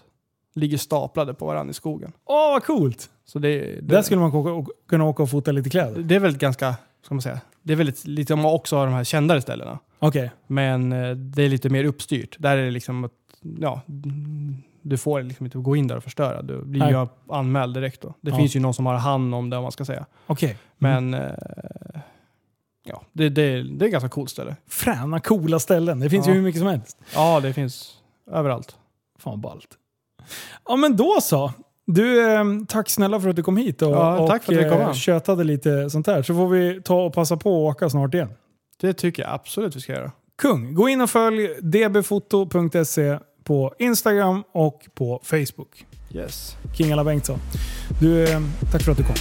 Ligger 0.54 0.78
staplade 0.78 1.34
på 1.34 1.46
varandra 1.46 1.70
i 1.70 1.74
skogen. 1.74 2.12
Åh, 2.24 2.36
vad 2.52 2.64
coolt! 2.64 3.10
Så 3.24 3.38
det, 3.38 3.58
det, 3.58 3.80
Där 3.80 4.02
skulle 4.02 4.20
man 4.20 4.34
åka, 4.34 4.70
kunna 4.88 5.04
åka 5.04 5.22
och 5.22 5.30
fota 5.30 5.52
lite 5.52 5.70
kläder. 5.70 6.02
det 6.02 6.14
är 6.14 6.18
väl 6.20 6.36
ganska, 6.36 6.74
ska 7.04 7.14
man 7.14 7.22
säga, 7.22 7.40
det 7.62 7.72
är 7.72 7.76
väl 7.76 7.92
lite, 8.04 8.34
om 8.34 8.40
man 8.40 8.52
också 8.54 8.76
har 8.76 8.86
de 8.86 8.94
här 8.94 9.04
kändare 9.04 9.40
ställena. 9.42 9.78
Okej. 9.98 10.30
Men 10.46 10.92
eh, 10.92 11.10
det 11.10 11.42
är 11.42 11.48
lite 11.48 11.68
mer 11.70 11.84
uppstyrt. 11.84 12.36
Där 12.38 12.56
är 12.56 12.64
det 12.64 12.70
liksom 12.70 13.04
att, 13.04 13.12
ja, 13.58 13.80
du 14.82 14.96
får 14.98 15.22
liksom 15.22 15.46
inte 15.46 15.58
gå 15.58 15.76
in 15.76 15.86
där 15.88 15.96
och 15.96 16.04
förstöra. 16.04 16.42
Du 16.42 16.62
blir 16.64 16.80
Nej. 16.80 16.92
ju 16.92 17.06
anmäld 17.28 17.74
direkt 17.74 18.00
då. 18.00 18.14
Det 18.20 18.30
Ja. 18.30 18.36
finns 18.36 18.56
ju 18.56 18.60
någon 18.60 18.74
som 18.74 18.86
har 18.86 18.94
hand 18.94 19.34
om 19.34 19.50
det 19.50 19.56
om 19.56 19.62
man 19.62 19.72
ska 19.72 19.84
säga. 19.84 20.06
Okej. 20.26 20.56
Men 20.78 21.14
eh, 21.14 21.30
ja, 22.84 23.02
det, 23.12 23.28
det, 23.28 23.62
det 23.62 23.84
är 23.84 23.86
ett 23.86 23.92
ganska 23.92 24.08
coolt 24.08 24.30
ställe. 24.30 24.56
Fräna, 24.68 25.20
coola 25.20 25.58
ställen. 25.58 26.00
Det 26.00 26.10
finns 26.10 26.26
Ja. 26.26 26.32
ju 26.32 26.38
hur 26.38 26.44
mycket 26.44 26.58
som 26.60 26.68
helst. 26.68 26.98
Ja, 27.14 27.40
det 27.40 27.52
finns 27.52 27.94
överallt. 28.30 28.76
Fan 29.18 29.40
ballt. 29.40 29.68
Ja 30.68 30.76
men 30.76 30.96
då 30.96 31.18
så. 31.20 31.52
Du, 31.86 32.32
eh, 32.32 32.44
tack 32.68 32.90
snälla 32.90 33.20
för 33.20 33.28
att 33.28 33.36
du 33.36 33.42
kom 33.42 33.56
hit 33.56 33.82
och, 33.82 33.92
Ja, 33.92 34.26
tack 34.28 34.38
och 34.38 34.44
för 34.44 34.52
att 34.52 34.60
jag 34.60 34.78
fick 34.78 34.88
eh, 34.88 34.92
tjötade 34.92 35.44
lite 35.44 35.90
sånt 35.90 36.06
här. 36.06 36.22
Så 36.22 36.34
får 36.34 36.48
vi 36.48 36.82
ta 36.82 37.02
och 37.02 37.14
passa 37.14 37.36
på 37.36 37.68
att 37.68 37.76
åka 37.76 37.90
snart 37.90 38.14
igen. 38.14 38.28
Det 38.80 38.92
tycker 38.92 39.22
jag 39.22 39.32
absolut 39.32 39.76
vi 39.76 39.80
ska 39.80 39.92
göra. 39.92 40.12
Kung! 40.42 40.74
Gå 40.74 40.88
in 40.88 41.00
och 41.00 41.10
följ 41.10 41.48
dbfoto.se 41.60 43.18
på 43.44 43.74
Instagram 43.78 44.44
och 44.52 44.82
på 44.94 45.20
Facebook. 45.22 45.86
Yes. 46.10 46.56
King 46.76 46.92
Alla 46.92 47.04
Bengtsson. 47.04 47.38
Du, 48.00 48.24
eh, 48.24 48.40
tack 48.72 48.82
för 48.82 48.92
att 48.92 48.98
du 48.98 49.04
kom. 49.04 49.14